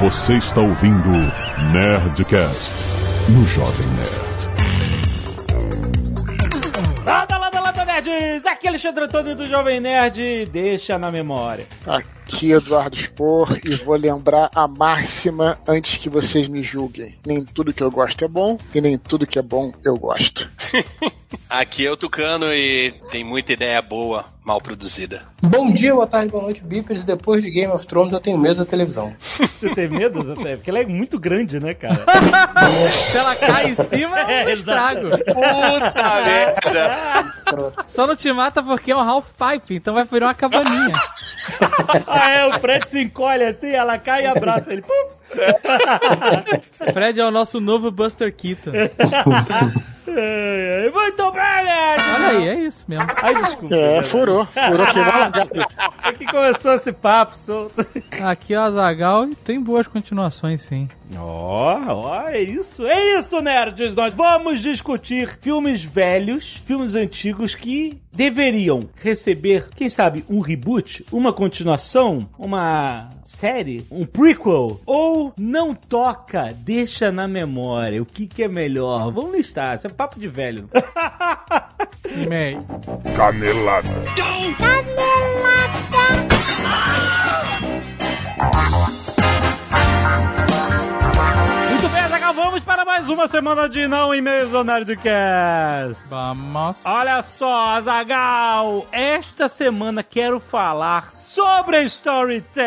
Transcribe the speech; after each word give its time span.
Você 0.00 0.38
está 0.38 0.62
ouvindo 0.62 1.10
Nerdcast 1.74 2.74
no 3.28 3.46
Jovem 3.46 3.86
Nerd. 3.88 4.40
Lada, 7.04 7.36
lada, 7.36 7.60
lada, 7.60 7.84
nerds! 7.84 8.46
Aqui 8.46 8.66
é 8.66 8.70
Alexandre 8.70 9.04
Antônio 9.04 9.36
do 9.36 9.46
Jovem 9.46 9.78
Nerd. 9.78 10.46
Deixa 10.46 10.98
na 10.98 11.12
memória. 11.12 11.66
Aqui 11.86 12.08
Eduardo 12.52 12.96
Spor 12.96 13.58
e 13.64 13.74
vou 13.76 13.96
lembrar 13.96 14.50
a 14.54 14.66
máxima 14.66 15.58
antes 15.66 15.98
que 15.98 16.08
vocês 16.08 16.48
me 16.48 16.62
julguem. 16.62 17.14
Nem 17.26 17.44
tudo 17.44 17.72
que 17.72 17.82
eu 17.82 17.90
gosto 17.90 18.24
é 18.24 18.28
bom 18.28 18.56
e 18.74 18.80
nem 18.80 18.96
tudo 18.96 19.26
que 19.26 19.38
é 19.38 19.42
bom 19.42 19.72
eu 19.84 19.94
gosto. 19.96 20.48
Aqui 21.48 21.86
é 21.86 21.90
o 21.90 21.96
Tucano 21.96 22.52
e 22.52 22.92
tem 23.10 23.24
muita 23.24 23.52
ideia 23.52 23.80
boa, 23.82 24.24
mal 24.44 24.60
produzida. 24.60 25.22
Bom 25.42 25.72
dia, 25.72 25.94
boa 25.94 26.06
tarde, 26.06 26.30
boa 26.30 26.42
noite, 26.42 26.62
Bipers. 26.62 27.04
Depois 27.04 27.42
de 27.42 27.50
Game 27.50 27.72
of 27.72 27.86
Thrones 27.86 28.12
eu 28.12 28.20
tenho 28.20 28.38
medo 28.38 28.56
da 28.58 28.64
televisão. 28.64 29.14
Você 29.58 29.72
tem 29.74 29.88
medo 29.88 30.32
até? 30.32 30.56
Porque 30.56 30.70
ela 30.70 30.80
é 30.80 30.86
muito 30.86 31.18
grande, 31.18 31.58
né, 31.60 31.74
cara? 31.74 32.04
Se 32.90 33.16
ela 33.16 33.34
cai 33.36 33.70
em 33.70 33.74
cima, 33.74 34.18
é 34.20 34.46
um 34.46 34.48
estrago. 34.54 35.10
Puta 35.10 36.22
merda! 36.24 37.32
Só 37.86 38.06
não 38.06 38.16
te 38.16 38.32
mata 38.32 38.62
porque 38.62 38.90
é 38.92 38.96
um 38.96 39.00
half 39.00 39.26
pipe, 39.32 39.76
então 39.76 39.94
vai 39.94 40.04
virar 40.04 40.26
uma 40.26 40.34
cabaninha. 40.34 40.94
Ah, 42.20 42.30
é, 42.30 42.46
o 42.46 42.60
Fred 42.60 42.88
se 42.88 43.00
encolhe 43.02 43.44
assim, 43.44 43.70
ela 43.70 43.98
cai 43.98 44.24
e 44.24 44.26
abraça 44.26 44.72
ele. 44.72 44.82
Puf! 44.82 45.19
Fred 46.92 47.20
é 47.20 47.24
o 47.24 47.30
nosso 47.30 47.60
novo 47.60 47.90
Buster 47.90 48.34
Keaton. 48.34 48.72
Muito 50.92 51.30
bem, 51.32 51.64
Nerd! 51.64 52.02
Olha 52.14 52.28
aí, 52.28 52.48
é 52.48 52.54
isso 52.60 52.84
mesmo. 52.88 53.06
Ai, 53.16 53.34
desculpa. 53.42 53.74
É, 53.74 54.02
furou. 54.02 54.46
Furou 54.46 54.86
que. 54.86 56.08
É 56.08 56.12
que 56.12 56.26
começou 56.26 56.74
esse 56.74 56.92
papo 56.92 57.36
solto. 57.36 57.86
Aqui 58.22 58.54
é 58.54 58.58
o 58.58 58.62
Azagal 58.62 59.28
e 59.28 59.34
tem 59.34 59.60
boas 59.60 59.86
continuações, 59.86 60.62
sim. 60.62 60.88
Ó, 61.16 61.78
ó, 62.06 62.28
é 62.28 62.40
isso, 62.40 62.86
é 62.86 63.18
isso, 63.18 63.40
nerds! 63.40 63.94
Nós 63.94 64.14
vamos 64.14 64.60
discutir 64.60 65.38
filmes 65.40 65.82
velhos, 65.82 66.56
filmes 66.64 66.94
antigos 66.94 67.54
que 67.54 68.00
deveriam 68.12 68.80
receber, 68.96 69.68
quem 69.74 69.88
sabe, 69.88 70.24
um 70.28 70.40
reboot, 70.40 71.04
uma 71.10 71.32
continuação, 71.32 72.28
uma 72.38 73.08
série, 73.24 73.84
um 73.90 74.04
prequel, 74.04 74.80
ou 74.84 75.19
não 75.38 75.74
toca, 75.74 76.48
deixa 76.54 77.12
na 77.12 77.28
memória. 77.28 78.00
O 78.02 78.06
que, 78.06 78.26
que 78.26 78.42
é 78.44 78.48
melhor? 78.48 79.12
Vamos 79.12 79.36
listar, 79.36 79.76
isso 79.76 79.86
é 79.86 79.90
papo 79.90 80.18
de 80.18 80.28
velho. 80.28 80.68
May. 82.28 82.58
Canelada. 83.16 83.88
Muito 83.88 84.58
bem, 84.58 84.84
Vamos 92.32 92.62
para 92.62 92.84
mais 92.84 93.08
uma 93.08 93.26
semana 93.26 93.68
de 93.68 93.88
Não 93.88 94.14
e-mails 94.14 94.50
do 94.50 94.62
Nerdcast. 94.62 96.04
Vamos. 96.08 96.78
Olha 96.84 97.22
só, 97.22 97.70
Azagal, 97.70 98.86
esta 98.92 99.48
semana 99.48 100.04
quero 100.04 100.38
falar 100.38 101.10
sobre 101.10 101.76
a 101.76 101.82
Storytel. 101.82 102.64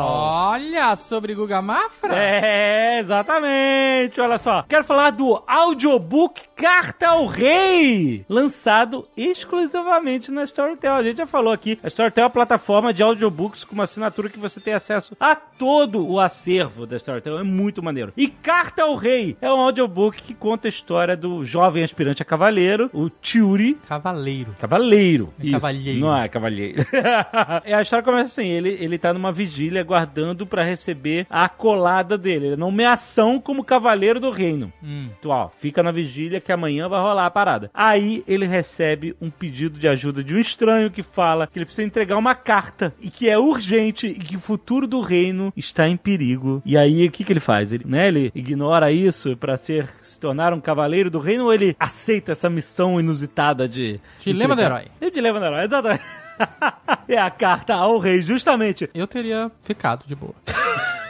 Olha, 0.00 0.94
sobre 0.94 1.34
Guga 1.34 1.60
Mafra? 1.60 2.14
É, 2.16 2.98
exatamente. 3.00 4.20
Olha 4.20 4.38
só. 4.38 4.64
Quero 4.68 4.84
falar 4.84 5.10
do 5.10 5.42
audiobook 5.46 6.42
Carta 6.56 7.08
ao 7.08 7.26
Rei, 7.26 8.24
lançado 8.28 9.08
exclusivamente 9.16 10.30
na 10.30 10.44
Storytel. 10.44 10.94
A 10.94 11.02
gente 11.02 11.18
já 11.18 11.26
falou 11.26 11.52
aqui. 11.52 11.78
A 11.82 11.88
Storytel 11.88 12.22
é 12.22 12.24
uma 12.26 12.30
plataforma 12.30 12.94
de 12.94 13.02
audiobooks 13.02 13.64
com 13.64 13.74
uma 13.74 13.84
assinatura 13.84 14.28
que 14.28 14.38
você 14.38 14.60
tem 14.60 14.72
acesso 14.72 15.16
a 15.18 15.34
todo 15.34 16.06
o 16.08 16.20
acervo 16.20 16.86
da 16.86 16.96
Storytel. 16.96 17.38
É 17.38 17.42
muito 17.42 17.82
maneiro. 17.82 18.12
E 18.16 18.28
Carta 18.28 18.84
ao 18.84 18.94
Rei 18.94 19.36
é 19.40 19.50
um 19.50 19.58
audiobook 19.58 20.22
que 20.22 20.32
conta 20.32 20.68
a 20.68 20.70
história 20.70 21.16
do 21.16 21.44
jovem 21.44 21.82
aspirante 21.82 22.22
a 22.22 22.24
cavaleiro, 22.24 22.88
o 22.92 23.10
Tiuri. 23.10 23.74
Cavaleiro. 23.88 24.54
Cavaleiro. 24.60 25.34
É 25.40 25.44
Isso. 25.44 25.52
cavalheiro. 25.52 26.00
Não 26.00 26.16
é 26.16 26.28
cavalheiro. 26.28 26.86
é, 27.64 27.74
a 27.74 27.82
história 27.82 28.04
começa 28.04 28.26
assim: 28.26 28.48
ele, 28.48 28.76
ele 28.80 28.96
tá 28.96 29.12
numa 29.12 29.32
vigília 29.32 29.80
aguardando 29.80 30.46
pra 30.46 30.62
receber 30.62 31.26
a 31.28 31.48
colada 31.48 32.16
dele. 32.16 32.52
A 32.52 32.56
nomeação 32.56 33.40
como 33.40 33.64
cavaleiro 33.64 34.20
do 34.20 34.30
reino. 34.30 34.72
Hum. 34.82 35.08
Então, 35.18 35.32
ó, 35.32 35.48
fica 35.48 35.82
na 35.82 35.90
vigília 35.90 36.43
que 36.44 36.52
amanhã 36.52 36.88
vai 36.88 37.00
rolar 37.00 37.26
a 37.26 37.30
parada. 37.30 37.70
Aí 37.74 38.22
ele 38.28 38.46
recebe 38.46 39.16
um 39.20 39.30
pedido 39.30 39.78
de 39.78 39.88
ajuda 39.88 40.22
de 40.22 40.34
um 40.34 40.38
estranho 40.38 40.90
que 40.90 41.02
fala 41.02 41.46
que 41.46 41.58
ele 41.58 41.64
precisa 41.64 41.86
entregar 41.86 42.16
uma 42.16 42.34
carta 42.34 42.94
e 43.00 43.10
que 43.10 43.28
é 43.28 43.38
urgente 43.38 44.06
e 44.06 44.14
que 44.14 44.36
o 44.36 44.40
futuro 44.40 44.86
do 44.86 45.00
reino 45.00 45.52
está 45.56 45.88
em 45.88 45.96
perigo. 45.96 46.62
E 46.64 46.76
aí 46.76 47.06
o 47.06 47.10
que, 47.10 47.24
que 47.24 47.32
ele 47.32 47.40
faz? 47.40 47.72
Ele, 47.72 47.84
né, 47.86 48.08
ele 48.08 48.30
ignora 48.34 48.92
isso 48.92 49.36
pra 49.36 49.56
ser 49.56 49.88
se 50.02 50.20
tornar 50.20 50.52
um 50.52 50.60
cavaleiro 50.60 51.10
do 51.10 51.18
reino 51.18 51.44
ou 51.44 51.52
ele 51.54 51.74
aceita 51.80 52.32
essa 52.32 52.50
missão 52.50 53.00
inusitada 53.00 53.68
de 53.68 53.98
Dilema 54.20 54.54
do 54.54 54.60
entregar- 54.60 54.80
herói. 54.82 54.90
É 55.00 55.06
o 55.06 55.10
dilema 55.10 55.40
do 55.40 55.46
herói, 55.46 55.64
exatamente. 55.64 56.02
é 57.08 57.16
a 57.18 57.30
carta 57.30 57.74
ao 57.74 57.98
rei, 57.98 58.20
justamente. 58.22 58.90
Eu 58.94 59.06
teria 59.06 59.50
ficado 59.62 60.04
de 60.06 60.14
boa. 60.14 60.34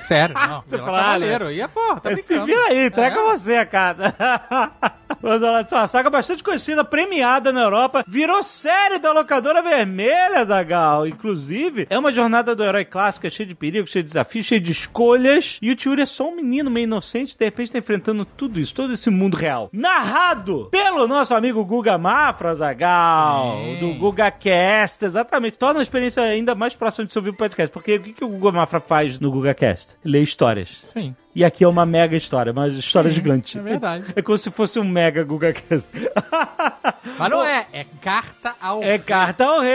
Sério, 0.06 0.34
não. 0.38 0.62
Você 0.66 0.78
fala, 0.78 0.98
cavaleiro. 0.98 1.50
Ia, 1.50 1.68
pô, 1.68 1.96
tá 2.00 2.10
Se 2.16 2.22
brincando. 2.26 2.46
vira 2.46 2.66
aí, 2.68 2.86
entrega 2.86 3.16
É. 3.20 3.22
você 3.24 3.56
a 3.56 3.66
carta. 3.66 4.14
Mas 5.22 5.42
olha 5.42 5.64
só, 5.68 5.78
a 5.78 5.86
saga 5.86 6.10
bastante 6.10 6.42
conhecida, 6.42 6.84
premiada 6.84 7.52
na 7.52 7.62
Europa, 7.62 8.04
virou 8.06 8.42
série 8.42 8.98
da 8.98 9.12
locadora 9.12 9.62
vermelha, 9.62 10.44
Zagal. 10.44 11.06
Inclusive, 11.06 11.86
é 11.88 11.98
uma 11.98 12.12
jornada 12.12 12.54
do 12.54 12.62
herói 12.64 12.84
clássica, 12.84 13.30
cheia 13.30 13.46
de 13.46 13.54
perigo, 13.54 13.86
cheia 13.86 14.02
de 14.02 14.08
desafios, 14.08 14.44
cheia 14.46 14.60
de 14.60 14.72
escolhas. 14.72 15.58
E 15.62 15.70
o 15.70 15.76
Tiuri 15.76 16.02
é 16.02 16.06
só 16.06 16.28
um 16.28 16.36
menino 16.36 16.70
meio 16.70 16.84
inocente, 16.84 17.36
de 17.38 17.44
repente 17.44 17.70
tá 17.72 17.78
enfrentando 17.78 18.24
tudo 18.24 18.58
isso, 18.60 18.74
todo 18.74 18.92
esse 18.92 19.08
mundo 19.08 19.36
real. 19.36 19.70
Narrado 19.72 20.68
pelo 20.70 21.06
nosso 21.06 21.34
amigo 21.34 21.64
Guga 21.64 21.96
Mafra, 21.96 22.54
Zagal, 22.54 23.56
Sim. 23.58 23.78
do 23.80 23.94
Guga 23.94 24.30
Cast, 24.30 25.04
exatamente. 25.04 25.56
Torna 25.56 25.80
a 25.80 25.82
experiência 25.82 26.22
ainda 26.22 26.54
mais 26.54 26.74
próxima 26.74 27.06
de 27.06 27.12
se 27.12 27.18
ouvir 27.18 27.30
o 27.30 27.34
podcast. 27.34 27.72
Porque 27.72 27.94
o 27.96 28.02
que, 28.02 28.12
que 28.12 28.24
o 28.24 28.28
Guga 28.28 28.52
Mafra 28.52 28.80
faz 28.80 29.18
no 29.20 29.30
Guga 29.30 29.54
Cast? 29.54 29.93
Lê 30.04 30.22
histórias. 30.22 30.68
Sim, 30.82 31.16
E 31.34 31.44
aqui 31.44 31.64
é 31.64 31.68
uma 31.68 31.84
mega 31.84 32.16
história, 32.16 32.52
uma 32.52 32.68
história 32.68 33.10
gigante. 33.10 33.58
é 33.58 33.62
verdade. 33.62 34.04
É 34.14 34.22
como 34.22 34.38
se 34.38 34.50
fosse 34.50 34.78
um 34.78 34.84
mega 34.84 35.24
GugaCast. 35.24 35.90
Mas 37.18 37.30
não 37.30 37.44
é, 37.44 37.66
é 37.72 37.84
carta 38.00 38.54
ao 38.60 38.82
é 38.82 38.98
carta 38.98 39.44
ao 39.44 39.60
rei, 39.60 39.70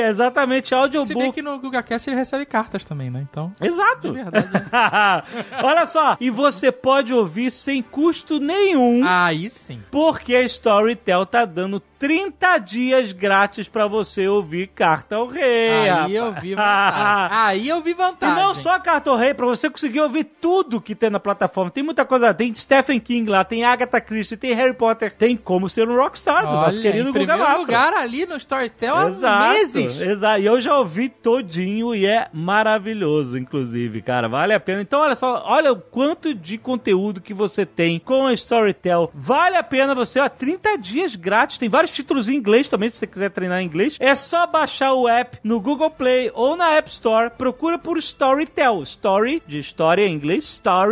é 0.00 0.08
exatamente 0.08 0.68
Se 0.68 0.74
bem 0.74 0.80
audiobook. 0.82 1.32
que 1.32 1.42
no 1.42 1.58
GugaCast 1.58 2.08
ele 2.10 2.16
recebe 2.16 2.44
cartas 2.44 2.84
também, 2.84 3.10
né? 3.10 3.24
Então. 3.30 3.52
Exato. 3.60 4.08
É 4.16 4.30
verdade. 4.30 5.24
Olha 5.62 5.86
só, 5.86 6.16
e 6.20 6.30
você 6.30 6.70
pode 6.72 7.12
ouvir 7.12 7.50
sem 7.50 7.82
custo 7.82 8.38
nenhum. 8.40 9.02
Aí 9.06 9.48
sim. 9.50 9.80
Porque 9.90 10.34
a 10.34 10.42
Storytel 10.42 11.24
tá 11.26 11.44
dando 11.44 11.80
30 11.98 12.58
dias 12.58 13.12
grátis 13.12 13.68
pra 13.68 13.86
você 13.86 14.28
ouvir 14.28 14.68
Carta 14.68 15.16
ao 15.16 15.26
Rei. 15.26 15.88
Aí 15.88 16.14
eu 16.14 16.32
vi 16.32 16.54
vantagem. 16.54 17.28
Aí 17.38 17.68
eu 17.68 17.82
vi 17.82 17.90
E 17.90 17.94
vantagem. 17.94 18.34
não 18.36 18.54
só 18.54 18.78
Carta 18.78 19.10
ao 19.10 19.16
Rei, 19.16 19.32
pra 19.32 19.46
você 19.46 19.70
conseguir 19.70 20.00
ouvir 20.00 20.24
tudo 20.24 20.80
que 20.80 20.94
tem 20.94 21.03
na 21.10 21.20
plataforma. 21.20 21.70
Tem 21.70 21.82
muita 21.82 22.04
coisa. 22.04 22.32
Tem 22.34 22.52
Stephen 22.54 23.00
King 23.00 23.28
lá, 23.30 23.44
tem 23.44 23.64
Agatha 23.64 24.00
Christie, 24.00 24.36
tem 24.36 24.52
Harry 24.54 24.74
Potter. 24.74 25.12
Tem 25.12 25.36
como 25.36 25.68
ser 25.68 25.88
um 25.88 25.96
rockstar 25.96 26.46
do 26.46 26.52
nosso 26.52 26.74
Olha, 26.74 26.82
querido 26.82 27.08
em 27.08 27.12
Guga 27.12 27.18
primeiro 27.18 27.42
Mafra. 27.42 27.58
lugar 27.58 27.92
ali 27.94 28.26
no 28.26 28.36
Storytel 28.36 28.94
há 28.96 29.48
meses. 29.50 30.00
exato. 30.00 30.40
E 30.40 30.46
eu 30.46 30.60
já 30.60 30.78
ouvi 30.78 31.08
todinho 31.08 31.94
e 31.94 32.06
é 32.06 32.28
maravilhoso, 32.32 33.36
inclusive, 33.38 34.00
cara. 34.02 34.28
Vale 34.28 34.52
a 34.54 34.60
pena. 34.60 34.80
Então, 34.80 35.00
olha 35.00 35.14
só, 35.14 35.42
olha 35.46 35.72
o 35.72 35.76
quanto 35.76 36.34
de 36.34 36.56
conteúdo 36.58 37.20
que 37.20 37.34
você 37.34 37.64
tem 37.66 37.98
com 37.98 38.26
a 38.26 38.32
Storytel. 38.34 39.10
Vale 39.14 39.56
a 39.56 39.62
pena 39.62 39.94
você, 39.94 40.18
ó, 40.20 40.28
30 40.28 40.76
dias 40.78 41.14
grátis. 41.14 41.58
Tem 41.58 41.68
vários 41.68 41.90
títulos 41.90 42.28
em 42.28 42.34
inglês 42.34 42.68
também, 42.68 42.90
se 42.90 42.98
você 42.98 43.06
quiser 43.06 43.30
treinar 43.30 43.62
inglês. 43.62 43.96
É 44.00 44.14
só 44.14 44.46
baixar 44.46 44.92
o 44.94 45.08
app 45.08 45.38
no 45.44 45.60
Google 45.60 45.90
Play 45.90 46.30
ou 46.34 46.56
na 46.56 46.72
App 46.74 46.90
Store. 46.90 47.30
Procura 47.30 47.78
por 47.78 47.98
Storytel. 47.98 48.82
Story, 48.82 49.42
de 49.46 49.58
história 49.58 50.06
em 50.06 50.14
inglês. 50.14 50.44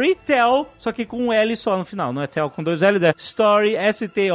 Storytel, 0.03 0.69
só 0.79 0.91
que 0.91 1.07
com 1.07 1.27
um 1.27 1.33
L 1.33 1.57
só 1.57 1.79
no 1.79 1.85
final. 1.85 2.13
Não 2.13 2.23
é 2.23 2.27
tel 2.27 2.51
com 2.51 2.61
dois 2.63 2.83
L, 2.83 2.99
é 3.05 3.15
Story, 3.17 3.77
S-T-O-R-Y-T-E-L. 3.77 4.33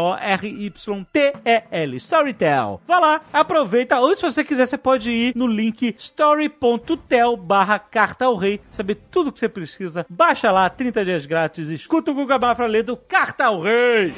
Storytel. 1.97 2.81
Vá 2.87 2.99
lá, 2.99 3.19
aproveita. 3.33 3.99
Ou 3.99 4.15
se 4.15 4.21
você 4.21 4.43
quiser, 4.43 4.65
você 4.65 4.77
pode 4.77 5.11
ir 5.11 5.35
no 5.35 5.45
link 5.45 5.93
story.tel 5.97 7.35
barra 7.35 7.77
carta 7.79 8.25
ao 8.25 8.37
rei. 8.37 8.61
Saber 8.71 8.95
tudo 9.11 9.31
que 9.31 9.39
você 9.39 9.49
precisa. 9.49 10.05
Baixa 10.09 10.51
lá, 10.51 10.69
30 10.69 11.03
dias 11.03 11.25
grátis. 11.25 11.69
Escuta 11.69 12.11
o 12.11 12.13
Guga 12.13 12.39
Mafra 12.39 12.65
lendo 12.65 12.95
Carta 12.95 13.45
ao 13.45 13.61
Rei. 13.61 14.13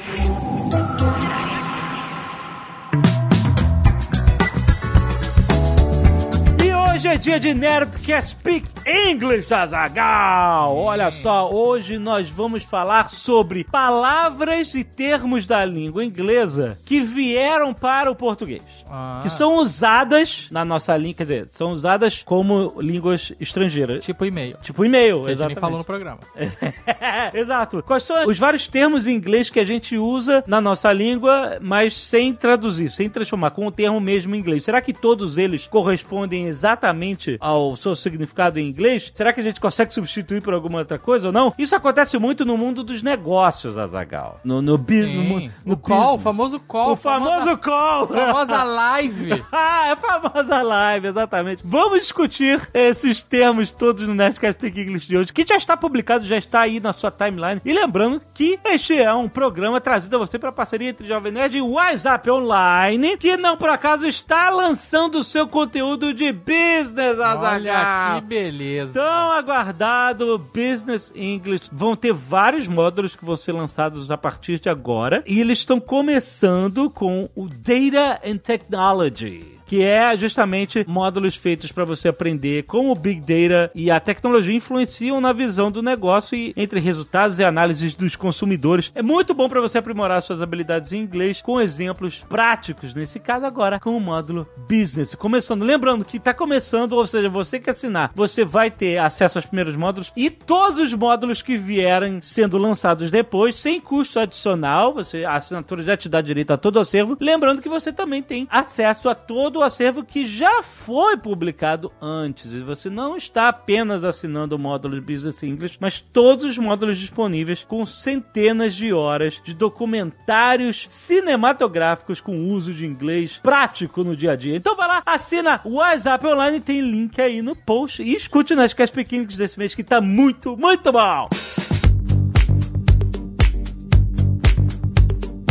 Hoje 7.00 7.08
é 7.08 7.16
dia 7.16 7.40
de 7.40 7.54
Nerdcast 7.54 8.32
Speak 8.32 8.68
English, 8.86 9.50
Azagal. 9.54 10.76
Olha 10.76 11.10
só, 11.10 11.50
hoje 11.50 11.96
nós 11.96 12.28
vamos 12.28 12.62
falar 12.62 13.08
sobre 13.08 13.64
palavras 13.64 14.74
e 14.74 14.84
termos 14.84 15.46
da 15.46 15.64
língua 15.64 16.04
inglesa 16.04 16.76
que 16.84 17.00
vieram 17.00 17.72
para 17.72 18.10
o 18.10 18.14
português. 18.14 18.60
Ah. 18.90 19.20
que 19.22 19.30
são 19.30 19.56
usadas 19.56 20.48
na 20.50 20.64
nossa 20.64 20.96
língua, 20.96 21.14
quer 21.18 21.22
dizer, 21.24 21.48
são 21.50 21.70
usadas 21.70 22.22
como 22.24 22.74
línguas 22.80 23.32
estrangeiras. 23.38 24.04
Tipo 24.04 24.24
e-mail. 24.24 24.56
Tipo 24.60 24.84
e-mail, 24.84 25.16
Que 25.20 25.26
a 25.26 25.28
gente 25.28 25.32
exatamente. 25.32 25.60
falou 25.60 25.78
no 25.78 25.84
programa. 25.84 26.18
Exato. 27.32 27.82
Quais 27.82 28.02
são 28.02 28.26
os 28.26 28.38
vários 28.38 28.66
termos 28.66 29.06
em 29.06 29.14
inglês 29.14 29.50
que 29.50 29.60
a 29.60 29.64
gente 29.64 29.96
usa 29.96 30.42
na 30.46 30.60
nossa 30.60 30.92
língua, 30.92 31.58
mas 31.60 31.96
sem 31.96 32.32
traduzir, 32.34 32.90
sem 32.90 33.08
transformar, 33.08 33.50
com 33.50 33.66
o 33.66 33.70
termo 33.70 34.00
mesmo 34.00 34.34
em 34.34 34.38
inglês? 34.38 34.64
Será 34.64 34.80
que 34.80 34.92
todos 34.92 35.36
eles 35.36 35.66
correspondem 35.66 36.46
exatamente 36.46 37.36
ao 37.40 37.76
seu 37.76 37.94
significado 37.94 38.58
em 38.58 38.66
inglês? 38.68 39.10
Será 39.14 39.32
que 39.32 39.40
a 39.40 39.44
gente 39.44 39.60
consegue 39.60 39.94
substituir 39.94 40.40
por 40.40 40.54
alguma 40.54 40.78
outra 40.80 40.98
coisa 40.98 41.28
ou 41.28 41.32
não? 41.32 41.54
Isso 41.58 41.74
acontece 41.76 42.18
muito 42.18 42.44
no 42.44 42.56
mundo 42.56 42.82
dos 42.82 43.02
negócios, 43.02 43.78
Azagal. 43.78 44.40
No, 44.44 44.60
no, 44.60 44.76
no, 44.76 45.50
no 45.64 45.74
o 45.74 45.76
call, 45.76 46.16
o 46.16 46.18
famoso 46.18 46.58
call. 46.60 46.92
O 46.92 46.96
famoso 46.96 47.56
call. 47.58 48.06
famosa 48.08 48.64
live. 48.80 49.44
Ah, 49.52 49.88
é 49.88 49.92
a 49.92 49.96
famosa 49.96 50.62
live, 50.62 51.08
exatamente. 51.08 51.62
Vamos 51.64 52.00
discutir 52.00 52.60
esses 52.72 53.20
termos 53.20 53.72
todos 53.72 54.06
no 54.06 54.14
Nerdcast 54.14 54.58
Speak 54.58 54.80
English 54.80 55.06
de 55.08 55.16
hoje, 55.16 55.32
que 55.32 55.44
já 55.46 55.56
está 55.56 55.76
publicado, 55.76 56.24
já 56.24 56.36
está 56.36 56.60
aí 56.60 56.78
na 56.80 56.92
sua 56.92 57.10
timeline. 57.10 57.60
E 57.64 57.72
lembrando 57.72 58.22
que 58.32 58.58
este 58.64 58.96
é 58.98 59.12
um 59.12 59.28
programa 59.28 59.80
trazido 59.80 60.16
a 60.16 60.18
você 60.18 60.38
para 60.38 60.52
parceria 60.52 60.90
entre 60.90 61.06
Jovem 61.06 61.32
Nerd 61.32 61.56
e 61.56 61.62
WhatsApp 61.62 62.30
Online, 62.30 63.16
que 63.16 63.36
não 63.36 63.56
por 63.56 63.68
acaso 63.68 64.06
está 64.06 64.50
lançando 64.50 65.18
o 65.18 65.24
seu 65.24 65.46
conteúdo 65.48 66.14
de 66.14 66.32
business, 66.32 67.18
Olha 67.18 67.26
Azaghal. 67.26 68.20
que 68.20 68.26
beleza. 68.26 68.92
Tão 68.94 69.32
aguardado 69.32 70.38
Business 70.38 71.12
English. 71.14 71.68
Vão 71.72 71.96
ter 71.96 72.12
vários 72.12 72.66
módulos 72.68 73.16
que 73.16 73.24
vão 73.24 73.36
ser 73.36 73.52
lançados 73.52 74.10
a 74.10 74.16
partir 74.16 74.60
de 74.60 74.68
agora. 74.68 75.22
E 75.26 75.40
eles 75.40 75.58
estão 75.58 75.80
começando 75.80 76.88
com 76.90 77.28
o 77.34 77.48
Data 77.48 78.20
and 78.24 78.38
Technology. 78.38 78.69
technology. 78.70 79.59
Que 79.70 79.84
é 79.84 80.16
justamente 80.16 80.84
módulos 80.88 81.36
feitos 81.36 81.70
para 81.70 81.84
você 81.84 82.08
aprender 82.08 82.64
como 82.64 82.90
o 82.90 82.94
Big 82.96 83.20
Data 83.20 83.70
e 83.72 83.88
a 83.88 84.00
tecnologia 84.00 84.52
influenciam 84.52 85.20
na 85.20 85.32
visão 85.32 85.70
do 85.70 85.80
negócio 85.80 86.36
e 86.36 86.52
entre 86.56 86.80
resultados 86.80 87.38
e 87.38 87.44
análises 87.44 87.94
dos 87.94 88.16
consumidores. 88.16 88.90
É 88.96 89.00
muito 89.00 89.32
bom 89.32 89.48
para 89.48 89.60
você 89.60 89.78
aprimorar 89.78 90.22
suas 90.22 90.42
habilidades 90.42 90.92
em 90.92 90.98
inglês 90.98 91.40
com 91.40 91.60
exemplos 91.60 92.26
práticos, 92.28 92.94
nesse 92.94 93.20
caso 93.20 93.46
agora 93.46 93.78
com 93.78 93.96
o 93.96 94.00
módulo 94.00 94.44
Business. 94.68 95.14
Começando, 95.14 95.62
lembrando 95.62 96.04
que 96.04 96.16
está 96.16 96.34
começando, 96.34 96.94
ou 96.94 97.06
seja, 97.06 97.28
você 97.28 97.60
que 97.60 97.70
assinar, 97.70 98.10
você 98.12 98.44
vai 98.44 98.72
ter 98.72 98.98
acesso 98.98 99.38
aos 99.38 99.46
primeiros 99.46 99.76
módulos 99.76 100.12
e 100.16 100.30
todos 100.30 100.80
os 100.80 100.92
módulos 100.94 101.42
que 101.42 101.56
vierem 101.56 102.20
sendo 102.20 102.58
lançados 102.58 103.08
depois, 103.08 103.54
sem 103.54 103.80
custo 103.80 104.18
adicional. 104.18 104.94
Você, 104.94 105.24
a 105.24 105.34
assinatura 105.34 105.84
já 105.84 105.96
te 105.96 106.08
dá 106.08 106.20
direito 106.20 106.52
a 106.52 106.58
todo 106.58 106.74
o 106.74 106.80
acervo. 106.80 107.16
Lembrando 107.20 107.62
que 107.62 107.68
você 107.68 107.92
também 107.92 108.20
tem 108.20 108.48
acesso 108.50 109.08
a 109.08 109.14
todo 109.14 109.59
o 109.60 109.64
acervo 109.64 110.04
que 110.04 110.24
já 110.24 110.62
foi 110.62 111.16
publicado 111.16 111.92
antes. 112.00 112.52
E 112.52 112.60
você 112.60 112.88
não 112.88 113.16
está 113.16 113.48
apenas 113.48 114.04
assinando 114.04 114.56
o 114.56 114.58
módulo 114.58 114.94
de 114.94 115.00
Business 115.00 115.42
English, 115.42 115.76
mas 115.80 116.00
todos 116.00 116.44
os 116.44 116.58
módulos 116.58 116.98
disponíveis 116.98 117.64
com 117.64 117.84
centenas 117.84 118.74
de 118.74 118.92
horas 118.92 119.40
de 119.44 119.54
documentários 119.54 120.86
cinematográficos 120.88 122.20
com 122.20 122.48
uso 122.48 122.72
de 122.72 122.86
inglês 122.86 123.38
prático 123.42 124.02
no 124.02 124.16
dia 124.16 124.32
a 124.32 124.36
dia. 124.36 124.56
Então 124.56 124.76
vai 124.76 124.88
lá, 124.88 125.02
assina 125.04 125.60
o 125.64 125.74
WhatsApp 125.74 126.26
Online, 126.26 126.60
tem 126.60 126.80
link 126.80 127.20
aí 127.20 127.42
no 127.42 127.54
post 127.54 128.02
e 128.02 128.14
escute 128.14 128.54
nas 128.54 128.74
Casper 128.74 129.06
Clinics 129.06 129.36
desse 129.36 129.58
mês 129.58 129.74
que 129.74 129.84
tá 129.84 130.00
muito, 130.00 130.56
muito 130.56 130.90
bom! 130.92 131.39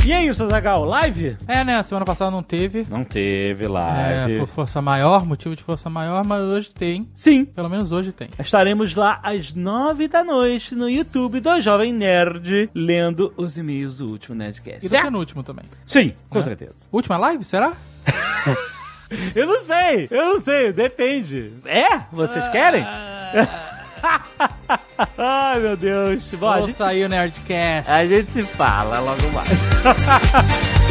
E 0.10 0.12
é 0.12 0.26
isso, 0.26 0.48
Zagal, 0.50 0.86
live? 0.86 1.38
É, 1.48 1.64
né? 1.64 1.84
Semana 1.84 2.04
passada 2.04 2.32
não 2.32 2.42
teve. 2.42 2.84
Não 2.90 3.04
teve 3.04 3.66
É, 3.66 3.68
live. 3.68 4.40
por 4.40 4.48
força 4.48 4.82
maior, 4.82 5.24
motivo 5.24 5.56
de 5.56 5.62
força 5.62 5.88
maior, 5.88 6.26
mas 6.26 6.42
hoje 6.42 6.72
tem. 6.74 7.08
Sim, 7.14 7.46
Pelo 7.46 7.70
menos 7.70 7.92
hoje 7.92 8.12
tem. 8.12 8.28
Estaremos 8.40 8.96
lá 8.96 9.20
às 9.22 9.54
nove 9.54 10.08
da 10.08 10.24
noite 10.24 10.74
no 10.74 10.90
YouTube 10.90 11.40
do 11.40 11.62
Jovem 11.62 11.94
Nerd, 11.94 12.72
lendo 12.74 13.32
os 13.38 13.56
e-mails 13.56 13.98
do 14.00 14.08
último 14.08 14.36
Nerdcast. 14.36 14.84
E 14.84 14.90
do 14.90 15.00
penúltimo 15.00 15.44
também. 15.44 15.66
Sim, 15.86 16.14
com 16.28 16.40
Né? 16.40 16.44
certeza. 16.44 16.74
Última 16.92 17.16
live, 17.18 17.44
será? 17.44 17.74
Eu 19.36 19.48
não 19.48 19.64
sei, 19.64 20.08
eu 20.12 20.34
não 20.36 20.40
sei, 20.40 20.72
depende. 20.72 21.52
É? 21.66 21.98
Vocês 22.12 22.48
querem? 22.50 22.84
Ai, 25.18 25.60
meu 25.60 25.76
Deus. 25.78 26.30
Bom, 26.32 26.58
Vou 26.58 26.68
gente, 26.68 26.78
sair 26.78 27.06
o 27.06 27.10
Nerdcast. 27.10 27.90
a 27.90 28.06
gente 28.06 28.32
se 28.32 28.44
fala 28.44 29.00
logo 29.00 29.22
mais. 29.32 29.50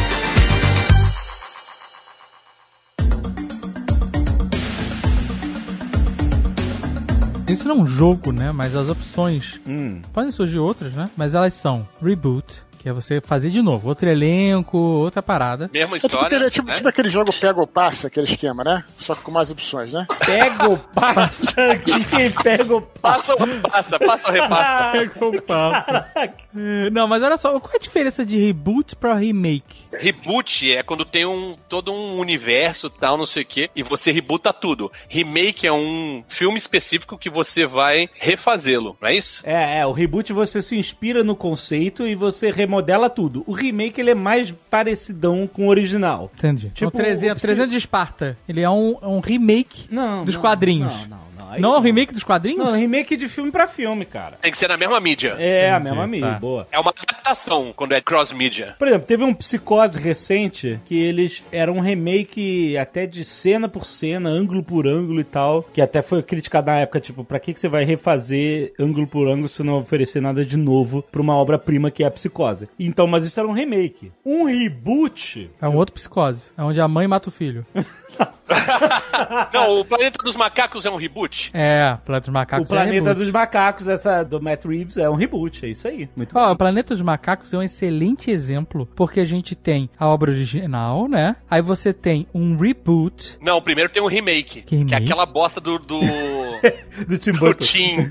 Isso 7.49 7.67
não 7.67 7.77
é 7.77 7.79
um 7.81 7.87
jogo, 7.87 8.31
né? 8.31 8.53
Mas 8.53 8.77
as 8.77 8.89
opções 8.89 9.59
Hum. 9.67 10.03
podem 10.13 10.31
surgir 10.31 10.59
outras, 10.59 10.93
né? 10.93 11.09
Mas 11.17 11.35
elas 11.35 11.55
são 11.55 11.89
reboot, 12.03 12.63
que 12.89 12.91
é 12.91 12.93
você 12.93 13.21
fazer 13.21 13.51
de 13.51 13.61
novo, 13.61 13.89
outro 13.89 14.09
elenco, 14.09 14.79
outra 14.79 15.23
parada. 15.23 15.71
Mesma 15.73 15.97
É 15.97 16.01
tipo, 16.01 16.07
história. 16.07 16.27
aquele, 16.27 16.51
tipo, 16.51 16.69
né? 16.69 16.75
tipo 16.75 16.89
aquele 16.89 17.09
jogo 17.11 17.33
pega 17.39 17.61
ou 17.61 17.67
passa, 17.67 18.07
aquele 18.07 18.27
esquema, 18.27 18.65
né? 18.65 18.85
Só 18.99 19.15
que 19.15 19.23
com 19.23 19.31
mais 19.31 19.51
opções, 19.51 19.93
né? 19.93 20.07
Pega 20.25 20.69
ou 20.69 20.79
passa? 20.79 21.53
Quem 21.85 22.03
quem 22.05 22.31
pega 22.31 22.75
ou 22.75 22.81
passa? 22.83 23.19
Passa 23.19 23.33
ou 23.33 23.47
repassa, 23.47 23.99
passa 23.99 24.29
ou 24.29 25.31
repassa. 25.31 26.09
É, 26.57 26.91
Não, 26.91 27.07
mas 27.07 27.23
olha 27.23 27.37
só, 27.37 27.59
qual 27.61 27.73
é 27.73 27.77
a 27.77 27.81
diferença 27.81 28.25
de 28.25 28.37
reboot 28.39 28.97
pra 28.97 29.15
remake? 29.15 29.77
Reboot 29.93 30.73
é 30.73 30.83
quando 30.83 31.05
tem 31.05 31.25
um 31.27 31.57
todo 31.69 31.93
um 31.93 32.19
universo 32.19 32.89
tal, 32.91 33.17
não 33.17 33.27
sei 33.27 33.43
o 33.43 33.47
quê, 33.47 33.71
e 33.77 33.83
você 33.83 34.11
rebuta 34.11 34.53
tudo. 34.53 34.91
Remake 35.09 35.67
é 35.67 35.73
um 35.73 36.25
filme 36.29 36.57
específico 36.57 37.19
que 37.19 37.31
você 37.31 37.67
vai 37.67 38.09
refazê-lo, 38.15 38.97
não 39.01 39.09
é 39.09 39.15
isso? 39.15 39.41
É, 39.45 39.79
é, 39.81 39.87
o 39.87 39.93
reboot 39.93 40.33
você 40.33 40.61
se 40.63 40.77
inspira 40.77 41.23
no 41.23 41.37
conceito 41.37 42.07
e 42.07 42.15
você 42.15 42.51
remodela 42.51 42.78
tudo. 43.11 43.43
O 43.47 43.53
remake 43.53 44.01
ele 44.01 44.11
é 44.11 44.15
mais 44.15 44.51
parecidão 44.71 45.47
com 45.47 45.67
o 45.67 45.69
original. 45.69 46.31
Entendi. 46.37 46.71
Tipo, 46.71 46.91
Tipo, 46.91 46.97
300, 46.97 47.41
se- 47.41 47.47
300 47.47 47.71
de 47.71 47.77
Esparta. 47.79 48.37
Ele 48.49 48.61
é 48.61 48.71
um, 48.71 48.97
um 49.03 49.21
remake 49.21 49.87
Não, 49.91 50.25
dos 50.25 50.35
não, 50.35 50.43
quadrinhos. 50.43 51.07
Não, 51.09 51.19
não, 51.38 51.38
não. 51.49 51.55
Aí 51.55 51.61
Não 51.61 51.75
é 51.75 51.79
um 51.79 51.83
remake 51.83 52.13
dos 52.13 52.25
quadrinhos? 52.25 52.65
Não, 52.65 52.77
remake 52.77 53.17
de 53.17 53.29
filme 53.29 53.51
pra 53.51 53.67
filme, 53.67 54.05
cara. 54.05 54.37
Tem 54.41 54.51
que 54.51 54.59
ser 54.59 54.69
na 54.69 54.77
mesma 54.77 55.01
mídia. 55.01 55.35
É, 55.39 55.71
a 55.71 55.75
Entendi, 55.77 55.85
mesma 55.91 56.07
mídia, 56.07 56.33
tá. 56.33 56.39
boa. 56.39 56.69
É 56.71 56.79
uma 56.79 56.91
adaptação 56.91 57.73
quando 57.75 57.93
é 57.93 58.01
cross-mídia. 58.01 58.75
Por 58.79 58.89
exemplo, 58.89 59.07
teve 59.07 59.25
um 59.25 59.35
Psicose 59.35 59.99
recente 59.99 60.81
que 60.85 60.99
eles 60.99 61.45
eram 61.53 61.75
um 61.77 61.81
remake 61.81 62.77
até 62.77 63.07
de 63.07 63.25
cena 63.25 63.69
por 63.69 63.85
cena, 63.85 64.29
ângulo 64.29 64.63
por 64.63 64.87
ângulo 64.87 65.21
e 65.21 65.25
tal, 65.25 65.63
que 65.73 65.81
até 65.81 66.03
foi 66.03 66.23
criticado 66.23 66.67
na 66.67 66.79
época, 66.79 67.01
tipo, 67.01 67.25
pra 67.25 67.39
que, 67.41 67.53
que 67.55 67.61
você 67.61 67.69
vai 67.69 67.85
refazer 67.85 68.73
ângulo 68.79 69.07
por 69.07 69.29
ângulo 69.29 69.49
se 69.49 69.63
não 69.63 69.79
oferecer 69.79 70.21
nada 70.21 70.45
de 70.45 70.57
novo 70.57 71.03
pra 71.11 71.21
uma 71.23 71.37
obra-prima 71.37 71.91
que 71.91 72.03
é 72.03 72.07
a 72.07 72.11
Psicose? 72.11 72.69
Então, 72.79 73.07
mas 73.07 73.25
isso 73.25 73.39
era 73.39 73.49
um 73.49 73.53
remake. 73.53 74.13
Um 74.25 74.45
reboot... 74.45 75.51
É 75.61 75.69
um 75.69 75.77
outro 75.77 75.95
psicose. 75.95 76.45
É 76.57 76.63
onde 76.63 76.81
a 76.81 76.89
mãe 76.89 77.07
mata 77.07 77.29
o 77.29 77.33
filho. 77.33 77.65
Não, 79.53 79.81
o 79.81 79.85
Planeta 79.85 80.23
dos 80.23 80.37
Macacos 80.37 80.85
é 80.87 80.91
um 80.91 80.97
reboot. 80.97 81.51
É, 81.53 81.97
Planeta 82.05 82.27
dos 82.27 82.29
O 82.29 82.33
Macacos 82.33 82.71
é 82.71 82.75
Planeta 82.75 82.95
reboot. 82.95 83.15
dos 83.19 83.31
Macacos, 83.31 83.89
essa 83.89 84.23
do 84.23 84.41
Matt 84.41 84.65
Reeves, 84.65 84.97
é 84.97 85.09
um 85.09 85.15
reboot, 85.15 85.65
é 85.65 85.69
isso 85.69 85.87
aí. 85.89 86.09
Muito 86.17 86.37
Ó, 86.37 86.53
o 86.53 86.57
Planeta 86.57 86.95
dos 86.95 87.03
Macacos 87.03 87.53
é 87.53 87.59
um 87.59 87.63
excelente 87.63 88.31
exemplo, 88.31 88.87
porque 88.95 89.21
a 89.21 89.25
gente 89.25 89.55
tem 89.55 89.89
a 89.99 90.07
obra 90.09 90.31
original, 90.31 91.09
né? 91.09 91.37
Aí 91.51 91.63
você 91.63 91.93
tem 91.93 92.27
um 92.35 92.57
reboot. 92.57 93.39
Não, 93.41 93.61
primeiro 93.61 93.91
tem 93.91 94.03
um 94.03 94.07
remake, 94.07 94.63
Que 94.63 94.63
que, 94.63 94.77
remake? 94.77 94.95
é 94.95 95.05
aquela 95.05 95.27
bosta 95.27 95.61
do 95.61 95.79
do, 95.79 96.01
do 97.07 97.19
Tim 97.19 97.33
do 97.33 97.39
Burton. 97.39 97.65
Tim. 97.65 97.97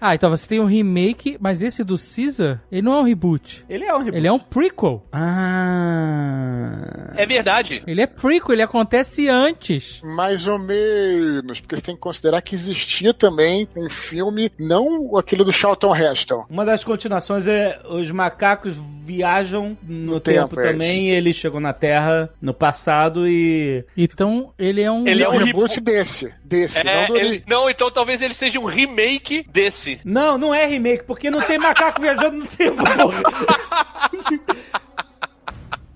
Ah, 0.00 0.14
então 0.14 0.30
você 0.30 0.48
tem 0.48 0.60
um 0.60 0.64
remake, 0.66 1.36
mas 1.40 1.62
esse 1.62 1.82
do 1.84 1.96
Caesar, 1.96 2.60
ele 2.70 2.82
não 2.82 2.94
é 2.94 3.00
um 3.00 3.04
reboot. 3.04 3.64
Ele 3.68 3.84
é 3.84 3.94
um 3.94 3.98
reboot. 3.98 4.16
Ele 4.16 4.26
é 4.26 4.32
um 4.32 4.38
prequel. 4.38 5.04
Ah... 5.12 7.12
É 7.16 7.26
verdade. 7.26 7.82
Ele 7.86 8.00
é 8.00 8.06
prequel, 8.06 8.52
ele 8.54 8.62
acontece 8.62 9.28
antes. 9.32 10.00
Mais 10.02 10.46
ou 10.46 10.58
menos, 10.58 11.60
porque 11.60 11.76
você 11.76 11.82
tem 11.82 11.94
que 11.94 12.00
considerar 12.00 12.40
que 12.42 12.54
existia 12.54 13.12
também 13.14 13.68
um 13.76 13.88
filme, 13.90 14.50
não 14.58 15.16
aquele 15.16 15.44
do 15.44 15.52
Charlton 15.52 15.94
Heston. 15.94 16.44
Uma 16.48 16.64
das 16.64 16.84
continuações 16.84 17.46
é 17.46 17.80
os 17.88 18.10
macacos 18.10 18.76
viajam 19.04 19.76
no, 19.82 20.14
No 20.14 20.20
tempo, 20.20 20.48
tempo, 20.50 20.60
é 20.60 20.72
também. 20.72 21.08
E 21.08 21.10
ele 21.14 21.32
chegou 21.32 21.60
na 21.60 21.72
Terra 21.72 22.30
no 22.40 22.54
passado 22.54 23.26
e. 23.28 23.84
Então, 23.96 24.52
ele 24.58 24.80
é 24.80 24.90
um... 24.90 25.06
Ele 25.06 25.22
é 25.22 25.26
é 25.26 25.28
um 25.28 25.36
reboot 25.36 25.80
desse, 25.80 26.32
desse, 26.44 26.86
É, 26.86 27.00
não 27.02 27.06
do 27.08 27.16
ele- 27.16 27.42
não, 27.48 27.70
então 27.70 27.90
talvez 27.90 28.22
ele 28.22 28.34
seja 28.34 28.58
um 28.60 28.64
remake 28.64 29.44
desse. 29.50 30.00
Não, 30.04 30.38
não 30.38 30.54
é 30.54 30.66
remake, 30.66 31.04
porque 31.04 31.30
não 31.30 31.40
tem 31.40 31.58
macaco 31.58 32.00
viajando 32.00 32.36
no 32.38 32.46
tempo. 32.46 32.82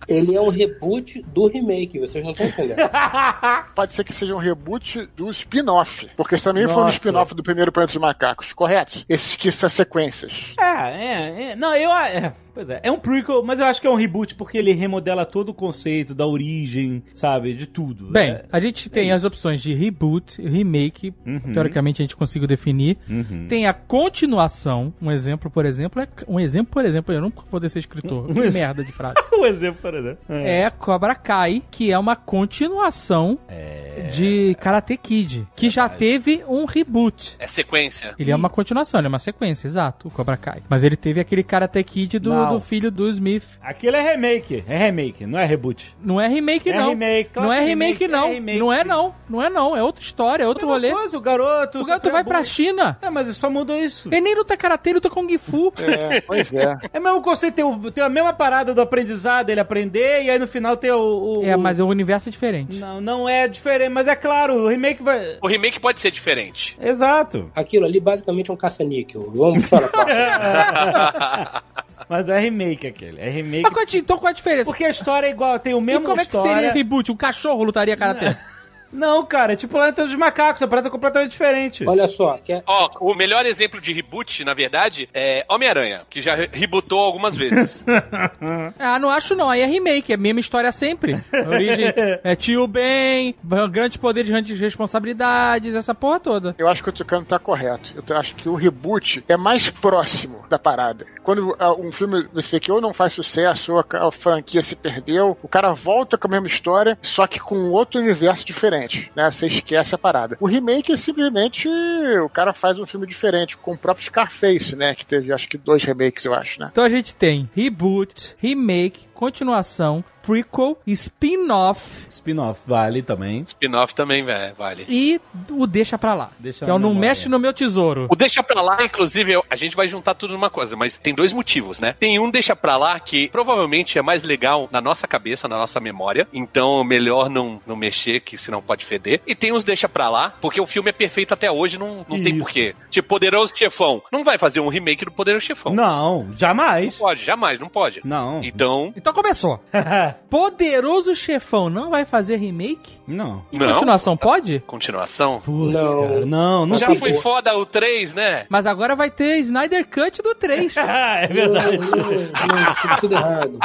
Ele 0.08 0.36
é 0.36 0.40
um 0.40 0.48
reboot 0.48 1.22
do 1.28 1.48
remake, 1.48 1.98
vocês 1.98 2.22
não 2.24 2.32
estão 2.32 2.46
entendendo. 2.46 2.78
Pode 3.74 3.92
ser 3.92 4.04
que 4.04 4.12
seja 4.12 4.34
um 4.34 4.38
reboot 4.38 5.08
do 5.16 5.30
spin-off, 5.30 6.08
porque 6.16 6.34
esse 6.34 6.44
também 6.44 6.64
foi 6.66 6.76
um 6.76 6.84
Nossa. 6.84 6.96
spin-off 6.96 7.34
do 7.34 7.42
primeiro 7.42 7.72
Planeta 7.72 7.92
dos 7.92 8.00
Macacos, 8.00 8.52
correto? 8.52 9.04
Esses 9.08 9.36
que 9.36 9.50
são 9.50 9.68
sequências. 9.68 10.54
É, 10.58 10.64
é, 10.64 11.50
é. 11.50 11.56
Não, 11.56 11.74
eu. 11.74 11.90
É, 11.90 12.32
pois 12.56 12.70
é. 12.70 12.80
É 12.82 12.90
um 12.90 12.98
prequel, 12.98 13.42
mas 13.44 13.60
eu 13.60 13.66
acho 13.66 13.80
que 13.80 13.86
é 13.86 13.90
um 13.90 13.94
reboot 13.94 14.34
porque 14.34 14.56
ele 14.56 14.72
remodela 14.72 15.26
todo 15.26 15.50
o 15.50 15.54
conceito 15.54 16.14
da 16.14 16.26
origem, 16.26 17.02
sabe? 17.14 17.52
De 17.52 17.66
tudo. 17.66 18.06
Bem, 18.10 18.30
É, 18.30 18.44
a 18.50 18.58
gente 18.58 18.88
tem 18.88 19.12
as 19.12 19.24
opções 19.24 19.60
de 19.62 19.74
reboot, 19.74 20.40
remake, 20.40 21.12
Uhum. 21.26 21.52
teoricamente 21.52 22.00
a 22.00 22.04
gente 22.04 22.16
conseguiu 22.16 22.48
definir. 22.48 22.96
Uhum. 23.08 23.46
Tem 23.46 23.66
a 23.66 23.74
continuação, 23.74 24.92
um 25.00 25.12
exemplo, 25.12 25.50
por 25.50 25.66
exemplo, 25.66 26.00
é 26.00 26.08
um 26.26 26.40
exemplo, 26.40 26.72
por 26.72 26.84
exemplo, 26.84 27.14
eu 27.14 27.20
nunca 27.20 27.36
vou 27.42 27.50
poder 27.50 27.68
ser 27.68 27.80
escritor. 27.80 28.26
Um 28.30 28.50
merda 28.52 28.82
de 28.82 28.92
frase. 28.92 29.16
Um 29.36 29.44
exemplo, 29.44 29.80
por 29.82 29.94
exemplo. 29.94 30.18
É 30.28 30.70
Cobra 30.70 31.14
Kai, 31.14 31.62
que 31.70 31.92
é 31.92 31.98
uma 31.98 32.16
continuação 32.16 33.38
É. 33.48 33.85
de 34.10 34.56
Karate 34.60 34.96
Kid, 34.96 35.46
que 35.54 35.68
já 35.68 35.88
teve 35.88 36.42
um 36.48 36.64
reboot. 36.64 37.36
É 37.38 37.46
sequência. 37.46 38.14
Ele 38.18 38.30
é 38.30 38.36
uma 38.36 38.48
continuação, 38.50 39.00
ele 39.00 39.06
é 39.06 39.08
uma 39.08 39.18
sequência, 39.18 39.66
exato, 39.66 40.08
o 40.08 40.10
Cobra 40.10 40.36
Kai. 40.36 40.62
Mas 40.68 40.84
ele 40.84 40.96
teve 40.96 41.20
aquele 41.20 41.42
Karate 41.42 41.82
Kid 41.84 42.18
do, 42.18 42.46
do 42.46 42.60
filho 42.60 42.90
do 42.90 43.08
Smith. 43.10 43.44
Aquilo 43.62 43.96
é 43.96 44.12
remake. 44.12 44.64
É 44.68 44.76
remake, 44.76 45.26
não 45.26 45.38
é 45.38 45.44
reboot. 45.44 45.96
Não 46.02 46.20
é 46.20 46.28
remake, 46.28 46.70
É 46.70 46.76
não. 46.76 46.88
remake, 46.90 47.30
claro 47.32 47.48
não 47.48 47.52
é 47.54 47.58
é 47.58 47.64
remake, 47.66 48.04
remake, 48.04 48.08
não. 48.08 48.26
é 48.28 48.32
remake, 48.34 48.58
não 48.58 48.72
é, 48.72 48.84
não. 48.84 49.14
Não 49.28 49.42
é, 49.42 49.50
não. 49.50 49.76
É 49.76 49.82
outra 49.82 50.02
história, 50.04 50.44
é 50.44 50.46
outro 50.46 50.66
rolê. 50.68 50.90
Coisa, 50.92 51.16
o 51.16 51.20
garoto. 51.20 51.80
O 51.80 51.84
garoto 51.84 52.10
vai 52.10 52.24
pra 52.24 52.42
China. 52.44 52.96
É, 53.02 53.10
mas 53.10 53.36
só 53.36 53.50
mudou 53.50 53.76
isso. 53.76 54.08
Ele 54.10 54.20
nem 54.20 54.34
luta 54.34 54.56
karatê, 54.56 54.90
ele 54.90 54.94
luta 54.96 55.10
Kung 55.10 55.36
Fu. 55.38 55.72
É, 55.78 56.20
pois 56.20 56.52
é. 56.52 56.76
É 56.92 56.98
o 56.98 57.02
mesmo 57.02 57.20
conceito, 57.22 57.54
tem, 57.54 57.64
o- 57.64 57.90
tem 57.90 58.02
a 58.02 58.08
mesma 58.08 58.32
parada 58.32 58.72
do 58.74 58.80
aprendizado, 58.80 59.50
ele 59.50 59.60
aprender, 59.60 60.22
e 60.24 60.30
aí 60.30 60.38
no 60.38 60.46
final 60.46 60.76
tem 60.76 60.90
o. 60.90 61.40
o- 61.40 61.44
É, 61.44 61.56
o- 61.56 61.58
mas 61.58 61.78
o 61.80 61.86
universo 61.86 62.28
é 62.28 62.32
diferente. 62.32 62.78
Não, 62.78 63.00
não 63.00 63.28
é 63.28 63.46
diferente, 63.48 63.90
mas 63.96 64.06
é 64.08 64.14
claro, 64.14 64.64
o 64.64 64.68
remake 64.68 65.02
vai. 65.02 65.38
O 65.40 65.46
remake 65.48 65.80
pode 65.80 66.00
ser 66.00 66.10
diferente. 66.10 66.76
Exato. 66.78 67.50
Aquilo 67.56 67.86
ali 67.86 67.98
basicamente 67.98 68.50
é 68.50 68.52
um 68.52 68.56
caça-níquel. 68.56 69.32
Vamos 69.34 69.66
para 69.70 69.86
a. 69.96 71.62
Mas 72.06 72.28
é 72.28 72.38
remake 72.38 72.86
aquele. 72.86 73.18
É 73.18 73.30
remake. 73.30 73.62
Mas 73.62 73.72
qual 73.72 73.86
então 73.94 74.18
qual 74.18 74.28
a 74.28 74.34
diferença? 74.34 74.66
Porque 74.66 74.84
a 74.84 74.90
história 74.90 75.28
é 75.28 75.30
igual, 75.30 75.58
tem 75.58 75.72
o 75.72 75.80
mesmo 75.80 76.02
e 76.02 76.04
como 76.04 76.20
é 76.20 76.26
que 76.26 76.36
história. 76.36 76.56
seria 76.56 76.72
reboot? 76.74 77.10
Um 77.10 77.16
cachorro 77.16 77.64
lutaria 77.64 77.96
karatê? 77.96 78.36
Não, 78.96 79.24
cara, 79.24 79.52
é 79.52 79.56
tipo 79.56 79.72
Planeta 79.72 80.04
dos 80.04 80.14
Macacos, 80.14 80.62
a 80.62 80.66
parada 80.68 80.88
é 80.88 80.90
completamente 80.90 81.30
diferente. 81.32 81.84
Olha 81.86 82.06
só, 82.08 82.38
é- 82.48 82.62
Ó, 82.66 82.90
o 83.00 83.14
melhor 83.14 83.44
exemplo 83.46 83.80
de 83.80 83.92
reboot, 83.92 84.44
na 84.44 84.54
verdade, 84.54 85.08
é 85.12 85.44
Homem-Aranha, 85.48 86.02
que 86.08 86.20
já 86.20 86.34
re- 86.34 86.48
rebootou 86.52 86.98
algumas 87.00 87.36
vezes. 87.36 87.84
ah, 88.78 88.98
não 88.98 89.10
acho 89.10 89.34
não. 89.34 89.50
Aí 89.50 89.60
é 89.60 89.66
remake, 89.66 90.12
é 90.12 90.14
a 90.14 90.18
mesma 90.18 90.40
história 90.40 90.72
sempre. 90.72 91.20
Origem 91.46 91.92
é 92.24 92.34
tio 92.36 92.66
Ben, 92.66 93.34
grande 93.70 93.98
poder 93.98 94.24
de 94.24 94.30
grandes 94.32 94.58
responsabilidades, 94.58 95.74
essa 95.74 95.94
porra 95.94 96.20
toda. 96.20 96.54
Eu 96.58 96.68
acho 96.68 96.82
que 96.82 96.88
o 96.88 96.92
Tucano 96.92 97.24
tá 97.24 97.38
correto. 97.38 97.92
Eu 98.08 98.16
acho 98.16 98.34
que 98.34 98.48
o 98.48 98.54
reboot 98.54 99.24
é 99.28 99.36
mais 99.36 99.68
próximo 99.70 100.44
da 100.48 100.58
parada. 100.58 101.06
Quando 101.22 101.54
ah, 101.58 101.72
um 101.74 101.90
filme 101.92 102.26
você 102.32 102.50
vê 102.52 102.60
que 102.60 102.70
ou 102.72 102.80
não 102.80 102.94
faz 102.94 103.12
sucesso, 103.12 103.74
ou 103.74 103.84
a 103.92 104.12
franquia 104.12 104.62
se 104.62 104.76
perdeu, 104.76 105.36
o 105.42 105.48
cara 105.48 105.72
volta 105.74 106.16
com 106.16 106.28
a 106.28 106.30
mesma 106.30 106.46
história, 106.46 106.96
só 107.02 107.26
que 107.26 107.38
com 107.40 107.70
outro 107.70 108.00
universo 108.00 108.44
diferente, 108.44 108.85
né? 109.14 109.30
Você 109.30 109.46
esquece 109.46 109.94
a 109.94 109.98
parada. 109.98 110.36
O 110.40 110.46
remake 110.46 110.92
é 110.92 110.96
simplesmente 110.96 111.68
o 111.68 112.28
cara 112.28 112.52
faz 112.52 112.78
um 112.78 112.86
filme 112.86 113.06
diferente, 113.06 113.56
com 113.56 113.72
o 113.72 113.78
próprio 113.78 114.06
Scarface, 114.06 114.74
né? 114.76 114.94
Que 114.94 115.06
teve 115.06 115.32
acho 115.32 115.48
que 115.48 115.58
dois 115.58 115.84
remakes, 115.84 116.24
eu 116.24 116.34
acho, 116.34 116.60
né? 116.60 116.68
Então 116.72 116.84
a 116.84 116.88
gente 116.88 117.14
tem 117.14 117.48
reboot, 117.54 118.34
remake, 118.38 119.05
continuação, 119.16 120.04
prequel, 120.22 120.78
spin-off 120.86 122.06
Spin-off 122.08 122.60
vale 122.66 123.02
também. 123.02 123.42
Spin-off 123.42 123.94
também, 123.94 124.24
velho, 124.24 124.54
vale. 124.56 124.84
e 124.88 125.20
o 125.50 125.66
deixa 125.66 125.96
pra 125.98 126.14
lá. 126.14 126.30
Deixa 126.38 126.64
que 126.64 126.70
é 126.70 126.74
o 126.74 126.78
não 126.78 126.90
memória. 126.90 127.08
mexe 127.08 127.28
no 127.28 127.38
meu 127.38 127.52
tesouro. 127.52 128.06
O 128.10 128.16
deixa 128.16 128.42
pra 128.42 128.60
lá, 128.60 128.78
inclusive, 128.82 129.32
eu- 129.32 129.44
a 129.48 129.56
gente 129.56 129.76
vai 129.76 129.88
juntar 129.88 130.14
tudo 130.14 130.32
numa 130.34 130.50
coisa, 130.50 130.76
mas 130.76 130.98
tem 130.98 131.14
dois 131.14 131.32
motivos, 131.32 131.78
né? 131.80 131.94
Tem 131.98 132.18
um 132.18 132.30
deixa 132.30 132.54
pra 132.56 132.76
lá 132.76 132.98
que 133.00 133.28
provavelmente 133.28 133.98
é 133.98 134.02
mais 134.02 134.22
legal 134.22 134.68
na 134.70 134.80
nossa 134.80 135.06
cabeça, 135.06 135.48
na 135.48 135.56
nossa 135.56 135.80
memória, 135.80 136.26
então 136.32 136.82
melhor 136.84 137.28
não, 137.30 137.60
não 137.66 137.76
mexer, 137.76 138.20
que 138.20 138.36
senão 138.36 138.60
pode 138.62 138.84
feder. 138.84 139.20
E 139.26 139.34
tem 139.34 139.52
uns 139.52 139.64
deixa 139.64 139.88
pra 139.88 140.08
lá, 140.08 140.34
porque 140.40 140.60
o 140.60 140.66
filme 140.66 140.90
é 140.90 140.92
perfeito 140.92 141.32
até 141.34 141.50
hoje, 141.50 141.78
não, 141.78 142.04
não 142.08 142.22
tem 142.22 142.36
porquê. 142.38 142.74
Tipo, 142.90 143.08
Poderoso 143.08 143.52
Chefão. 143.56 144.02
Não 144.12 144.24
vai 144.24 144.36
fazer 144.38 144.60
um 144.60 144.68
remake 144.68 145.04
do 145.04 145.10
Poderoso 145.12 145.44
Chefão. 145.46 145.72
Não, 145.74 146.24
Não 146.24 146.36
jamais. 146.36 146.94
pode, 146.96 147.24
jamais, 147.24 147.58
não 147.60 147.68
pode. 147.68 148.00
Não. 148.04 148.42
Então, 148.42 148.92
Então 149.06 149.14
começou. 149.22 149.60
Poderoso 150.28 151.14
Chefão 151.14 151.70
não 151.70 151.90
vai 151.90 152.04
fazer 152.04 152.36
remake? 152.38 152.98
não. 153.06 153.44
E 153.52 153.58
Não. 153.58 153.68
continuação 153.68 154.16
pode? 154.16 154.58
continuação. 154.66 155.40
Putz, 155.44 155.72
Não. 155.72 156.02
cara, 156.08 156.26
não, 156.26 156.66
não 156.66 156.76
Já 156.76 156.88
tem 156.88 156.96
foi 156.98 157.10
como. 157.10 157.22
foda 157.22 157.56
o 157.56 157.64
3, 157.64 158.14
né? 158.14 158.46
Mas 158.48 158.66
agora 158.66 158.96
vai 158.96 159.08
ter 159.08 159.38
Snyder 159.38 159.86
Cut 159.86 160.20
do 160.22 160.34
3. 160.34 160.74
é 160.76 161.28
Não, 161.28 161.34
verdade. 161.34 161.78
não, 161.78 161.86
não, 161.86 162.74
tudo, 162.82 162.96
tudo 163.02 163.14
errado. 163.14 163.58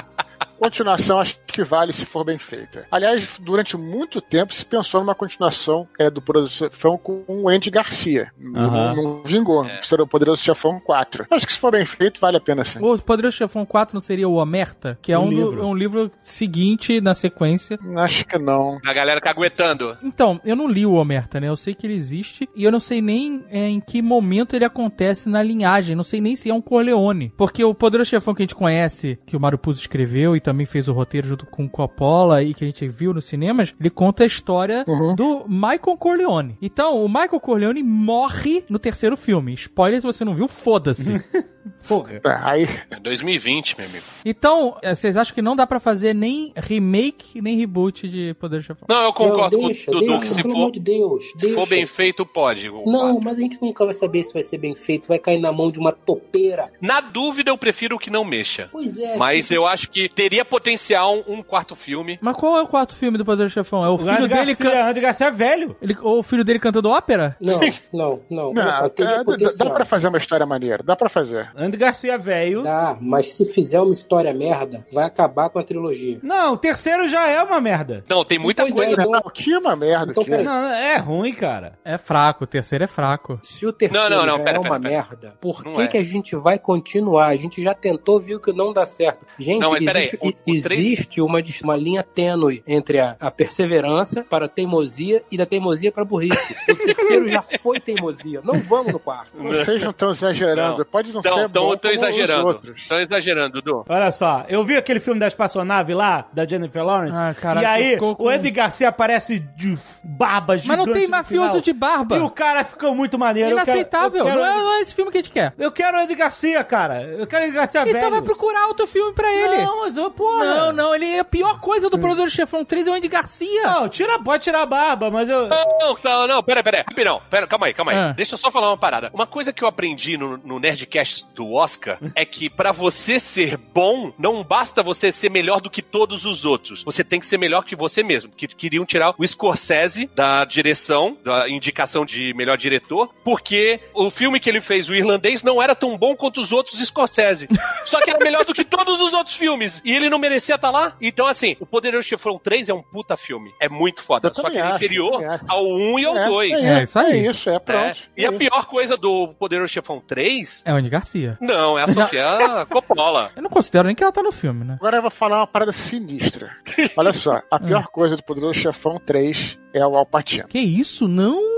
Continuação 0.61 1.19
acho 1.19 1.39
que 1.47 1.63
vale 1.63 1.91
se 1.91 2.05
for 2.05 2.23
bem 2.23 2.37
feita. 2.37 2.85
Aliás, 2.91 3.35
durante 3.39 3.75
muito 3.75 4.21
tempo 4.21 4.53
se 4.53 4.63
pensou 4.63 5.01
numa 5.01 5.15
continuação 5.15 5.87
é, 5.99 6.07
do 6.07 6.21
Poderoso 6.21 6.51
Chefão 6.53 6.99
com 6.99 7.23
o 7.27 7.49
Andy 7.49 7.71
Garcia. 7.71 8.31
Aham. 8.55 8.95
Não, 8.95 9.23
vingou. 9.25 9.65
É. 9.65 9.81
Será 9.81 10.03
o 10.03 10.07
Poderoso 10.07 10.43
Chefão 10.43 10.79
4. 10.79 11.25
Acho 11.31 11.47
que 11.47 11.53
se 11.53 11.57
for 11.57 11.71
bem 11.71 11.83
feito, 11.83 12.21
vale 12.21 12.37
a 12.37 12.39
pena 12.39 12.63
sim. 12.63 12.77
o 12.79 12.95
Poderoso 12.99 13.37
Chefão 13.37 13.65
4 13.65 13.95
não 13.95 13.99
seria 13.99 14.29
o 14.29 14.35
Omerta? 14.35 14.99
Que 15.01 15.11
é 15.11 15.17
Um 15.17 15.23
um, 15.23 15.29
livro. 15.31 15.65
um 15.65 15.73
livro 15.73 16.11
seguinte 16.21 17.01
na 17.01 17.15
sequência. 17.15 17.79
Acho 17.97 18.23
que 18.27 18.37
não. 18.37 18.77
A 18.85 18.93
galera 18.93 19.19
caguetando. 19.19 19.97
Então, 20.03 20.39
eu 20.45 20.55
não 20.55 20.67
li 20.67 20.85
o 20.85 20.93
Omerta, 20.93 21.39
né? 21.39 21.47
Eu 21.49 21.55
sei 21.55 21.73
que 21.73 21.87
ele 21.87 21.95
existe 21.95 22.47
e 22.55 22.63
eu 22.63 22.71
não 22.71 22.79
sei 22.79 23.01
nem 23.01 23.43
é, 23.49 23.67
em 23.67 23.79
que 23.79 23.99
momento 23.99 24.55
ele 24.55 24.65
acontece 24.65 25.27
na 25.27 25.41
linhagem. 25.41 25.95
Não 25.95 26.03
sei 26.03 26.21
nem 26.21 26.35
se 26.35 26.51
é 26.51 26.53
um 26.53 26.61
Corleone. 26.61 27.33
Porque 27.35 27.63
o 27.63 27.73
Poderoso 27.73 28.11
Chefão 28.11 28.35
que 28.35 28.43
a 28.43 28.45
gente 28.45 28.53
conhece, 28.53 29.17
que 29.25 29.35
o 29.35 29.39
Mario 29.39 29.57
Puzo 29.57 29.79
escreveu 29.79 30.35
e 30.35 30.39
também 30.39 30.50
fez 30.65 30.87
o 30.87 30.93
roteiro 30.93 31.27
junto 31.27 31.45
com 31.45 31.67
Coppola 31.69 32.43
e 32.43 32.53
que 32.53 32.63
a 32.63 32.67
gente 32.67 32.87
viu 32.87 33.13
nos 33.13 33.25
cinemas, 33.25 33.73
ele 33.79 33.89
conta 33.89 34.23
a 34.23 34.25
história 34.25 34.83
Uhum. 34.87 35.15
do 35.15 35.45
Michael 35.47 35.97
Corleone. 35.97 36.57
Então, 36.61 37.03
o 37.03 37.07
Michael 37.07 37.39
Corleone 37.39 37.81
morre 37.83 38.63
no 38.69 38.77
terceiro 38.79 39.15
filme. 39.17 39.53
Spoiler 39.53 40.01
se 40.01 40.07
você 40.07 40.23
não 40.25 40.35
viu, 40.35 40.47
foda-se. 40.47 41.13
Porra. 41.87 42.13
É, 42.13 42.21
Aí, 42.43 42.67
É 42.89 42.99
2020, 42.99 43.77
meu 43.77 43.87
amigo. 43.87 44.05
então, 44.25 44.77
é, 44.81 44.93
vocês 44.95 45.15
acham 45.17 45.33
que 45.33 45.41
não 45.41 45.55
dá 45.55 45.65
pra 45.67 45.79
fazer 45.79 46.13
nem 46.13 46.53
remake, 46.55 47.41
nem 47.41 47.57
reboot 47.57 48.07
de 48.07 48.33
Poderoso 48.35 48.67
Chefão? 48.67 48.85
Não, 48.89 49.03
eu 49.03 49.13
concordo 49.13 49.57
não, 49.57 49.67
deixa, 49.67 49.91
com 49.91 49.97
o 49.97 49.99
Dudu 49.99 50.11
deixa, 50.19 50.25
que 50.25 50.33
se 50.33 50.41
for, 50.43 50.71
de 50.71 50.79
Deus. 50.79 51.23
se 51.25 51.37
deixa. 51.37 51.55
for 51.55 51.67
bem 51.67 51.85
feito, 51.85 52.25
pode. 52.25 52.69
Não, 52.69 52.83
quatro. 52.83 53.21
mas 53.23 53.37
a 53.37 53.41
gente 53.41 53.61
nunca 53.61 53.85
vai 53.85 53.93
saber 53.93 54.23
se 54.23 54.33
vai 54.33 54.43
ser 54.43 54.57
bem 54.57 54.75
feito. 54.75 55.07
Vai 55.07 55.19
cair 55.19 55.39
na 55.39 55.51
mão 55.51 55.71
de 55.71 55.79
uma 55.79 55.91
topeira. 55.91 56.71
Na 56.81 57.01
dúvida, 57.01 57.49
eu 57.51 57.57
prefiro 57.57 57.97
que 57.99 58.09
não 58.09 58.23
mexa. 58.23 58.69
Pois 58.71 58.97
é. 58.99 59.17
Mas 59.17 59.45
se- 59.47 59.53
eu 59.55 59.65
acho 59.67 59.89
que 59.89 60.07
teria 60.09 60.45
potencial 60.45 61.23
um 61.27 61.41
quarto 61.43 61.75
filme. 61.75 62.17
Mas 62.21 62.35
qual 62.37 62.57
é 62.57 62.61
o 62.61 62.67
quarto 62.67 62.95
filme 62.95 63.17
do 63.17 63.25
Poderoso 63.25 63.53
Chefão? 63.53 63.83
É 63.85 63.89
o 63.89 63.95
O 63.95 63.97
filho 63.99 64.11
Andy 64.11 64.27
dele... 64.27 64.55
can- 64.55 64.63
Garcia, 64.65 64.85
Andy 64.89 64.99
Garcia 65.01 65.27
é 65.27 65.31
velho. 65.31 65.75
Ele, 65.81 65.97
ou 66.01 66.19
o 66.19 66.23
filho 66.23 66.43
dele 66.43 66.59
cantando 66.59 66.89
ópera? 66.89 67.35
Não, 67.41 67.59
não, 67.93 68.21
não. 68.29 68.53
Não, 68.53 68.71
só, 68.71 68.85
é, 68.85 69.23
dá, 69.23 69.23
dá 69.57 69.69
pra 69.69 69.85
fazer 69.85 70.07
uma 70.07 70.17
história 70.17 70.45
maneira. 70.45 70.83
Dá 70.83 70.95
pra 70.95 71.09
fazer. 71.09 71.49
Andy 71.55 71.70
Garcia 71.77 72.13
é 72.13 72.17
velho. 72.17 72.61
Dá, 72.63 72.97
mas 72.99 73.33
se 73.33 73.45
fizer 73.53 73.79
uma 73.79 73.93
história 73.93 74.33
merda, 74.33 74.85
vai 74.91 75.05
acabar 75.05 75.49
com 75.49 75.59
a 75.59 75.63
trilogia. 75.63 76.19
Não, 76.23 76.53
o 76.53 76.57
terceiro 76.57 77.07
já 77.07 77.27
é 77.27 77.41
uma 77.43 77.59
merda. 77.61 78.03
Não, 78.09 78.23
tem 78.25 78.37
muita 78.39 78.63
Pois 78.63 78.73
é, 78.73 78.77
coisa. 78.77 78.93
então- 78.93 79.11
Não, 79.11 79.21
que 79.21 79.55
uma 79.55 79.75
merda. 79.75 80.11
Então, 80.11 80.23
que... 80.23 80.29
peraí. 80.29 80.45
Não, 80.45 80.67
é 80.73 80.97
ruim, 80.97 81.33
cara. 81.33 81.77
É 81.83 81.97
fraco, 81.97 82.43
o 82.43 82.47
terceiro 82.47 82.83
é 82.83 82.87
fraco. 82.87 83.39
Se 83.43 83.65
o 83.65 83.73
terceiro 83.73 84.09
Não, 84.09 84.17
não, 84.17 84.25
não, 84.25 84.37
já 84.37 84.43
pera, 84.43 84.57
é 84.57 84.61
pera, 84.61 84.69
uma 84.69 84.79
pera. 84.79 84.93
merda, 84.95 85.35
por 85.41 85.63
Não 85.63 85.73
que, 85.73 85.81
é. 85.81 85.87
que 85.87 85.97
a 85.97 86.03
gente 86.03 86.35
vai 86.35 86.57
continuar? 86.59 87.27
A 87.27 87.35
gente 87.35 87.61
já 87.61 87.73
tentou, 87.73 88.19
viu 88.19 88.39
que 88.39 88.51
não 88.53 88.73
dá 88.73 88.85
certo. 88.85 89.25
Gente, 89.39 89.61
Não, 89.61 89.75
existe, 89.75 90.17
o- 90.21 90.27
o 90.27 90.33
existe 90.55 91.21
uma, 91.21 91.41
uma 91.63 91.75
linha 91.75 92.03
tênue 92.03 92.61
entre 92.67 92.99
a, 92.99 93.15
a 93.19 93.31
perseverança 93.31 94.23
para 94.23 94.45
a 94.45 94.49
teimosia 94.49 95.21
e 95.31 95.37
da 95.37 95.45
teimosia 95.45 95.91
para 95.91 96.03
a 96.03 96.05
burrice. 96.05 96.55
O 96.69 96.75
terceiro 96.75 97.27
já 97.27 97.41
foi 97.41 97.79
teimosia. 97.79 98.41
Não 98.43 98.59
vamos 98.59 98.93
no 98.93 98.99
quarto. 98.99 99.37
Vocês 99.37 99.81
não 99.83 99.91
estão 99.91 100.11
exagerando. 100.11 100.79
Não. 100.79 100.85
Pode 100.85 101.11
não 101.13 101.19
Então, 101.19 101.33
ser 101.37 101.47
então 101.61 101.71
eu 101.71 101.77
tô 101.77 101.89
exagerando. 101.89 102.61
Estão 102.75 102.99
exagerando, 102.99 103.61
Dudu. 103.61 103.85
Olha 103.87 104.11
só, 104.11 104.45
eu 104.47 104.63
vi 104.63 104.77
aquele 104.77 104.99
filme 104.99 105.19
da 105.19 105.27
espaçonave 105.27 105.93
lá, 105.93 106.25
da 106.33 106.45
Jennifer 106.45 106.83
Lawrence. 106.83 107.17
Ah, 107.21 107.33
caraca, 107.33 107.61
e 107.61 107.65
aí, 107.65 107.97
com- 107.97 108.15
o 108.17 108.29
Andy 108.29 108.51
Garcia 108.51 108.89
aparece 108.89 109.39
de 109.39 109.77
barba 110.03 110.57
gigante 110.57 110.77
Mas 110.77 110.87
não 110.87 110.93
tem 110.93 111.07
mafioso 111.07 111.47
final. 111.49 111.61
de 111.61 111.73
barba. 111.73 112.17
E 112.17 112.19
o 112.21 112.29
cara 112.29 112.63
ficou 112.63 112.95
muito 112.95 113.17
maneiro. 113.17 113.49
Eu 113.51 113.57
quero- 113.57 113.69
Inaceitável. 113.69 114.19
Eu 114.19 114.25
quero, 114.25 114.39
Não, 114.39 114.45
é, 114.45 114.57
não 114.59 114.73
é 114.73 114.81
esse 114.81 114.93
filme 114.95 115.11
que 115.11 115.17
a 115.17 115.21
gente 115.21 115.31
quer. 115.33 115.53
eu 115.57 115.71
quero 115.71 115.97
o 115.97 116.01
Andy 116.01 116.15
Garcia, 116.15 116.63
cara. 116.63 117.01
Eu 117.03 117.27
quero 117.27 117.43
o 117.43 117.47
Andy 117.47 117.55
Garcia 117.55 117.81
Então 117.81 117.93
velho. 117.93 118.11
vai 118.11 118.21
procurar 118.21 118.67
outro 118.67 118.87
filme 118.87 119.13
pra 119.13 119.31
ele. 119.33 119.57
Não, 119.65 119.81
mas 119.81 119.97
eu, 119.97 120.09
porra. 120.11 120.45
Não, 120.45 120.71
não, 120.71 120.95
ele 120.95 121.05
é 121.05 121.19
a 121.19 121.25
pior 121.25 121.59
coisa 121.59 121.89
do 121.89 121.97
Poderoso 121.99 122.29
Chefão 122.35 122.63
3 122.65 122.87
é 122.87 122.91
o 122.91 122.93
Andy 122.93 123.07
Garcia. 123.07 123.63
Não, 123.63 123.89
tira, 123.89 124.19
pode 124.19 124.43
tirar 124.43 124.61
a 124.61 124.65
barba, 124.65 125.09
mas 125.11 125.27
eu... 125.29 125.47
Não, 125.47 125.95
não, 126.03 126.27
não, 126.27 126.43
pera, 126.43 126.63
pera, 126.63 126.83
rapidão. 126.87 127.21
Pera, 127.29 127.47
calma 127.47 127.67
aí, 127.67 127.73
calma 127.73 127.91
aí. 127.91 127.97
Ah. 127.97 128.13
Deixa 128.15 128.33
eu 128.33 128.37
só 128.37 128.51
falar 128.51 128.69
uma 128.69 128.77
parada. 128.77 129.09
Uma 129.13 129.27
coisa 129.27 129.51
que 129.53 129.63
eu 129.63 129.67
aprendi 129.67 130.17
no, 130.17 130.37
no 130.37 130.59
Nerdcast 130.59 131.25
do 131.35 131.50
do 131.51 131.55
Oscar 131.55 131.99
é 132.15 132.23
que 132.25 132.49
pra 132.49 132.71
você 132.71 133.19
ser 133.19 133.57
bom, 133.57 134.13
não 134.17 134.43
basta 134.43 134.81
você 134.81 135.11
ser 135.11 135.29
melhor 135.29 135.59
do 135.59 135.69
que 135.69 135.81
todos 135.81 136.23
os 136.25 136.45
outros. 136.45 136.83
Você 136.83 137.03
tem 137.03 137.19
que 137.19 137.27
ser 137.27 137.37
melhor 137.37 137.65
que 137.65 137.75
você 137.75 138.01
mesmo. 138.01 138.31
Que 138.31 138.47
queriam 138.47 138.85
tirar 138.85 139.13
o 139.17 139.27
Scorsese 139.27 140.09
da 140.15 140.45
direção, 140.45 141.17
da 141.23 141.49
indicação 141.49 142.05
de 142.05 142.33
melhor 142.33 142.57
diretor, 142.57 143.13
porque 143.23 143.81
o 143.93 144.09
filme 144.09 144.39
que 144.39 144.49
ele 144.49 144.61
fez, 144.61 144.87
o 144.87 144.95
irlandês, 144.95 145.43
não 145.43 145.61
era 145.61 145.75
tão 145.75 145.97
bom 145.97 146.15
quanto 146.15 146.39
os 146.39 146.51
outros 146.51 146.79
Scorsese. 146.79 147.47
Só 147.85 147.99
que 148.01 148.09
era 148.09 148.23
melhor 148.23 148.45
do 148.45 148.53
que 148.53 148.63
todos 148.63 149.01
os 149.01 149.13
outros 149.13 149.35
filmes. 149.35 149.81
E 149.83 149.93
ele 149.93 150.09
não 150.09 150.19
merecia 150.19 150.55
estar 150.55 150.69
lá. 150.69 150.95
Então, 151.01 151.27
assim, 151.27 151.57
o 151.59 151.65
Poderoso 151.65 152.07
Chefão 152.07 152.39
3 152.41 152.69
é 152.69 152.73
um 152.73 152.81
puta 152.81 153.17
filme. 153.17 153.51
É 153.59 153.67
muito 153.67 154.01
foda. 154.03 154.29
Eu 154.29 154.33
Só 154.35 154.49
que 154.49 154.57
ele 154.57 154.67
é 154.67 154.75
inferior 154.75 155.21
ao 155.47 155.65
1 155.65 155.99
e 155.99 156.05
ao 156.05 156.17
É, 156.17 156.25
2. 156.27 156.63
É 156.63 156.83
isso 156.83 156.99
aí. 156.99 157.11
É 157.27 157.29
isso, 157.31 157.49
é 157.49 157.59
pronto. 157.59 157.81
É. 157.81 158.21
E 158.21 158.23
É 158.23 158.27
a 158.27 158.29
isso. 158.29 158.39
pior 158.39 158.65
coisa 158.65 158.95
do 158.95 159.29
Poderoso 159.39 159.73
Chefão 159.73 159.99
3 159.99 160.63
É 160.65 160.73
o 160.73 160.77
Andy 160.77 160.89
Garcia. 160.89 161.37
Não, 161.41 161.77
é 161.77 161.83
a 161.83 161.87
Sofia 161.87 162.65
Coppola. 162.69 163.31
Eu 163.35 163.41
não 163.41 163.49
considero 163.49 163.87
nem 163.87 163.95
que 163.95 164.03
ela 164.03 164.11
tá 164.11 164.21
no 164.21 164.31
filme, 164.31 164.63
né? 164.63 164.75
Agora 164.79 164.97
eu 164.97 165.01
vou 165.01 165.11
falar 165.11 165.39
uma 165.39 165.47
parada 165.47 165.71
sinistra. 165.71 166.51
Olha 166.95 167.11
só, 167.11 167.41
a 167.49 167.59
pior 167.59 167.87
coisa 167.87 168.15
do 168.15 168.23
Poderoso 168.23 168.59
Chefão 168.59 168.99
3 169.05 169.59
é 169.73 169.85
o 169.85 169.95
Alpatino. 169.95 170.47
Que 170.47 170.59
isso? 170.59 171.07
Não! 171.07 171.50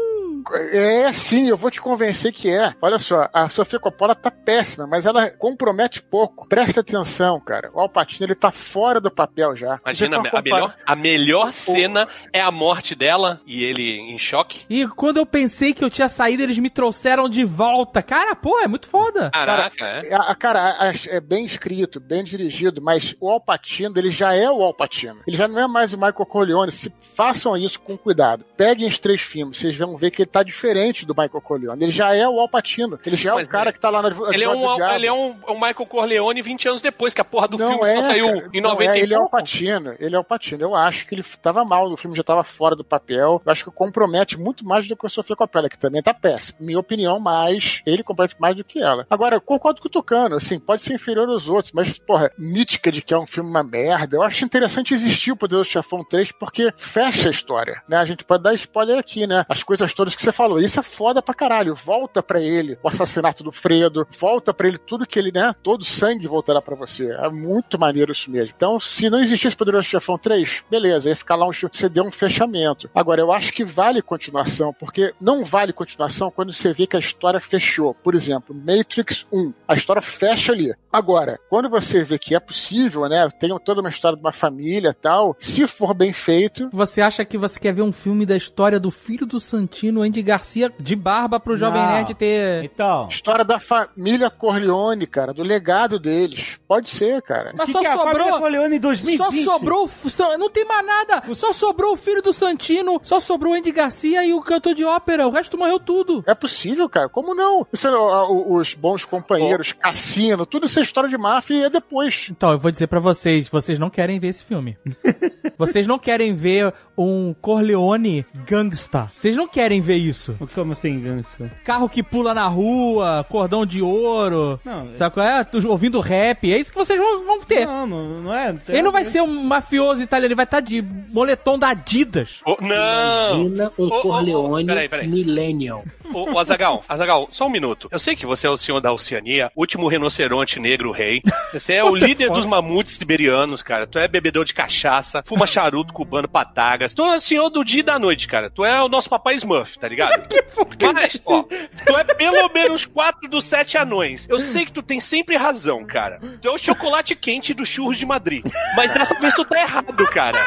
É 0.71 1.12
sim, 1.12 1.47
eu 1.50 1.57
vou 1.57 1.69
te 1.71 1.79
convencer 1.81 2.31
que 2.33 2.50
é. 2.50 2.73
Olha 2.81 3.00
só, 3.00 3.29
a 3.33 3.50
Sofia 3.50 3.79
Coppola 3.79 4.15
tá 4.15 4.29
péssima, 4.31 4.85
mas 4.88 5.05
ela 5.05 5.29
compromete 5.29 6.01
pouco. 6.01 6.47
Presta 6.47 6.81
atenção, 6.81 7.39
cara. 7.39 7.69
O 7.73 7.79
Alpatino, 7.79 8.25
ele 8.25 8.35
tá 8.35 8.51
fora 8.51 9.00
do 9.00 9.12
papel 9.12 9.55
já. 9.55 9.79
Imagina, 9.85 10.17
tá 10.23 10.39
a 10.39 10.41
melhor, 10.41 10.75
a 10.85 10.95
melhor 10.95 11.53
cena 11.53 12.07
é 12.31 12.41
a 12.41 12.51
morte 12.51 12.95
dela 12.95 13.41
e 13.45 13.63
ele 13.63 13.97
em 13.97 14.17
choque. 14.17 14.65
E 14.69 14.88
quando 14.88 15.17
eu 15.17 15.25
pensei 15.25 15.73
que 15.73 15.83
eu 15.83 15.89
tinha 15.89 16.09
saído, 16.09 16.43
eles 16.43 16.57
me 16.59 16.69
trouxeram 16.69 17.27
de 17.29 17.43
volta. 17.43 18.01
Cara, 18.01 18.35
pô, 18.35 18.59
é 18.59 18.67
muito 18.67 18.88
foda. 18.88 19.29
Caraca, 19.31 19.85
é. 19.85 20.13
A, 20.13 20.17
a- 20.31 20.35
cara, 20.35 20.62
a- 20.79 20.93
é 21.07 21.19
bem 21.19 21.45
escrito, 21.45 22.00
bem 22.00 22.23
dirigido, 22.23 22.81
mas 22.81 23.15
o 23.19 23.29
Alpatino, 23.29 23.97
ele 23.97 24.12
já 24.12 24.33
é 24.33 24.50
o 24.50 24.62
Alpatino. 24.63 25.21
Ele 25.27 25.38
já 25.38 25.47
não 25.47 25.59
é 25.59 25.67
mais 25.67 25.93
o 25.93 25.97
Michael 25.97 26.13
Corleone. 26.25 26.71
Se 26.71 26.91
façam 27.15 27.55
isso 27.57 27.79
com 27.79 27.97
cuidado. 27.97 28.45
Peguem 28.57 28.88
os 28.88 29.00
três 29.00 29.21
filmes, 29.21 29.57
vocês 29.57 29.77
vão 29.77 29.95
ver 29.97 30.12
que 30.12 30.21
ele 30.23 30.29
tá 30.34 30.44
diferente 30.44 31.06
do 31.06 31.13
Michael 31.13 31.42
Corleone. 31.42 31.84
Ele 31.84 31.92
já 31.92 32.16
é 32.16 32.28
o 32.28 32.40
Alpatino. 32.40 33.00
Ele 33.06 33.16
já 33.16 33.32
é 33.32 33.36
Mas 33.36 33.46
o 33.46 33.50
cara 33.50 33.70
é- 33.70 33.74
que 33.74 33.80
tá 33.80 33.90
lá 33.90 34.02
no 34.02 34.34
Ele 34.34 34.44
é, 34.44 34.50
um, 34.50 34.94
ele 34.96 35.06
é 35.06 35.13
um, 35.13 35.36
um 35.48 35.54
Michael 35.54 35.86
Corleone 35.86 36.42
20 36.42 36.68
anos 36.68 36.82
depois, 36.82 37.13
que 37.13 37.22
a 37.22 37.25
porra 37.25 37.48
do 37.48 37.58
não 37.58 37.70
filme 37.70 37.88
é, 37.88 37.96
só 37.98 38.02
saiu 38.04 38.25
cara. 38.28 38.50
em 38.54 38.62
Não 38.62 38.72
90 38.72 38.92
é, 38.92 39.00
ele 39.00 39.13
é 39.13 39.20
o. 39.20 39.30
Patino, 39.30 39.96
ele 40.00 40.16
é 40.16 40.20
o 40.20 40.24
Patino. 40.24 40.63
Eu 40.63 40.75
acho 40.75 41.06
que 41.08 41.16
ele 41.16 41.24
tava 41.42 41.63
mal, 41.63 41.92
o 41.92 41.98
filme 41.98 42.16
já 42.18 42.24
tava 42.24 42.44
fora 42.44 42.75
do 42.75 42.84
papel. 42.84 43.42
Eu 43.46 43.52
acho 43.52 43.63
que 43.63 43.72
compromete 43.72 44.38
muito 44.40 44.66
mais 44.66 44.88
do 44.88 44.96
que 44.96 45.06
o 45.06 45.10
Sofia 45.10 45.36
Coppola, 45.36 45.70
que 45.70 45.78
também 45.78 46.02
tá 46.02 46.13
péssimo. 46.13 46.58
Minha 46.62 46.80
opinião, 46.80 47.20
mas 47.20 47.82
ele 47.86 48.04
compromete 48.04 48.36
mais 48.40 48.56
do 48.56 48.63
que 48.63 48.82
ela. 48.82 49.06
Agora, 49.10 49.36
eu 49.36 49.42
concordo 49.42 49.82
com 49.82 49.88
o 49.88 49.92
Tucano, 49.92 50.36
assim, 50.36 50.60
pode 50.60 50.82
ser 50.84 50.94
inferior 50.96 51.28
aos 51.30 51.48
outros, 51.50 51.74
mas, 51.74 51.98
porra, 52.00 52.32
mítica 52.38 52.92
de 52.92 53.02
que 53.02 53.13
é 53.13 53.18
um 53.18 53.28
filme 53.28 53.50
uma 53.50 53.63
merda. 53.63 54.16
Eu 54.16 54.24
acho 54.24 54.44
interessante 54.46 54.94
existir 54.94 55.32
o 55.32 55.36
Poderoso 55.38 55.70
Chefão 55.70 56.04
3 56.04 56.32
porque 56.32 56.72
fecha 56.78 57.28
a 57.30 57.32
história, 57.32 57.82
né? 57.88 57.98
A 57.98 58.06
gente 58.06 58.24
pode 58.24 58.42
dar 58.44 58.54
spoiler 58.54 58.98
aqui, 58.98 59.28
né? 59.28 59.46
As 59.50 59.62
coisas 59.63 59.94
todas 59.94 60.16
que 60.16 60.22
você 60.24 60.32
falou. 60.32 60.60
Isso 60.60 60.80
é 60.80 60.84
foda 60.84 61.22
pra 61.22 61.34
caralho. 61.34 61.75
Volta 61.75 62.22
pra 62.22 62.42
ele 62.42 62.77
o 62.84 62.88
assassinato 62.88 63.44
do 63.44 63.51
Fredo, 63.51 64.08
volta 64.20 64.53
pra 64.53 64.68
ele 64.68 64.77
tudo 64.77 65.06
que 65.06 65.18
ele, 65.18 65.32
né? 65.32 65.53
Todo 65.63 65.82
o 65.82 65.86
sangue 65.86 66.27
voltará 66.27 66.62
pra 66.62 66.75
você. 66.75 67.12
É 67.12 67.30
muito 67.30 67.80
maneiro 67.80 68.12
isso 68.12 68.30
mesmo. 68.30 68.53
Então, 68.56 68.80
se 68.80 69.10
não 69.10 69.20
existisse 69.20 69.56
Poderoso 69.56 69.88
Chefão 69.88 70.18
3, 70.18 70.63
beleza, 70.70 71.10
ia 71.10 71.15
ficar 71.15 71.36
lá 71.36 71.48
um 71.48 71.53
você 71.53 71.88
deu 71.88 72.03
um 72.03 72.12
fechamento. 72.12 72.89
Agora, 72.94 73.22
eu 73.22 73.32
acho 73.32 73.53
que 73.53 73.63
vale 73.63 74.01
continuação, 74.01 74.74
porque 74.74 75.13
não 75.22 75.46
vale 75.46 75.72
continuação 75.72 76.32
quando 76.32 76.51
você 76.51 76.74
vê 76.74 76.86
que 76.88 76.98
a 76.98 77.00
história 77.00 77.39
fechou. 77.39 77.94
Por 77.94 78.15
exemplo, 78.15 78.56
Matrix 78.56 79.25
1, 79.32 79.53
a 79.68 79.75
história 79.75 80.01
fecha 80.01 80.51
ali. 80.51 80.74
Agora, 80.92 81.39
quando 81.50 81.70
você 81.70 82.03
vê 82.03 82.20
que 82.20 82.36
é 82.36 82.39
possível, 82.39 83.08
né? 83.08 83.30
Tem 83.39 83.50
toda 83.63 83.82
uma 83.82 83.89
história 83.89 84.18
de 84.18 84.24
uma 84.24 84.34
família 84.34 84.96
tal, 85.00 85.36
se 85.39 85.65
for 85.68 85.94
bem 85.94 86.12
feito, 86.12 86.70
Você 86.72 87.01
acha 87.01 87.24
que 87.24 87.38
você 87.38 87.60
quer 87.60 87.74
ver 87.74 87.82
um 87.82 87.92
filme 87.92 88.25
da 88.25 88.36
história 88.36 88.80
do 88.80 88.89
filho 88.89 89.25
do 89.25 89.39
Santino, 89.39 90.03
Andy 90.13 90.22
Garcia, 90.22 90.72
de 90.79 90.96
barba 90.96 91.39
pro 91.39 91.58
Jovem 91.58 91.82
Não. 91.82 91.91
Nerd 91.91 92.13
ter. 92.13 92.63
Então. 92.63 93.08
história 93.10 93.43
da 93.43 93.60
família 93.60 94.29
Corleone, 94.29 95.08
cara, 95.08 95.34
do 95.34 95.41
legado 95.41 95.98
deles. 95.98 96.60
Pode 96.67 96.89
ser, 96.89 97.20
cara. 97.24 97.51
Mas 97.58 97.65
que 97.65 97.72
só 97.72 97.79
que 97.79 97.88
é 97.88 97.93
sobrou. 97.98 98.39
Corleone 98.39 98.75
em 98.75 98.79
2020? 98.79 99.17
Só 99.17 99.51
sobrou. 99.53 99.88
só- 99.88 100.38
Não 100.38 100.50
tem 100.51 100.65
mais 100.65 100.86
nada. 100.86 101.24
Só 101.34 101.51
sobrou 101.51 101.93
o 101.93 101.98
filho 101.98 102.22
do 102.22 102.32
Santino, 102.32 103.00
só 103.03 103.20
sobrou 103.20 103.53
o 103.53 103.55
Andy 103.55 103.72
Garcia 103.72 104.24
e 104.24 104.34
o 104.34 104.41
cantor 104.41 104.75
de 104.75 104.86
ópera. 104.86 105.27
O 105.27 105.32
resto 105.32 105.58
morreu 105.58 105.79
tudo. 105.79 106.24
É 106.27 106.36
possível, 106.36 106.88
cara. 106.88 107.10
Como 107.10 107.34
não? 107.34 107.65
Isso 107.74 107.88
é, 107.88 107.91
os 107.91 108.75
bons 108.75 109.03
companheiros, 109.05 109.74
cassino, 109.74 110.46
tudo 110.46 110.67
isso 110.67 110.80
é 110.80 110.84
história 110.84 111.10
de 111.10 111.17
máfia 111.17 111.56
e 111.56 111.63
é 111.63 111.69
depois. 111.71 112.28
Então, 112.30 112.52
eu 112.52 112.60
vou 112.60 112.69
dizer 112.69 112.86
pra 112.88 112.99
vocês, 112.99 113.47
vocês 113.47 113.80
não 113.80 113.89
querem 113.89 114.19
ver 114.19 114.28
esse 114.28 114.43
filme. 114.43 114.78
vocês 115.58 115.88
não 115.88 115.97
querem 115.97 116.34
ver 116.36 116.71
um 116.97 117.34
Corleone 117.41 118.26
gangsta. 118.45 119.10
Vocês 119.13 119.36
não 119.36 119.47
querem 119.47 119.82
ver 119.82 119.95
isso. 120.08 120.36
Como 120.54 120.72
assim, 120.74 121.00
Ganso? 121.00 121.50
Carro 121.63 121.89
que 121.89 122.02
pula 122.04 122.34
na 122.34 122.48
rua, 122.48 123.26
cordão 123.30 123.66
de 123.66 123.82
ouro. 123.82 124.60
Não, 124.63 124.96
Sabe 124.96 125.13
qual 125.13 125.26
é? 125.26 125.46
Ouvindo 125.68 126.00
rap. 126.00 126.52
É 126.52 126.58
isso 126.58 126.72
que 126.72 126.78
vocês 126.78 127.00
vão, 127.00 127.26
vão 127.26 127.42
ter. 127.42 127.66
Não, 127.66 127.86
não, 127.88 128.22
não 128.22 128.34
é. 128.34 128.56
Ele 128.70 128.82
não 128.82 128.92
vai 128.92 129.06
ser 129.06 129.22
um 129.22 129.44
mafioso 129.44 130.02
italiano, 130.02 130.28
ele 130.28 130.36
vai 130.36 130.46
estar 130.46 130.60
de 130.60 130.82
moletom 131.12 131.58
da 131.58 131.70
Adidas. 131.70 132.42
Oh, 132.46 132.58
não! 132.62 133.46
Imagina 133.46 133.72
um 133.78 133.84
ô, 133.84 133.88
ô, 133.88 134.02
Corleone 134.02 134.66
peraí, 134.66 134.89
peraí. 134.89 135.08
millennial. 135.08 135.84
Ô, 136.13 136.34
ô, 136.34 136.39
Azagal, 136.39 136.84
Azagal, 136.88 137.28
só 137.32 137.47
um 137.47 137.49
minuto. 137.49 137.88
Eu 137.91 137.99
sei 137.99 138.15
que 138.15 138.26
você 138.26 138.47
é 138.47 138.49
o 138.49 138.58
senhor 138.58 138.80
da 138.80 138.91
Oceania, 138.91 139.52
último 139.56 139.88
rinoceronte 139.88 140.60
negro 140.60 140.91
rei. 140.91 141.21
Você 141.52 141.73
é 141.73 141.84
o 141.84 141.93
líder 141.95 142.30
dos 142.30 142.45
mamutes 142.45 142.93
siberianos, 142.93 143.62
cara. 143.62 143.88
Tu 143.88 143.97
é 143.99 144.08
bebedor 144.08 144.45
de 144.45 144.54
cachaça, 144.54 145.23
fuma 145.26 145.47
charuto 145.47 145.93
cubano 145.93 146.28
patagas. 146.28 146.93
Tu 146.93 147.04
é 147.04 147.17
o 147.17 147.19
senhor 147.19 147.49
do 147.49 147.63
dia 147.63 147.80
e 147.80 147.84
da 147.84 147.97
noite, 147.97 148.28
cara. 148.28 148.49
Tu 148.49 148.63
é 148.63 148.82
o 148.82 148.88
nosso 148.88 149.10
papai 149.10 149.36
Smurf, 149.36 149.78
tá 149.80 149.88
ligado? 149.88 150.28
Mas, 150.93 151.19
ó, 151.26 151.43
tu 151.43 151.97
é 151.97 152.04
pelo 152.04 152.49
menos 152.49 152.86
quatro 152.86 153.28
dos 153.30 153.45
sete 153.45 153.78
anões. 153.78 154.28
Eu 154.30 154.39
sei 154.39 154.65
que 154.65 154.71
tu 154.71 154.82
tem 154.84 154.99
sempre 154.99 155.36
razão, 155.36 155.84
cara. 155.86 156.19
Tu 156.41 156.47
é 156.47 156.52
o 156.52 156.58
chocolate 156.58 157.15
quente 157.15 157.54
dos 157.54 157.67
churros 157.69 157.97
de 157.97 158.06
Madrid. 158.06 158.45
Mas 158.76 158.93
dessa 158.93 159.15
vez 159.19 159.34
tu 159.34 159.45
tá 159.45 159.60
errado, 159.60 160.06
cara. 160.08 160.39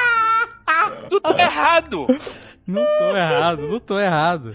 Tu 1.08 1.20
tá 1.20 1.36
errado. 1.38 2.06
Não 2.66 2.82
tô 2.84 3.16
errado, 3.16 3.68
não 3.68 3.80
tô 3.80 3.98
errado. 4.00 4.54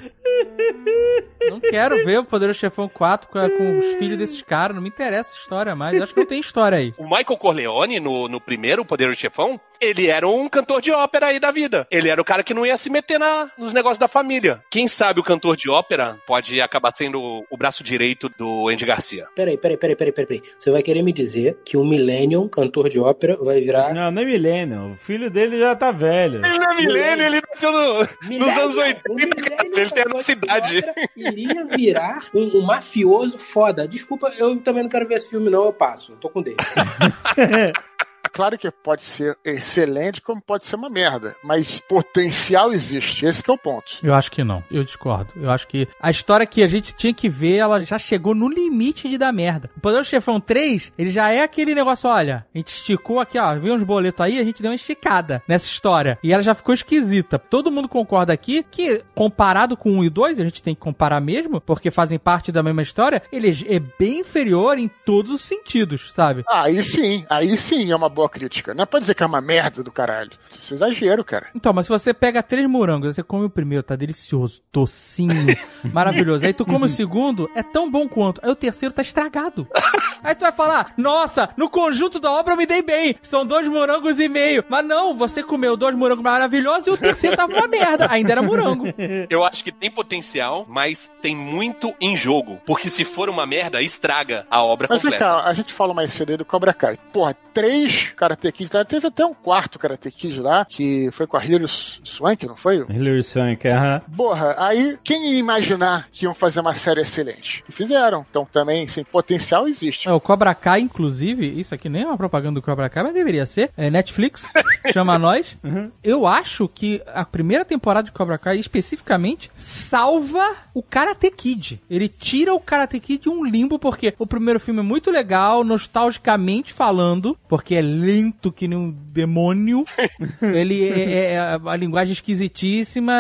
Não 1.50 1.60
quero 1.60 2.04
ver 2.06 2.20
o 2.20 2.24
Poderoso 2.24 2.60
Chefão 2.60 2.88
4 2.88 3.30
com, 3.30 3.40
com 3.50 3.80
os 3.80 3.94
filhos 3.96 4.18
desses 4.18 4.42
caras, 4.42 4.76
não 4.76 4.82
me 4.84 4.90
interessa 4.90 5.34
a 5.34 5.38
história 5.40 5.76
mais. 5.76 6.00
Acho 6.02 6.14
que 6.14 6.20
não 6.20 6.28
tem 6.28 6.40
história 6.40 6.78
aí. 6.78 6.94
O 6.98 7.04
Michael 7.04 7.38
Corleone, 7.38 8.00
no, 8.00 8.28
no 8.28 8.40
primeiro 8.40 8.86
Poder 8.86 9.10
do 9.10 9.16
Chefão, 9.16 9.60
ele 9.80 10.08
era 10.08 10.28
um 10.28 10.48
cantor 10.48 10.82
de 10.82 10.92
ópera 10.92 11.28
aí 11.28 11.40
da 11.40 11.52
vida. 11.52 11.88
Ele 11.90 12.10
era 12.10 12.22
o 12.22 12.26
cara 12.26 12.44
que 12.44 12.54
não 12.54 12.66
ia 12.66 12.78
se 12.78 12.90
meter 12.90 13.18
na, 13.20 13.50
nos 13.58 13.74
negócios 13.74 13.98
da 13.98 14.08
família. 14.08 14.62
Quem 14.70 14.88
sabe 14.88 15.20
o 15.20 15.24
cantor 15.24 15.58
de 15.58 15.70
ópera 15.70 16.18
pode 16.28 16.62
acabar 16.62 16.94
sendo 16.96 17.20
o, 17.20 17.44
o 17.50 17.58
braço 17.58 17.84
direito 17.84 18.30
do 18.38 18.70
Andy 18.70 18.86
Garcia. 18.86 19.26
Peraí, 19.36 19.58
peraí, 19.58 19.78
peraí, 19.78 19.96
peraí, 19.96 20.14
peraí. 20.14 20.40
peraí. 20.40 20.54
Você 20.60 20.70
vai 20.72 20.84
querer 20.84 21.02
me 21.02 21.12
dizer 21.12 21.58
que 21.66 21.76
um 21.78 21.86
millennium, 21.88 22.48
cantor 22.48 22.88
de 22.90 23.00
ópera, 23.00 23.36
vai 23.42 23.60
virar... 23.60 23.94
Não, 23.94 24.12
não 24.12 24.22
é 24.22 24.26
milênio. 24.26 24.92
O 24.94 24.96
filho 24.96 25.30
dele 25.30 25.58
já 25.60 25.76
tá 25.76 25.92
velho. 25.92 26.46
Ele 26.46 26.60
não 26.60 26.72
é 26.72 26.76
milênio, 26.76 27.26
ele 27.26 27.42
nasceu 27.50 27.72
no- 27.72 28.01
nos 28.24 28.48
anos 28.48 28.78
80, 28.78 29.12
um 29.12 29.30
cara. 29.30 29.68
Ele 29.74 29.90
tem 29.90 30.04
a 30.04 30.06
cantor 30.06 30.10
nossa 30.10 30.26
de 30.26 30.32
idade. 30.32 30.78
ópera 30.78 31.10
Iria 31.16 31.66
virar 31.66 32.26
um, 32.34 32.60
um 32.60 32.62
mafioso 32.62 33.38
foda. 33.38 33.88
Desculpa, 33.88 34.34
eu 34.38 34.56
também 34.58 34.84
não 34.84 34.90
quero 34.90 35.08
ver 35.08 35.16
esse 35.16 35.30
filme, 35.30 35.50
não. 35.50 35.66
Eu 35.66 35.74
passo. 35.74 36.14
Eu 36.14 36.18
tô 36.18 36.30
com 36.30 36.42
dele. 36.42 36.58
Claro 38.34 38.58
que 38.58 38.70
pode 38.72 39.04
ser 39.04 39.38
excelente, 39.44 40.22
como 40.22 40.42
pode 40.42 40.66
ser 40.66 40.76
uma 40.76 40.90
merda. 40.90 41.36
Mas 41.44 41.80
potencial 41.80 42.72
existe. 42.74 43.26
Esse 43.26 43.44
que 43.44 43.52
é 43.52 43.54
o 43.54 43.58
ponto. 43.58 43.98
Eu 44.04 44.14
acho 44.14 44.32
que 44.32 44.44
não, 44.44 44.64
eu 44.72 44.84
discordo. 44.84 45.34
Eu 45.36 45.50
acho 45.50 45.68
que 45.68 45.88
a 46.00 46.10
história 46.10 46.46
que 46.46 46.64
a 46.64 46.68
gente 46.68 46.94
tinha 46.94 47.14
que 47.14 47.30
ver, 47.30 47.58
ela 47.58 47.84
já 47.86 47.98
chegou 47.98 48.34
no 48.34 48.50
limite 48.50 49.10
de 49.10 49.18
dar 49.18 49.32
merda. 49.32 49.70
O 49.76 49.80
Poderoso 49.80 50.10
Chefão 50.10 50.40
3, 50.40 50.94
ele 50.98 51.12
já 51.12 51.32
é 51.32 51.44
aquele 51.44 51.76
negócio, 51.76 52.10
olha, 52.10 52.46
a 52.54 52.58
gente 52.58 52.74
esticou 52.74 53.20
aqui, 53.20 53.38
ó, 53.38 53.54
viu 53.56 53.74
uns 53.74 53.84
boletos 53.84 54.22
aí, 54.22 54.40
a 54.40 54.44
gente 54.44 54.62
deu 54.62 54.72
uma 54.72 54.76
esticada 54.76 55.44
nessa 55.48 55.66
história. 55.66 56.18
E 56.24 56.34
ela 56.34 56.44
já 56.44 56.54
ficou 56.54 56.74
esquisita. 56.74 57.38
Todo 57.38 57.72
mundo 57.72 57.90
concorda 57.90 58.34
aqui 58.34 58.64
que, 58.64 59.04
comparado 59.14 59.76
com 59.76 59.92
1 59.92 60.04
e 60.06 60.10
2, 60.10 60.40
a 60.40 60.44
gente 60.44 60.64
tem 60.64 60.74
que 60.74 60.82
comparar 60.82 61.20
mesmo, 61.20 61.60
porque 61.60 61.92
fazem 61.92 62.18
parte 62.18 62.52
da 62.52 62.64
mesma 62.64 62.82
história, 62.82 63.22
ele 63.32 63.50
é 63.68 63.80
bem 63.80 64.20
inferior 64.20 64.78
em 64.78 64.90
todos 65.06 65.32
os 65.32 65.42
sentidos, 65.42 66.12
sabe? 66.14 66.44
Aí 66.48 66.82
sim, 66.84 67.26
aí 67.30 67.58
sim 67.58 67.92
é 67.92 67.96
uma 67.96 68.10
boa 68.10 68.21
crítica. 68.30 68.74
Não 68.74 68.84
é 68.84 68.86
pra 68.86 69.00
dizer 69.00 69.14
que 69.16 69.24
é 69.24 69.26
uma 69.26 69.42
merda 69.42 69.84
do 69.84 69.92
caralho. 69.92 70.32
Isso 70.50 70.74
é 70.74 70.78
exagero, 70.78 71.24
cara. 71.24 71.48
Então, 71.56 71.74
mas 71.74 71.86
se 71.86 71.90
você 71.92 72.14
pega 72.14 72.42
três 72.44 72.68
morangos, 72.68 73.16
você 73.16 73.24
come 73.24 73.46
o 73.46 73.50
primeiro, 73.50 73.84
tá 73.84 73.96
delicioso, 73.96 74.62
tocinho, 74.72 75.56
maravilhoso. 75.92 76.46
Aí 76.46 76.54
tu 76.54 76.66
come 76.66 76.86
o 76.86 76.90
segundo, 76.90 77.50
é 77.56 77.64
tão 77.64 77.90
bom 77.90 78.08
quanto. 78.08 78.42
Aí 78.44 78.50
o 78.50 78.56
terceiro 78.56 78.94
tá 78.94 79.02
estragado. 79.02 79.68
Aí 80.24 80.36
tu 80.36 80.42
vai 80.42 80.52
falar, 80.52 80.94
nossa, 80.98 81.50
no 81.58 81.70
conjunto 81.70 82.20
da 82.20 82.32
obra 82.32 82.54
eu 82.54 82.58
me 82.58 82.66
dei 82.66 82.82
bem. 82.82 83.16
São 83.22 83.46
dois 83.46 83.68
morangos 83.68 84.20
e 84.20 84.30
meio. 84.30 84.64
Mas 84.70 84.86
não, 84.86 85.16
você 85.16 85.42
comeu 85.44 85.76
dois 85.76 85.96
morangos 85.96 86.24
maravilhosos 86.24 86.88
e 86.88 86.92
o 86.92 86.98
terceiro 86.98 87.36
tava 87.36 87.54
uma 87.54 87.68
merda. 87.68 88.08
Ainda 88.10 88.32
era 88.32 88.42
morango. 88.42 88.86
Eu 89.30 89.44
acho 89.44 89.64
que 89.64 89.72
tem 89.72 89.90
potencial, 89.90 90.66
mas 90.68 91.12
tem 91.22 91.36
muito 91.36 91.94
em 92.00 92.16
jogo. 92.16 92.60
Porque 92.66 92.90
se 92.90 93.04
for 93.04 93.30
uma 93.30 93.46
merda, 93.46 93.82
estraga 93.82 94.46
a 94.50 94.64
obra 94.64 94.88
Mas 94.90 95.02
vem 95.02 95.12
completa. 95.12 95.42
cá, 95.42 95.48
a 95.48 95.54
gente 95.54 95.74
falou 95.74 95.96
mais 95.96 96.12
cedo 96.12 96.32
aí 96.32 96.38
do 96.38 96.46
Cobra 96.46 96.74
Kai. 96.74 96.98
Porra, 97.12 97.36
três 97.54 98.11
Karate 98.16 98.52
Kids, 98.52 98.70
tá? 98.70 98.86
teve 98.86 99.08
até 99.08 99.26
um 99.26 99.34
quarto 99.34 99.80
Karate 99.80 100.12
Kid 100.12 100.40
lá, 100.40 100.66
que 100.66 101.10
foi 101.12 101.28
com 101.28 101.38
a 101.38 101.46
Hilary 101.46 101.68
Swank, 101.68 102.46
não 102.46 102.56
foi? 102.56 102.86
Hilary 102.90 103.24
Swank, 103.24 103.68
aham. 103.68 104.02
Porra, 104.16 104.56
aí 104.58 104.98
quem 105.04 105.34
ia 105.34 105.40
imaginar 105.40 106.08
que 106.12 106.26
iam 106.26 106.34
fazer 106.34 106.60
uma 106.60 106.76
série 106.76 107.02
excelente? 107.02 107.64
E 107.68 107.72
fizeram. 107.72 108.26
Então 108.30 108.48
também, 108.52 108.88
sim, 108.88 109.04
potencial 109.04 109.68
existe. 109.68 110.08
É, 110.08 110.12
o 110.14 110.20
Cobra 110.20 110.54
Kai, 110.54 110.82
inclusive, 110.82 111.48
isso 111.60 111.74
aqui 111.74 111.90
nem 111.90 112.04
é 112.04 112.08
uma 112.08 112.18
propaganda 112.18 112.60
do 112.60 112.64
Cobra 112.64 112.90
Kai, 112.90 113.04
mas 113.04 113.14
deveria 113.14 113.46
ser. 113.46 113.72
É 113.78 113.90
Netflix, 113.90 114.48
chama 114.94 115.18
nós. 115.18 115.58
Eu 116.04 116.28
acho 116.28 116.68
que 116.68 117.02
a 117.14 117.26
primeira 117.26 117.66
temporada 117.66 118.06
de 118.06 118.12
Cobra 118.12 118.38
Kai, 118.38 118.58
especificamente, 118.58 119.52
salva 119.56 120.56
o 120.74 120.82
Karate 120.82 121.30
Kid. 121.32 121.82
Ele 121.90 122.08
tira 122.08 122.54
o 122.54 122.60
Karate 122.60 123.00
Kid 123.00 123.24
de 123.24 123.30
um 123.30 123.44
limbo, 123.44 123.78
porque 123.78 124.14
o 124.18 124.26
primeiro 124.26 124.60
filme 124.60 124.80
é 124.80 124.84
muito 124.84 125.12
legal, 125.12 125.64
nostalgicamente 125.64 126.74
falando, 126.74 127.38
porque 127.48 127.76
é 127.76 127.82
lento 128.02 128.52
que 128.52 128.68
nem 128.68 128.78
um 128.78 128.92
demônio. 128.92 129.86
Ele 130.42 130.88
é, 130.90 131.00
é- 131.14 131.34
é 131.34 131.60
a 131.66 131.76
linguagem 131.76 132.14
esquisitíssima, 132.14 133.14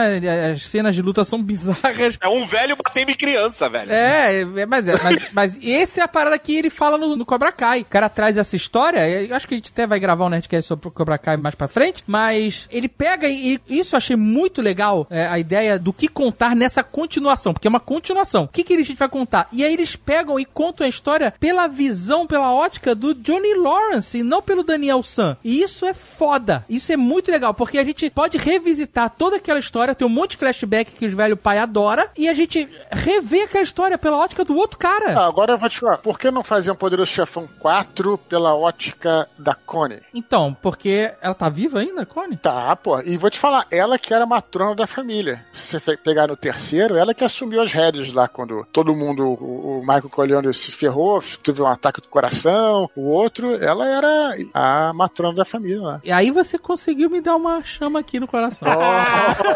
as 0.52 0.66
cenas 0.66 0.96
de 0.96 1.02
luta 1.02 1.24
são 1.24 1.42
bizarras. 1.42 2.18
É 2.22 2.28
um 2.28 2.46
velho 2.46 2.76
batendo 2.76 3.12
em 3.12 3.16
criança, 3.16 3.70
velho. 3.70 3.92
É, 3.92 4.42
é, 4.42 4.66
mas, 4.66 4.88
é, 4.88 4.96
mas, 5.04 5.28
mas 5.34 5.60
esse 5.62 6.00
é 6.00 6.04
a 6.04 6.08
parada 6.08 6.38
que 6.40 6.56
ele 6.56 6.70
fala 6.70 6.98
no, 6.98 7.16
no 7.16 7.26
Cobra 7.26 7.52
Kai. 7.52 7.82
O 7.82 7.86
cara 7.86 8.10
traz 8.10 8.38
essa 8.38 8.56
história, 8.56 9.08
eu 9.08 9.36
acho 9.36 9.48
que 9.48 9.54
a 9.54 9.58
gente 9.58 9.72
até 9.72 9.86
vai 9.86 10.00
gravar 10.00 10.26
um 10.26 10.30
Nerdcast 10.30 10.68
sobre 10.68 10.88
o 10.88 10.92
Cobra 10.92 11.18
Kai 11.18 11.38
mais 11.38 11.56
pra 11.56 11.68
frente, 11.68 12.04
mas 12.08 12.68
ele 12.72 12.88
pega 12.88 13.28
e 13.28 13.52
e 13.68 13.80
isso 13.80 13.96
eu 13.96 13.98
achei 13.98 14.16
muito 14.16 14.62
legal, 14.62 15.06
é, 15.10 15.28
a 15.28 15.38
ideia 15.38 15.78
do 15.78 15.92
que 15.92 16.08
contar 16.08 16.56
nessa 16.56 16.84
continuação, 16.84 17.54
porque 17.54 17.68
é 17.68 17.70
uma 17.70 17.80
continuação. 17.80 18.44
O 18.44 18.48
que, 18.48 18.64
que 18.64 18.74
a 18.74 18.78
gente 18.84 18.98
vai 18.98 19.10
contar? 19.10 19.48
E 19.52 19.64
aí 19.64 19.74
eles 19.74 19.96
pegam 19.96 20.40
e 20.40 20.46
contam 20.46 20.86
a 20.86 20.90
história 20.90 21.34
pela 21.40 21.68
visão, 21.68 22.26
pela 22.26 22.54
ótica 22.54 22.96
do 22.96 23.14
Johnny 23.14 23.54
Lawrence 23.56 24.18
e 24.18 24.24
não 24.24 24.42
pelo 24.42 24.64
Daniel 24.72 25.04
San. 25.04 25.38
E 25.44 25.62
isso 25.62 25.86
é 25.86 25.94
foda. 25.94 26.66
Isso 26.70 26.92
é 26.92 26.98
muito 26.98 27.32
legal, 27.32 27.54
porque 27.54 27.78
a 27.78 27.84
gente 27.84 28.10
pode 28.10 28.38
revisitar 28.38 29.10
toda 29.10 29.38
aquela 29.38 29.60
história, 29.60 29.94
tem 29.94 30.08
um 30.08 30.12
monte 30.12 30.32
de 30.32 30.38
flashback 30.38 30.92
que 30.92 31.06
os 31.06 31.14
velho 31.14 31.36
pai 31.36 31.58
adora, 31.58 32.10
e 32.18 32.28
a 32.28 32.34
gente 32.34 32.68
rever 32.92 33.46
aquela 33.46 33.64
história 33.64 33.98
pela 33.98 34.18
ótica 34.18 34.46
do 34.46 34.56
outro 34.56 34.78
cara. 34.78 35.20
Ah, 35.20 35.28
agora 35.28 35.54
eu 35.54 35.58
vou 35.58 35.70
te 35.70 35.80
falar, 35.80 35.98
por 35.98 36.18
que 36.18 36.32
não 36.32 36.44
fazer 36.44 36.72
um 36.72 36.76
Poderoso 36.76 37.12
Chefão 37.12 37.48
4 37.60 38.18
pela 38.30 38.56
ótica 38.56 39.28
da 39.38 39.54
Connie? 39.54 40.02
Então, 40.14 40.56
porque 40.62 41.12
ela 41.22 41.34
tá 41.34 41.50
viva 41.50 41.80
ainda, 41.80 42.06
Connie? 42.06 42.38
Tá, 42.38 42.76
pô. 42.76 43.00
E 43.02 43.18
vou 43.18 43.30
te 43.30 43.40
falar, 43.40 43.68
ela 43.70 44.00
que 44.00 44.14
era 44.14 44.26
matrona 44.26 44.76
da 44.76 44.88
família. 44.88 45.46
Se 45.54 45.80
você 45.80 45.98
pegar 45.98 46.28
no 46.28 46.38
terceiro, 46.38 46.96
ela 46.96 47.14
que 47.14 47.24
assumiu 47.24 47.62
as 47.62 47.72
rédeas 47.72 48.14
lá 48.14 48.28
quando 48.28 48.66
todo 48.72 48.96
mundo, 48.96 49.26
o, 49.26 49.80
o 49.80 49.82
Michael 49.82 50.10
Corleone 50.10 50.54
se 50.54 50.72
ferrou, 50.72 51.22
teve 51.44 51.62
um 51.62 51.68
ataque 51.68 52.02
do 52.02 52.08
coração, 52.08 52.90
o 52.96 53.10
outro, 53.10 53.56
ela 53.56 53.88
era 53.88 54.36
a 54.54 54.61
matrona 54.94 55.36
da 55.36 55.46
família 55.46 55.82
lá. 55.82 56.00
E 56.04 56.12
aí 56.12 56.32
você 56.32 56.58
conseguiu 56.58 57.10
me 57.10 57.22
dar 57.22 57.36
uma 57.36 57.64
chama 57.64 58.00
aqui 58.00 58.20
no 58.20 58.28
coração. 58.28 58.68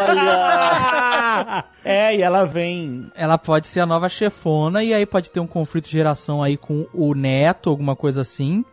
Olha! 0.08 1.66
É, 1.84 2.16
e 2.16 2.22
ela 2.22 2.46
vem. 2.46 3.12
Ela 3.16 3.38
pode 3.38 3.68
ser 3.68 3.82
a 3.82 3.86
nova 3.86 4.10
chefona 4.10 4.84
e 4.84 4.94
aí 4.94 5.06
pode 5.06 5.30
ter 5.30 5.40
um 5.40 5.48
conflito 5.48 5.86
de 5.86 5.92
geração 5.92 6.42
aí 6.42 6.58
com 6.58 6.88
o 6.94 7.14
neto, 7.14 7.70
alguma 7.70 7.96
coisa 7.96 8.22
assim, 8.22 8.66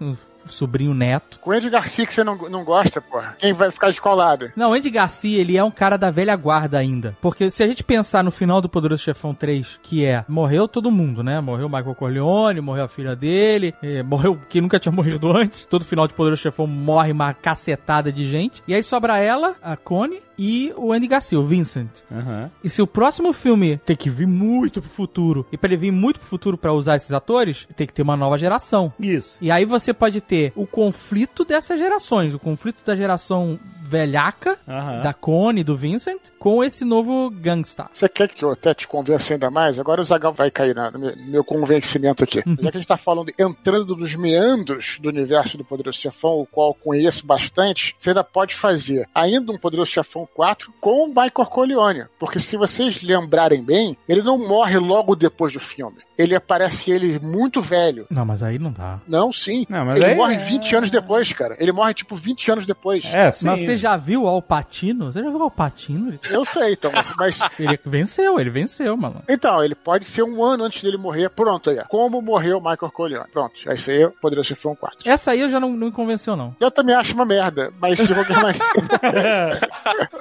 sobrinho 0.47 0.95
neto. 0.95 1.39
Com 1.41 1.51
o 1.51 1.53
Andy 1.53 1.71
Garcia 1.71 2.07
que 2.07 2.15
você 2.15 2.25
não, 2.25 2.37
não 2.37 2.65
gosta, 2.65 3.01
porra. 3.01 3.37
Quem 3.39 3.53
vai 3.53 3.71
ficar 3.71 3.91
de 3.91 4.01
qual 4.01 4.17
lado? 4.17 4.51
Não, 4.57 4.71
o 4.71 4.75
Andy 4.75 4.91
Garcia, 4.91 5.41
ele 5.41 5.57
é 5.57 5.65
um 5.65 5.71
cara 5.71 5.97
da 5.97 6.11
velha 6.11 6.35
guarda 6.37 6.79
ainda. 6.79 7.17
Porque 7.21 7.51
se 7.51 7.63
a 7.63 7.67
gente 7.67 7.85
pensar 7.85 8.23
no 8.23 8.31
final 8.31 8.61
do 8.61 8.69
Poderoso 8.69 9.03
Chefão 9.03 9.35
3, 9.35 9.79
que 9.83 10.05
é, 10.05 10.25
morreu 10.29 10.69
todo 10.69 10.91
mundo, 10.91 11.23
né? 11.23 11.41
Morreu 11.41 11.67
o 11.67 11.71
Michael 11.71 11.95
Corleone, 11.95 12.61
morreu 12.61 12.85
a 12.85 12.89
filha 12.89 13.17
dele, 13.17 13.75
eh, 13.83 14.03
morreu 14.03 14.39
quem 14.49 14.61
nunca 14.61 14.79
tinha 14.79 14.93
morrido 14.93 15.31
antes. 15.37 15.65
Todo 15.65 15.85
final 15.85 16.07
de 16.07 16.15
Poderoso 16.15 16.43
Chefão 16.43 16.67
morre 16.67 17.13
uma 17.13 17.35
cacetada 17.35 18.13
de 18.13 18.29
gente. 18.29 18.63
E 18.67 18.75
aí 18.75 18.83
sobra 18.83 19.19
ela, 19.19 19.57
a 19.63 19.77
Connie, 19.77 20.23
e 20.45 20.73
o 20.77 20.93
Andy 20.93 21.07
Garcia, 21.07 21.39
o 21.39 21.45
Vincent. 21.47 21.89
Aham. 22.11 22.51
E 22.65 22.69
se 22.69 22.83
o 22.83 22.87
próximo 22.87 23.33
filme 23.33 23.79
tem 23.85 23.95
que 23.95 24.11
vir 24.11 24.27
muito 24.27 24.81
pro 24.83 24.91
futuro, 24.91 25.47
e 25.53 25.57
pra 25.57 25.69
ele 25.69 25.77
vir 25.77 25.93
muito 25.93 26.19
pro 26.19 26.29
futuro 26.29 26.59
pra 26.59 26.73
usar 26.73 26.97
esses 26.97 27.13
atores, 27.13 27.67
tem 27.77 27.87
que 27.87 27.93
ter 27.93 28.03
uma 28.03 28.17
nova 28.17 28.37
geração. 28.39 28.93
Isso. 28.99 29.37
E 29.41 29.51
aí 29.53 29.65
você 29.65 29.93
pode 29.95 30.21
ter 30.21 30.53
o 30.57 30.67
conflito 30.67 31.45
dessas 31.45 31.79
gerações, 31.79 32.35
o 32.35 32.39
conflito 32.41 32.85
da 32.85 32.97
geração 32.97 33.59
velhaca, 33.83 34.59
Aham. 34.67 35.03
da 35.03 35.13
Connie, 35.13 35.63
do 35.63 35.77
Vincent, 35.77 36.21
com 36.39 36.65
esse 36.65 36.85
novo 36.85 37.31
gangsta. 37.31 37.89
Você 37.93 38.09
quer 38.09 38.29
que 38.29 38.45
eu 38.45 38.51
até 38.51 38.73
te 38.75 38.89
convença 38.89 39.35
ainda 39.35 39.51
mais? 39.51 39.79
Agora 39.79 40.01
o 40.01 40.05
Zagal 40.05 40.33
vai 40.33 40.51
cair 40.51 40.75
na- 40.75 40.91
no 40.91 40.99
meu, 40.99 41.15
no 41.17 41.25
meu 41.27 41.45
convencimento 41.45 42.25
aqui. 42.25 42.43
Já 42.47 42.71
que 42.71 42.77
a 42.77 42.81
gente 42.81 42.87
tá 42.87 42.97
falando, 42.97 43.31
entrando 43.39 43.95
nos 43.97 44.15
meandros 44.15 44.99
do 45.01 45.09
universo 45.09 45.57
do 45.59 45.65
Poderoso 45.65 45.99
Chefão, 45.99 46.41
o 46.41 46.47
qual 46.47 46.71
eu 46.71 46.75
conheço 46.75 47.27
bastante, 47.27 47.95
você 47.99 48.11
ainda 48.11 48.25
pode 48.25 48.55
fazer 48.55 49.07
ainda 49.15 49.53
um 49.53 49.59
Poderoso 49.59 49.91
Chefão 49.91 50.27
4 50.35 50.73
com 50.81 51.05
o 51.05 51.09
Michael 51.09 51.31
Corleone. 51.51 52.05
Porque 52.19 52.39
se 52.39 52.57
vocês 52.57 53.03
lembrarem 53.03 53.63
bem, 53.63 53.97
ele 54.09 54.23
não 54.23 54.39
morre 54.39 54.79
logo 54.79 55.15
depois 55.15 55.53
do 55.53 55.61
filme. 55.61 55.99
Ele 56.19 56.35
aparece 56.37 56.91
ele 56.91 57.19
muito 57.19 57.61
velho. 57.61 58.07
Não, 58.11 58.25
mas 58.25 58.43
aí 58.43 58.59
não 58.59 58.71
dá. 58.71 59.01
Não, 59.09 59.33
sim. 59.33 59.67
Não, 59.69 59.85
mas 59.87 59.97
ele 59.97 60.05
aí 60.07 60.15
morre 60.15 60.35
é- 60.35 60.39
20 60.39 60.77
anos 60.77 60.91
depois, 60.91 61.33
cara. 61.33 61.57
Ele 61.59 61.73
morre 61.73 61.95
tipo 61.95 62.15
20 62.15 62.51
anos 62.53 62.67
depois. 62.67 63.05
É, 63.13 63.31
sim. 63.31 63.47
Mas 63.47 63.61
você 63.63 63.77
já 63.77 63.97
viu 63.97 64.25
o 64.25 64.29
Alpatino? 64.29 65.11
Você 65.11 65.21
já 65.23 65.29
viu 65.31 65.39
o 65.39 65.43
Alpatino? 65.45 66.19
Eu 66.31 66.45
sei, 66.45 66.75
então. 66.75 66.93
mas- 66.95 67.13
mas 67.17 67.39
ele 67.59 67.79
venceu, 67.85 68.39
ele 68.39 68.51
venceu, 68.51 68.97
mano. 68.97 69.23
Então, 69.29 69.65
ele 69.65 69.75
pode 69.75 70.05
ser 70.05 70.23
um 70.23 70.45
ano 70.45 70.65
antes 70.65 70.83
dele 70.83 70.97
morrer. 70.99 71.29
Pronto, 71.31 71.71
aí. 71.71 71.81
Como 71.89 72.21
morreu 72.23 72.59
Michael 72.61 72.93
Corleone. 72.93 73.29
Pronto. 73.33 73.55
Isso 73.57 73.91
aí 73.91 74.09
poderia 74.21 74.45
ser 74.45 74.57
um 74.69 74.75
4. 74.77 74.99
Essa 75.05 75.33
aí 75.33 75.41
eu 75.41 75.51
já 75.51 75.59
não, 75.59 75.71
não 75.71 75.87
me 75.89 75.93
convenceu, 75.93 76.37
não. 76.37 76.55
Eu 76.61 76.71
também 76.71 76.95
acho 76.95 77.15
uma 77.15 77.25
merda, 77.25 77.73
mas 77.81 77.99
de 77.99 78.15
qualquer 78.15 78.37
maneira. 78.37 79.61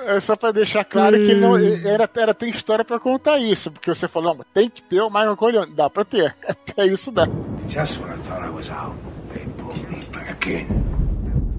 É 0.07 0.19
só 0.19 0.35
pra 0.35 0.51
deixar 0.51 0.83
claro 0.85 1.15
que 1.17 1.31
ele 1.31 1.39
não, 1.39 1.57
ele 1.57 1.87
era, 1.87 2.09
era, 2.15 2.33
tem 2.33 2.49
história 2.49 2.83
pra 2.83 2.99
contar 2.99 3.39
isso. 3.39 3.71
Porque 3.71 3.93
você 3.93 4.07
falou, 4.07 4.35
não, 4.35 4.45
tem 4.53 4.69
que 4.69 4.81
ter 4.81 5.01
o 5.01 5.09
Michael 5.09 5.37
Corleone. 5.37 5.73
Dá 5.73 5.89
pra 5.89 6.03
ter. 6.05 6.35
Até 6.47 6.85
isso 6.85 7.11
dá. 7.11 7.27
Just 7.69 7.99
when 7.99 8.13
I 8.13 8.17
thought 8.17 8.45
I 8.45 8.49
was 8.49 8.69
out, 8.69 8.95
they 9.33 9.45
pulled 9.57 9.87
me 9.89 9.99
back 10.11 10.49
in. 10.49 11.01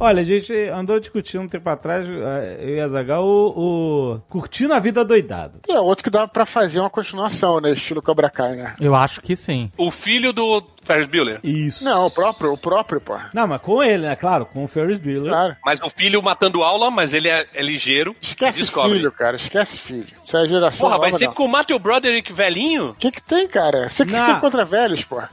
Olha, 0.03 0.23
a 0.23 0.25
gente 0.25 0.53
andou 0.53 0.99
discutindo 0.99 1.43
um 1.43 1.49
tempo 1.49 1.71
atrás, 1.71 2.09
eh, 2.09 2.59
eu 2.61 2.75
e 2.75 2.81
a 2.81 2.89
Zagal, 2.89 3.25
o, 3.25 4.15
o 4.15 4.21
Curtindo 4.29 4.75
a 4.75 4.81
Vida 4.81 5.05
Doidado. 5.05 5.61
E 5.69 5.73
é 5.73 5.79
outro 5.79 6.03
que 6.03 6.11
dá 6.11 6.27
pra 6.27 6.45
fazer 6.45 6.81
uma 6.81 6.91
continuação, 6.91 7.61
né? 7.61 7.71
Estilo 7.71 8.03
Cobra 8.03 8.29
Kai, 8.29 8.57
né? 8.57 8.75
Eu 8.81 8.97
acho 8.97 9.21
que 9.21 9.37
sim. 9.37 9.71
O 9.79 9.93
filho 9.93 10.33
do 10.33 10.61
Ferris 10.83 11.07
Bueller. 11.07 11.41
Isso. 11.43 11.85
Não, 11.85 12.07
o 12.07 12.11
próprio, 12.11 12.53
o 12.53 12.59
próprio, 12.59 13.01
pô. 13.01 13.17
Não, 13.33 13.47
mas 13.47 13.61
com 13.61 13.83
ele, 13.83 14.07
né? 14.07 14.17
Claro, 14.17 14.47
com 14.47 14.65
o 14.65 14.69
Ferris 14.69 14.99
Bueller. 14.99 15.31
Claro. 15.31 15.57
Mas 15.65 15.81
o 15.81 15.91
filho 15.91 16.23
matando 16.23 16.63
aula, 16.63 16.91
mas 16.91 17.13
ele 17.13 17.29
é, 17.29 17.47
é 17.55 17.63
ligeiro. 17.63 18.15
Esquece 18.21 18.61
descobre. 18.61 18.95
filho, 18.95 19.13
cara. 19.13 19.37
Esquece 19.37 19.79
filho. 19.79 20.07
Isso 20.25 20.37
é 20.37 20.47
geração 20.47 20.89
Porra, 20.89 20.99
vai 20.99 21.13
ser 21.13 21.27
não. 21.27 21.35
com 21.35 21.45
o 21.45 21.49
Matthew 21.49 21.79
Broderick 21.79 22.33
velhinho? 22.33 22.91
O 22.91 22.95
que 22.95 23.11
que 23.11 23.23
tem, 23.23 23.47
cara? 23.47 23.89
Você 23.89 24.05
que 24.05 24.13
tem 24.13 24.41
contra 24.41 24.65
velhos, 24.65 25.05
pô. 25.05 25.23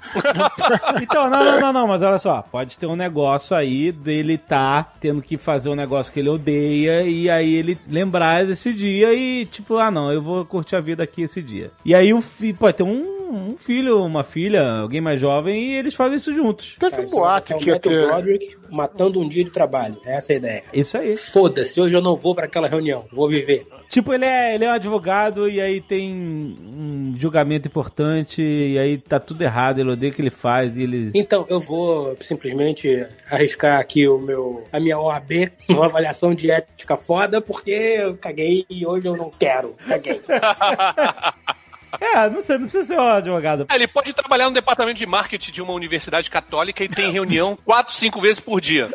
Então, 1.02 1.30
não, 1.30 1.44
não, 1.44 1.60
não, 1.60 1.74
não, 1.74 1.88
mas 1.88 2.04
olha 2.04 2.20
só, 2.20 2.42
pode 2.42 2.78
ter 2.78 2.86
um 2.86 2.96
negócio 2.96 3.56
aí 3.56 3.92
dele 3.92 4.38
tá 4.38 4.86
tendo 5.00 5.22
que 5.22 5.38
fazer 5.38 5.70
um 5.70 5.76
negócio 5.76 6.12
que 6.12 6.20
ele 6.20 6.30
odeia 6.30 7.04
e 7.04 7.30
aí 7.30 7.56
ele 7.56 7.80
lembrar 7.88 8.46
desse 8.46 8.74
dia 8.74 9.14
e 9.14 9.46
tipo, 9.46 9.78
ah 9.78 9.90
não, 9.90 10.12
eu 10.12 10.22
vou 10.22 10.46
curtir 10.46 10.76
a 10.76 10.82
vida 10.82 11.04
aqui 11.04 11.24
esse 11.24 11.42
dia. 11.42 11.72
E 11.86 11.96
aí 11.96 12.14
o 12.14 12.22
filho, 12.22 12.58
pode 12.58 12.78
ter 12.78 12.84
um, 12.84 13.19
um 13.30 13.58
filho, 13.58 14.04
uma 14.04 14.24
filha, 14.24 14.64
alguém 14.82 15.02
mais 15.02 15.20
jovem 15.20 15.64
e 15.64 15.76
eles 15.76 15.94
fazem 15.94 16.18
isso 16.18 16.34
juntos. 16.34 16.76
Teve 16.80 17.02
um 17.02 17.10
boato 17.10 17.54
é 17.54 17.56
o 17.56 17.60
que 17.60 17.70
ia 17.70 17.80
ter... 17.80 18.08
Broderick 18.08 18.58
matando 18.72 19.20
um 19.20 19.28
dia 19.28 19.44
de 19.44 19.52
trabalho. 19.52 19.98
Essa 20.06 20.34
é 20.34 20.36
a 20.36 20.38
ideia. 20.38 20.64
Isso 20.74 20.98
aí. 20.98 21.18
Foda-se, 21.18 21.80
hoje 21.80 21.96
eu 21.96 22.02
não 22.02 22.16
vou 22.16 22.36
pra 22.36 22.46
aquela 22.46 22.68
reunião. 22.68 23.06
Vou 23.12 23.28
viver. 23.28 23.66
Tipo, 23.90 24.14
ele 24.14 24.26
é, 24.26 24.56
ele 24.56 24.66
é 24.66 24.70
um 24.70 24.74
advogado 24.74 25.50
e 25.50 25.60
aí 25.60 25.82
tem 25.82 26.14
um 26.14 27.16
julgamento 27.18 27.68
importante 27.68 28.42
e 28.42 28.78
aí 28.78 28.98
tá 28.98 29.20
tudo 29.20 29.42
errado, 29.42 29.80
ele 29.80 29.92
odeia 29.92 30.12
o 30.12 30.16
que 30.16 30.22
ele 30.22 30.30
faz 30.30 30.78
e 30.78 30.84
ele... 30.84 31.12
Então, 31.14 31.46
eu 31.50 31.60
vou 31.60 32.16
simplesmente 32.18 33.06
arriscar 33.30 33.80
aqui 33.80 34.08
o 34.08 34.20
meu, 34.20 34.64
a 34.72 34.80
minha 34.80 35.00
OAB, 35.00 35.52
uma 35.70 35.86
avaliação 35.86 36.36
de 36.36 36.52
ética 36.52 36.96
foda, 36.96 37.42
porque 37.42 37.72
eu 37.72 38.16
caguei 38.18 38.66
e 38.70 38.86
hoje 38.86 39.08
eu 39.08 39.18
não 39.18 39.32
quero. 39.32 39.76
Caguei. 39.88 40.22
É, 42.00 42.30
não 42.30 42.42
sei, 42.42 42.58
não 42.58 42.64
precisa 42.64 42.84
ser 42.84 43.00
um 43.00 43.08
advogado. 43.08 43.66
Ah, 43.70 43.76
Ele 43.76 43.88
pode 43.88 44.14
trabalhar 44.14 44.46
no 44.46 44.54
departamento 44.54 44.98
de 44.98 45.06
marketing 45.06 45.52
de 45.52 45.62
uma 45.62 45.74
universidade 45.74 46.30
católica 46.30 46.84
e 46.84 46.90
tem 46.90 47.12
reunião 47.12 47.58
quatro, 47.66 47.94
cinco 47.96 48.20
vezes 48.22 48.40
por 48.40 48.60
dia. 48.62 48.94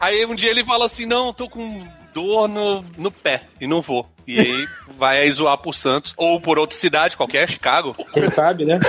Aí 0.00 0.26
um 0.26 0.34
dia 0.34 0.50
ele 0.50 0.64
fala 0.64 0.86
assim: 0.86 1.06
não, 1.06 1.32
tô 1.32 1.48
com 1.48 1.86
dor 2.12 2.48
no, 2.48 2.82
no 2.98 3.10
pé 3.10 3.44
e 3.60 3.66
não 3.66 3.80
vou. 3.80 4.06
E 4.26 4.38
aí 4.38 4.68
vai 4.98 5.20
aí 5.20 5.32
zoar 5.32 5.58
por 5.58 5.74
Santos 5.74 6.14
ou 6.16 6.40
por 6.40 6.58
outra 6.58 6.76
cidade, 6.76 7.16
qualquer, 7.16 7.48
Chicago. 7.48 7.94
Quem 8.12 8.28
sabe, 8.30 8.64
né? 8.64 8.78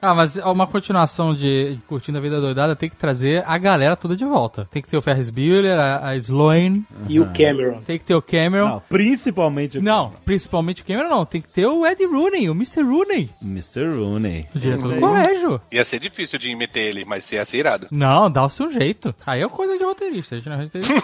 Ah, 0.00 0.14
mas 0.14 0.36
uma 0.36 0.66
continuação 0.66 1.34
de 1.34 1.78
Curtindo 1.86 2.18
a 2.18 2.20
Vida 2.20 2.40
Doidada 2.40 2.74
tem 2.74 2.88
que 2.88 2.96
trazer 2.96 3.44
a 3.46 3.56
galera 3.58 3.96
toda 3.96 4.16
de 4.16 4.24
volta. 4.24 4.66
Tem 4.70 4.82
que 4.82 4.88
ter 4.88 4.96
o 4.96 5.02
Ferris 5.02 5.30
Bueller, 5.30 5.78
a, 5.78 6.08
a 6.08 6.16
Sloane, 6.16 6.84
E 7.08 7.20
o 7.20 7.26
Cameron. 7.26 7.80
tem 7.82 7.98
que 7.98 8.04
ter 8.04 8.14
o 8.14 8.22
Cameron. 8.22 8.68
Não, 8.68 8.82
principalmente 8.88 9.78
o 9.78 9.82
Não, 9.82 10.12
principalmente 10.24 10.82
o 10.82 10.84
Cameron 10.84 11.08
não. 11.08 11.24
Tem 11.24 11.40
que 11.40 11.48
ter 11.48 11.66
o 11.66 11.86
Ed 11.86 12.04
Rooney, 12.04 12.48
o 12.50 12.52
Mr. 12.52 12.82
Rooney, 12.82 13.30
Mr. 13.40 13.86
Rooney. 13.88 14.46
o 14.54 14.58
diretor 14.58 14.94
do 14.94 15.00
colégio. 15.00 15.60
Ia 15.70 15.84
ser 15.84 16.00
difícil 16.00 16.38
de 16.38 16.54
meter 16.56 16.80
ele, 16.80 17.04
mas 17.04 17.30
ia 17.32 17.44
ser 17.44 17.58
irado. 17.58 17.86
Não, 17.90 18.30
dá 18.30 18.44
o 18.44 18.48
seu 18.50 18.70
jeito. 18.70 19.14
Aí 19.26 19.42
é 19.42 19.48
coisa 19.48 19.76
de 19.78 19.84
roteirista. 19.84 20.34
A 20.34 20.38
gente 20.38 20.48
não 20.48 20.56
é 20.60 20.62
roteirista. 20.64 20.94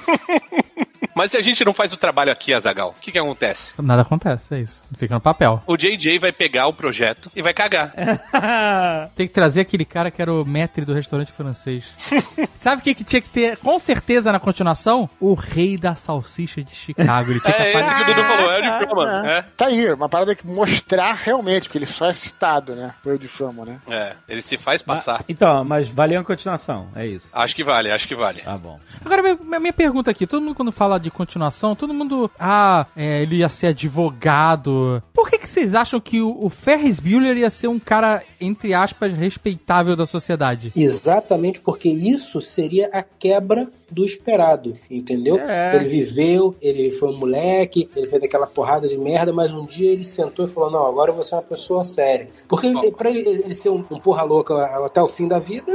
Mas 1.15 1.33
se 1.33 1.37
a 1.37 1.43
gente 1.43 1.65
não 1.65 1.75
faz 1.75 1.93
o 1.93 1.97
trabalho 1.97 2.31
aqui, 2.31 2.53
Azagal, 2.55 2.88
o 2.91 3.01
que 3.01 3.13
que 3.13 3.19
acontece? 3.19 3.73
Nada 3.83 4.03
acontece, 4.03 4.55
é 4.55 4.61
isso. 4.61 4.83
Fica 4.97 5.15
no 5.15 5.21
papel. 5.21 5.63
O 5.67 5.77
JJ 5.77 6.19
vai 6.19 6.33
pegar 6.33 6.67
o 6.67 6.73
projeto 6.73 7.31
e 7.35 7.43
vai 7.43 7.53
cagar. 7.55 7.93
Tem 9.15 9.27
que 9.27 9.35
trazer 9.35 9.61
aquele 9.63 9.85
cara 9.85 10.11
que 10.11 10.21
era 10.21 10.33
o 10.33 10.45
maître 10.45 10.85
do 10.85 10.93
restaurante 10.95 11.33
francês. 11.33 11.85
Sabe 12.55 12.81
o 12.81 12.85
que, 12.85 12.95
que 12.95 13.05
tinha 13.05 13.21
que 13.21 13.29
ter, 13.29 13.57
com 13.59 13.79
certeza, 13.79 14.33
na 14.33 14.41
continuação? 14.41 15.09
O 15.21 15.35
rei 15.35 15.77
da 15.77 15.95
salsicha 15.95 16.63
de 16.63 16.75
Chicago. 16.75 17.31
Ele 17.31 17.41
tinha 17.41 17.55
que 17.55 17.63
É 17.63 17.69
esse 17.71 17.79
aparecer. 17.79 18.05
que 18.05 18.11
o 18.11 18.15
Dudu 18.15 18.27
falou, 18.29 18.53
é 18.53 18.59
o 18.59 18.63
de 18.81 18.87
Fama. 18.89 19.29
É. 19.31 19.43
Tá 19.57 19.67
aí, 19.67 19.93
uma 19.93 20.09
parada 20.09 20.35
que 20.35 20.47
mostrar 20.47 21.13
realmente, 21.15 21.65
porque 21.65 21.79
ele 21.79 21.87
só 21.87 22.07
é 22.07 22.13
citado, 22.13 22.75
né? 22.75 22.93
Foi 23.03 23.15
o 23.15 23.19
de 23.19 23.29
fama, 23.29 23.65
né? 23.65 23.79
É, 23.89 24.13
ele 24.29 24.43
se 24.43 24.59
faz 24.59 24.83
passar. 24.83 25.23
Então, 25.29 25.65
mas 25.65 25.89
valeu 25.89 26.21
a 26.21 26.25
continuação, 26.25 26.89
é 26.95 27.07
isso. 27.07 27.29
Acho 27.33 27.55
que 27.55 27.65
vale, 27.65 27.91
acho 27.91 28.09
que 28.09 28.15
vale. 28.15 28.41
Tá 28.43 28.57
bom. 28.57 28.79
Agora, 29.05 29.23
minha, 29.23 29.61
minha 29.61 29.73
pergunta 29.73 30.11
aqui: 30.11 30.27
todo 30.27 30.43
mundo, 30.43 30.55
quando 30.55 30.73
fala 30.73 30.99
de 30.99 31.11
continuação, 31.11 31.75
todo 31.77 31.95
mundo. 31.95 32.31
Ah, 32.39 32.78
é, 32.97 33.23
ele 33.23 33.37
ia 33.37 33.49
ser 33.49 33.69
advogado. 33.69 35.03
Por 35.13 35.31
que, 35.31 35.39
que 35.39 35.49
vocês 35.49 35.75
acham 35.75 36.01
que 36.01 36.21
o, 36.21 36.37
o 36.45 36.51
Ferris 36.51 37.01
Bueller 37.01 37.37
ia 37.37 37.51
ser 37.51 37.69
um 37.69 37.79
cara, 37.79 38.23
entre 38.41 38.75
aspas, 38.75 39.13
respeitável 39.13 39.97
da 39.97 40.07
sociedade? 40.07 40.73
Exatamente 40.75 41.61
porque 41.61 41.89
isso 41.89 42.41
seria 42.41 42.89
a 42.93 43.03
quebra 43.03 43.69
do 43.91 44.05
esperado, 44.05 44.77
entendeu? 44.91 45.39
É. 45.39 45.77
Ele 45.77 45.85
viveu, 45.87 46.55
ele 46.61 46.91
foi 46.91 47.09
um 47.09 47.17
moleque, 47.17 47.89
ele 47.97 48.07
fez 48.07 48.23
aquela 48.23 48.47
porrada 48.47 48.87
de 48.87 48.97
merda, 48.99 49.33
mas 49.33 49.53
um 49.53 49.65
dia 49.65 49.91
ele 49.91 50.05
sentou 50.05 50.45
e 50.45 50.49
falou: 50.49 50.71
Não, 50.71 50.87
agora 50.87 51.13
você 51.13 51.35
é 51.35 51.39
uma 51.39 51.43
pessoa 51.43 51.85
séria. 51.85 52.29
Porque 52.49 52.67
ele, 52.67 52.91
pra 52.93 53.11
ele, 53.11 53.21
ele 53.21 53.55
ser 53.55 53.71
um, 53.71 53.85
um 53.91 53.99
porra 53.99 54.23
louca 54.23 54.55
até 54.85 55.03
o 55.03 55.09
fim 55.09 55.27
da 55.27 55.39
vida, 55.39 55.73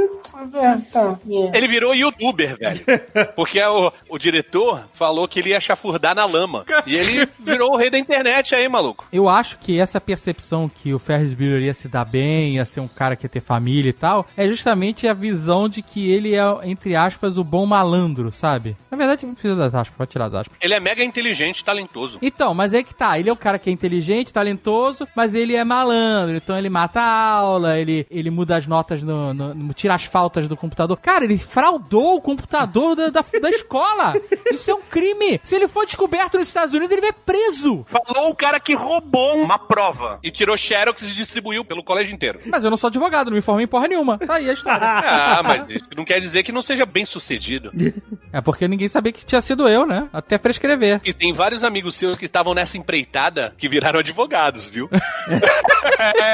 é, 0.54 0.76
tá. 0.92 1.18
é. 1.28 1.56
Ele 1.56 1.68
virou 1.68 1.94
youtuber, 1.94 2.56
velho. 2.58 2.80
Porque 3.36 3.62
o, 3.62 3.92
o 4.10 4.18
diretor 4.18 4.84
falou 4.92 5.28
que 5.28 5.38
ele 5.38 5.50
ia 5.50 5.60
chafurdar 5.60 6.14
na 6.14 6.24
lama. 6.24 6.64
E 6.86 6.94
ele 6.94 7.28
virou 7.40 7.72
o 7.72 7.76
rei 7.76 7.90
da 7.90 7.98
internet 7.98 8.54
aí, 8.54 8.68
maluco. 8.68 9.06
Eu 9.12 9.28
acho 9.28 9.58
que 9.58 9.78
essa 9.78 10.00
percepção 10.00 10.68
que 10.68 10.92
o 10.92 10.98
Ferris 10.98 11.32
Bueller 11.32 11.62
ia 11.62 11.74
se 11.74 11.88
dar 11.88 12.04
bem, 12.04 12.56
ia 12.56 12.64
ser 12.64 12.80
um 12.80 12.88
cara 12.88 13.16
que 13.16 13.24
ia 13.24 13.28
ter 13.28 13.40
família 13.40 13.90
e 13.90 13.92
tal, 13.92 14.26
é 14.36 14.46
justamente 14.48 15.06
a 15.06 15.14
visão 15.14 15.68
de 15.68 15.82
que 15.82 16.10
ele 16.10 16.34
é, 16.34 16.42
entre 16.64 16.94
aspas, 16.96 17.38
o 17.38 17.44
bom 17.44 17.66
malandro, 17.66 18.03
sabe? 18.32 18.76
Na 18.90 18.96
verdade, 18.96 19.26
não 19.26 19.34
precisa 19.34 19.56
das 19.56 19.74
aspas, 19.74 19.96
pode 19.96 20.10
tirar 20.10 20.26
as 20.26 20.34
aspas. 20.34 20.56
Ele 20.60 20.74
é 20.74 20.80
mega 20.80 21.02
inteligente 21.04 21.60
e 21.60 21.64
talentoso. 21.64 22.18
Então, 22.20 22.54
mas 22.54 22.72
é 22.74 22.82
que 22.82 22.94
tá, 22.94 23.18
ele 23.18 23.28
é 23.28 23.32
o 23.32 23.36
cara 23.36 23.58
que 23.58 23.70
é 23.70 23.72
inteligente, 23.72 24.32
talentoso, 24.32 25.06
mas 25.14 25.34
ele 25.34 25.54
é 25.54 25.64
malandro, 25.64 26.36
então 26.36 26.56
ele 26.56 26.68
mata 26.68 27.00
a 27.00 27.30
aula, 27.30 27.78
ele, 27.78 28.06
ele 28.10 28.30
muda 28.30 28.56
as 28.56 28.66
notas, 28.66 29.02
no, 29.02 29.32
no- 29.32 29.54
no- 29.54 29.74
tira 29.74 29.94
as 29.94 30.04
faltas 30.04 30.46
do 30.48 30.56
computador. 30.56 30.96
Cara, 30.98 31.24
ele 31.24 31.38
fraudou 31.38 32.16
o 32.16 32.20
computador 32.20 32.94
da, 32.96 33.08
da, 33.10 33.24
da 33.40 33.50
escola! 33.50 34.14
Isso 34.52 34.70
é 34.70 34.74
um 34.74 34.82
crime! 34.82 35.40
Se 35.42 35.54
ele 35.56 35.68
for 35.68 35.86
descoberto 35.86 36.38
nos 36.38 36.46
Estados 36.46 36.72
Unidos, 36.74 36.90
ele 36.90 37.00
vai 37.00 37.12
preso! 37.12 37.84
Falou 37.88 38.30
o 38.30 38.34
cara 38.36 38.58
que 38.60 38.74
roubou 38.74 39.36
uma 39.36 39.58
prova 39.58 40.18
e 40.22 40.30
tirou 40.30 40.56
xerox 40.56 41.02
e 41.02 41.14
distribuiu 41.14 41.64
pelo 41.64 41.82
colégio 41.82 42.14
inteiro. 42.14 42.40
Mas 42.46 42.64
eu 42.64 42.70
não 42.70 42.76
sou 42.76 42.88
advogado, 42.88 43.28
não 43.30 43.36
me 43.36 43.42
formei 43.42 43.64
em 43.64 43.68
porra 43.68 43.88
nenhuma. 43.88 44.18
Tá 44.18 44.34
aí 44.34 44.48
a 44.48 44.52
história. 44.52 44.86
Ah, 44.86 45.42
mas 45.42 45.64
isso 45.68 45.84
não 45.96 46.04
quer 46.04 46.20
dizer 46.20 46.42
que 46.42 46.52
não 46.52 46.62
seja 46.62 46.84
bem 46.86 47.04
sucedido. 47.04 47.70
É 48.32 48.40
porque 48.40 48.66
ninguém 48.66 48.88
sabia 48.88 49.12
que 49.12 49.24
tinha 49.24 49.40
sido 49.40 49.68
eu, 49.68 49.86
né? 49.86 50.08
Até 50.12 50.38
prescrever. 50.38 51.00
E 51.04 51.12
tem 51.12 51.32
vários 51.32 51.62
amigos 51.62 51.94
seus 51.94 52.18
que 52.18 52.26
estavam 52.26 52.54
nessa 52.54 52.76
empreitada 52.76 53.54
que 53.56 53.68
viraram 53.68 54.00
advogados, 54.00 54.68
viu? 54.68 54.88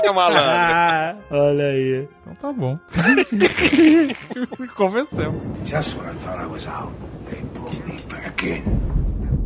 é, 0.02 0.10
malandro. 0.10 0.50
Ah, 0.50 1.16
olha 1.30 1.64
aí. 1.66 2.08
Então 2.22 2.34
tá 2.34 2.52
bom. 2.52 2.78
me 4.58 4.68
convenceu. 4.74 5.34
Just 5.66 5.96
when 5.96 6.10
I 6.10 6.14
thought 6.14 6.42
I 6.42 6.46
was 6.46 6.66
out, 6.66 6.92
they 7.28 7.42
pulled 7.54 7.86
me 7.86 7.96
back 8.08 8.46
in. 8.46 8.62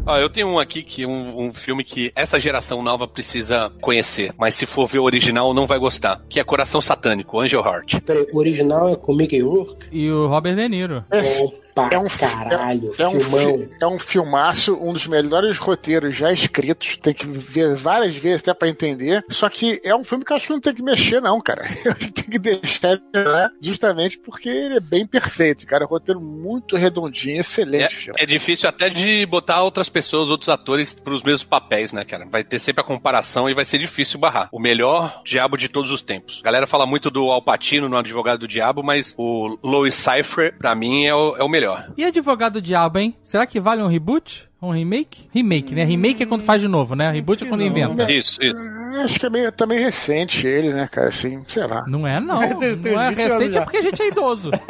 Ó, 0.07 0.19
eu 0.19 0.29
tenho 0.29 0.49
um 0.49 0.59
aqui 0.59 0.83
que 0.83 1.05
é 1.05 1.07
um, 1.09 1.47
um 1.47 1.53
filme 1.55 1.83
que 1.83 2.13
essa 2.15 2.39
geração 2.39 2.83
nova 2.83 3.09
precisa 3.09 3.73
conhecer, 3.81 4.35
mas 4.39 4.55
se 4.55 4.67
for 4.67 4.87
ver 4.87 4.99
o 4.99 5.05
original 5.05 5.55
não 5.55 5.67
vai 5.67 5.79
gostar, 5.79 6.21
que 6.29 6.39
é 6.39 6.45
Coração 6.45 6.81
Satânico, 6.81 7.41
Angel 7.41 7.65
Heart. 7.65 8.01
Peraí, 8.01 8.27
o 8.31 8.39
original 8.39 8.91
é 8.93 8.97
com 8.97 9.13
o 9.13 9.17
Mickey 9.17 9.41
Rourke? 9.41 9.89
E 9.91 10.11
o 10.11 10.27
Robert 10.27 10.57
De 10.57 10.69
Niro. 10.69 11.05
Bom 11.11 11.64
pra 11.75 11.89
é 11.93 11.99
um, 11.99 12.07
caralho, 12.09 12.91
é, 12.99 13.03
é 13.03 13.09
um, 13.09 13.21
filmão. 13.21 13.59
fi- 13.59 13.71
é 13.81 13.87
um 13.87 13.99
filmaço, 13.99 14.75
um 14.81 14.93
dos 14.93 15.07
melhores 15.07 15.59
roteiros 15.59 16.15
já 16.17 16.33
escritos. 16.33 16.97
Tem 16.97 17.13
que 17.15 17.27
ver 17.27 17.75
várias 17.75 18.15
vezes 18.15 18.41
até 18.41 18.55
pra 18.55 18.69
entender. 18.69 19.25
Só 19.29 19.49
que 19.49 19.81
é 19.85 19.95
um 19.95 20.05
filme 20.05 20.25
que 20.25 20.33
eu 20.33 20.37
acho 20.37 20.47
que 20.47 20.53
não 20.53 20.61
tem 20.61 20.75
que 20.75 20.83
mexer, 20.83 21.21
não, 21.21 21.41
cara. 21.41 21.65
Eu 21.85 21.93
acho 21.93 22.01
que 22.01 22.13
tem 22.13 22.25
que 22.25 22.39
deixar 22.39 22.93
ele 22.93 23.25
lá, 23.25 23.51
justamente 23.61 24.19
porque 24.19 24.49
ele 24.49 24.77
é 24.77 24.81
bem 24.81 25.07
perfeito, 25.07 25.67
cara. 25.67 25.85
É 25.85 25.87
um 25.87 25.91
roteiro 25.91 26.21
muito 26.21 26.77
redondinho, 26.77 27.39
excelente. 27.41 28.11
É 28.17 28.25
difícil 28.27 28.69
até 28.69 28.89
de 28.89 29.27
botar 29.27 29.63
outras 29.63 29.89
pessoas, 29.89 30.29
outros 30.31 30.49
atores 30.49 30.93
pros 30.93 31.23
mesmos 31.23 31.45
papéis, 31.45 31.93
né, 31.93 32.05
cara? 32.05 32.27
Vai 32.31 32.43
ter 32.45 32.59
sempre 32.59 32.81
a 32.83 32.85
comparação 32.87 33.49
e 33.51 33.55
vai 33.55 33.65
ser 33.65 33.79
difícil 33.79 34.19
barrar. 34.19 34.49
O 34.53 34.59
melhor 34.61 35.23
diabo 35.25 35.57
de 35.57 35.69
todos 35.69 35.91
os 35.91 36.03
tempos. 36.03 36.41
A 36.43 36.45
galera 36.45 36.67
fala 36.67 36.87
muito 36.87 37.11
do 37.11 37.31
Al 37.31 37.43
Pacino 37.43 37.89
no 37.89 37.97
Advogado 37.97 38.41
do 38.41 38.49
Diabo, 38.49 38.83
mas 38.83 39.15
o 39.19 39.59
Louis 39.63 39.95
Cypher, 39.95 40.57
pra 40.59 40.75
mim, 40.75 41.05
é 41.05 41.15
o, 41.15 41.37
é 41.37 41.43
o 41.45 41.49
melhor. 41.49 41.64
E 41.97 42.05
Advogado 42.05 42.55
do 42.55 42.63
Diabo, 42.63 42.99
hein? 42.99 43.17
Será 43.23 43.47
que 43.47 43.61
vale 43.61 43.83
um 43.83 43.89
reboot? 43.89 44.49
Um 44.65 44.73
remake? 44.73 45.29
Remake, 45.33 45.75
né? 45.75 45.85
Remake 45.85 46.23
é 46.23 46.27
quando 46.27 46.43
faz 46.43 46.61
de 46.61 46.69
novo, 46.69 46.95
né? 46.95 47.11
Reboot 47.11 47.45
é 47.45 47.49
quando 47.49 47.63
inventa. 47.63 48.11
Isso, 48.11 48.43
isso. 48.43 48.57
Eu 48.95 49.03
Acho 49.03 49.19
que 49.19 49.27
é 49.27 49.31
meio, 49.31 49.53
também 49.53 49.79
recente 49.79 50.47
ele, 50.47 50.73
né, 50.73 50.89
cara? 50.91 51.09
Assim, 51.09 51.43
sei 51.49 51.67
lá. 51.67 51.85
Não 51.87 52.07
é, 52.07 52.21
não. 52.21 52.35
Não 52.41 52.43
é 52.43 52.55
20 52.55 52.89
anos 52.89 53.17
recente, 53.17 53.59
é 53.59 53.61
porque 53.61 53.77
a 53.79 53.83
gente 53.83 54.03
é 54.03 54.09
idoso. 54.09 54.51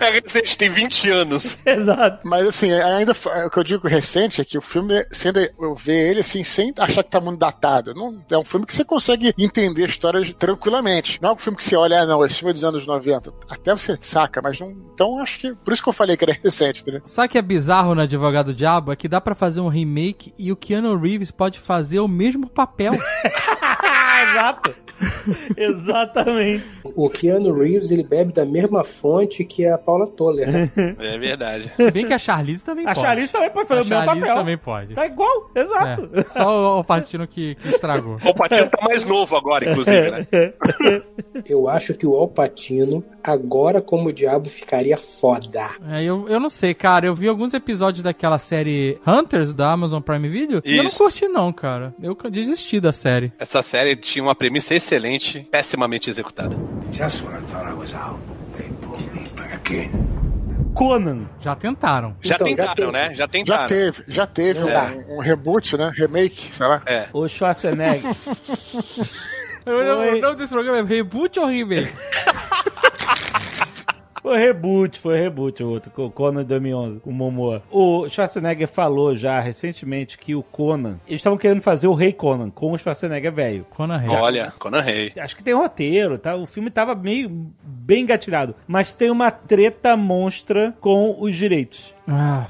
É 0.00 0.10
recente, 0.10 0.58
tem 0.58 0.68
20 0.68 1.10
anos. 1.10 1.58
Exato. 1.64 2.26
Mas 2.26 2.46
assim, 2.46 2.72
ainda 2.72 3.12
o 3.12 3.50
que 3.50 3.58
eu 3.58 3.64
digo 3.64 3.88
recente 3.88 4.40
é 4.40 4.44
que 4.44 4.58
o 4.58 4.62
filme, 4.62 5.06
sendo 5.10 5.38
eu 5.38 5.74
ver 5.74 6.10
ele 6.10 6.20
assim, 6.20 6.42
sem 6.42 6.72
achar 6.78 7.02
que 7.02 7.10
tá 7.10 7.20
muito 7.20 7.38
datado. 7.38 7.94
Não, 7.94 8.18
é 8.28 8.38
um 8.38 8.44
filme 8.44 8.66
que 8.66 8.74
você 8.74 8.84
consegue 8.84 9.32
entender 9.38 9.84
a 9.84 9.88
história 9.88 10.34
tranquilamente. 10.34 11.20
Não 11.22 11.30
é 11.30 11.32
um 11.32 11.36
filme 11.36 11.56
que 11.56 11.64
você 11.64 11.76
olha, 11.76 12.02
ah, 12.02 12.06
não, 12.06 12.24
esse 12.24 12.36
filme 12.36 12.50
é 12.50 12.54
dos 12.54 12.64
anos 12.64 12.86
90. 12.86 13.32
Até 13.48 13.74
você 13.74 13.96
saca, 14.00 14.40
mas 14.42 14.58
não. 14.58 14.70
Então 14.70 15.18
acho 15.20 15.38
que. 15.38 15.54
Por 15.54 15.72
isso 15.72 15.82
que 15.82 15.88
eu 15.88 15.92
falei 15.92 16.16
que 16.16 16.24
era 16.24 16.38
recente, 16.42 16.84
né? 16.86 17.00
Sabe 17.04 17.28
o 17.28 17.30
que 17.30 17.38
é 17.38 17.42
bizarro 17.42 17.94
no 17.94 18.02
Advogado 18.02 18.52
do 18.52 18.54
Diabo? 18.76 18.92
É 18.92 18.96
que 18.96 19.08
dá 19.08 19.20
pra 19.20 19.34
fazer 19.34 19.60
um 19.60 19.68
remake 19.68 20.34
e 20.38 20.52
o 20.52 20.56
Keanu 20.56 20.96
Reeves 20.96 21.30
pode 21.30 21.58
fazer 21.58 22.00
o 22.00 22.08
mesmo 22.08 22.48
papel. 22.48 22.92
Exato. 24.30 24.74
Exatamente. 25.56 26.64
O 26.84 27.08
Keanu 27.08 27.52
Reeves, 27.52 27.90
ele 27.90 28.02
bebe 28.02 28.32
da 28.32 28.44
mesma 28.44 28.84
fonte 28.84 29.44
que 29.44 29.66
a 29.66 29.76
Paula 29.78 30.06
Toller, 30.06 30.50
né? 30.50 30.70
É 30.98 31.18
verdade. 31.18 31.72
Se 31.76 31.90
bem 31.90 32.06
que 32.06 32.12
a 32.12 32.18
Charlize 32.18 32.64
também 32.64 32.84
A 32.86 32.94
pode. 32.94 33.00
Charlize 33.06 33.32
também 33.32 33.50
pode 33.50 33.68
fazer 33.68 33.80
a 33.80 33.82
o 33.82 33.86
mesmo 33.86 34.04
Charlize 34.04 34.20
papel. 34.26 34.36
também 34.36 34.58
pode. 34.58 34.94
Tá 34.94 35.06
igual, 35.06 35.50
exato. 35.54 36.10
É, 36.12 36.22
só 36.22 36.80
o 36.80 36.84
Patino 36.84 37.26
que, 37.26 37.54
que 37.56 37.68
estragou. 37.68 38.18
O 38.26 38.34
Patino 38.34 38.68
tá 38.68 38.78
mais 38.86 39.04
novo 39.04 39.36
agora, 39.36 39.70
inclusive, 39.70 40.10
né? 40.10 40.26
Eu 41.48 41.68
acho 41.68 41.94
que 41.94 42.06
o 42.06 42.14
Al 42.16 42.28
Pacino, 42.28 43.04
agora 43.22 43.80
como 43.80 44.08
o 44.08 44.12
diabo, 44.12 44.48
ficaria 44.48 44.96
foda. 44.96 45.70
É, 45.90 46.02
eu, 46.02 46.28
eu 46.28 46.40
não 46.40 46.48
sei, 46.48 46.74
cara. 46.74 47.06
Eu 47.06 47.14
vi 47.14 47.28
alguns 47.28 47.54
episódios 47.54 48.02
daquela 48.02 48.38
série 48.38 48.98
Hunters 49.06 49.54
da 49.54 49.72
Amazon 49.72 50.00
Prime 50.00 50.28
Video 50.28 50.60
e 50.64 50.76
eu 50.76 50.82
não 50.82 50.90
Isso. 50.90 50.98
curti, 50.98 51.28
não, 51.28 51.52
cara. 51.52 51.94
Eu 52.02 52.16
desisti 52.30 52.80
da 52.80 52.92
série. 52.92 53.32
Essa 53.38 53.62
série 53.62 53.96
tinha 53.96 54.22
uma 54.22 54.34
premissa 54.34 54.74
excelente, 54.86 55.40
pessimamente 55.50 56.08
executada. 56.10 56.56
Just 56.92 57.22
when 57.24 57.34
I 57.36 57.40
thought 57.50 57.68
I 57.68 57.74
was 57.74 57.92
out, 57.94 58.18
they 58.56 58.68
pulled 58.80 59.12
me 59.12 59.24
back 59.36 59.74
in. 59.74 59.90
Conan. 60.74 61.26
Já 61.40 61.54
tentaram. 61.56 62.14
Já 62.22 62.34
Então, 62.36 62.48
já 62.48 62.54
tentaram, 62.54 62.74
teve. 62.74 62.92
né? 62.92 63.08
Já 63.10 63.16
Já 63.16 63.28
tentaram. 63.28 63.66
teve, 63.68 64.04
já 64.06 64.26
teve 64.26 64.60
É. 64.60 65.04
um, 65.08 65.16
um 65.16 65.20
reboot, 65.20 65.76
né? 65.76 65.90
Remake, 65.96 66.54
sei 66.54 66.66
lá. 66.66 66.82
É. 66.86 67.08
O 67.12 67.26
Schwarzenegger. 67.28 68.02
O 69.68 70.20
nome 70.20 70.36
desse 70.36 70.54
programa 70.54 70.78
é 70.78 70.82
Reboot 70.84 71.40
ou 71.40 71.46
Remake? 71.46 71.92
Foi 74.26 74.38
reboot, 74.38 74.98
foi 74.98 75.20
reboot 75.20 75.62
o 75.62 75.70
outro, 75.70 75.92
o 76.04 76.10
Conan 76.10 76.40
de 76.40 76.48
2011, 76.48 76.98
com 76.98 77.10
o 77.10 77.12
Momoa. 77.12 77.62
O 77.70 78.08
Schwarzenegger 78.08 78.66
falou 78.66 79.14
já 79.14 79.38
recentemente 79.38 80.18
que 80.18 80.34
o 80.34 80.42
Conan, 80.42 80.98
eles 81.06 81.20
estavam 81.20 81.38
querendo 81.38 81.62
fazer 81.62 81.86
o 81.86 81.94
Rei 81.94 82.12
Conan 82.12 82.50
com 82.50 82.72
o 82.72 82.76
Schwarzenegger 82.76 83.32
velho. 83.32 83.64
Conan 83.70 83.98
Rey. 83.98 84.10
Olha, 84.10 84.52
Conan 84.58 84.80
Rey. 84.80 85.12
Acho 85.16 85.36
que 85.36 85.44
tem 85.44 85.54
roteiro, 85.54 86.18
tá? 86.18 86.34
O 86.34 86.44
filme 86.44 86.72
tava 86.72 86.92
meio 86.96 87.30
bem 87.62 88.02
engatilhado, 88.02 88.56
mas 88.66 88.94
tem 88.94 89.12
uma 89.12 89.30
treta 89.30 89.96
monstra 89.96 90.74
com 90.80 91.14
os 91.20 91.36
direitos. 91.36 91.94
Ah, 92.08 92.46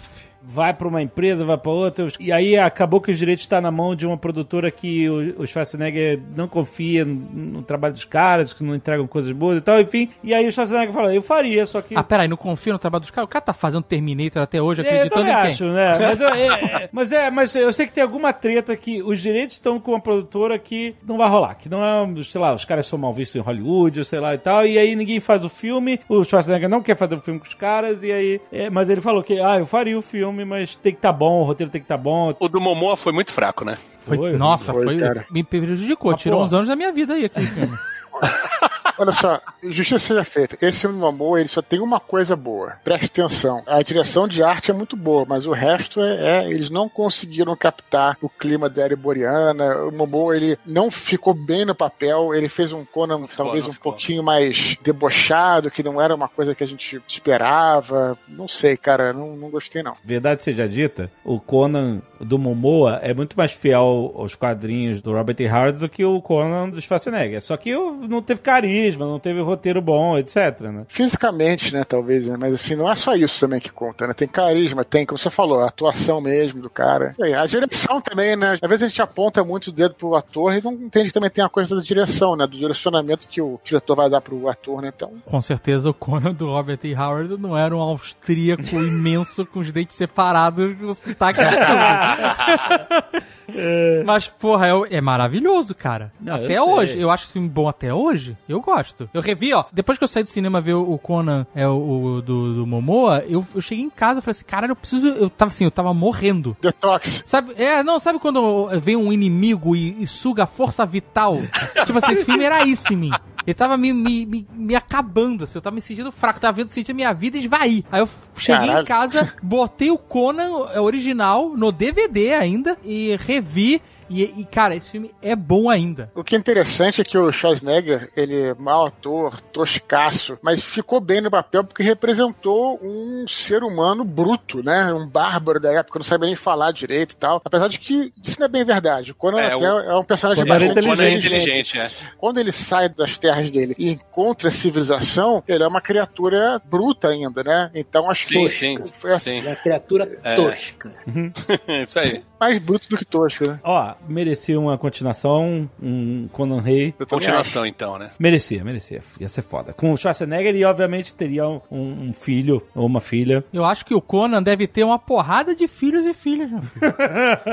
vai 0.46 0.72
pra 0.72 0.86
uma 0.86 1.02
empresa, 1.02 1.44
vai 1.44 1.58
pra 1.58 1.70
outra, 1.72 2.06
e 2.20 2.30
aí 2.30 2.56
acabou 2.56 3.00
que 3.00 3.10
os 3.10 3.18
direitos 3.18 3.44
estão 3.44 3.60
na 3.60 3.70
mão 3.70 3.96
de 3.96 4.06
uma 4.06 4.16
produtora 4.16 4.70
que 4.70 5.08
o, 5.08 5.42
o 5.42 5.46
Schwarzenegger 5.46 6.20
não 6.36 6.46
confia 6.46 7.04
no, 7.04 7.14
no 7.14 7.62
trabalho 7.62 7.94
dos 7.94 8.04
caras, 8.04 8.52
que 8.52 8.62
não 8.62 8.74
entregam 8.74 9.06
coisas 9.06 9.32
boas 9.32 9.58
e 9.58 9.60
tal, 9.60 9.80
enfim. 9.80 10.08
E 10.22 10.32
aí 10.32 10.46
o 10.46 10.52
Schwarzenegger 10.52 10.92
falou, 10.92 11.10
eu 11.10 11.22
faria, 11.22 11.66
só 11.66 11.82
que... 11.82 11.96
Ah, 11.96 12.02
peraí, 12.04 12.28
não 12.28 12.36
confio 12.36 12.72
no 12.72 12.78
trabalho 12.78 13.00
dos 13.00 13.10
caras? 13.10 13.26
O 13.26 13.30
cara 13.30 13.44
tá 13.44 13.52
fazendo 13.52 13.82
Terminator 13.82 14.42
até 14.42 14.60
hoje, 14.62 14.82
É, 14.82 14.84
eu 14.84 14.88
acreditando 14.88 15.22
em 15.22 15.26
quem? 15.26 15.34
acho, 15.34 15.64
né? 15.66 15.98
Mas, 16.06 16.20
eu, 16.20 16.28
é, 16.28 16.46
é, 16.46 16.88
mas 16.92 17.12
é, 17.12 17.30
mas 17.30 17.54
eu 17.54 17.72
sei 17.72 17.86
que 17.86 17.92
tem 17.92 18.02
alguma 18.02 18.32
treta 18.32 18.76
que 18.76 19.02
os 19.02 19.20
direitos 19.20 19.54
estão 19.54 19.80
com 19.80 19.92
uma 19.92 20.00
produtora 20.00 20.58
que 20.58 20.94
não 21.06 21.16
vai 21.16 21.28
rolar, 21.28 21.54
que 21.54 21.68
não 21.68 21.84
é, 21.84 22.22
sei 22.22 22.40
lá, 22.40 22.54
os 22.54 22.64
caras 22.64 22.86
são 22.86 22.98
mal 22.98 23.12
vistos 23.12 23.36
em 23.36 23.44
Hollywood, 23.44 24.04
sei 24.04 24.20
lá 24.20 24.34
e 24.34 24.38
tal, 24.38 24.66
e 24.66 24.78
aí 24.78 24.94
ninguém 24.94 25.18
faz 25.20 25.44
o 25.44 25.48
filme, 25.48 26.00
o 26.08 26.22
Schwarzenegger 26.24 26.68
não 26.68 26.82
quer 26.82 26.96
fazer 26.96 27.14
o 27.14 27.20
filme 27.20 27.40
com 27.40 27.46
os 27.46 27.54
caras, 27.54 28.02
e 28.02 28.12
aí, 28.12 28.40
é, 28.52 28.70
mas 28.70 28.88
ele 28.88 29.00
falou 29.00 29.22
que, 29.22 29.40
ah, 29.40 29.58
eu 29.58 29.66
faria 29.66 29.98
o 29.98 30.02
filme, 30.02 30.35
mas 30.44 30.76
tem 30.76 30.92
que 30.92 30.98
estar 30.98 31.12
bom, 31.12 31.40
o 31.40 31.44
roteiro 31.44 31.70
tem 31.70 31.80
que 31.80 31.84
estar 31.84 31.96
bom. 31.98 32.34
O 32.38 32.48
do 32.48 32.60
Momoa 32.60 32.96
foi 32.96 33.12
muito 33.12 33.32
fraco, 33.32 33.64
né? 33.64 33.76
Foi, 34.04 34.16
Foi, 34.16 34.32
nossa, 34.32 34.72
foi, 34.72 34.98
foi, 34.98 35.24
me 35.30 35.42
prejudicou, 35.42 36.12
Ah, 36.12 36.14
tirou 36.16 36.40
pô. 36.40 36.46
uns 36.46 36.52
anos 36.52 36.68
da 36.68 36.76
minha 36.76 36.92
vida 36.92 37.14
aí 37.14 37.24
aquele 37.24 37.46
filme. 37.46 37.76
Olha 38.98 39.12
só, 39.12 39.40
justiça 39.62 39.98
seja 39.98 40.24
feita. 40.24 40.56
Esse 40.60 40.80
filme 40.80 40.96
do 40.96 41.00
Momoa, 41.00 41.38
ele 41.40 41.48
só 41.48 41.60
tem 41.62 41.80
uma 41.80 42.00
coisa 42.00 42.34
boa. 42.36 42.74
Preste 42.84 43.06
atenção. 43.06 43.62
A 43.66 43.82
direção 43.82 44.26
de 44.26 44.42
arte 44.42 44.70
é 44.70 44.74
muito 44.74 44.96
boa, 44.96 45.24
mas 45.28 45.46
o 45.46 45.52
resto 45.52 46.00
é, 46.02 46.44
é- 46.44 46.50
eles 46.50 46.70
não 46.70 46.88
conseguiram 46.88 47.54
captar 47.56 48.16
o 48.22 48.28
clima 48.28 48.68
da 48.68 48.82
era 48.84 48.96
boreana. 48.96 49.84
O 49.84 49.92
Momoa, 49.92 50.36
ele 50.36 50.58
não 50.64 50.90
ficou 50.90 51.34
bem 51.34 51.64
no 51.64 51.74
papel. 51.74 52.34
Ele 52.34 52.48
fez 52.48 52.72
um 52.72 52.84
Conan 52.84 53.26
talvez 53.36 53.66
um 53.68 53.72
ficou. 53.72 53.92
pouquinho 53.92 54.22
mais 54.22 54.76
debochado, 54.82 55.70
que 55.70 55.82
não 55.82 56.00
era 56.00 56.14
uma 56.14 56.28
coisa 56.28 56.54
que 56.54 56.64
a 56.64 56.66
gente 56.66 57.00
esperava. 57.08 58.16
Não 58.28 58.48
sei, 58.48 58.76
cara, 58.76 59.12
não, 59.12 59.36
não 59.36 59.50
gostei 59.50 59.82
não. 59.82 59.94
Verdade 60.04 60.42
seja 60.42 60.68
dita, 60.68 61.10
o 61.24 61.38
Conan 61.40 62.00
do 62.20 62.38
Momoa 62.38 62.98
é 63.02 63.12
muito 63.12 63.36
mais 63.36 63.52
fiel 63.52 64.12
aos 64.16 64.34
quadrinhos 64.34 65.00
do 65.00 65.12
Robert 65.12 65.36
E. 65.40 65.46
Howard 65.48 65.78
do 65.78 65.88
que 65.88 66.04
o 66.04 66.20
Conan 66.22 66.70
do 66.70 66.80
Schwarzenegger. 66.80 67.42
Só 67.42 67.56
que 67.56 67.74
não 67.74 68.22
teve 68.22 68.40
carisma, 68.86 69.06
não 69.06 69.18
teve 69.18 69.40
roteiro 69.40 69.82
bom, 69.82 70.16
etc, 70.16 70.60
né? 70.60 70.84
Fisicamente, 70.88 71.72
né, 71.72 71.84
talvez, 71.84 72.26
né? 72.26 72.36
Mas 72.38 72.54
assim, 72.54 72.76
não 72.76 72.90
é 72.90 72.94
só 72.94 73.14
isso 73.14 73.40
também 73.40 73.60
que 73.60 73.70
conta, 73.70 74.06
né? 74.06 74.14
Tem 74.14 74.28
carisma, 74.28 74.84
tem, 74.84 75.04
como 75.04 75.18
você 75.18 75.30
falou, 75.30 75.60
a 75.60 75.68
atuação 75.68 76.20
mesmo 76.20 76.62
do 76.62 76.70
cara. 76.70 77.14
E 77.18 77.24
aí, 77.24 77.34
a 77.34 77.46
direção 77.46 78.00
também, 78.00 78.36
né? 78.36 78.58
Às 78.60 78.68
vezes 78.68 78.84
a 78.84 78.88
gente 78.88 79.02
aponta 79.02 79.44
muito 79.44 79.68
o 79.68 79.72
dedo 79.72 79.94
pro 79.94 80.14
ator 80.14 80.54
e 80.54 80.62
não 80.62 80.72
entende 80.72 81.08
que 81.08 81.14
também 81.14 81.30
tem 81.30 81.44
a 81.44 81.48
coisa 81.48 81.74
da 81.74 81.82
direção, 81.82 82.36
né? 82.36 82.46
Do 82.46 82.56
direcionamento 82.56 83.28
que 83.28 83.40
o 83.40 83.60
diretor 83.64 83.96
vai 83.96 84.08
dar 84.08 84.20
pro 84.20 84.48
ator, 84.48 84.82
né? 84.82 84.92
Então, 84.94 85.12
Com 85.24 85.40
certeza 85.40 85.90
o 85.90 85.94
Conan 85.94 86.32
do 86.32 86.46
Robert 86.46 86.78
E. 86.84 86.94
Howard 86.94 87.36
não 87.38 87.56
era 87.56 87.74
um 87.74 87.80
austríaco 87.80 88.62
imenso 88.76 89.44
com 89.46 89.60
os 89.60 89.72
dentes 89.72 89.96
separados 89.96 90.76
com 90.76 90.86
o 90.86 90.94
sotaque 90.94 91.40
absurdo. 93.48 94.06
Mas, 94.06 94.26
porra, 94.28 94.68
é, 94.68 94.96
é 94.96 95.00
maravilhoso, 95.00 95.74
cara. 95.74 96.12
Não, 96.20 96.34
até 96.34 96.60
hoje. 96.60 96.98
Eu 96.98 97.10
acho 97.10 97.24
esse 97.24 97.34
filme 97.34 97.48
bom 97.48 97.68
até 97.68 97.92
hoje. 97.92 98.36
Eu 98.48 98.60
gosto. 98.60 99.08
Eu 99.12 99.20
revi, 99.20 99.52
ó. 99.52 99.64
Depois 99.72 99.98
que 99.98 100.04
eu 100.04 100.08
saí 100.08 100.22
do 100.22 100.30
cinema 100.30 100.60
ver 100.60 100.74
o 100.74 100.98
Conan 100.98 101.46
é, 101.54 101.66
o, 101.66 102.16
o 102.16 102.22
do, 102.22 102.54
do 102.54 102.66
Momoa, 102.66 103.24
eu, 103.28 103.46
eu 103.54 103.60
cheguei 103.60 103.84
em 103.84 103.90
casa 103.90 104.18
e 104.20 104.22
falei 104.22 104.32
assim, 104.32 104.44
caralho, 104.44 104.72
eu 104.72 104.76
preciso. 104.76 105.06
Eu 105.06 105.30
tava 105.30 105.48
assim, 105.48 105.64
eu 105.64 105.70
tava 105.70 105.92
morrendo. 105.92 106.56
detox. 106.60 107.22
Sabe, 107.26 107.54
é, 107.56 107.82
não, 107.82 107.98
sabe 107.98 108.18
quando 108.18 108.68
vem 108.80 108.96
um 108.96 109.12
inimigo 109.12 109.74
e, 109.74 110.02
e 110.02 110.06
suga 110.06 110.44
a 110.44 110.46
força 110.46 110.84
vital? 110.84 111.38
tipo 111.84 111.98
assim, 111.98 112.12
esse 112.12 112.24
filme 112.24 112.44
era 112.44 112.64
isso 112.64 112.92
em 112.92 112.96
mim. 112.96 113.10
Ele 113.46 113.54
tava 113.54 113.76
me, 113.76 113.92
me, 113.92 114.26
me, 114.26 114.46
me 114.52 114.74
acabando, 114.74 115.44
assim, 115.44 115.56
eu 115.56 115.62
tava 115.62 115.76
me 115.76 115.80
sentindo 115.80 116.10
fraco, 116.10 116.40
tava 116.40 116.52
vendo, 116.52 116.68
sentindo 116.70 116.96
minha 116.96 117.14
vida 117.14 117.38
esvair. 117.38 117.84
Aí 117.92 118.00
eu 118.00 118.08
cheguei 118.36 118.66
Caralho. 118.66 118.82
em 118.82 118.84
casa, 118.84 119.32
botei 119.40 119.90
o 119.90 119.96
Conan 119.96 120.66
é, 120.74 120.80
original 120.80 121.50
no 121.50 121.70
DVD 121.70 122.34
ainda 122.34 122.76
e 122.84 123.14
revi. 123.36 123.80
E, 124.08 124.22
e, 124.22 124.44
cara, 124.44 124.76
esse 124.76 124.88
filme 124.92 125.10
é 125.20 125.34
bom 125.34 125.68
ainda. 125.68 126.12
O 126.14 126.22
que 126.22 126.36
é 126.36 126.38
interessante 126.38 127.00
é 127.00 127.04
que 127.04 127.18
o 127.18 127.32
Schwarzenegger, 127.32 128.08
ele 128.16 128.40
é 128.40 128.54
mau 128.54 128.86
ator, 128.86 129.40
toscaço, 129.52 130.38
mas 130.40 130.62
ficou 130.62 131.00
bem 131.00 131.20
no 131.20 131.28
papel 131.28 131.64
porque 131.64 131.82
representou 131.82 132.78
um 132.80 133.26
ser 133.26 133.64
humano 133.64 134.04
bruto, 134.04 134.62
né? 134.62 134.92
Um 134.94 135.08
bárbaro 135.08 135.58
da 135.58 135.72
época, 135.72 135.98
não 135.98 136.04
sabia 136.04 136.26
nem 136.28 136.36
falar 136.36 136.70
direito 136.70 137.14
e 137.14 137.16
tal. 137.16 137.42
Apesar 137.44 137.66
de 137.68 137.78
que 137.80 138.12
isso 138.22 138.38
não 138.38 138.46
é 138.46 138.48
bem 138.48 138.64
verdade. 138.64 139.10
O 139.10 139.14
Conan 139.16 139.40
É, 139.40 139.46
até 139.54 139.56
o- 139.72 139.78
é 139.80 139.98
um 139.98 140.04
personagem 140.04 140.44
era 140.44 140.54
bastante 140.56 140.78
O 140.86 140.88
Conan 140.88 141.02
é 141.02 141.10
inteligente. 141.10 141.70
inteligente, 141.72 141.78
é. 141.78 141.90
Quando 142.16 142.38
ele 142.38 142.52
sai 142.52 142.88
das 142.88 143.18
terras 143.18 143.50
dele 143.50 143.74
e 143.76 143.90
encontra 143.90 144.48
a 144.50 144.52
civilização, 144.52 145.42
ele 145.48 145.64
é 145.64 145.66
uma 145.66 145.80
criatura 145.80 146.62
bruta 146.64 147.08
ainda, 147.08 147.42
né? 147.42 147.72
Então 147.74 148.08
acho 148.08 148.28
Sim, 148.28 148.44
que 148.44 148.50
sim, 148.50 148.78
foi 148.98 149.12
assim, 149.14 149.40
sim. 149.40 149.46
É 149.46 149.50
uma 149.50 149.56
criatura 149.56 150.08
É. 150.22 150.36
tosca. 150.36 150.92
Isso 151.82 151.98
aí. 151.98 152.22
Mais 152.38 152.58
bruto 152.58 152.88
do 152.88 152.96
que 152.96 153.04
tosco, 153.04 153.46
né? 153.46 153.60
Ó, 153.62 153.94
merecia 154.08 154.58
uma 154.58 154.76
continuação, 154.78 155.68
um 155.80 156.28
Conan 156.32 156.60
Rei. 156.60 156.92
Continuação, 157.08 157.66
então, 157.66 157.98
né? 157.98 158.10
Merecia, 158.18 158.64
merecia. 158.64 159.02
Ia 159.20 159.28
ser 159.28 159.42
foda. 159.42 159.72
Com 159.72 159.92
o 159.92 159.96
Schwarzenegger 159.96 160.54
e, 160.54 160.64
obviamente, 160.64 161.14
teria 161.14 161.46
um, 161.46 161.60
um 161.70 162.12
filho 162.12 162.62
ou 162.74 162.86
uma 162.86 163.00
filha. 163.00 163.44
Eu 163.52 163.64
acho 163.64 163.84
que 163.84 163.94
o 163.94 164.00
Conan 164.00 164.42
deve 164.42 164.66
ter 164.66 164.84
uma 164.84 164.98
porrada 164.98 165.54
de 165.54 165.66
filhos 165.68 166.04
e 166.06 166.14
filhas, 166.14 166.50
meu 166.50 166.62
filho. 166.62 166.94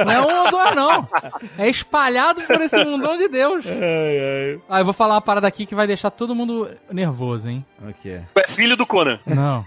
Não 0.06 0.12
é 0.12 0.22
um 0.22 0.46
ou 0.46 0.52
dois, 0.52 0.76
não. 0.76 1.08
É 1.58 1.70
espalhado 1.70 2.42
por 2.42 2.62
esse 2.62 2.84
mundão 2.84 3.18
de 3.18 3.28
Deus. 3.28 3.66
Ah, 4.70 4.80
eu 4.80 4.86
vou 4.86 4.94
falar 4.94 5.16
uma 5.16 5.22
parada 5.22 5.48
aqui 5.48 5.66
que 5.66 5.76
vai 5.76 5.88
deixar 5.88 6.10
todo 6.10 6.36
mundo 6.36 6.70
nervoso, 6.92 7.50
hein? 7.50 7.66
O 7.82 7.94
que 7.94 8.10
é? 8.10 8.24
É 8.36 8.48
filho 8.48 8.76
do 8.76 8.86
Conan. 8.86 9.20
Não. 9.26 9.66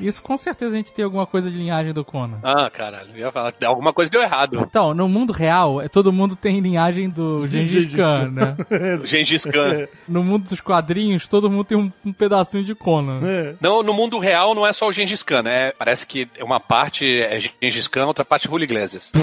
Isso 0.00 0.22
com 0.22 0.36
certeza 0.36 0.72
a 0.74 0.76
gente 0.76 0.92
tem 0.92 1.04
alguma 1.04 1.26
coisa 1.26 1.50
de 1.50 1.56
linhagem 1.56 1.92
do 1.92 2.04
Conan. 2.04 2.38
Ah, 2.42 2.70
caralho. 2.70 3.08
Eu 3.14 3.18
ia 3.18 3.32
falar 3.32 3.50
que 3.52 3.64
alguma 3.64 3.92
coisa 3.92 4.10
deu 4.10 4.20
errado. 4.22 4.60
Então, 4.60 4.94
no 4.94 5.08
mundo 5.08 5.32
real, 5.32 5.80
é- 5.80 5.88
todo 5.88 6.12
mundo 6.12 6.36
tem 6.36 6.60
linhagem 6.60 7.08
do 7.10 7.46
Gengis 7.48 7.92
Khan, 7.94 8.30
né? 8.30 8.56
Gengis 9.04 9.44
Khan. 9.44 9.88
No 10.06 10.22
mundo 10.22 10.48
dos 10.48 10.60
quadrinhos, 10.60 11.26
todo 11.26 11.50
mundo 11.50 11.64
tem 11.64 11.76
um, 11.78 11.90
um 12.04 12.12
pedacinho 12.12 12.62
de 12.62 12.74
Conan. 12.74 13.20
Não, 13.60 13.82
no 13.82 13.92
mundo 13.92 14.18
real 14.18 14.54
não 14.54 14.66
é 14.66 14.72
só 14.72 14.86
o 14.88 14.92
Gengis 14.92 15.22
Khan, 15.22 15.42
né? 15.42 15.72
Parece 15.72 16.06
que 16.06 16.28
uma 16.40 16.60
parte 16.60 17.04
é 17.20 17.40
Gengis 17.60 17.88
Khan, 17.88 18.06
outra 18.06 18.24
parte 18.24 18.46
é 18.46 18.50
Julio 18.50 18.64
Iglesias. 18.64 19.10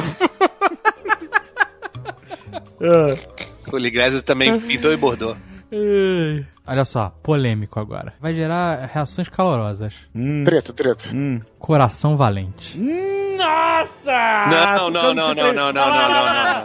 Julio 3.69 3.87
Iglesias 3.87 4.23
também 4.23 4.59
pintou 4.59 4.91
e 4.91 4.97
bordou. 4.97 5.37
Olha 6.65 6.85
só, 6.85 7.13
polêmico 7.21 7.77
agora. 7.79 8.13
Vai 8.21 8.33
gerar 8.33 8.89
reações 8.93 9.27
calorosas. 9.29 9.93
Hum, 10.15 10.43
Treta, 10.45 10.71
treta. 10.73 11.09
hum. 11.13 11.41
Coração 11.59 12.15
valente. 12.15 12.79
Nossa! 13.37 14.45
Não, 14.49 14.89
não, 14.89 15.13
não, 15.13 15.13
não, 15.13 15.33
não, 15.35 15.53
não, 15.53 15.53
não, 15.53 15.73
não, 15.73 16.63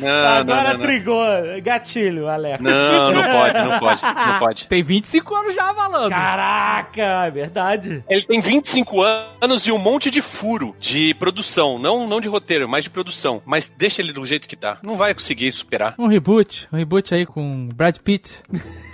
não. 0.00 0.38
Agora 0.38 0.44
não, 0.44 0.78
não. 0.78 0.80
trigou. 0.80 1.24
Gatilho, 1.62 2.28
alerta. 2.28 2.62
Não, 2.62 3.12
não 3.12 3.22
pode, 3.22 3.58
não 3.58 3.78
pode, 3.78 4.02
não 4.02 4.38
pode. 4.38 4.66
Tem 4.68 4.82
25 4.82 5.34
anos 5.34 5.54
já, 5.54 5.72
malandro. 5.72 6.10
Caraca, 6.10 7.02
é 7.26 7.30
verdade. 7.30 8.04
Ele 8.08 8.22
tem 8.22 8.40
25 8.40 9.02
anos 9.02 9.66
e 9.66 9.72
um 9.72 9.78
monte 9.78 10.10
de 10.10 10.22
furo 10.22 10.74
de 10.78 11.14
produção. 11.14 11.78
Não, 11.78 12.06
não 12.06 12.20
de 12.20 12.28
roteiro, 12.28 12.68
mas 12.68 12.84
de 12.84 12.90
produção. 12.90 13.42
Mas 13.44 13.68
deixa 13.68 14.00
ele 14.00 14.12
do 14.12 14.24
jeito 14.24 14.48
que 14.48 14.56
tá. 14.56 14.78
Não 14.82 14.96
vai 14.96 15.12
conseguir 15.12 15.50
superar. 15.52 15.94
Um 15.98 16.06
reboot. 16.06 16.68
Um 16.72 16.76
reboot 16.76 17.14
aí 17.14 17.26
com 17.26 17.68
Brad 17.74 17.96
Pitt. 17.98 18.42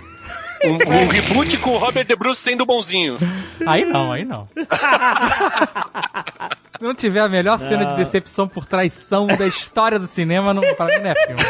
Um, 0.65 0.73
um 0.73 1.07
reboot 1.13 1.57
com 1.57 1.69
o 1.71 1.77
Robert 1.77 2.05
De 2.05 2.15
Bruce 2.15 2.41
sendo 2.41 2.65
bonzinho. 2.65 3.17
Aí 3.65 3.85
não, 3.85 4.11
aí 4.11 4.25
não. 4.25 4.47
Se 4.55 4.65
não 6.81 6.95
tiver 6.95 7.21
a 7.21 7.29
melhor 7.29 7.59
cena 7.59 7.85
de 7.85 7.95
decepção 7.95 8.47
por 8.47 8.65
traição 8.65 9.27
da 9.27 9.45
história 9.47 9.99
do 9.99 10.07
cinema, 10.07 10.53
não, 10.53 10.61
pra 10.75 10.87
mim 10.87 11.03
não 11.03 11.11
é 11.11 11.15
filme. 11.15 11.43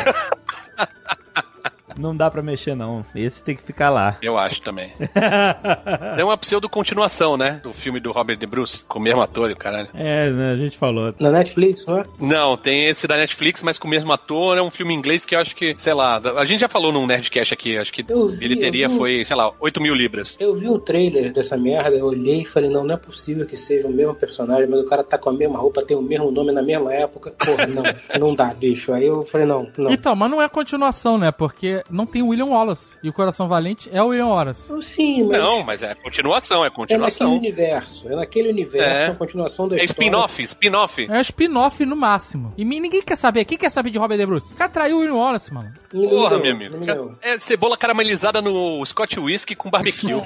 Não 1.98 2.16
dá 2.16 2.30
pra 2.30 2.42
mexer, 2.42 2.76
não. 2.76 3.06
Esse 3.16 3.44
tem 3.44 3.56
que 3.56 3.64
ficar 3.64 3.90
lá. 3.90 4.18
Eu 4.22 4.38
acho 4.38 4.62
também. 4.62 4.92
É 6.18 6.24
uma 6.24 6.38
pseudo-continuação, 6.38 7.38
né? 7.38 7.60
Do 7.64 7.74
filme 7.74 8.00
do 8.00 8.12
Robert 8.12 8.38
De 8.38 8.46
Bruce, 8.46 8.84
com 8.86 9.00
o 9.00 9.02
mesmo 9.02 9.22
ator 9.22 9.50
e 9.50 9.54
o 9.54 9.58
caralho. 9.58 9.90
É, 9.94 10.30
né, 10.30 10.52
a 10.52 10.56
gente 10.56 10.78
falou. 10.78 11.14
Na 11.20 11.32
Netflix, 11.32 11.86
não 11.86 12.00
é? 12.00 12.06
Não, 12.20 12.58
tem 12.58 12.86
esse 12.86 13.08
da 13.08 13.16
Netflix, 13.18 13.62
mas 13.62 13.78
com 13.78 13.88
o 13.88 13.92
mesmo 13.92 14.12
ator. 14.12 14.58
É 14.58 14.62
um 14.62 14.72
filme 14.72 14.94
inglês 14.94 15.26
que 15.26 15.36
eu 15.36 15.40
acho 15.40 15.56
que, 15.56 15.76
sei 15.78 15.94
lá, 15.94 16.22
a 16.38 16.46
gente 16.46 16.62
já 16.62 16.68
falou 16.68 16.92
num 16.92 17.06
Nerdcast 17.06 17.54
aqui, 17.54 17.78
acho 17.78 17.92
que 17.92 18.06
Eu 18.08 18.30
vi, 18.30 18.38
bilheteria 18.38 18.88
vi. 18.88 18.98
foi, 18.98 19.24
sei 19.26 19.36
lá, 19.36 19.52
8 19.60 19.82
mil 19.82 19.94
libras. 19.94 20.38
Eu 20.40 20.54
vi 20.56 20.68
o 20.70 20.80
trailer 20.80 21.32
dessa 21.34 21.58
merda, 21.58 21.96
eu 21.96 22.06
olhei 22.06 22.42
e 22.42 22.46
falei, 22.46 22.70
não, 22.70 22.84
não 22.84 22.96
é 22.96 22.98
possível 22.98 23.46
que 23.46 23.56
seja 23.58 23.88
o 23.88 23.92
mesmo 23.92 24.16
personagem, 24.16 24.68
mas 24.68 24.80
o 24.80 24.86
cara 24.86 25.04
tá 25.04 25.18
com 25.18 25.30
a 25.30 25.34
mesma 25.34 25.60
roupa, 25.60 25.84
tem 25.84 25.96
o 25.98 26.02
mesmo 26.02 26.32
nome 26.32 26.52
na 26.52 26.62
mesma 26.62 26.94
época. 26.94 27.32
Porra, 27.32 27.68
não, 27.68 27.84
não 28.20 28.36
dá, 28.36 28.54
bicho. 28.54 28.94
Aí 28.94 29.06
eu 29.06 29.26
falei, 29.26 29.46
não, 29.46 29.68
não. 29.78 29.92
Então, 29.92 30.16
mas 30.16 30.30
não 30.32 30.42
é 30.42 30.48
continuação, 30.50 31.18
né? 31.18 31.32
Porque 31.32 31.84
não 31.90 32.06
tem 32.06 32.22
o 32.22 32.28
William 32.30 32.46
Wallace. 32.48 32.98
E 33.04 33.10
o 33.10 33.14
Coração 33.14 33.48
Valente 33.48 33.90
é 33.94 34.02
o 34.02 34.08
William 34.08 34.28
Wallace. 34.28 34.64
Então, 34.66 34.82
sim, 34.82 35.24
mas 35.24 35.38
Não, 35.40 35.64
mas 35.64 35.82
é 35.84 35.94
continuação, 35.96 36.64
é 36.64 36.68
é 36.68 36.70
naquele 36.70 36.76
continuação. 36.88 37.34
universo. 37.36 38.08
É 38.12 38.16
naquele 38.16 38.50
universo, 38.50 38.88
É. 38.90 39.04
é 39.04 39.08
a 39.08 39.16
continuação 39.16 39.68
da 39.68 39.76
É 39.78 39.84
história. 39.84 40.08
spin-off, 40.08 40.44
spin-off. 40.44 41.06
É 41.10 41.18
um 41.18 41.22
spin-off 41.22 41.86
no 41.86 41.96
máximo. 41.96 42.54
E 42.58 42.66
ninguém 42.66 43.02
quer 43.02 43.16
saber. 43.16 43.46
Quem 43.46 43.58
quer 43.58 43.70
saber 43.70 43.90
de 43.90 43.98
Robert 43.98 44.18
De 44.18 44.26
Bruce? 44.26 44.54
O 44.54 44.58
cara 44.58 44.70
traiu 44.70 44.98
o 44.98 45.00
William 45.02 45.16
Wallace, 45.16 45.54
mano. 45.54 45.74
Porra, 45.92 46.38
meu 46.40 46.52
amigo. 46.54 47.18
É 47.22 47.38
cebola 47.40 47.78
caramelizada 47.78 48.42
no 48.42 48.86
Scotch 48.86 49.18
Whisky 49.18 49.56
com 49.56 49.70
barbecue. 49.70 50.14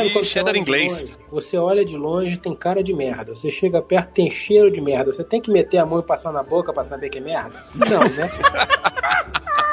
E 0.00 0.08
você 0.10 0.24
cheddar 0.24 0.44
olha 0.50 0.52
de 0.54 0.60
inglês. 0.60 1.02
longe, 1.02 1.16
Você 1.30 1.58
olha 1.58 1.84
de 1.84 1.96
longe, 1.96 2.36
tem 2.38 2.54
cara 2.54 2.82
de 2.82 2.94
merda. 2.94 3.34
Você 3.34 3.50
chega 3.50 3.82
perto, 3.82 4.12
tem 4.12 4.30
cheiro 4.30 4.70
de 4.70 4.80
merda. 4.80 5.12
Você 5.12 5.22
tem 5.24 5.40
que 5.40 5.50
meter 5.50 5.78
a 5.78 5.84
mão 5.86 5.98
e 5.98 6.02
passar 6.02 6.32
na 6.32 6.42
boca 6.42 6.72
pra 6.72 6.82
saber 6.84 7.08
que 7.10 7.18
é 7.18 7.20
merda? 7.20 7.62
Não, 7.74 8.00
né? 8.00 8.30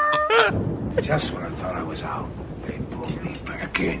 Just 1.02 1.32
when 1.32 1.44
I 1.44 1.50
thought 1.50 1.76
I 1.76 1.82
was 1.82 2.02
out, 2.02 2.28
they 2.66 2.78
pulled 2.90 3.22
me 3.22 3.34
back 3.46 3.80
in. 3.80 4.00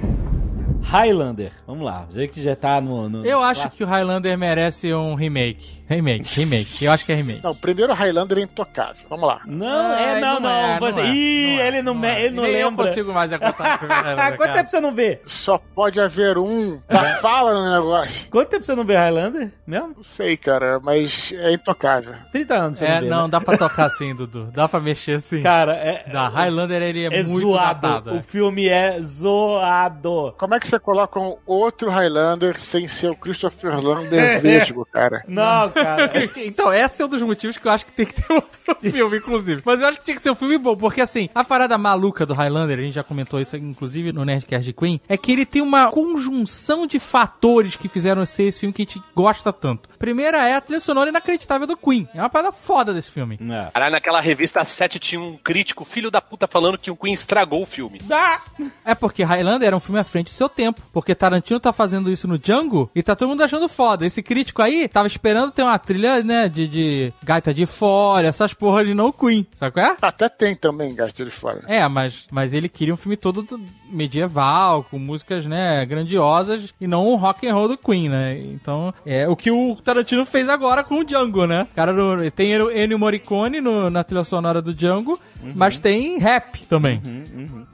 Highlander. 0.82 1.52
Vamos 1.66 1.84
lá. 1.84 2.06
Já 2.12 2.26
que 2.26 2.42
já 2.42 2.56
tá 2.56 2.80
no. 2.80 3.08
no 3.08 3.24
Eu 3.24 3.42
acho 3.42 3.70
que 3.70 3.84
o 3.84 3.86
Highlander 3.86 4.36
merece 4.38 4.92
um 4.94 5.14
remake. 5.14 5.77
Remake, 5.88 6.28
remake. 6.40 6.84
Eu 6.84 6.92
acho 6.92 7.04
que 7.04 7.12
é 7.12 7.14
remake. 7.14 7.42
Não, 7.42 7.52
o 7.52 7.54
primeiro 7.54 7.92
Highlander 7.94 8.38
é 8.38 8.42
intocável. 8.42 9.04
Vamos 9.08 9.26
lá. 9.26 9.40
Não, 9.46 9.94
é, 9.96 10.20
não, 10.20 10.38
não. 10.40 10.50
é, 10.50 10.78
você... 10.78 11.00
é, 11.00 11.06
Ih, 11.06 11.60
é, 11.60 11.68
ele 11.68 11.82
não, 11.82 11.94
me- 11.94 12.06
é. 12.08 12.24
ele 12.26 12.36
não 12.36 12.42
Nem 12.44 12.52
lembra. 12.52 12.84
eu 12.84 12.88
consigo 12.88 13.12
mais 13.12 13.30
contar 13.30 13.48
o 13.74 13.78
primeiro 13.78 14.04
Highlander, 14.04 14.28
quanto 14.36 14.48
cara. 14.48 14.58
tempo 14.58 14.70
você 14.70 14.80
não 14.80 14.94
vê? 14.94 15.20
Só 15.24 15.58
pode 15.74 16.00
haver 16.00 16.36
um. 16.38 16.80
Da 16.88 17.16
fala 17.20 17.54
no 17.54 17.72
negócio. 17.74 18.28
Quanto 18.30 18.48
tempo 18.48 18.64
você 18.64 18.74
não 18.74 18.84
vê 18.84 18.96
Highlander? 18.96 19.50
Mesmo? 19.66 19.94
Não 19.96 20.04
sei, 20.04 20.36
cara, 20.36 20.78
mas 20.80 21.32
é 21.36 21.52
intocável. 21.52 22.14
30 22.32 22.54
anos 22.54 22.78
você 22.78 22.84
É, 22.84 22.94
não 22.96 23.00
vê. 23.02 23.08
não, 23.08 23.22
né? 23.24 23.28
dá 23.30 23.40
pra 23.40 23.56
tocar 23.58 23.86
assim, 23.86 24.14
Dudu. 24.14 24.50
Dá 24.54 24.68
pra 24.68 24.80
mexer 24.80 25.12
assim. 25.16 25.42
Cara, 25.42 25.72
é. 25.74 26.04
Da 26.12 26.28
Highlander 26.28 26.82
ele 26.82 27.04
é, 27.04 27.18
é 27.20 27.22
muito 27.22 27.48
zoado. 27.50 27.80
datado. 27.80 28.12
O 28.12 28.16
é. 28.18 28.22
filme 28.22 28.68
é 28.68 28.98
zoado. 29.00 30.34
Como 30.38 30.54
é 30.54 30.60
que 30.60 30.68
você 30.68 30.78
coloca 30.78 31.18
um 31.18 31.36
outro 31.46 31.90
Highlander 31.90 32.58
sem 32.58 32.86
ser 32.88 33.10
o 33.10 33.16
Christopher 33.16 33.80
Lambert 33.80 34.40
vesgo, 34.42 34.86
cara? 34.92 35.22
Não, 35.28 35.70
cara. 35.84 36.28
Então, 36.38 36.72
esse 36.72 37.02
é 37.02 37.04
um 37.04 37.08
dos 37.08 37.22
motivos 37.22 37.58
que 37.58 37.66
eu 37.66 37.72
acho 37.72 37.84
que 37.84 37.92
tem 37.92 38.06
que 38.06 38.14
ter 38.14 38.26
outro 38.32 38.74
filme, 38.80 39.18
inclusive. 39.18 39.62
Mas 39.64 39.80
eu 39.80 39.88
acho 39.88 39.98
que 39.98 40.04
tinha 40.04 40.16
que 40.16 40.22
ser 40.22 40.30
um 40.30 40.34
filme 40.34 40.56
bom, 40.58 40.76
porque 40.76 41.00
assim, 41.00 41.28
a 41.34 41.44
parada 41.44 41.76
maluca 41.76 42.24
do 42.24 42.34
Highlander, 42.34 42.78
a 42.78 42.82
gente 42.82 42.94
já 42.94 43.02
comentou 43.02 43.40
isso, 43.40 43.56
inclusive, 43.56 44.12
no 44.12 44.24
Nerdcast 44.24 44.64
de 44.64 44.72
Queen, 44.72 45.00
é 45.08 45.16
que 45.16 45.32
ele 45.32 45.44
tem 45.44 45.62
uma 45.62 45.90
conjunção 45.90 46.86
de 46.86 46.98
fatores 46.98 47.76
que 47.76 47.88
fizeram 47.88 48.24
ser 48.24 48.44
esse 48.44 48.60
filme 48.60 48.72
que 48.72 48.82
a 48.82 48.84
gente 48.84 49.02
gosta 49.14 49.52
tanto. 49.52 49.88
Primeira 49.98 50.48
é 50.48 50.54
a 50.54 50.60
trilha 50.60 50.80
sonora 50.80 51.10
inacreditável 51.10 51.66
do 51.66 51.76
Queen. 51.76 52.08
É 52.14 52.20
uma 52.20 52.30
parada 52.30 52.52
foda 52.52 52.94
desse 52.94 53.10
filme. 53.10 53.38
É. 53.40 53.70
Caralho, 53.72 53.92
naquela 53.92 54.20
revista 54.20 54.64
7 54.64 54.98
tinha 54.98 55.20
um 55.20 55.36
crítico, 55.36 55.84
filho 55.84 56.10
da 56.10 56.20
puta, 56.20 56.46
falando 56.46 56.78
que 56.78 56.90
o 56.90 56.96
Queen 56.96 57.14
estragou 57.14 57.62
o 57.62 57.66
filme. 57.66 58.00
Ah! 58.10 58.40
É 58.84 58.94
porque 58.94 59.22
Highlander 59.22 59.66
era 59.66 59.76
um 59.76 59.80
filme 59.80 60.00
à 60.00 60.04
frente 60.04 60.26
do 60.26 60.36
seu 60.36 60.48
tempo. 60.48 60.82
Porque 60.92 61.14
Tarantino 61.14 61.60
tá 61.60 61.72
fazendo 61.72 62.10
isso 62.10 62.26
no 62.28 62.38
Django 62.38 62.90
e 62.94 63.02
tá 63.02 63.14
todo 63.14 63.28
mundo 63.28 63.42
achando 63.42 63.68
foda. 63.68 64.06
Esse 64.06 64.22
crítico 64.22 64.62
aí 64.62 64.88
tava 64.88 65.06
esperando 65.06 65.52
ter 65.52 65.62
uma 65.62 65.67
trilha, 65.76 66.22
né, 66.22 66.48
de, 66.48 66.68
de 66.68 67.12
gaita 67.24 67.52
de 67.52 67.66
fora, 67.66 68.28
essas 68.28 68.54
porra 68.54 68.78
ali, 68.78 68.94
não 68.94 69.06
o 69.08 69.12
Queen. 69.12 69.44
Sabe 69.56 69.72
qual 69.72 69.86
é? 69.86 69.96
Até 70.00 70.28
tem 70.28 70.54
também, 70.54 70.94
gasto 70.94 71.24
de 71.24 71.30
fora. 71.32 71.62
É, 71.66 71.86
mas, 71.88 72.28
mas 72.30 72.54
ele 72.54 72.68
queria 72.68 72.94
um 72.94 72.96
filme 72.96 73.16
todo 73.16 73.42
do- 73.42 73.60
medieval, 73.90 74.84
com 74.84 74.98
músicas, 74.98 75.46
né, 75.46 75.84
grandiosas, 75.84 76.72
e 76.80 76.86
não 76.86 77.06
o 77.08 77.16
rock 77.16 77.46
and 77.48 77.54
roll 77.54 77.66
do 77.68 77.76
Queen, 77.76 78.08
né? 78.08 78.38
Então, 78.38 78.94
é 79.04 79.28
o 79.28 79.34
que 79.34 79.50
o 79.50 79.74
Tarantino 79.76 80.24
fez 80.24 80.48
agora 80.48 80.84
com 80.84 80.98
o 81.00 81.04
Django, 81.04 81.46
né? 81.46 81.66
O 81.72 81.74
cara 81.74 81.92
tem 82.30 82.52
Ennio 82.52 82.98
Morricone 82.98 83.60
no- 83.60 83.90
na 83.90 84.04
trilha 84.04 84.22
sonora 84.24 84.62
do 84.62 84.72
Django, 84.74 85.18
mas 85.54 85.78
tem 85.78 86.18
rap 86.18 86.64
também. 86.66 87.00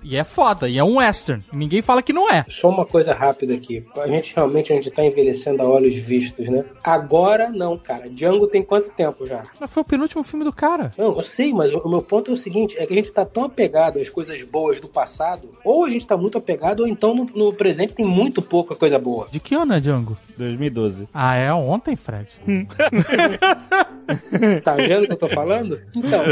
E 0.02 0.16
é 0.16 0.22
foda, 0.24 0.68
e 0.68 0.78
é 0.78 0.84
um 0.84 0.96
western. 0.98 1.42
Ninguém 1.52 1.82
fala 1.82 2.00
que 2.02 2.12
não 2.12 2.30
é. 2.30 2.44
Só 2.48 2.68
uma 2.68 2.86
coisa 2.86 3.12
rápida 3.12 3.54
aqui. 3.54 3.84
A 4.00 4.06
gente 4.06 4.34
realmente 4.34 4.72
a 4.72 4.76
gente 4.76 4.90
tá 4.90 5.04
envelhecendo 5.04 5.62
a 5.62 5.66
olhos 5.68 5.94
vistos, 5.96 6.48
né? 6.48 6.64
Agora 6.82 7.48
não, 7.50 7.76
cara. 7.84 8.08
Django 8.08 8.46
tem 8.46 8.62
quanto 8.62 8.90
tempo 8.90 9.26
já? 9.26 9.44
Mas 9.60 9.70
foi 9.70 9.82
o 9.82 9.86
penúltimo 9.86 10.22
filme 10.22 10.44
do 10.44 10.52
cara. 10.52 10.90
Não, 10.96 11.16
eu 11.16 11.22
sei, 11.22 11.52
mas 11.52 11.72
o 11.72 11.88
meu 11.88 12.02
ponto 12.02 12.30
é 12.30 12.34
o 12.34 12.36
seguinte: 12.36 12.76
é 12.78 12.86
que 12.86 12.92
a 12.92 12.96
gente 12.96 13.12
tá 13.12 13.24
tão 13.24 13.44
apegado 13.44 14.00
às 14.00 14.08
coisas 14.08 14.42
boas 14.42 14.80
do 14.80 14.88
passado, 14.88 15.50
ou 15.64 15.84
a 15.84 15.90
gente 15.90 16.06
tá 16.06 16.16
muito 16.16 16.38
apegado, 16.38 16.80
ou 16.80 16.88
então 16.88 17.14
no, 17.14 17.26
no 17.34 17.52
presente 17.52 17.94
tem 17.94 18.04
muito 18.04 18.42
pouca 18.42 18.74
coisa 18.74 18.98
boa. 18.98 19.28
De 19.30 19.38
que 19.38 19.54
ano 19.54 19.74
é 19.74 19.80
Django? 19.80 20.16
2012. 20.36 21.08
Ah, 21.12 21.34
é 21.36 21.52
ontem, 21.52 21.96
Fred? 21.96 22.28
Tá 24.62 24.74
vendo 24.74 25.04
o 25.04 25.06
que 25.06 25.12
eu 25.12 25.16
tô 25.16 25.28
falando? 25.28 25.80
Então, 25.96 26.22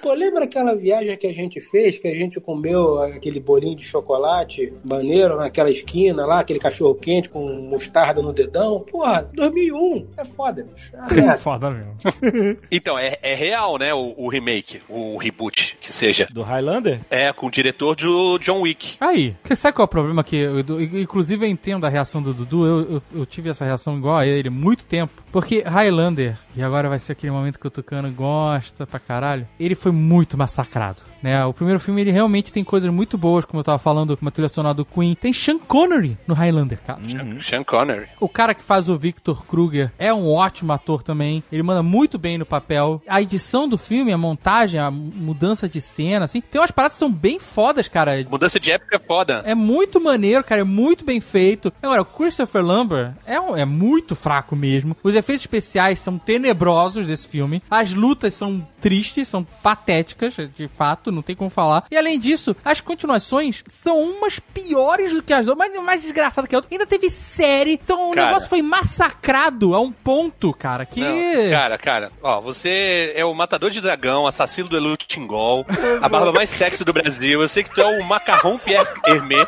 pô, 0.00 0.14
lembra 0.14 0.44
aquela 0.44 0.74
viagem 0.74 1.16
que 1.16 1.26
a 1.26 1.32
gente 1.32 1.60
fez, 1.60 1.98
que 1.98 2.08
a 2.08 2.14
gente 2.14 2.40
comeu 2.40 3.00
aquele 3.02 3.38
bolinho 3.38 3.76
de 3.76 3.84
chocolate 3.84 4.72
maneiro 4.84 5.36
naquela 5.36 5.70
esquina 5.70 6.24
lá, 6.24 6.40
aquele 6.40 6.58
cachorro 6.58 6.94
quente 6.94 7.28
com 7.28 7.46
mostarda 7.68 8.22
no 8.22 8.32
dedão? 8.32 8.80
Porra, 8.80 9.28
2001. 9.34 10.06
É 10.16 10.24
foda, 10.24 10.64
bicho. 10.64 10.90
É 10.94 11.14
merda. 11.14 11.36
Foda 11.38 11.70
mesmo. 11.70 11.92
Então, 12.70 12.98
é, 12.98 13.18
é 13.22 13.34
real, 13.34 13.76
né, 13.78 13.92
o, 13.92 14.14
o 14.16 14.28
remake, 14.28 14.80
o 14.88 15.16
reboot, 15.18 15.76
que 15.80 15.92
seja. 15.92 16.26
Do 16.32 16.42
Highlander? 16.42 17.00
É, 17.10 17.32
com 17.32 17.46
o 17.46 17.50
diretor 17.50 17.94
do 17.94 18.38
John 18.38 18.62
Wick. 18.62 18.96
Aí, 19.00 19.36
que- 19.44 19.54
sabe 19.54 19.74
qual 19.76 19.84
é 19.84 19.86
o 19.86 19.88
problema 19.88 20.24
que 20.24 20.36
eu- 20.36 20.60
inclusive 21.00 21.44
eu 21.44 21.50
entendo 21.50 21.84
a 21.84 21.88
reação 21.88 22.22
do 22.22 22.32
Dudu, 22.32 22.66
eu, 22.66 22.92
eu, 22.94 23.02
eu 23.20 23.26
tive 23.32 23.48
essa 23.48 23.64
reação 23.64 23.96
igual 23.96 24.18
a 24.18 24.26
ele 24.26 24.50
muito 24.50 24.84
tempo, 24.84 25.22
porque 25.32 25.62
Highlander, 25.66 26.38
e 26.54 26.62
agora 26.62 26.88
vai 26.88 26.98
ser 26.98 27.12
aquele 27.12 27.32
momento 27.32 27.58
que 27.58 27.66
o 27.66 27.70
Tucano 27.70 28.12
gosta 28.12 28.86
pra 28.86 29.00
caralho, 29.00 29.48
ele 29.58 29.74
foi 29.74 29.90
muito 29.90 30.36
massacrado. 30.36 31.11
Né? 31.22 31.44
O 31.44 31.52
primeiro 31.52 31.78
filme 31.80 32.00
ele 32.00 32.10
realmente 32.10 32.52
tem 32.52 32.64
coisas 32.64 32.92
muito 32.92 33.16
boas, 33.16 33.44
como 33.44 33.60
eu 33.60 33.64
tava 33.64 33.78
falando, 33.78 34.18
uma 34.20 34.30
trilha 34.30 34.48
sonora 34.48 34.74
do 34.74 34.84
Queen. 34.84 35.14
Tem 35.14 35.32
Sean 35.32 35.58
Connery 35.58 36.16
no 36.26 36.34
Highlander, 36.34 36.78
cara. 36.86 37.00
Sean 37.48 37.62
Connery. 37.64 38.08
O 38.20 38.28
cara 38.28 38.54
que 38.54 38.62
faz 38.62 38.88
o 38.88 38.96
Victor 38.98 39.44
Kruger 39.46 39.92
é 39.98 40.12
um 40.12 40.30
ótimo 40.32 40.72
ator 40.72 41.02
também. 41.02 41.42
Ele 41.52 41.62
manda 41.62 41.82
muito 41.82 42.18
bem 42.18 42.38
no 42.38 42.46
papel. 42.46 43.00
A 43.08 43.20
edição 43.22 43.68
do 43.68 43.78
filme, 43.78 44.12
a 44.12 44.18
montagem, 44.18 44.80
a 44.80 44.90
mudança 44.90 45.68
de 45.68 45.80
cena, 45.80 46.24
assim. 46.24 46.40
Tem 46.40 46.60
umas 46.60 46.70
paradas 46.70 46.94
que 46.94 46.98
são 46.98 47.12
bem 47.12 47.38
fodas, 47.38 47.88
cara. 47.88 48.12
Mudança 48.30 48.58
de 48.58 48.70
época 48.72 48.96
é 48.96 48.98
foda. 48.98 49.42
É 49.46 49.54
muito 49.54 50.00
maneiro, 50.00 50.42
cara, 50.42 50.62
é 50.62 50.64
muito 50.64 51.04
bem 51.04 51.20
feito. 51.20 51.72
Agora, 51.82 52.02
o 52.02 52.04
Christopher 52.06 52.62
Lambert 52.64 53.12
é, 53.26 53.40
um- 53.40 53.56
é 53.56 53.64
muito 53.64 54.16
fraco 54.16 54.56
mesmo. 54.56 54.96
Os 55.02 55.14
efeitos 55.14 55.42
especiais 55.44 55.98
são 55.98 56.18
tenebrosos 56.18 57.06
desse 57.06 57.28
filme. 57.28 57.62
As 57.70 57.92
lutas 57.94 58.34
são 58.34 58.66
tristes, 58.80 59.28
são 59.28 59.44
patéticas, 59.44 60.34
de 60.56 60.68
fato, 60.68 61.11
não 61.12 61.22
tem 61.22 61.36
como 61.36 61.50
falar. 61.50 61.84
E 61.90 61.96
além 61.96 62.18
disso, 62.18 62.54
as 62.64 62.80
continuações 62.80 63.62
são 63.68 63.98
umas 64.00 64.38
piores 64.38 65.12
do 65.12 65.22
que 65.22 65.32
as 65.32 65.46
outras, 65.46 65.68
mais, 65.68 65.84
mais 65.84 66.02
desgraçadas 66.02 66.48
que 66.48 66.54
a 66.54 66.58
outra. 66.58 66.68
Ainda 66.72 66.86
teve 66.86 67.10
série, 67.10 67.72
então 67.72 68.10
o 68.10 68.14
Cara. 68.14 68.28
negócio 68.28 68.48
foi 68.48 68.62
massacrado 68.62 69.74
a 69.74 69.80
um 69.80 69.92
ponto, 69.92 70.52
cara, 70.52 70.86
que... 70.86 71.00
Não, 71.00 71.50
cara, 71.50 71.78
cara, 71.78 72.12
ó, 72.22 72.40
você 72.40 73.12
é 73.14 73.24
o 73.24 73.34
matador 73.34 73.70
de 73.70 73.80
dragão, 73.80 74.26
assassino 74.26 74.68
do 74.68 74.76
Elu 74.76 74.96
Tingol, 74.96 75.66
a 76.00 76.08
barba 76.08 76.32
mais 76.32 76.50
sexy 76.50 76.84
do 76.84 76.92
Brasil. 76.92 77.40
Eu 77.40 77.48
sei 77.48 77.62
que 77.62 77.74
tu 77.74 77.80
é 77.80 77.98
o 77.98 78.04
macarrão 78.04 78.58
Pierre 78.58 78.86
Hermé 79.06 79.46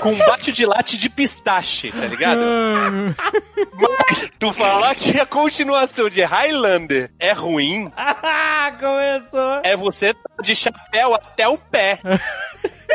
com 0.00 0.16
bate 0.18 0.52
de 0.52 0.66
latte 0.66 0.96
de 0.96 1.08
pistache, 1.08 1.92
tá 1.92 2.06
ligado? 2.06 2.40
Mas 3.74 4.28
tu 4.38 4.52
falar 4.52 4.94
que 4.94 5.18
a 5.20 5.26
continuação 5.26 6.10
de 6.10 6.22
Highlander 6.22 7.10
é 7.18 7.32
ruim, 7.32 7.90
Ah, 7.96 8.72
começou! 8.78 9.60
é 9.62 9.76
você 9.76 10.14
de 10.42 10.54
chapéu 10.54 11.14
até 11.14 11.46
o 11.48 11.56
pé. 11.58 12.00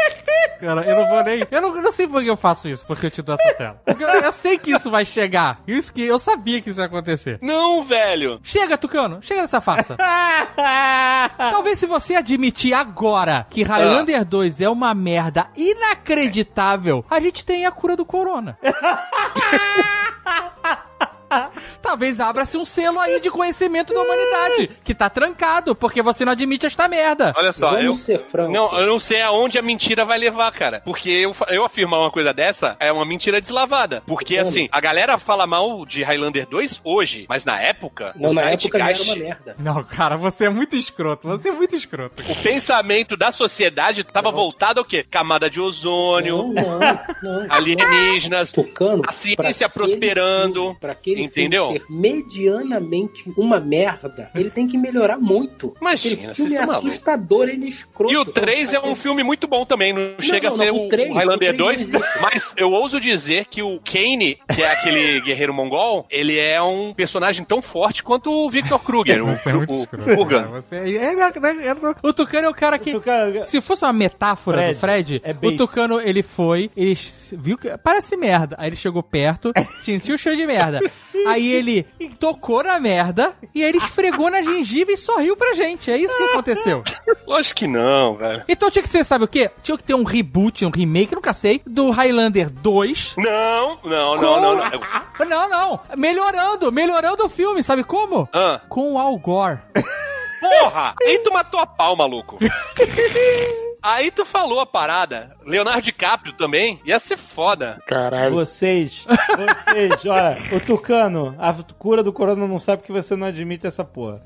Cara, 0.59 0.81
eu 0.81 0.95
não 0.95 1.07
vou 1.07 1.23
nem. 1.23 1.47
Eu 1.49 1.61
não, 1.61 1.75
eu 1.75 1.81
não 1.81 1.91
sei 1.91 2.07
por 2.07 2.23
que 2.23 2.29
eu 2.29 2.37
faço 2.37 2.67
isso, 2.67 2.85
porque 2.85 3.05
eu 3.05 3.11
te 3.11 3.21
dou 3.21 3.35
essa 3.35 3.53
tela. 3.53 3.81
Porque 3.85 4.03
eu, 4.03 4.07
eu 4.07 4.31
sei 4.31 4.57
que 4.57 4.71
isso 4.71 4.89
vai 4.89 5.05
chegar. 5.05 5.61
Isso 5.67 5.93
que 5.93 6.01
eu 6.01 6.17
sabia 6.19 6.61
que 6.61 6.71
isso 6.71 6.79
ia 6.79 6.87
acontecer. 6.87 7.37
Não, 7.41 7.83
velho. 7.83 8.39
Chega, 8.41 8.77
Tucano, 8.77 9.19
chega 9.21 9.41
dessa 9.41 9.61
farsa. 9.61 9.95
Talvez 11.37 11.77
se 11.79 11.85
você 11.85 12.15
admitir 12.15 12.73
agora 12.73 13.45
que 13.49 13.63
Highlander 13.63 14.25
2 14.25 14.61
é 14.61 14.69
uma 14.69 14.95
merda 14.95 15.47
inacreditável, 15.55 17.05
a 17.09 17.19
gente 17.19 17.45
tenha 17.45 17.69
a 17.69 17.71
cura 17.71 17.95
do 17.95 18.05
corona. 18.05 18.57
Talvez 21.81 22.19
abra-se 22.19 22.57
um 22.57 22.65
selo 22.65 22.99
aí 22.99 23.19
de 23.19 23.29
conhecimento 23.29 23.93
da 23.93 24.01
humanidade, 24.01 24.69
que 24.83 24.93
tá 24.93 25.09
trancado, 25.09 25.75
porque 25.75 26.01
você 26.01 26.23
não 26.25 26.31
admite 26.31 26.65
esta 26.65 26.87
merda. 26.87 27.33
Olha 27.37 27.51
só, 27.51 27.69
Vamos 27.71 27.83
eu. 27.85 27.93
ser 27.93 28.19
francos. 28.19 28.53
Não, 28.53 28.77
eu 28.79 28.87
não 28.87 28.99
sei 28.99 29.21
aonde 29.21 29.57
a 29.57 29.61
mentira 29.61 30.05
vai 30.05 30.17
levar, 30.17 30.51
cara. 30.51 30.81
Porque 30.83 31.09
eu, 31.09 31.35
eu 31.49 31.63
afirmar 31.65 31.99
uma 31.99 32.11
coisa 32.11 32.33
dessa 32.33 32.75
é 32.79 32.91
uma 32.91 33.05
mentira 33.05 33.39
deslavada. 33.41 34.01
Porque, 34.05 34.35
Como? 34.37 34.47
assim, 34.49 34.69
a 34.71 34.79
galera 34.81 35.17
fala 35.17 35.45
mal 35.47 35.85
de 35.85 36.03
Highlander 36.03 36.47
2 36.47 36.81
hoje, 36.83 37.25
mas 37.29 37.45
na 37.45 37.59
época, 37.61 38.13
Não, 38.15 38.29
o 38.31 38.33
na 38.33 38.41
época 38.51 38.77
já 38.79 38.89
era 38.91 39.03
uma 39.03 39.15
merda. 39.15 39.55
Não, 39.59 39.83
cara, 39.83 40.17
você 40.17 40.45
é 40.45 40.49
muito 40.49 40.75
escroto, 40.75 41.27
você 41.27 41.49
é 41.49 41.51
muito 41.51 41.75
escroto. 41.75 42.23
O 42.29 42.35
pensamento 42.41 43.15
da 43.17 43.31
sociedade 43.31 44.03
tava 44.03 44.31
voltado 44.31 44.79
ao 44.79 44.85
quê? 44.85 45.05
Camada 45.09 45.49
de 45.49 45.59
ozônio, 45.59 46.37
Não, 46.53 46.79
não, 46.79 46.79
não. 47.23 47.45
alienígenas, 47.53 48.51
Tucano, 48.51 49.03
a 49.07 49.11
ciência 49.11 49.67
prosperando. 49.69 50.61
filme- 50.63 50.77
Pra 50.79 50.91
aquele 50.91 51.16
aquele 51.25 51.45
Entendeu? 51.47 51.65
filme 51.67 51.79
ser 51.79 51.91
medianamente 51.91 53.31
uma 53.37 53.59
merda, 53.59 54.29
ele 54.35 54.49
tem 54.49 54.67
que 54.67 54.77
melhorar 54.77 55.17
muito. 55.17 55.73
Imagina, 55.79 56.15
aquele 56.15 56.33
filme 56.35 56.55
é 56.55 56.61
assustador, 56.61 57.49
ele 57.49 57.65
é 57.65 57.69
escroto. 57.69 58.13
E 58.13 58.17
o 58.17 58.25
3 58.25 58.73
é 58.73 58.79
um 58.79 58.95
filme 58.95 59.23
muito 59.23 59.47
bom 59.47 59.65
também, 59.65 59.93
não, 59.93 60.15
chega 60.19 60.49
não, 60.49 60.55
a 60.55 60.57
ser 60.57 60.71
não, 60.71 60.77
o 60.79 60.85
o, 60.85 60.89
três- 60.89 61.09
o 61.09 61.13
Highlander 61.13 61.53
o 61.53 61.57
três 61.57 61.79
2, 61.85 61.89
não 61.91 61.99
existe. 61.99 62.19
mas 62.21 62.53
eu 62.57 62.71
ouso 62.71 62.99
dizer 62.99 63.45
que 63.45 63.61
o 63.61 63.79
Kane, 63.79 64.37
que 64.53 64.61
é 64.63 64.71
aquele 64.71 65.21
guerreiro 65.25 65.53
mongol, 65.53 66.05
ele 66.09 66.37
é 66.37 66.61
um 66.61 66.93
personagem 66.93 67.43
tão 67.43 67.61
forte 67.61 68.03
quanto 68.03 68.31
o 68.31 68.49
Victor 68.49 68.79
Kruger, 68.79 69.23
o, 69.23 69.27
é 69.27 69.31
o, 69.31 69.33
escroto. 69.33 69.73
o 69.81 69.87
Kurgan. 69.87 70.43
Você 70.47 70.75
é- 70.75 70.89
é- 70.95 71.13
é- 71.13 71.67
é- 71.69 71.75
o 72.03 72.13
Tucano 72.13 72.47
é 72.47 72.49
o 72.49 72.53
cara 72.53 72.77
que. 72.79 72.91
Tucano- 72.91 73.45
Se 73.45 73.59
fosse 73.61 73.83
uma 73.83 73.93
metáfora 73.93 74.57
Fred, 74.57 74.73
do 74.73 74.79
Fred, 74.79 75.21
é 75.23 75.31
o. 75.47 75.57
Tucano 75.57 75.99
ele 76.01 76.21
foi, 76.23 76.69
ele 76.75 76.97
viu 77.33 77.57
que 77.57 77.75
parece 77.77 78.15
merda. 78.15 78.55
Aí 78.59 78.69
ele 78.69 78.75
chegou 78.75 79.01
perto, 79.03 79.51
sentiu 79.79 80.15
o 80.15 80.17
cheiro 80.17 80.37
de 80.37 80.45
merda. 80.45 80.79
Aí 81.27 81.51
ele 81.51 81.83
tocou 82.19 82.63
na 82.63 82.79
merda 82.79 83.33
e 83.53 83.63
aí 83.63 83.69
ele 83.69 83.77
esfregou 83.77 84.29
na 84.29 84.41
gengiva 84.41 84.91
e 84.91 84.97
sorriu 84.97 85.35
pra 85.35 85.53
gente. 85.53 85.89
É 85.91 85.97
isso 85.97 86.15
que 86.15 86.23
aconteceu. 86.23 86.83
Lógico 87.25 87.55
que 87.59 87.67
não, 87.67 88.15
velho. 88.15 88.43
Então 88.47 88.69
tinha 88.69 88.83
que 88.83 88.89
ter, 88.89 89.03
sabe 89.03 89.25
o 89.25 89.27
quê? 89.27 89.49
Tinha 89.63 89.77
que 89.77 89.83
ter 89.83 89.93
um 89.93 90.03
reboot, 90.03 90.65
um 90.65 90.69
remake, 90.69 91.15
nunca 91.15 91.33
sei, 91.33 91.61
do 91.65 91.89
Highlander 91.89 92.49
2. 92.49 93.15
Não, 93.17 93.79
não, 93.83 94.15
Com... 94.15 94.21
não, 94.21 94.41
não, 94.41 94.55
não. 94.55 95.25
Não, 95.27 95.49
não. 95.49 95.79
Melhorando, 95.95 96.71
melhorando 96.71 97.25
o 97.25 97.29
filme, 97.29 97.63
sabe 97.63 97.83
como? 97.83 98.29
Ah, 98.31 98.61
Com 98.69 98.93
o 98.93 98.99
Al 98.99 99.17
Gore. 99.17 99.59
porra! 100.39 100.93
Aí 101.01 101.19
tu 101.19 101.31
matou 101.33 101.59
a 101.59 101.65
pau, 101.65 101.95
maluco. 101.95 102.37
Aí 103.87 104.11
tu 104.11 104.25
falou 104.25 104.59
a 104.59 104.65
parada. 104.65 105.31
Leonardo 105.45 105.81
DiCaprio 105.81 106.33
também. 106.33 106.81
Ia 106.83 106.99
ser 106.99 107.17
foda. 107.17 107.81
Caralho. 107.87 108.33
Vocês, 108.35 109.05
vocês, 109.07 110.03
olha, 110.05 110.37
o 110.51 110.59
Tucano, 110.59 111.33
a 111.39 111.53
cura 111.77 112.03
do 112.03 112.11
corona 112.11 112.45
não 112.45 112.59
sabe 112.59 112.83
que 112.83 112.91
você 112.91 113.15
não 113.15 113.27
admite 113.27 113.65
essa 113.65 113.85
porra. 113.85 114.21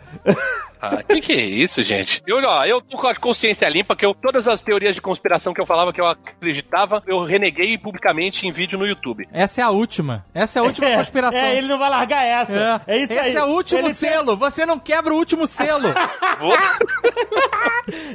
Ah, 0.81 1.03
que 1.03 1.21
que 1.21 1.33
é 1.33 1.45
isso, 1.45 1.83
gente? 1.83 2.23
Eu, 2.25 2.37
ó, 2.43 2.65
eu 2.65 2.81
tô 2.81 2.97
com 2.97 3.05
a 3.05 3.13
consciência 3.13 3.69
limpa 3.69 3.95
que 3.95 4.03
eu, 4.03 4.15
todas 4.15 4.47
as 4.47 4.63
teorias 4.63 4.95
de 4.95 5.01
conspiração 5.01 5.53
que 5.53 5.61
eu 5.61 5.65
falava 5.65 5.93
que 5.93 6.01
eu 6.01 6.07
acreditava, 6.07 7.03
eu 7.05 7.23
reneguei 7.23 7.77
publicamente 7.77 8.47
em 8.47 8.51
vídeo 8.51 8.79
no 8.79 8.87
YouTube. 8.87 9.29
Essa 9.31 9.61
é 9.61 9.63
a 9.63 9.69
última. 9.69 10.25
Essa 10.33 10.57
é 10.57 10.59
a 10.61 10.63
última 10.63 10.89
conspiração. 10.89 11.39
É, 11.39 11.55
ele 11.55 11.67
não 11.67 11.77
vai 11.77 11.87
largar 11.87 12.25
essa. 12.25 12.81
É, 12.87 12.97
isso 12.97 13.13
aí. 13.13 13.19
Esse 13.19 13.37
é 13.37 13.43
o 13.43 13.49
último 13.49 13.81
ele 13.81 13.93
selo. 13.93 14.35
Você 14.35 14.65
não 14.65 14.79
quebra 14.79 15.13
o 15.13 15.17
último 15.17 15.45
selo. 15.45 15.89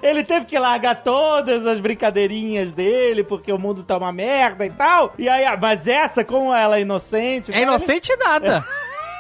Ele 0.02 0.24
teve 0.24 0.46
que 0.46 0.58
largar 0.58 1.02
todas 1.36 1.66
as 1.66 1.78
brincadeirinhas 1.78 2.72
dele, 2.72 3.22
porque 3.22 3.52
o 3.52 3.58
mundo 3.58 3.82
tá 3.82 3.98
uma 3.98 4.12
merda 4.12 4.64
e 4.64 4.70
tal. 4.70 5.12
E 5.18 5.28
aí, 5.28 5.44
ah, 5.44 5.58
mas 5.60 5.86
essa, 5.86 6.24
como 6.24 6.54
ela 6.54 6.78
é 6.78 6.80
inocente... 6.80 7.52
É 7.52 7.62
inocente 7.62 8.14
nada. 8.16 8.64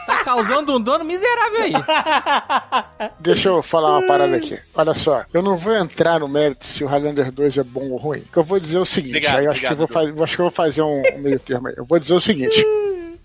Tá 0.06 0.22
causando 0.24 0.76
um 0.76 0.80
dano 0.80 1.04
miserável 1.04 1.62
aí. 1.62 1.72
Deixa 3.18 3.48
eu 3.48 3.60
falar 3.60 3.98
uma 3.98 4.06
parada 4.06 4.36
aqui. 4.36 4.56
Olha 4.74 4.94
só, 4.94 5.24
eu 5.34 5.42
não 5.42 5.56
vou 5.56 5.74
entrar 5.74 6.20
no 6.20 6.28
mérito 6.28 6.64
se 6.64 6.84
o 6.84 6.86
Highlander 6.86 7.32
2 7.32 7.58
é 7.58 7.64
bom 7.64 7.90
ou 7.90 7.96
ruim. 7.96 8.20
O 8.20 8.32
que 8.32 8.36
eu 8.36 8.44
vou 8.44 8.60
dizer 8.60 8.78
é 8.78 8.80
o 8.80 8.86
seguinte, 8.86 9.16
Obrigado, 9.16 9.38
aí 9.38 9.44
eu 9.46 9.50
acho, 9.50 9.60
que 9.60 9.66
eu 9.66 9.72
obrigado, 9.72 9.88
vou 9.88 10.02
fazer, 10.02 10.18
eu 10.18 10.24
acho 10.24 10.36
que 10.36 10.40
eu 10.40 10.44
vou 10.44 10.52
fazer 10.52 10.82
um, 10.82 11.02
um 11.16 11.18
meio 11.18 11.40
termo 11.40 11.68
aí. 11.68 11.74
Eu 11.76 11.84
vou 11.84 11.98
dizer 11.98 12.14
o 12.14 12.20
seguinte. 12.20 12.64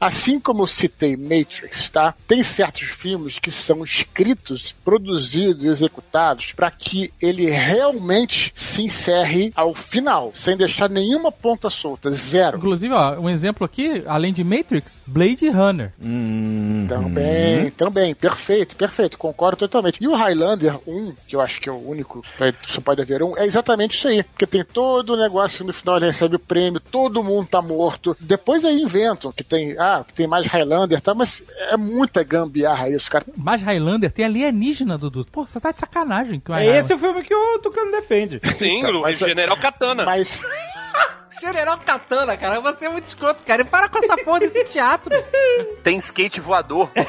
Assim 0.02 0.40
como 0.40 0.64
eu 0.64 0.68
citei 0.68 1.16
Matrix, 1.16 1.92
tá? 1.92 2.16
Tem 2.28 2.42
certos 2.42 2.90
filmes 2.90 3.38
que 3.38 3.52
são 3.52 3.84
escritos, 3.84 4.74
produzidos 4.84 5.64
e 5.64 5.68
executados 5.68 6.54
para 6.54 6.72
que 6.72 7.14
ele 7.22 7.52
realmente 7.52 8.52
se 8.56 8.82
encerre 8.82 9.52
ao 9.56 9.76
final, 9.76 10.32
sem 10.34 10.58
deixar 10.58 10.90
nenhuma 10.90 11.32
ponta 11.32 11.70
solta, 11.70 12.10
zero. 12.10 12.58
Inclusive, 12.58 12.94
ó, 12.94 13.20
um 13.20 13.30
exemplo 13.30 13.64
aqui, 13.64 14.04
além 14.08 14.34
de 14.34 14.44
Matrix, 14.44 15.00
Blade 15.06 15.48
Runner. 15.50 15.92
Também, 16.88 17.70
também, 17.72 18.16
perfeito, 18.16 18.76
perfeito, 18.76 19.18
concordo 19.18 19.58
totalmente. 19.58 19.98
E 20.02 20.08
o 20.08 20.16
Highlander 20.16 20.80
1, 20.88 21.14
que 21.28 21.36
eu 21.36 21.42
acho 21.42 21.62
que 21.62 21.70
é 21.70 21.72
o 21.72 21.90
único, 21.90 22.22
que 22.22 22.72
só 22.72 22.82
pode 22.82 23.02
haver 23.02 23.22
um, 23.22 23.38
é 23.38 23.46
exatamente 23.46 23.96
isso 23.96 24.08
aí. 24.08 24.24
Porque 24.24 24.48
tem 24.48 24.64
todo 24.64 25.14
o 25.14 25.18
negócio 25.18 25.66
no 25.66 25.74
final, 25.74 25.98
ele 25.98 26.08
recebe 26.08 26.38
o 26.38 26.40
prêmio, 26.40 26.80
todo 26.80 27.24
mundo 27.24 27.48
tá 27.48 27.62
morto. 27.62 28.18
Depois 28.20 28.66
aí 28.66 28.82
inventam 28.82 29.32
que 29.32 29.44
tem, 29.44 29.76
ah, 29.78 29.91
que 30.08 30.14
tem 30.14 30.28
mais 30.28 30.46
Highlander, 30.48 31.02
tá? 31.02 31.14
Mas 31.14 31.42
é 31.70 31.78
muita 31.78 32.24
gambiarra 32.24 32.90
isso, 32.90 33.10
cara. 33.10 33.26
Mas 33.38 33.62
Highlander 33.62 34.12
tem 34.12 34.26
alienígena, 34.26 34.98
Dudu. 34.98 35.26
Pô, 35.32 35.46
você 35.46 35.60
tá 35.60 35.72
de 35.72 35.80
sacanagem. 35.80 36.40
Que 36.40 36.52
É 36.54 36.78
esse 36.78 36.94
o 36.94 36.98
filme 36.98 37.24
que 37.24 37.34
o 37.36 37.60
Tucano 37.60 37.92
defende. 37.92 38.40
Sim, 38.58 38.80
Então, 38.80 38.92
o 38.98 39.02
mas- 39.02 39.18
General 39.20 39.58
Katana. 39.58 40.04
Mas 40.06 40.44
General 41.42 41.78
Katana, 41.80 42.38
cara, 42.38 42.60
você 42.62 42.86
é 42.86 42.90
muito 42.90 43.06
escroto, 43.06 43.42
cara. 43.44 43.62
E 43.64 43.66
para 43.66 43.90
com 43.90 43.98
essa 43.98 44.16
porra 44.18 44.42
desse 44.42 44.64
teatro. 44.66 45.12
Tem 45.84 45.98
skate 45.98 46.40
voador. 46.40 46.90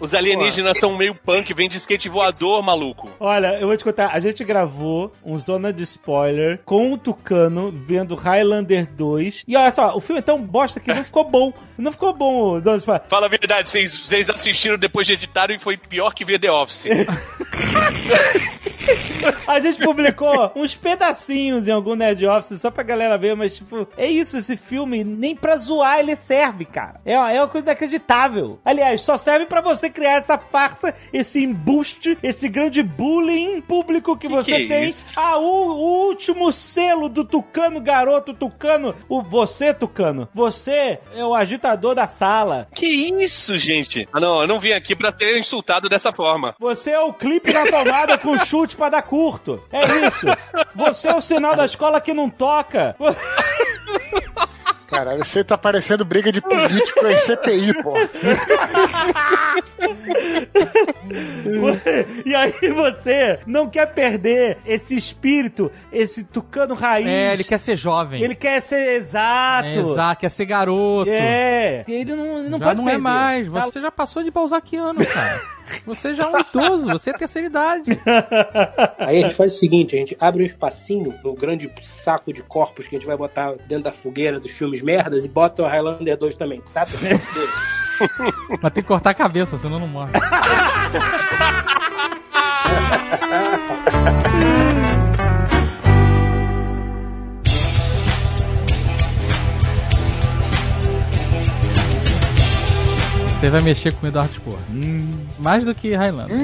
Os 0.00 0.14
alienígenas 0.14 0.78
são 0.78 0.96
meio 0.96 1.14
punk, 1.14 1.52
vem 1.52 1.68
de 1.68 1.76
skate 1.76 2.08
voador, 2.08 2.62
maluco. 2.62 3.10
Olha, 3.18 3.58
eu 3.58 3.66
vou 3.66 3.76
te 3.76 3.82
contar, 3.82 4.10
a 4.12 4.20
gente 4.20 4.44
gravou 4.44 5.12
um 5.24 5.36
Zona 5.36 5.72
de 5.72 5.82
Spoiler 5.82 6.60
com 6.64 6.92
o 6.92 6.98
Tucano 6.98 7.72
vendo 7.72 8.14
Highlander 8.14 8.86
2. 8.86 9.44
E 9.46 9.56
olha 9.56 9.70
só, 9.72 9.96
o 9.96 10.00
filme 10.00 10.20
é 10.20 10.22
tão 10.22 10.40
bosta 10.40 10.78
que 10.78 10.92
não 10.92 11.02
ficou 11.02 11.24
bom. 11.24 11.52
Não 11.76 11.90
ficou 11.90 12.14
bom 12.14 12.52
o 12.52 12.60
Zona 12.60 12.76
de 12.76 12.82
Spoiler. 12.82 13.08
Fala 13.08 13.26
a 13.26 13.28
verdade, 13.28 13.68
vocês, 13.68 13.98
vocês 13.98 14.30
assistiram 14.30 14.78
depois 14.78 15.06
de 15.06 15.14
editaram 15.14 15.54
e 15.54 15.58
foi 15.58 15.76
pior 15.76 16.14
que 16.14 16.24
ver 16.24 16.38
The 16.38 16.50
Office. 16.50 16.86
A 19.46 19.60
gente 19.60 19.80
publicou 19.82 20.52
uns 20.54 20.74
pedacinhos 20.74 21.66
em 21.66 21.70
algum 21.70 21.94
Nerd 21.94 22.26
Office 22.26 22.60
só 22.60 22.70
pra 22.70 22.82
galera 22.82 23.16
ver, 23.18 23.34
mas 23.34 23.56
tipo, 23.56 23.86
é 23.96 24.06
isso, 24.06 24.36
esse 24.38 24.56
filme, 24.56 25.02
nem 25.04 25.34
pra 25.34 25.56
zoar 25.56 25.98
ele 25.98 26.14
serve, 26.16 26.64
cara. 26.64 27.00
É, 27.04 27.16
uma- 27.18 27.32
é 27.32 27.40
uma 27.40 27.48
coisa 27.48 27.66
inacreditável. 27.66 28.58
Aliás, 28.64 29.00
só 29.00 29.16
serve 29.16 29.46
pra 29.46 29.60
você 29.60 29.88
criar 29.90 30.16
essa 30.18 30.38
farsa, 30.38 30.94
esse 31.12 31.42
embuste, 31.42 32.16
esse 32.22 32.48
grande 32.48 32.82
bullying 32.82 33.60
público 33.60 34.16
que, 34.16 34.28
você 34.28 34.52
que 34.66 34.72
é 34.72 34.78
tem. 34.80 34.88
isso? 34.90 35.06
Ah, 35.16 35.38
o, 35.38 35.42
o 35.44 36.06
último 36.08 36.52
selo 36.52 37.08
do 37.08 37.24
Tucano, 37.24 37.80
garoto 37.80 38.34
Tucano, 38.34 38.94
o 39.08 39.22
você, 39.22 39.72
Tucano, 39.74 40.28
você 40.32 40.98
é 41.14 41.24
o 41.24 41.34
agitador 41.34 41.94
da 41.94 42.06
sala. 42.06 42.68
que 42.74 42.86
isso, 42.86 43.56
gente? 43.58 44.08
Ah, 44.12 44.20
não, 44.20 44.42
eu 44.42 44.46
não 44.46 44.60
vim 44.60 44.72
aqui 44.72 44.94
pra 44.94 45.16
ser 45.16 45.38
insultado 45.38 45.88
dessa 45.88 46.12
forma. 46.12 46.54
Você 46.58 46.90
é 46.90 47.00
o 47.00 47.12
clipe 47.12 47.52
na 47.52 47.66
tomada 47.66 48.18
com 48.18 48.36
chute 48.38 48.67
pra 48.76 48.88
dar 48.88 49.02
curto. 49.02 49.62
É 49.72 50.06
isso. 50.06 50.26
Você 50.74 51.08
é 51.08 51.14
o 51.14 51.20
sinal 51.20 51.54
da 51.56 51.64
escola 51.64 52.00
que 52.00 52.12
não 52.14 52.28
toca. 52.30 52.94
Caralho, 54.88 55.22
você 55.22 55.44
tá 55.44 55.58
parecendo 55.58 56.02
briga 56.04 56.32
de 56.32 56.40
político 56.40 57.06
em 57.06 57.18
CPI, 57.18 57.74
pô. 57.82 57.92
E 62.24 62.34
aí 62.34 62.52
você 62.72 63.38
não 63.46 63.68
quer 63.68 63.86
perder 63.92 64.58
esse 64.66 64.96
espírito, 64.96 65.70
esse 65.92 66.24
tucano 66.24 66.74
raiz. 66.74 67.06
É, 67.06 67.32
ele 67.32 67.44
quer 67.44 67.58
ser 67.58 67.76
jovem. 67.76 68.22
Ele 68.22 68.34
quer 68.34 68.60
ser 68.62 68.96
exato. 68.96 69.68
É, 69.68 69.76
exato, 69.76 70.20
quer 70.20 70.30
ser 70.30 70.46
garoto. 70.46 71.10
É. 71.10 71.84
Ele 71.86 72.14
não, 72.14 72.38
ele 72.38 72.48
não 72.48 72.58
já 72.58 72.64
pode 72.64 72.78
não 72.78 72.84
perder. 72.84 72.98
é 72.98 73.02
mais. 73.02 73.52
Tá- 73.52 73.60
Você 73.62 73.80
já 73.80 73.90
passou 73.90 74.22
de 74.22 74.30
balzaquiano, 74.30 75.04
cara. 75.04 75.40
Você 75.86 76.14
já 76.14 76.24
é 76.24 76.28
um 76.28 76.38
idoso, 76.38 76.86
você 76.86 77.10
é 77.10 77.12
terceira 77.12 77.48
idade. 77.48 78.00
Aí 78.98 79.18
a 79.18 79.22
gente 79.22 79.34
faz 79.34 79.54
o 79.54 79.58
seguinte, 79.58 79.96
a 79.96 79.98
gente 79.98 80.16
abre 80.20 80.42
um 80.42 80.46
espacinho 80.46 81.18
no 81.22 81.34
grande 81.34 81.70
saco 81.82 82.32
de 82.32 82.42
corpos 82.42 82.86
que 82.86 82.96
a 82.96 82.98
gente 82.98 83.06
vai 83.06 83.16
botar 83.16 83.52
dentro 83.66 83.84
da 83.84 83.92
fogueira 83.92 84.40
dos 84.40 84.50
filmes 84.50 84.82
merdas 84.82 85.24
e 85.24 85.28
bota 85.28 85.62
o 85.62 85.66
Highlander 85.66 86.16
2 86.16 86.36
também, 86.36 86.62
tá? 86.72 86.86
Mas 88.62 88.72
tem 88.72 88.82
que 88.82 88.88
cortar 88.88 89.10
a 89.10 89.14
cabeça, 89.14 89.56
senão 89.56 89.78
não 89.78 89.88
morre. 89.88 90.12
Você 103.38 103.50
vai 103.50 103.60
mexer 103.60 103.92
com 103.92 104.04
o 104.04 104.08
Eduardo 104.08 104.32
Spor. 104.32 104.58
Mais 105.38 105.64
do 105.64 105.72
que 105.72 105.94
Highlander. 105.94 106.36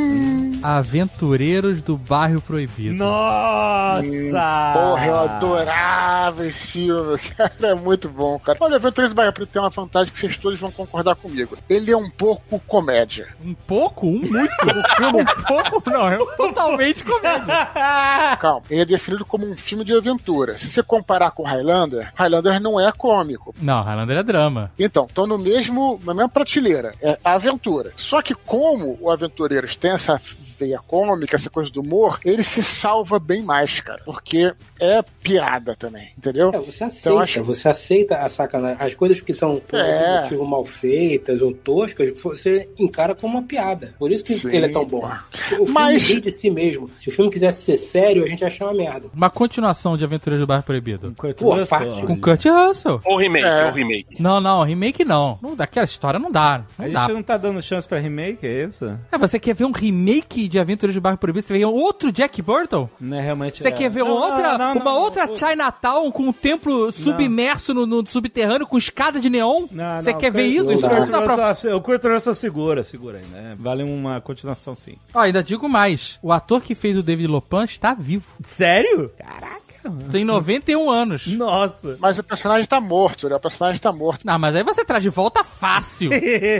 Aventureiros 0.62 1.82
do 1.82 1.99
Bairro 1.99 2.40
Proibido. 2.40 2.95
Nossa! 2.95 4.72
Porra, 4.72 5.07
eu 5.07 5.16
adorava 5.16 6.47
esse 6.47 6.68
filme, 6.68 7.18
cara. 7.36 7.53
É 7.62 7.74
muito 7.74 8.09
bom, 8.09 8.38
cara. 8.38 8.57
Olha, 8.61 8.76
Aventureiros 8.76 9.12
do 9.12 9.16
Bairro 9.16 9.32
Preto 9.32 9.51
tem 9.51 9.61
uma 9.61 9.70
vantagem 9.70 10.12
que 10.12 10.20
vocês 10.20 10.38
todos 10.38 10.59
vão 10.61 10.70
concordar 10.70 11.16
comigo. 11.16 11.59
Ele 11.68 11.90
é 11.90 11.97
um 11.97 12.09
pouco 12.09 12.61
comédia. 12.61 13.26
Um 13.45 13.55
pouco? 13.55 14.07
Um 14.07 14.20
muito? 14.20 14.55
um 15.18 15.24
pouco 15.47 15.90
não, 15.90 16.09
é 16.09 16.16
totalmente 16.36 17.03
comédia. 17.03 17.66
Calma, 18.38 18.62
ele 18.70 18.82
é 18.82 18.86
definido 18.86 19.24
como 19.24 19.45
um 19.51 19.57
filme 19.57 19.84
de 19.84 19.92
aventura. 19.92 20.57
Se 20.57 20.70
você 20.70 20.82
comparar 20.82 21.32
com 21.32 21.42
Highlander, 21.42 22.12
Highlander 22.14 22.61
não 22.61 22.78
é 22.78 22.92
cômico. 22.92 23.53
Não, 23.61 23.82
Highlander 23.82 24.18
é 24.18 24.22
drama. 24.22 24.70
Então, 24.78 25.07
estão 25.07 25.26
no 25.26 25.36
mesmo, 25.36 26.01
na 26.05 26.14
mesma 26.14 26.28
prateleira. 26.28 26.84
É 27.01 27.18
a 27.24 27.35
aventura. 27.35 27.93
Só 27.97 28.20
que 28.22 28.35
como 28.35 28.99
o 29.01 29.11
Aventureiros 29.11 29.76
tem 29.76 29.93
essa 29.93 30.20
veia 30.57 30.78
cômica, 30.87 31.35
essa 31.35 31.51
coisa 31.51 31.68
do 31.68 31.80
humor, 31.80 32.20
ele 32.24 32.45
se 32.45 32.62
salva 32.62 33.18
bem 33.18 33.43
mais, 33.43 33.80
cara. 33.80 34.01
Porque 34.05 34.53
é 34.78 35.03
piada 35.20 35.74
também, 35.74 36.11
entendeu? 36.16 36.51
É, 36.55 36.59
você 36.61 36.85
aceita, 36.85 37.09
Então, 37.09 37.18
acho- 37.18 37.43
você 37.45 37.68
aceita 37.68 38.16
a 38.18 38.28
sacanagem. 38.28 38.76
As 38.80 38.95
coisas 38.95 39.20
que 39.20 39.35
são 39.35 39.59
por 39.59 39.80
É. 39.80 40.22
motivo 40.22 40.47
mal 40.47 40.64
feitas 40.64 41.43
ou 41.43 41.53
toscas, 41.53 42.20
você 42.22 42.68
encara 42.78 43.16
como 43.16 43.37
uma 43.39 43.43
piada. 43.47 43.95
Por 43.99 44.12
isso 44.12 44.22
que 44.22 44.35
Sim, 44.39 44.47
ele 44.55 44.66
é 44.66 44.68
tão 44.68 44.85
bom. 44.87 45.05
O 45.05 45.66
filme 45.66 45.72
Mas- 45.72 46.03
de 46.05 46.30
si 46.30 46.49
mesmo. 46.51 46.89
Se 47.01 47.09
o 47.09 47.12
filme 47.12 47.32
quisesse 47.32 47.62
ser 47.62 47.76
sério, 47.76 48.22
a 48.22 48.26
gente 48.28 48.43
ia 48.43 48.47
achar 48.47 48.66
uma 48.66 48.74
merda. 48.74 49.09
Uma 49.12 49.30
continuação 49.30 49.97
de 49.97 50.05
Aventureiros 50.05 50.45
do 50.45 50.47
Bairro 50.47 50.62
Proibido. 50.62 51.12
Kurt 51.16 51.37
Pô, 51.37 51.51
Russell. 51.51 51.66
fácil. 51.66 52.07
Com 52.07 52.16
Kurt 52.20 52.45
Russell. 52.45 53.01
Ou 53.05 53.16
remake, 53.18 53.45
É. 53.45 53.66
ou 53.66 53.72
remake. 53.72 54.22
Não, 54.22 54.41
não, 54.41 54.62
remake 54.62 55.05
não. 55.05 55.37
não 55.43 55.57
daquela 55.57 55.85
história 55.85 56.20
não 56.20 56.30
dá. 56.30 56.62
A 56.79 56.83
Não 56.83 56.87
gente 56.89 56.95
dá. 56.95 57.09
não 57.09 57.22
tá 57.22 57.37
dando 57.37 57.62
chance 57.62 57.87
pra 57.87 57.99
remake, 57.99 58.47
é 58.47 58.64
isso? 58.64 58.99
É, 59.12 59.16
você 59.18 59.39
quer 59.39 59.55
ver 59.55 59.64
um 59.64 59.70
remake 59.72 60.49
de 60.49 60.59
Aventureiros 60.59 60.95
do 60.95 61.01
Bairro 61.01 61.18
Proibido? 61.18 61.47
Você 61.47 61.53
quer 61.55 61.61
ver 61.61 61.66
um 61.66 61.72
outro 61.72 62.11
Jack 62.11 62.43
Burton? 62.43 62.89
Não 63.01 63.16
é 63.16 63.20
realmente. 63.20 63.62
Você 63.62 63.68
é. 63.68 63.72
quer 63.72 63.89
ver 63.89 64.05
Não, 64.05 64.11
outra, 64.11 64.59
não, 64.59 64.75
não, 64.75 64.81
uma 64.83 64.95
outra. 64.97 65.27
Chinatown 65.37 66.11
com 66.11 66.25
um 66.25 66.33
templo 66.33 66.91
submerso 66.93 67.72
no, 67.75 67.87
no 67.87 68.07
subterrâneo 68.07 68.66
com 68.66 68.77
escada 68.77 69.20
de 69.20 69.31
neon? 69.31 69.66
Não, 69.70 70.01
Você 70.01 70.12
quer 70.14 70.31
ver 70.33 70.45
isso? 70.47 70.64
não 70.64 70.77
O 70.77 70.81
dá. 70.81 70.89
Kurt 70.89 71.09
Não 71.09 71.20
dá 71.20 71.35
pra- 71.35 71.51
Russell- 71.51 71.77
O 71.77 71.81
Kurt 71.81 72.05
Russell 72.05 72.35
segura, 72.35 72.83
segura 72.85 73.18
aí, 73.18 73.25
né? 73.27 73.55
Vale 73.59 73.83
uma 73.83 74.20
continuação 74.20 74.75
sim. 74.75 74.97
Ó, 75.14 75.20
ainda 75.20 75.43
digo 75.45 75.68
mais. 75.68 76.18
O 76.22 76.33
ator 76.33 76.61
que 76.61 76.75
fez 76.75 76.97
o 76.97 77.03
David 77.03 77.29
Lopan 77.29 77.64
está 77.64 77.95
vivo. 77.95 78.27
Sério? 78.45 79.11
Caraca. 79.16 79.63
Tem 80.11 80.24
91 80.24 80.91
anos. 80.91 81.26
Nossa. 81.26 81.97
Mas 82.01 82.18
o 82.18 82.24
personagem 82.24 82.66
tá 82.66 82.80
morto, 82.80 83.28
né? 83.28 83.37
O 83.37 83.41
personagem 83.41 83.80
tá 83.80 83.93
morto. 83.93 84.26
Não, 84.26 84.39
mas 84.39 84.55
aí 84.55 84.62
você 84.62 84.85
traz 84.85 85.03
de 85.03 85.11
volta 85.11 85.45
fácil. 85.45 86.11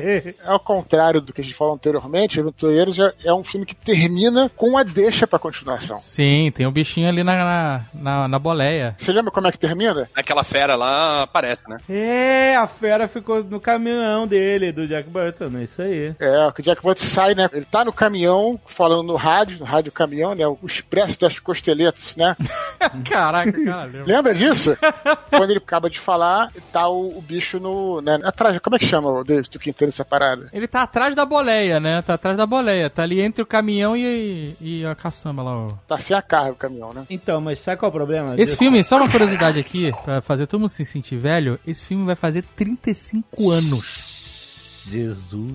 Ao 0.47 0.59
contrário 0.59 1.21
do 1.21 1.33
que 1.33 1.41
a 1.41 1.45
gente 1.45 1.57
falou 1.57 1.75
anteriormente, 1.75 2.41
Aventureiros 2.41 2.99
é, 2.99 3.13
é 3.25 3.35
um 3.35 3.45
filme 3.45 3.67
que 3.67 3.75
termina 3.75 4.51
com 4.55 4.77
a 4.77 4.83
deixa 4.83 5.27
pra 5.27 5.39
continuação. 5.39 6.01
Sim, 6.01 6.51
tem 6.55 6.67
um 6.67 6.73
bichinho 6.73 7.09
ali 7.09 7.23
na, 7.23 7.35
na, 7.37 7.81
na, 7.95 8.29
na 8.29 8.39
boleia. 8.39 8.95
Você 8.99 9.13
lembra 9.13 9.31
como 9.31 9.47
é 9.47 9.53
que 9.53 9.59
termina? 9.59 10.09
Aquela 10.15 10.45
fera 10.45 10.77
lá 10.77 11.23
aparece, 11.23 11.63
né? 11.69 11.79
É, 11.89 12.57
a 12.57 12.67
fera 12.67 13.09
ficou 13.09 13.43
no 13.43 13.61
caminhão 13.61 14.27
dele, 14.27 14.73
do 14.73 14.87
Jack 14.87 15.09
Burton, 15.09 15.51
é 15.59 15.65
isso 15.65 15.83
aí. 15.83 16.15
É, 16.19 16.53
que 16.53 16.61
o 16.61 16.65
Jack 16.65 16.83
Burton 16.83 17.05
sai, 17.05 17.35
né? 17.35 17.49
Ele 17.53 17.65
tá 17.65 17.85
no 17.85 17.93
caminhão, 17.93 18.61
falando 18.67 19.07
no 19.07 19.17
rádio, 19.17 19.59
no 19.59 19.65
rádio 19.65 19.93
caminhão, 19.93 20.35
né? 20.35 20.47
O 20.47 20.59
expresso 20.65 21.21
das 21.21 21.39
costeletas, 21.39 22.17
né? 22.17 22.37
Caraca, 23.15 23.53
caralho. 23.53 24.05
Lembra 24.05 24.35
disso? 24.35 24.77
Quando 25.31 25.51
ele 25.51 25.59
acaba 25.59 25.89
de 25.89 26.01
falar, 26.01 26.51
tá 26.73 26.89
o, 26.89 27.17
o 27.17 27.23
bicho 27.23 27.61
no. 27.61 28.01
Né, 28.01 28.19
atrás. 28.25 28.59
Como 28.59 28.75
é 28.75 28.79
que 28.79 28.87
chama 28.87 29.09
o 29.09 29.23
David 29.23 29.49
do 29.51 29.59
Quinteiro 29.59 29.91
essa 29.91 30.05
parada? 30.05 30.49
Ele 30.53 30.67
tá 30.67 30.83
atrás 30.83 31.15
da 31.15 31.25
boleia, 31.25 31.79
né? 31.79 32.03
Tá 32.03 32.15
atrás 32.15 32.37
da 32.37 32.45
boleia. 32.47 32.91
Tá 32.91 33.03
ali 33.05 33.21
entre 33.21 33.43
o 33.43 33.47
caminhão 33.47 33.97
e, 33.97 34.57
e 34.61 34.85
a 34.85 34.95
caçamba 34.95 35.43
lá. 35.43 35.57
ó. 35.57 35.69
Tá 35.87 35.97
sem 35.97 36.17
a 36.17 36.23
carga 36.23 36.53
o 36.53 36.57
caminhão, 36.57 36.93
né? 36.93 37.05
Então, 37.09 37.41
mas 37.41 37.61
sabe 37.61 37.79
qual 37.79 37.89
é 37.89 37.91
o 37.91 37.97
problema? 37.97 38.35
Esse 38.37 38.57
filme, 38.57 38.83
só 38.83 38.97
uma 38.97 39.09
curiosidade 39.11 39.61
aqui, 39.61 39.93
pra 40.05 40.21
fazer 40.21 40.47
todo 40.47 40.61
mundo 40.61 40.71
se 40.71 40.85
sentir 40.85 41.17
velho, 41.17 41.59
esse 41.67 41.85
filme 41.85 42.05
vai 42.05 42.17
fazer 42.17 42.43
35 42.57 43.51
anos. 43.51 44.14
Jesus. 44.85 45.53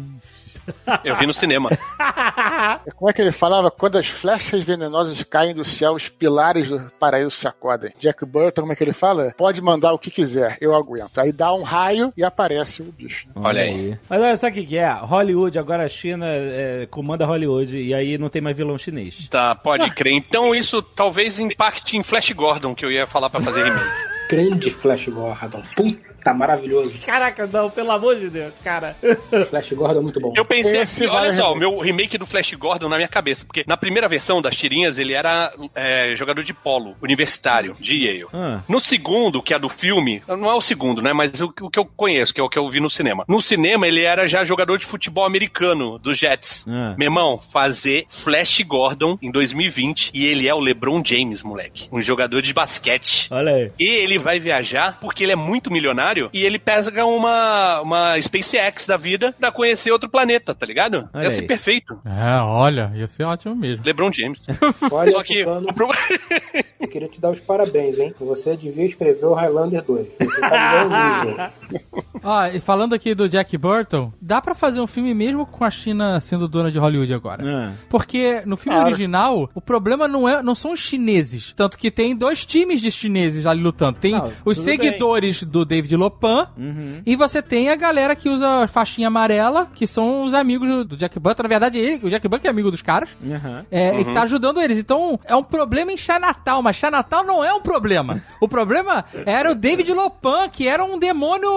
Eu 1.04 1.16
vi 1.16 1.26
no 1.26 1.34
cinema. 1.34 1.70
Como 2.96 3.10
é 3.10 3.14
que 3.14 3.22
ele 3.22 3.32
falava? 3.32 3.72
Quando 3.72 3.98
as 3.98 4.08
flechas 4.08 4.64
venenosas 4.64 5.24
caem 5.24 5.54
do 5.54 5.64
céu, 5.64 5.94
os 5.94 6.10
pilares 6.10 6.70
do 6.70 6.92
paraíso 7.00 7.32
se 7.32 7.48
acodem. 7.48 7.92
Jack 8.00 8.26
Burton, 8.26 8.62
como 8.62 8.74
é 8.74 8.76
que 8.76 8.84
ele 8.84 8.94
fala? 8.94 9.34
Pode 9.38 9.62
mandar 9.62 9.94
o 9.94 10.00
que 10.00 10.12
quiser, 10.12 10.58
eu 10.60 10.76
aguento. 10.76 11.18
Aí 11.20 11.32
dá 11.32 11.54
um 11.54 11.64
raio 11.64 12.14
e 12.16 12.24
aparece 12.24 12.82
o 12.82 12.92
bicho. 12.92 13.28
Olha 13.36 13.62
aí. 13.62 13.98
Mas 14.10 14.22
olha, 14.22 14.38
sabe 14.38 14.62
o 14.62 14.66
que 14.66 14.78
é? 14.78 14.92
Hollywood, 14.92 15.58
agora 15.58 15.86
a 15.86 15.90
China 15.90 16.26
é, 16.28 16.88
comanda 16.90 17.26
Hollywood 17.26 17.76
e 17.76 17.94
aí 17.94 18.18
não 18.18 18.30
tem 18.30 18.42
mais 18.42 18.56
vilão 18.56 18.78
chinês. 18.78 19.28
Tá, 19.30 19.56
pode 19.56 19.90
crer. 19.92 20.14
Então 20.14 20.54
isso 20.54 20.82
talvez 20.82 21.40
impacte 21.40 21.98
em 21.98 22.04
Flash 22.04 22.32
Gordon, 22.32 22.76
que 22.76 22.86
eu 22.86 22.92
ia 22.92 23.08
falar 23.08 23.30
pra 23.30 23.42
fazer 23.42 23.64
remake. 23.64 24.10
Grande 24.30 24.70
Flash 24.70 25.08
Gordon. 25.08 25.64
Puta, 25.76 26.00
maravilhoso. 26.34 26.98
Caraca, 27.06 27.48
não, 27.48 27.70
pelo 27.70 27.92
amor 27.92 28.16
de 28.18 28.30
Deus, 28.30 28.54
cara. 28.64 28.96
Flash 29.50 29.72
Gordon 29.74 30.00
é 30.00 30.04
muito 30.04 30.20
bom. 30.20 30.34
Eu 30.36 30.46
pensei 30.46 30.82
Esse 30.82 31.04
assim, 31.04 31.08
olha 31.08 31.34
só, 31.34 31.54
o 31.54 31.56
meu 31.56 31.80
remake 31.80 32.18
do 32.18 32.26
Flash 32.26 32.54
Gordon 32.54 32.90
na 32.90 32.98
minha 32.98 33.08
cabeça, 33.08 33.46
porque 33.46 33.64
na 33.68 33.78
primeira 33.78 34.08
versão 34.08 34.42
das 34.42 34.56
tirinhas 34.56 34.98
ele 34.98 35.14
era 35.14 35.52
é, 35.76 36.16
jogador 36.16 36.44
de 36.44 36.54
polo, 36.54 36.96
universitário, 37.02 37.76
de 37.80 38.06
Yale. 38.06 38.26
Ah. 38.34 38.62
No 38.68 38.82
segundo, 38.82 39.42
que 39.42 39.54
é 39.54 39.60
do 39.60 39.70
filme, 39.70 40.22
não 40.28 40.50
é 40.50 40.54
o 40.54 40.62
segundo, 40.62 41.02
né, 41.02 41.14
mas 41.14 41.40
o, 41.42 41.54
o 41.62 41.70
que 41.70 41.80
eu 41.80 41.86
conheço, 41.86 42.34
que 42.34 42.42
é 42.42 42.44
o 42.44 42.50
que 42.50 42.58
eu 42.58 42.70
vi 42.70 42.80
no 42.80 42.90
cinema. 42.90 43.26
No 43.28 43.42
cinema 43.42 43.88
ele 43.88 44.02
era 44.02 44.28
já 44.28 44.44
jogador 44.44 44.78
de 44.78 44.86
futebol 44.86 45.26
americano, 45.26 45.98
dos 46.00 46.18
Jets. 46.18 46.66
Ah. 46.68 46.96
Meu 46.98 47.08
irmão, 47.08 47.40
fazer 47.52 48.06
Flash 48.10 48.62
Gordon 48.62 49.18
em 49.22 49.32
2020 49.32 50.12
e 50.14 50.26
ele 50.26 50.48
é 50.48 50.54
o 50.54 50.60
LeBron 50.60 51.02
James, 51.04 51.44
moleque. 51.44 51.88
Um 51.92 52.02
jogador 52.02 52.42
de 52.42 52.54
basquete. 52.54 53.28
Olha 53.32 53.54
aí. 53.54 53.72
E 53.80 53.86
ele 53.86 54.18
vai 54.18 54.40
viajar 54.40 54.98
porque 55.00 55.24
ele 55.24 55.32
é 55.32 55.36
muito 55.36 55.72
milionário 55.72 56.09
e 56.34 56.44
ele 56.44 56.60
pega 56.60 57.06
uma, 57.06 57.82
uma 57.82 58.22
SpaceX 58.22 58.86
da 58.86 58.98
vida 58.98 59.34
pra 59.40 59.52
conhecer 59.52 59.92
outro 59.92 60.10
planeta, 60.10 60.54
tá 60.56 60.66
ligado? 60.66 61.10
Olha 61.14 61.24
Ia 61.26 61.32
ser 61.32 61.42
aí. 61.42 61.48
perfeito. 61.48 62.00
É, 62.06 62.42
olha, 62.42 62.92
ia 62.96 63.08
ser 63.08 63.24
ótimo 63.24 63.56
mesmo. 63.56 63.84
LeBron 63.86 64.12
James. 64.12 64.42
Olha, 64.92 65.12
Só 65.12 65.24
que. 65.24 65.40
Tucano, 65.40 65.68
o 65.70 65.74
pro- 65.74 65.90
eu 66.80 66.88
queria 66.88 67.08
te 67.08 67.20
dar 67.22 67.30
os 67.32 67.40
parabéns, 67.40 68.00
hein? 68.00 68.14
Você 68.20 68.56
devia 68.56 68.86
escrever 68.86 69.26
o 69.26 69.34
Highlander 69.34 69.84
2. 69.84 70.08
Você 70.20 70.42
tá. 70.42 71.52
Ó, 72.24 72.46
e 72.48 72.60
falando 72.60 72.94
aqui 72.94 73.14
do 73.16 73.30
Jack 73.30 73.58
Burton, 73.58 74.12
dá 74.22 74.42
pra 74.42 74.54
fazer 74.56 74.80
um 74.82 74.88
filme 74.88 75.14
mesmo 75.14 75.46
com 75.46 75.64
a 75.64 75.72
China 75.72 76.20
sendo 76.20 76.48
dona 76.48 76.72
de 76.72 76.78
Hollywood 76.80 77.14
agora. 77.14 77.44
Ah. 77.46 77.74
Porque 77.90 78.42
no 78.46 78.58
filme 78.58 78.76
Claro. 78.78 78.90
original, 78.92 79.50
o 79.54 79.62
problema 79.62 80.08
não, 80.08 80.28
é, 80.28 80.42
não 80.44 80.54
são 80.56 80.74
os 80.74 80.80
chineses. 80.80 81.54
Tanto 81.56 81.78
que 81.78 81.90
tem 81.90 82.16
dois 82.16 82.46
times 82.46 82.82
de 82.82 82.92
chineses 82.92 83.46
ali 83.46 83.62
lutando. 83.62 84.00
Tem 84.00 84.12
Não, 84.14 84.32
os 84.46 84.58
seguidores 84.58 85.44
do 85.44 85.64
David 85.66 85.96
Lopan 86.00 86.48
Uhum. 86.58 87.02
e 87.06 87.16
você 87.16 87.42
tem 87.42 87.70
a 87.70 87.76
galera 87.76 88.16
que 88.16 88.30
usa 88.30 88.68
faixinha 88.68 89.08
amarela, 89.08 89.68
que 89.74 89.86
são 89.86 90.24
os 90.24 90.34
amigos 90.34 90.86
do- 90.86 90.98
Jack 90.98 91.20
Burton. 91.20 91.44
Na 91.44 91.50
verdade, 91.50 91.78
ele, 91.80 92.06
o 92.06 92.10
Jack 92.10 92.28
Burton 92.28 92.48
é 92.48 92.50
amigo 92.52 92.72
dos 92.72 92.82
caras. 92.82 93.10
Aham. 93.24 93.66
É, 93.72 94.00
E 94.02 94.06
tá 94.14 94.24
ajudando 94.24 94.62
eles. 94.62 94.78
Então, 94.80 95.20
é 95.26 95.36
um 95.36 95.44
problema 95.44 95.92
em 95.92 95.98
Chinatown, 95.98 96.62
mas 96.62 96.76
Chinatown 96.76 97.24
não 97.24 97.44
é 97.44 97.54
um 97.54 97.62
problema. 97.62 98.22
O 98.42 98.48
problema 98.48 99.04
era 99.26 99.52
o 99.52 99.56
David 99.56 99.92
Lopan, 99.94 100.50
que 100.50 100.68
era 100.68 100.84
um 100.84 100.98
demônio 100.98 101.50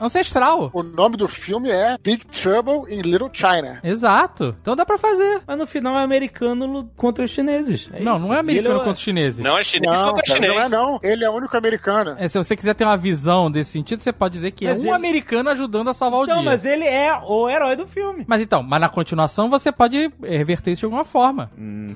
ancestral. 0.00 0.70
O 0.72 0.82
nome 0.82 1.16
do 1.16 1.28
filme 1.28 1.70
é 1.70 1.96
Big 2.02 2.24
Trouble 2.26 2.92
in 2.94 3.02
Little 3.02 3.30
China. 3.32 3.80
Exato. 3.82 4.54
Então 4.60 4.76
dá 4.76 4.84
pra 4.84 4.98
fazer. 4.98 5.40
Mas 5.46 5.58
no 5.58 5.66
final 5.66 5.98
é 5.98 6.02
americano 6.02 6.90
contra 6.96 7.24
os 7.24 7.30
chineses. 7.30 7.88
É 7.92 8.00
não, 8.00 8.16
isso. 8.16 8.26
não 8.26 8.34
é 8.34 8.38
americano 8.38 8.74
Ele 8.74 8.78
contra 8.78 8.92
os 8.92 9.00
chineses. 9.00 9.40
Não 9.40 9.58
é 9.58 9.64
chinês 9.64 9.92
Não, 9.92 10.08
contra 10.12 10.22
cara, 10.22 10.40
não 10.40 10.46
é 10.46 10.52
chinês. 10.52 10.70
não. 10.70 11.00
Ele 11.02 11.24
é 11.24 11.30
o 11.30 11.32
único 11.34 11.56
americano. 11.56 12.14
É, 12.18 12.28
se 12.28 12.38
você 12.38 12.56
quiser 12.56 12.74
ter 12.74 12.84
uma 12.84 12.96
visão 12.96 13.50
desse 13.54 13.70
sentido, 13.70 14.00
você 14.00 14.12
pode 14.12 14.34
dizer 14.34 14.50
que 14.50 14.66
Mas 14.66 14.80
é 14.80 14.82
um 14.82 14.86
ele- 14.88 14.94
americano 14.96 15.48
ajudando 15.50 15.88
a 15.88 15.94
salvar 15.94 16.20
o 16.20 16.26
Não, 16.26 16.36
dia. 16.42 16.44
mas 16.50 16.64
ele 16.64 16.84
é 16.84 17.18
o 17.26 17.48
herói 17.48 17.74
do 17.76 17.86
filme. 17.86 18.24
Mas 18.28 18.42
então, 18.42 18.62
mas 18.62 18.80
na 18.80 18.88
continuação 18.88 19.48
você 19.48 19.72
pode 19.72 20.12
eh, 20.22 20.36
reverter 20.36 20.72
isso 20.72 20.80
de 20.80 20.84
alguma 20.86 21.04
forma. 21.04 21.50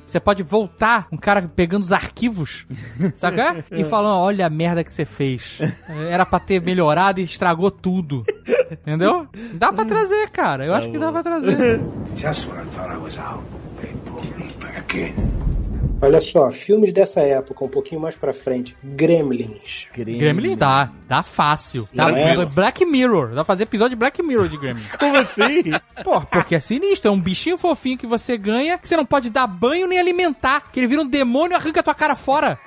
Você 0.07 0.19
pode 0.19 0.43
voltar, 0.43 1.07
um 1.13 1.17
cara 1.19 1.43
pegando 1.55 1.83
os 1.83 1.93
arquivos, 1.93 2.67
sabe? 3.15 3.41
é? 3.41 3.65
E 3.73 3.85
falando, 3.85 4.19
olha 4.21 4.47
a 4.47 4.51
merda 4.51 4.83
que 4.83 4.91
você 4.93 5.05
fez. 5.05 5.59
Eh, 5.61 6.09
Era 6.11 6.25
pra 6.25 6.39
ter 6.41 6.63
melhorado 6.63 7.21
e 7.21 7.23
estragou 7.25 7.71
tudo. 7.71 8.25
Entendeu? 8.71 9.27
Dá 9.55 9.73
pra 9.73 9.85
trazer, 9.85 10.31
cara. 10.31 10.65
Eu 10.67 10.75
acho 10.75 10.91
que 10.91 10.99
dá 10.99 11.11
pra 11.13 11.23
trazer. 11.23 11.81
Just 12.17 12.49
when 12.49 12.61
I 12.61 12.65
thought 12.67 12.95
I 12.95 12.99
was 12.99 13.19
out, 13.19 13.43
they 13.81 13.93
me 14.37 14.49
back 14.61 14.99
in. 14.99 15.58
Olha 16.01 16.21
só, 16.21 16.51
filmes 16.51 16.93
dessa 16.93 17.21
época, 17.21 17.65
um 17.65 17.69
pouquinho 17.69 18.01
mais 18.01 18.17
pra 18.17 18.33
frente. 18.33 18.77
Gremlins. 18.83 19.89
Gremlins 19.93 20.57
dá. 20.57 20.91
Dá 21.09 21.23
fácil. 21.23 21.89
Dá 21.93 22.07
Tranquilo. 22.07 22.47
Black 22.47 22.85
Mirror. 22.85 23.29
Dá 23.29 23.35
pra 23.37 23.45
fazer 23.45 23.65
episódio 23.65 23.91
de 23.91 23.97
Black 23.97 24.23
Mirror 24.23 24.49
de 24.49 24.57
Gremlins. 24.57 24.91
Como 24.97 25.17
assim? 25.17 25.63
Pô, 26.05 26.21
porque 26.21 26.55
é 26.55 26.61
sinistro. 26.61 27.09
É 27.09 27.13
um 27.13 27.21
bichinho 27.21 27.59
fofinho 27.59 27.99
que 27.99 28.07
você 28.07 28.37
ganha, 28.37 28.79
que 28.79 28.89
você 28.89 28.97
não 28.97 29.05
pode 29.05 29.31
dar 29.31 29.47
banho 29.47 29.89
nem 29.89 29.99
alimentar. 29.99 30.71
Que 30.71 30.79
ele 30.81 30.87
vira 30.87 31.03
um 31.03 31.07
demônio 31.07 31.55
e 31.55 31.57
arranca 31.57 31.81
a 31.81 31.83
tua 31.83 31.95
cara 31.95 32.15
fora. 32.15 32.59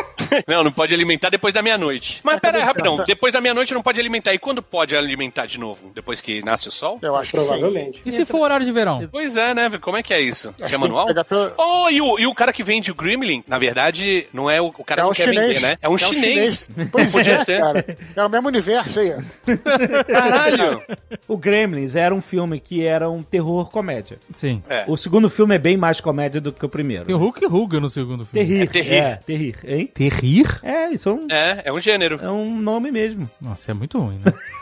Não, 0.46 0.62
não 0.62 0.70
pode 0.70 0.94
alimentar 0.94 1.28
depois 1.28 1.52
da 1.52 1.60
meia-noite. 1.60 2.20
Mas 2.22 2.38
pera 2.38 2.58
aí, 2.58 2.62
rapidão. 2.64 3.02
Depois 3.04 3.32
da 3.32 3.40
meia-noite 3.40 3.74
não 3.74 3.82
pode 3.82 3.98
alimentar. 3.98 4.32
E 4.32 4.38
quando 4.38 4.62
pode 4.62 4.94
alimentar 4.94 5.46
de 5.46 5.58
novo? 5.58 5.90
Depois 5.92 6.20
que 6.20 6.40
nasce 6.44 6.68
o 6.68 6.70
sol? 6.70 6.98
Eu 7.02 7.16
acho 7.16 7.32
que 7.32 7.38
sim. 7.38 7.46
Provavelmente. 7.46 8.00
E 8.06 8.12
se 8.12 8.24
for 8.24 8.40
horário 8.42 8.64
de 8.64 8.70
verão? 8.70 9.08
Pois 9.10 9.34
é, 9.34 9.52
né? 9.54 9.68
Como 9.80 9.96
é 9.96 10.02
que 10.04 10.14
é 10.14 10.20
isso? 10.20 10.48
Acho 10.50 10.56
Que 10.58 10.64
é 10.64 10.68
que 10.68 10.76
manual? 10.78 11.06
que 11.08 11.24
pelo- 11.24 11.52
Oh, 11.58 11.88
e 11.90 12.00
o, 12.00 12.18
e 12.18 12.26
o 12.28 12.34
cara 12.34 12.52
que 12.52 12.62
vende 12.62 12.92
o 12.92 12.94
Gremlin, 12.94 13.42
na 13.48 13.58
verdade, 13.58 14.26
não 14.32 14.48
é 14.48 14.60
o, 14.60 14.66
o 14.68 14.84
cara 14.84 15.02
É 15.02 15.04
que 15.04 15.10
um 15.10 15.14
quer 15.14 15.24
chinês. 15.30 15.46
vender, 15.48 15.60
né? 15.60 15.76
É 15.82 15.88
um 15.88 15.98
chinês. 15.98 16.68
Pois 16.92 17.10
Podia 17.10 17.32
é, 17.34 17.44
ser. 17.44 17.60
cara. 17.60 17.96
É 18.14 18.24
o 18.24 18.28
mesmo 18.28 18.46
universo 18.48 19.00
aí. 19.00 19.12
ó. 19.12 20.02
Caralho! 20.04 20.82
o 21.28 21.36
Gremlins 21.36 21.94
era 21.96 22.14
um 22.14 22.20
filme 22.20 22.60
que 22.60 22.84
era 22.86 23.08
um 23.10 23.22
terror 23.22 23.68
comédia. 23.70 24.18
Sim. 24.32 24.62
É. 24.68 24.84
O 24.86 24.96
segundo 24.96 25.28
filme 25.30 25.54
é 25.54 25.58
bem 25.58 25.76
mais 25.76 26.00
comédia 26.00 26.40
do 26.40 26.52
que 26.52 26.64
o 26.64 26.68
primeiro. 26.68 27.04
Tem 27.04 27.14
o 27.14 27.18
Hulk 27.18 27.46
Huga 27.46 27.80
no 27.80 27.90
segundo 27.90 28.24
filme. 28.24 28.46
Terrir. 28.46 28.62
É 28.62 28.66
terrir. 28.66 28.92
É, 28.94 29.16
terrir, 29.16 29.56
hein? 29.64 29.89
Terrir? 29.94 30.46
É, 30.62 30.90
isso 30.90 31.08
é 31.08 31.12
um, 31.12 31.26
É, 31.30 31.62
é 31.66 31.72
um 31.72 31.80
gênero. 31.80 32.18
é 32.22 32.30
um 32.30 32.60
nome 32.60 32.90
mesmo. 32.90 33.30
Nossa, 33.40 33.70
é 33.70 33.74
muito 33.74 33.98
ruim, 33.98 34.18
né? 34.24 34.32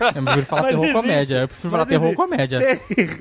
Eu 0.00 0.22
prefiro 0.22 0.46
falar 0.46 0.62
terror 0.68 0.84
existe. 0.84 0.92
comédia. 1.00 1.36
Eu 1.36 1.48
prefiro 1.48 1.70
falar 1.70 1.84
Mas 1.84 1.88
terror 1.88 2.06
existe. 2.06 2.16
comédia. 2.16 2.60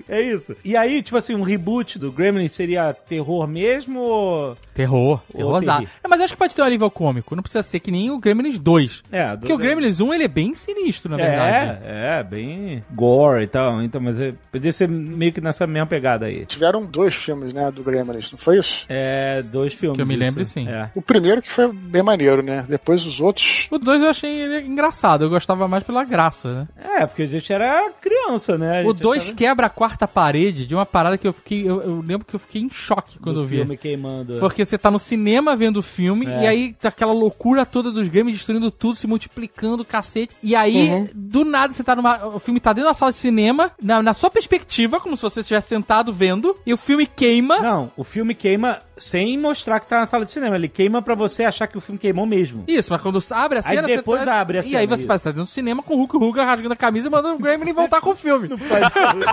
É 0.09 0.21
isso. 0.21 0.55
E 0.63 0.75
aí, 0.75 1.01
tipo 1.01 1.17
assim, 1.17 1.35
um 1.35 1.41
reboot 1.41 1.99
do 1.99 2.11
Gremlin 2.11 2.47
seria 2.47 2.93
terror 2.93 3.47
mesmo 3.47 3.99
ou... 3.99 4.57
Terror. 4.73 5.21
Ou 5.33 5.37
Terrorzado. 5.37 5.87
É, 6.03 6.07
mas 6.07 6.21
acho 6.21 6.33
que 6.33 6.39
pode 6.39 6.55
ter 6.55 6.61
um 6.61 6.65
alívio 6.65 6.89
cômico. 6.89 7.35
Não 7.35 7.43
precisa 7.43 7.61
ser 7.61 7.79
que 7.79 7.91
nem 7.91 8.09
o 8.11 8.17
Gremlins 8.17 8.57
2. 8.59 9.03
É, 9.11 9.31
do 9.31 9.39
Porque 9.39 9.53
o 9.53 9.57
Gremlins 9.57 9.99
1 9.99 10.13
ele 10.13 10.23
é 10.23 10.27
bem 10.27 10.55
sinistro, 10.55 11.11
na 11.11 11.17
verdade. 11.17 11.79
É, 11.83 12.19
é, 12.19 12.23
bem 12.23 12.83
gore 12.91 13.43
e 13.43 13.47
tal. 13.47 13.81
Então, 13.83 14.01
mas 14.01 14.19
é, 14.19 14.33
podia 14.51 14.71
ser 14.73 14.87
meio 14.87 15.31
que 15.33 15.41
nessa 15.41 15.67
mesma 15.67 15.87
pegada 15.87 16.25
aí. 16.25 16.45
Tiveram 16.45 16.85
dois 16.85 17.13
filmes, 17.15 17.53
né, 17.53 17.69
do 17.71 17.83
Gremlins, 17.83 18.31
não 18.31 18.39
foi 18.39 18.59
isso? 18.59 18.85
É, 18.89 19.41
dois 19.43 19.73
filmes. 19.73 19.97
Que 19.97 20.01
eu 20.01 20.07
me 20.07 20.15
isso. 20.15 20.23
lembre, 20.23 20.45
sim. 20.45 20.67
É. 20.67 20.89
O 20.95 21.01
primeiro 21.01 21.41
que 21.41 21.51
foi 21.51 21.71
bem 21.71 22.03
maneiro, 22.03 22.41
né? 22.41 22.65
Depois 22.67 23.05
os 23.05 23.19
outros. 23.19 23.67
O 23.69 23.77
2 23.77 24.01
eu 24.01 24.09
achei 24.09 24.59
engraçado. 24.65 25.23
Eu 25.23 25.29
gostava 25.29 25.67
mais 25.67 25.83
pela 25.83 26.03
graça, 26.03 26.53
né? 26.53 26.67
É, 26.77 27.05
porque 27.05 27.23
a 27.23 27.27
gente 27.27 27.51
era 27.51 27.89
criança, 28.01 28.57
né? 28.57 28.81
A 28.81 28.85
O 28.85 28.91
gente 28.91 29.01
2 29.01 29.23
achava- 29.23 29.37
quebra 29.37 29.65
a 29.67 29.69
quarta 29.69 30.07
parede 30.07 30.65
de 30.65 30.73
uma 30.75 30.85
parada 30.85 31.17
que 31.17 31.27
eu 31.27 31.33
fiquei. 31.33 31.61
Eu, 31.69 31.81
eu 31.81 32.01
lembro 32.05 32.25
que 32.25 32.35
eu 32.35 32.39
fiquei 32.39 32.61
em 32.61 32.69
choque 32.69 33.19
quando 33.19 33.35
do 33.35 33.41
eu 33.41 33.45
vi. 33.45 33.55
filme 33.57 33.77
queimando. 33.77 34.37
Porque 34.39 34.63
você 34.65 34.77
tá 34.77 34.89
no 34.89 34.99
cinema 34.99 35.55
vendo 35.55 35.77
o 35.77 35.83
filme, 35.83 36.25
É. 36.25 36.43
e 36.43 36.47
aí 36.47 36.73
tá 36.73 36.89
aquela 36.89 37.13
loucura 37.13 37.65
toda 37.65 37.91
dos 37.91 38.07
games 38.07 38.35
destruindo 38.35 38.69
tudo, 38.71 38.95
se 38.97 39.07
multiplicando, 39.07 39.83
cacete. 39.85 40.35
E 40.41 40.55
aí, 40.55 40.89
Uhum. 40.89 41.07
do 41.13 41.43
nada, 41.45 41.73
você 41.73 41.83
tá 41.83 41.95
numa. 41.95 42.25
O 42.27 42.39
filme 42.39 42.59
tá 42.59 42.71
dentro 42.73 42.89
da 42.89 42.93
sala 42.93 43.11
de 43.11 43.17
cinema, 43.17 43.71
na, 43.81 44.01
na 44.01 44.13
sua 44.13 44.29
perspectiva, 44.29 44.99
como 44.99 45.15
se 45.17 45.23
você 45.23 45.41
estivesse 45.41 45.67
sentado 45.69 46.11
vendo, 46.13 46.55
e 46.65 46.73
o 46.73 46.77
filme 46.77 47.05
queima. 47.05 47.59
Não, 47.59 47.91
o 47.97 48.03
filme 48.03 48.33
queima 48.33 48.79
sem 48.99 49.37
mostrar 49.37 49.79
que 49.79 49.87
tá 49.87 49.99
na 49.99 50.05
sala 50.05 50.25
de 50.25 50.31
cinema. 50.31 50.55
Ele 50.55 50.67
queima 50.67 51.01
pra 51.01 51.15
você 51.15 51.43
achar 51.43 51.67
que 51.67 51.77
o 51.77 51.81
filme 51.81 51.97
queimou 51.99 52.25
mesmo. 52.25 52.63
Isso, 52.67 52.91
mas 52.91 53.01
quando 53.01 53.19
abre 53.31 53.59
a 53.59 53.61
Aí 53.65 53.75
cena. 53.75 53.87
depois 53.87 54.19
você 54.21 54.25
tá... 54.25 54.39
abre 54.39 54.57
a 54.57 54.61
E 54.61 54.65
cena, 54.65 54.79
aí 54.79 54.87
você 54.87 54.99
isso. 54.99 55.07
tá 55.07 55.15
dentro 55.31 55.43
do 55.43 55.47
cinema 55.49 55.81
com 55.83 55.93
o 55.95 55.97
Hulk 55.97 56.17
Hogan 56.17 56.43
rasgando 56.45 56.73
a 56.73 56.77
camisa 56.77 57.07
e 57.07 57.11
mandando 57.11 57.35
o 57.35 57.39
Gremlin 57.39 57.73
voltar 57.73 58.01
com 58.01 58.11
o 58.11 58.15
filme. 58.15 58.49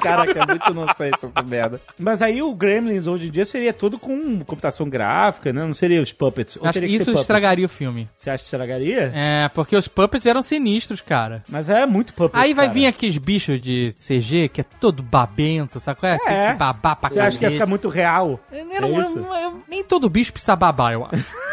Caraca, 0.02 0.32
é 0.42 0.46
muito 0.46 0.74
nonsense 0.74 1.26
essa 1.26 1.42
merda. 1.42 1.80
Mas 1.98 2.22
aí 2.22 2.42
o 2.42 2.54
Gremlins 2.54 3.06
hoje 3.06 3.28
em 3.28 3.30
dia 3.30 3.44
seria 3.44 3.72
todo 3.72 3.98
com 3.98 4.40
computação 4.44 4.88
gráfica, 4.88 5.52
né? 5.52 5.64
Não 5.64 5.74
seria 5.74 6.00
os 6.02 6.12
puppets. 6.12 6.56
Ou 6.56 6.62
Acho 6.64 6.72
que 6.74 6.80
teria 6.80 6.96
que 6.96 7.02
isso 7.02 7.12
estragaria 7.18 7.66
o 7.66 7.68
filme. 7.68 8.08
Você 8.16 8.30
acha 8.30 8.38
que 8.38 8.44
estragaria? 8.46 9.12
É, 9.14 9.48
porque 9.48 9.76
os 9.76 9.88
puppets 9.88 10.26
eram 10.26 10.42
sinistros, 10.42 11.00
cara. 11.00 11.42
Mas 11.48 11.68
é 11.68 11.86
muito 11.86 12.12
puppet. 12.14 12.38
Aí 12.40 12.54
vai 12.54 12.66
cara. 12.66 12.74
vir 12.74 12.86
aqueles 12.86 13.16
bichos 13.18 13.60
de 13.60 13.92
CG 13.96 14.48
que 14.48 14.60
é 14.60 14.64
todo 14.64 15.02
babento, 15.02 15.80
sabe 15.80 16.00
qual 16.00 16.12
é? 16.12 16.18
É. 16.26 16.52
que 16.52 16.58
babar 16.58 16.96
pra 16.96 17.10
Você 17.10 17.20
acha 17.20 17.38
que 17.38 17.44
ia 17.44 17.50
ficar 17.50 17.66
muito 17.66 17.88
real? 17.88 18.40
Eu 18.52 18.64
não- 18.64 19.00
É 19.00 19.04
eu- 19.06 19.50
eu- 19.50 19.55
nem 19.68 19.84
todo 19.84 20.08
bicho 20.08 20.32
precisa 20.32 20.56
babar, 20.56 20.92
eu 20.92 21.04
acho. 21.04 21.45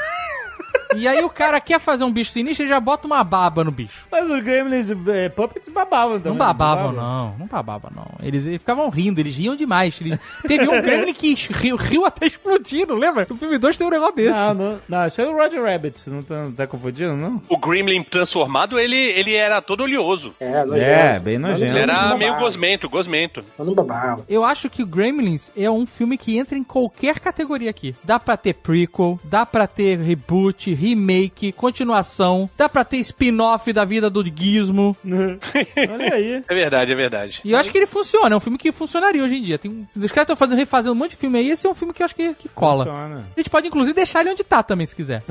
E 0.95 1.07
aí 1.07 1.23
o 1.23 1.29
cara 1.29 1.59
quer 1.59 1.79
fazer 1.79 2.03
um 2.03 2.11
bicho 2.11 2.31
sinistro 2.31 2.65
e 2.65 2.69
já 2.69 2.79
bota 2.79 3.07
uma 3.07 3.23
baba 3.23 3.63
no 3.63 3.71
bicho. 3.71 4.07
Mas 4.11 4.29
os 4.29 4.43
Gremlins 4.43 4.87
é, 5.07 5.29
puppets 5.29 5.69
babavam 5.69 6.17
também. 6.17 6.31
Não 6.31 6.37
babavam, 6.37 6.91
não. 6.91 7.35
Não 7.37 7.47
babavam, 7.47 7.91
não. 7.95 8.07
Eles, 8.21 8.45
eles 8.45 8.59
ficavam 8.59 8.89
rindo, 8.89 9.19
eles 9.19 9.35
riam 9.35 9.55
demais. 9.55 9.99
Eles... 9.99 10.19
Teve 10.47 10.67
um 10.67 10.81
Gremlin 10.81 11.13
que 11.13 11.33
riu, 11.51 11.75
riu 11.75 12.05
até 12.05 12.27
explodir, 12.27 12.87
não 12.87 12.97
lembra? 12.97 13.25
No 13.29 13.35
filme 13.35 13.57
2 13.57 13.77
tem 13.77 13.87
um 13.87 13.89
negócio 13.89 14.15
desse. 14.15 14.37
Não, 14.39 14.53
não, 14.53 14.79
não, 14.87 15.07
isso 15.07 15.21
é 15.21 15.27
o 15.27 15.35
Roger 15.35 15.63
Rabbit, 15.63 16.09
não 16.09 16.21
tá, 16.21 16.43
não 16.43 16.51
tá 16.51 16.67
confundindo, 16.67 17.15
não? 17.15 17.41
O 17.49 17.57
Gremlin 17.57 18.03
transformado, 18.03 18.79
ele, 18.79 18.95
ele 18.95 19.33
era 19.33 19.61
todo 19.61 19.83
oleoso. 19.83 20.33
É, 20.39 20.63
nojento. 20.65 20.89
É, 20.89 21.19
bem 21.19 21.37
nojento. 21.37 21.63
Ele 21.63 21.79
era 21.79 22.15
meio 22.15 22.37
gosmento, 22.37 22.89
gosmento. 22.89 23.43
Eu 23.57 23.65
não 23.65 23.73
babava. 23.73 24.23
Eu 24.27 24.43
acho 24.43 24.69
que 24.69 24.83
o 24.83 24.85
Gremlins 24.85 25.51
é 25.55 25.69
um 25.69 25.85
filme 25.85 26.17
que 26.17 26.37
entra 26.37 26.57
em 26.57 26.63
qualquer 26.63 27.19
categoria 27.19 27.69
aqui. 27.69 27.95
Dá 28.03 28.19
pra 28.19 28.37
ter 28.37 28.53
prequel, 28.53 29.19
dá 29.23 29.45
pra 29.45 29.67
ter 29.67 29.97
reboot, 29.99 30.73
remake, 30.83 31.51
continuação, 31.51 32.49
dá 32.57 32.67
pra 32.67 32.83
ter 32.83 32.97
spin-off 32.97 33.71
da 33.71 33.85
vida 33.85 34.09
do 34.09 34.23
Gizmo. 34.23 34.95
Olha 35.05 36.13
aí. 36.13 36.43
É 36.47 36.53
verdade, 36.53 36.91
é 36.91 36.95
verdade. 36.95 37.41
E 37.43 37.51
eu 37.51 37.57
acho 37.57 37.71
que 37.71 37.77
ele 37.77 37.87
funciona, 37.87 38.35
é 38.35 38.37
um 38.37 38.41
filme 38.41 38.57
que 38.57 38.71
funcionaria 38.71 39.23
hoje 39.23 39.35
em 39.35 39.41
dia. 39.41 39.57
Tem, 39.57 39.87
os 39.95 40.11
caras 40.11 40.23
estão 40.23 40.35
fazendo, 40.35 40.57
refazendo 40.57 40.93
um 40.93 40.97
monte 40.97 41.11
de 41.11 41.17
filme 41.17 41.39
aí, 41.39 41.49
esse 41.49 41.65
é 41.65 41.69
um 41.69 41.75
filme 41.75 41.93
que 41.93 42.01
eu 42.01 42.05
acho 42.05 42.15
que, 42.15 42.33
que 42.33 42.49
cola. 42.49 42.85
Funciona. 42.85 43.25
A 43.35 43.39
gente 43.39 43.49
pode, 43.49 43.67
inclusive, 43.67 43.95
deixar 43.95 44.21
ele 44.21 44.31
onde 44.31 44.43
tá 44.43 44.61
também, 44.61 44.85
se 44.85 44.95
quiser. 44.95 45.23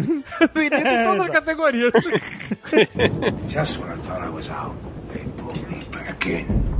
Ele 0.55 0.67
entra 0.67 1.03
em 1.03 1.05
todas 1.07 1.21
as 1.23 1.31
categorias. 1.31 1.93
Just 3.49 3.79
when 3.79 3.93
I 3.93 3.97
thought 4.07 4.23
I 4.25 4.31
was 4.31 4.49
out, 4.51 4.75
they 5.13 5.25
pulled 5.37 5.69
me 5.69 5.81
back 5.91 6.27
in. 6.29 6.72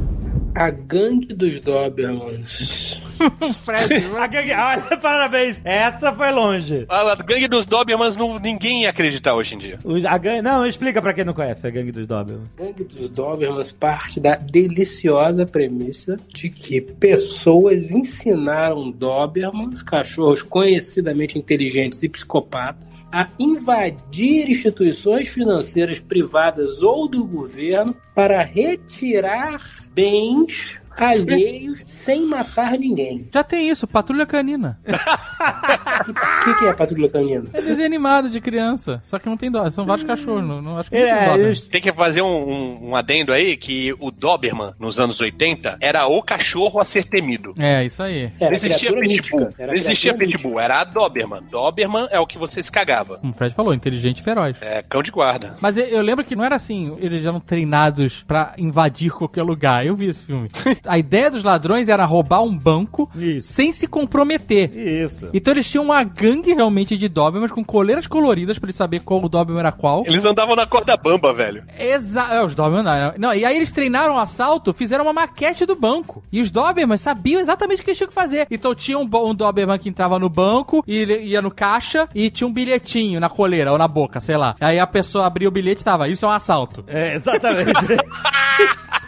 A 0.55 0.69
gangue 0.71 1.33
dos 1.33 1.61
Dobermans. 1.61 3.01
Fred, 3.65 4.05
A 4.19 4.27
gangue- 4.27 4.53
Olha, 4.53 4.97
parabéns. 4.99 5.63
Essa 5.65 6.13
foi 6.13 6.31
longe. 6.31 6.85
A, 6.89 7.13
a 7.13 7.15
gangue 7.17 7.49
dos 7.49 7.65
Dobermans 7.65 8.17
não, 8.17 8.37
ninguém 8.39 8.83
ia 8.83 8.91
acreditar 8.91 9.35
hoje 9.35 9.55
em 9.55 9.59
dia. 9.59 9.79
O- 9.83 10.07
a 10.07 10.19
gangue, 10.19 10.43
não, 10.43 10.67
explica 10.67 11.01
pra 11.01 11.15
quem 11.15 11.25
não 11.25 11.33
conhece 11.33 11.67
a 11.67 11.71
gangue 11.71 11.91
dos 11.91 12.07
Dobermans. 12.07 12.49
A 12.59 12.63
gangue 12.65 12.85
dos 12.85 13.09
Dobermans 13.09 13.73
parte 13.73 14.21
da 14.21 14.37
deliciosa 14.37 15.47
premissa 15.47 16.17
de 16.35 16.51
que 16.51 16.81
pessoas 16.83 17.91
ensinaram 17.91 18.91
Dobermans, 18.91 19.83
cachorros 19.83 20.43
conhecidamente 20.43 21.39
inteligentes 21.39 22.03
e 22.03 22.09
psicopatas, 22.11 22.92
a 23.13 23.27
invadir 23.39 24.49
instituições 24.49 25.29
financeiras 25.29 25.99
privadas 25.99 26.83
ou 26.83 27.07
do 27.07 27.25
governo 27.25 27.95
para 28.15 28.43
retirar 28.43 29.61
bens 29.93 30.81
alheios 30.97 31.81
sem 31.87 32.25
matar 32.27 32.79
ninguém. 32.79 33.29
Já 33.33 33.43
tem 33.45 33.69
isso, 33.69 33.87
Patrulha 33.87 34.27
Canina. 34.27 34.79
O 34.87 34.93
que, 36.45 36.55
que 36.59 36.65
é 36.65 36.71
a 36.71 36.75
patrulha 36.75 37.09
canina? 37.09 37.45
É 37.53 37.61
desenho 37.61 37.87
animado 37.87 38.29
de 38.29 38.41
criança. 38.41 39.01
Só 39.03 39.19
que 39.19 39.27
não 39.27 39.37
tem 39.37 39.51
dó. 39.51 39.69
São 39.71 39.85
vários 39.87 40.07
cachorros. 40.07 40.43
Não, 40.47 40.61
não 40.63 40.79
acho 40.79 40.91
que 40.91 40.97
não 40.99 41.03
tem 41.05 41.13
É, 41.13 41.27
dó. 41.27 41.37
né? 41.37 41.45
eles- 41.45 41.69
Tem 41.69 41.81
que 41.81 41.93
fazer 41.93 42.23
um, 42.23 42.49
um- 42.49 42.89
um 42.91 42.97
adendo 42.97 43.33
aí 43.33 43.57
que 43.57 43.95
o 44.01 44.11
Doberman, 44.11 44.73
nos 44.79 44.99
anos 44.99 45.21
80, 45.21 45.77
era 45.81 46.07
o 46.07 46.23
cachorro 46.23 46.81
a 46.81 46.85
ser 46.85 47.05
temido. 47.05 47.55
É, 47.59 47.85
isso 47.85 48.03
aí. 48.03 48.31
Era 48.41 48.51
não 48.51 48.57
existia 48.57 48.93
Pitbull. 48.93 49.49
não 49.59 49.75
existia 49.75 50.15
Pitbull, 50.15 50.61
era 50.61 50.81
a 50.81 50.85
Doberman. 50.85 51.43
Doberman 51.51 52.09
é 52.11 52.19
o 52.21 52.27
que 52.27 52.39
você 52.39 52.63
se 52.63 52.71
cagava. 52.71 53.19
Como 53.19 53.33
o 53.33 53.37
Fred 53.37 53.55
falou, 53.55 53.75
inteligente 53.75 54.19
e 54.19 54.23
feroz. 54.23 54.57
É 54.61 54.83
cão 54.83 55.03
de 55.03 55.11
guarda. 55.11 55.57
Mas 55.61 55.77
eu, 55.77 55.85
eu 55.87 56.03
lembro 56.03 56.25
que 56.25 56.37
não 56.37 56.45
era 56.45 56.57
assim, 56.57 56.97
eles 57.01 57.25
eram 57.25 57.41
treinados 57.41 58.23
pra 58.27 58.55
invadir 58.59 59.11
qualquer 59.13 59.43
lugar. 59.43 59.85
Eu 59.87 59.95
vi 59.97 60.07
esse 60.07 60.25
filme. 60.27 60.49
A 60.87 60.99
ideia 60.99 61.31
dos 61.31 61.45
ladrões 61.45 61.89
era 61.89 62.05
roubar 62.05 62.43
um 62.43 62.57
banco 62.57 63.11
Isso. 63.15 63.53
sem 63.53 63.73
se 63.73 63.87
comprometer. 63.87 64.77
Isso. 64.77 65.29
Então 65.33 65.55
eles 65.55 65.69
tinham 65.71 65.85
uma 65.85 66.03
gangue 66.03 66.53
realmente 66.53 66.97
de 66.97 67.09
Dobermans 67.09 67.53
com 67.53 67.65
coleiras 67.65 68.07
coloridas 68.07 68.59
pra 68.59 68.67
eles 68.67 68.77
saber 68.77 69.01
qual 69.01 69.23
o 69.23 69.29
Doberman 69.29 69.61
era 69.61 69.73
qual. 69.73 70.05
Eles 70.07 70.25
andavam 70.25 70.57
na 70.57 70.67
corda 70.67 70.97
bamba, 70.97 71.33
velho. 71.33 71.65
Exato. 71.79 72.33
É, 72.33 72.45
os 72.45 72.55
Dobermans 72.55 72.85
não, 72.85 73.15
não. 73.19 73.35
E 73.35 73.45
aí 73.45 73.57
eles 73.57 73.71
treinaram 73.71 74.15
o 74.15 74.19
assalto, 74.19 74.73
fizeram 74.73 75.05
uma 75.05 75.13
maquete 75.13 75.65
do 75.67 75.75
banco. 75.75 76.23
E 76.33 76.41
os 76.41 76.51
Dobermans 76.51 77.01
sabiam 77.01 77.41
exatamente 77.41 77.81
o 77.81 77.85
que 77.85 77.91
eles 77.91 77.99
tinham 77.99 78.09
que 78.09 78.15
fazer. 78.15 78.47
Então 78.51 78.75
tinha 78.75 78.99
um, 78.99 79.09
um 79.13 79.35
Doberman 79.35 79.79
que 79.79 79.89
entrava 79.89 80.19
no 80.19 80.29
banco 80.29 80.83
e 80.87 80.97
ele 80.97 81.19
ia 81.23 81.43
no 81.43 81.51
caixa 81.51 82.09
e 82.15 82.31
tinha 82.31 82.47
um 82.47 82.53
bilhetinho 82.53 83.21
na 83.21 83.29
coleira 83.29 83.73
ou 83.73 83.79
na 83.79 83.89
boca, 83.89 84.21
sei 84.21 84.37
lá. 84.37 84.55
Aí 84.61 84.79
a 84.79 84.87
pessoa 84.87 85.27
abria 85.27 85.49
o 85.49 85.53
bilhete 85.53 85.83
e 85.83 85.85
tava, 85.85 86.09
isso 86.09 86.25
é 86.25 86.29
um 86.29 86.33
assalto. 86.33 86.85
É, 86.87 87.15
exatamente. 87.15 87.73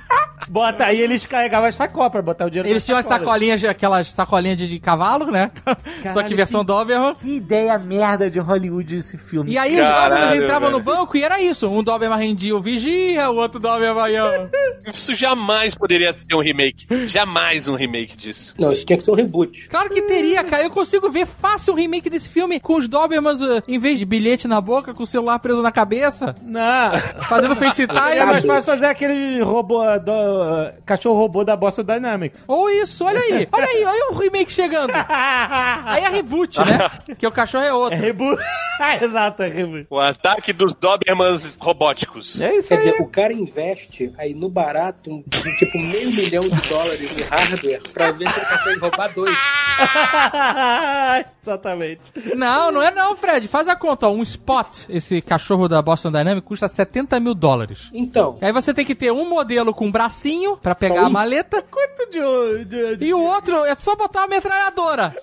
Bota 0.49 0.84
aí, 0.84 1.01
eles 1.01 1.24
carregavam 1.26 1.68
as 1.68 1.74
sacolas 1.74 2.12
pra 2.12 2.22
botar 2.22 2.47
o 2.47 2.51
dinheiro 2.51 2.68
Eles 2.68 2.84
tinham 2.84 2.99
as 2.99 3.07
sacolinhas, 3.07 3.62
aquelas 3.64 4.12
sacolinhas 4.12 4.57
de, 4.59 4.68
de 4.68 4.78
cavalo, 4.78 5.30
né? 5.30 5.51
Só 6.12 6.22
que 6.22 6.34
versão 6.34 6.61
que- 6.61 6.66
Doberman. 6.66 7.14
Que 7.14 7.36
ideia 7.36 7.78
merda 7.78 8.30
de 8.30 8.38
Hollywood 8.38 8.97
esse 8.97 9.16
filme. 9.18 9.53
E 9.53 9.59
aí 9.59 9.74
os 9.74 9.80
Caralho, 9.82 10.14
Dobermans 10.14 10.36
entravam 10.42 10.68
velho. 10.68 10.78
no 10.78 10.84
banco 10.84 11.16
e 11.16 11.22
era 11.24 11.40
isso. 11.40 11.68
Um 11.68 11.82
Doberman 11.82 12.18
rendia 12.18 12.57
o 12.57 12.61
vigia, 12.61 13.28
o 13.30 13.36
outro 13.36 13.59
Doberman 13.59 14.11
ia... 14.12 14.51
Isso 14.92 15.14
jamais 15.14 15.74
poderia 15.74 16.12
ter 16.12 16.36
um 16.36 16.40
remake. 16.42 16.86
Jamais 17.07 17.66
um 17.66 17.74
remake 17.74 18.16
disso. 18.16 18.53
Não, 18.59 18.70
isso 18.70 18.84
tinha 18.84 18.97
que 18.99 19.03
ser 19.03 19.11
um 19.11 19.14
reboot. 19.14 19.68
Claro 19.68 19.88
que 19.88 20.03
teria, 20.03 20.45
cara. 20.45 20.62
Eu 20.62 20.70
consigo 20.70 21.11
ver 21.11 21.26
fácil 21.26 21.72
o 21.72 21.76
remake 21.76 22.11
desse 22.11 22.28
filme 22.28 22.61
com 22.61 22.76
os 22.76 22.86
Dobermans, 22.86 23.40
uh, 23.40 23.62
em 23.66 23.78
vez 23.78 23.99
de 23.99 24.05
bilhete 24.05 24.47
na 24.47 24.61
boca, 24.61 24.92
com 24.92 25.03
o 25.03 25.07
celular 25.07 25.38
preso 25.38 25.62
na 25.62 25.72
cabeça, 25.72 26.34
Não. 26.42 26.92
fazendo 27.28 27.57
FaceTime. 27.57 27.95
É 28.14 28.24
mais 28.24 28.45
fácil 28.45 28.62
fazer 28.64 28.86
aquele 28.86 29.40
robô, 29.42 29.82
do, 29.99 30.34
cachorro 30.85 31.18
robô 31.18 31.45
da 31.45 31.57
Boston 31.57 31.82
Dynamics. 31.85 32.45
Ou 32.49 32.68
isso, 32.70 33.05
olha 33.05 33.20
aí. 33.20 33.49
Olha 33.53 33.64
aí, 33.66 33.85
olha 33.85 34.11
o 34.12 34.14
remake 34.18 34.53
chegando. 34.53 34.93
Aí 34.95 36.03
é 36.05 36.09
reboot, 36.09 36.59
né? 36.61 36.91
Porque 37.07 37.26
o 37.26 37.32
cachorro 37.32 37.64
é 37.64 37.68
É 37.68 37.72
outro. 37.72 37.99
reboot. 37.99 38.43
Ah, 38.80 38.97
Exato, 39.05 39.43
é 39.43 39.49
reboot. 39.49 39.87
O 39.91 39.99
ataque 39.99 40.53
dos 40.53 40.72
Dobermans 40.74 41.57
robóticos. 41.61 42.41
É 42.41 42.57
isso 42.57 42.68
Quer 42.68 42.78
aí. 42.78 42.85
dizer, 42.91 43.03
o 43.03 43.09
cara 43.09 43.32
investe 43.32 44.12
aí 44.18 44.35
no 44.35 44.49
barato, 44.49 45.11
um- 45.11 45.22
de, 45.26 45.57
tipo, 45.59 45.78
meio 45.78 46.11
milhão 46.11 46.43
de 46.43 46.68
dólares 46.68 47.11
em 47.11 47.22
hardware 47.22 47.82
pra 47.93 48.11
ver 48.12 48.28
se 48.28 48.39
ele 48.41 48.47
consegue 48.47 48.80
roubar 48.80 49.14
dois. 49.14 49.37
Exatamente. 51.43 52.01
Não, 52.35 52.70
não 52.72 52.82
é 52.82 52.91
não, 52.91 53.16
Fred. 53.16 53.47
Faz 53.49 53.68
a 53.68 53.76
conta. 53.76 54.09
ó. 54.09 54.12
Um 54.12 54.22
Spot, 54.22 54.89
esse 54.89 55.20
cachorro 55.20 55.68
da 55.68 55.80
Boston 55.82 56.11
Dynamics, 56.11 56.47
custa 56.47 56.68
70 56.68 57.18
mil 57.20 57.35
dólares. 57.35 57.91
Então, 57.93 58.39
Aí 58.41 58.53
você 58.53 58.72
tem 58.72 58.85
que 58.85 58.95
ter 58.95 59.12
um 59.12 59.28
modelo 59.28 59.74
com 59.74 59.87
um 59.87 59.91
bracinho 60.25 60.57
pra 60.57 60.75
pegar 60.75 61.03
a 61.07 61.11
maleta. 61.11 61.62
Quanto 61.70 62.11
de, 62.11 62.64
de, 62.64 62.97
de- 62.97 63.05
E 63.05 63.14
o 63.14 63.20
outro 63.20 63.64
é 63.64 63.75
só 63.75 63.95
botar 63.95 64.20
uma 64.20 64.29
metralhadora. 64.29 65.14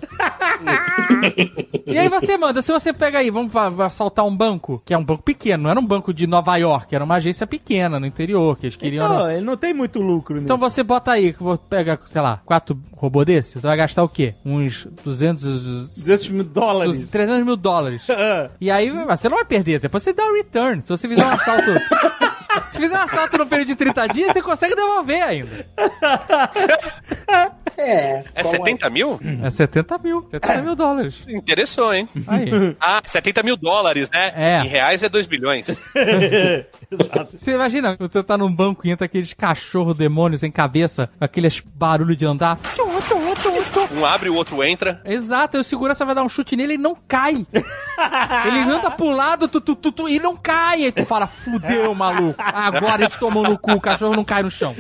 e 1.86 1.98
aí 1.98 2.08
você 2.10 2.38
manda, 2.38 2.62
se 2.62 2.72
você 2.72 2.94
pega 2.94 3.20
aí, 3.20 3.30
vamos 3.30 3.42
vamos 3.42 3.54
va- 3.54 3.70
va- 3.70 3.86
assaltar 3.88 4.24
um 4.26 4.36
banco, 4.36 4.82
que 4.86 4.94
é 4.94 4.98
um 4.98 5.04
banco 5.04 5.24
pequeno, 5.24 5.64
não 5.64 5.72
era 5.72 5.80
um 5.80 5.86
banco 5.86 6.14
de 6.14 6.28
Nova 6.28 6.56
York, 6.58 6.94
era 6.94 7.04
uma 7.04 7.16
agência 7.16 7.48
pequena 7.48 8.00
no 8.00 8.06
interior, 8.06 8.56
que 8.58 8.68
eles 8.68 8.76
queriam... 8.76 9.04
Então, 9.06 9.32
ele 9.32 9.42
não 9.42 9.58
tem 9.58 9.74
muito 9.74 10.00
lucro. 10.00 10.38
Então 10.38 10.58
você 10.60 10.84
bota 10.84 11.12
aí, 11.12 11.34
que 11.34 11.42
vou 11.42 11.58
pegar, 11.58 12.00
sei 12.06 12.22
lá, 12.22 12.40
quatro 12.46 12.78
robôs 12.96 13.26
desses, 13.26 13.54
você 13.54 13.68
vai 13.68 13.76
gastar 13.78 14.04
o 14.04 14.10
quê? 14.10 14.36
Uns 14.46 14.86
200, 15.04 15.88
200 15.98 16.30
mil 16.30 16.44
dólares. 16.44 16.92
200 16.94 17.12
300 17.12 17.46
mil 17.46 17.56
dólares. 17.58 18.08
Ah, 18.12 18.50
E 18.62 18.70
aí, 18.70 18.92
você 18.92 19.28
não 19.28 19.38
vai 19.38 19.46
perder, 19.46 19.80
depois 19.80 20.04
você 20.04 20.14
dá 20.14 20.24
o 20.24 20.34
return. 20.36 20.84
Se 20.84 20.90
você 20.90 21.08
fizer 21.08 21.26
um 21.26 21.30
assalto... 21.32 21.72
se 22.70 22.80
fizer 22.80 22.98
um 22.98 23.02
assalto 23.02 23.38
no 23.38 23.48
período 23.48 23.68
de 23.70 23.76
30 23.76 24.08
dias, 24.08 24.34
você 24.34 24.42
consegue 24.42 24.76
devolver 24.76 25.22
ainda. 25.22 25.66
É. 27.78 28.24
É 28.36 28.44
como 28.44 28.58
70 28.58 28.90
mil? 28.90 29.20
É 29.44 29.50
70 29.50 29.98
mil, 30.00 30.28
70 30.30 30.62
mil 30.62 30.76
dólares. 30.76 31.16
Interessou, 31.28 31.94
hein? 31.94 32.08
Aí. 32.28 32.50
Ah, 32.80 33.02
70 33.06 33.44
mil 33.44 33.58
dólares, 33.58 34.10
né? 34.10 34.34
É. 34.36 34.62
Em 34.62 34.68
reais 34.68 35.04
é 35.04 35.10
2 35.10 35.26
bilhões. 35.26 35.68
Você 37.32 37.54
imagina, 37.54 37.96
você 37.98 38.22
tá 38.22 38.38
num 38.38 38.54
banco 38.54 38.86
e 38.86 38.92
entra 38.92 39.06
aqueles 39.06 39.34
cachorro 39.34 39.94
demônios 39.94 40.42
sem 40.42 40.52
cabeça, 40.52 41.10
aqueles 41.20 41.60
barulhos 41.60 42.18
de 42.18 42.26
andar. 42.26 42.60
Um 43.92 44.06
abre, 44.06 44.30
o 44.30 44.36
outro 44.36 44.64
entra. 44.64 45.02
Exato, 45.06 45.58
aí 45.58 45.62
o 45.62 45.64
segurança 45.64 46.06
vai 46.06 46.14
dar 46.14 46.24
um 46.24 46.30
chute 46.30 46.56
nele 46.56 46.74
e 46.74 46.78
não 46.78 46.96
cai. 47.08 47.46
ele 47.54 48.60
anda 48.60 48.92
pro 48.92 49.10
lado 49.10 49.48
tu, 49.48 49.62
tu, 49.62 49.76
tu, 49.76 49.92
tu, 49.92 50.10
e 50.10 50.20
não 50.20 50.36
cai. 50.36 50.84
Aí 50.84 50.92
tu 50.92 51.06
fala, 51.06 51.28
fudeu, 51.28 51.94
maluco. 51.96 52.36
Agora 52.38 52.96
a 52.96 53.02
gente 53.02 53.18
tomou 53.18 53.44
no 53.44 53.58
cu, 53.58 53.72
o 53.74 53.82
cachorro 53.82 54.16
não 54.16 54.24
cai 54.24 54.44
no 54.44 54.52
chão. 54.52 54.76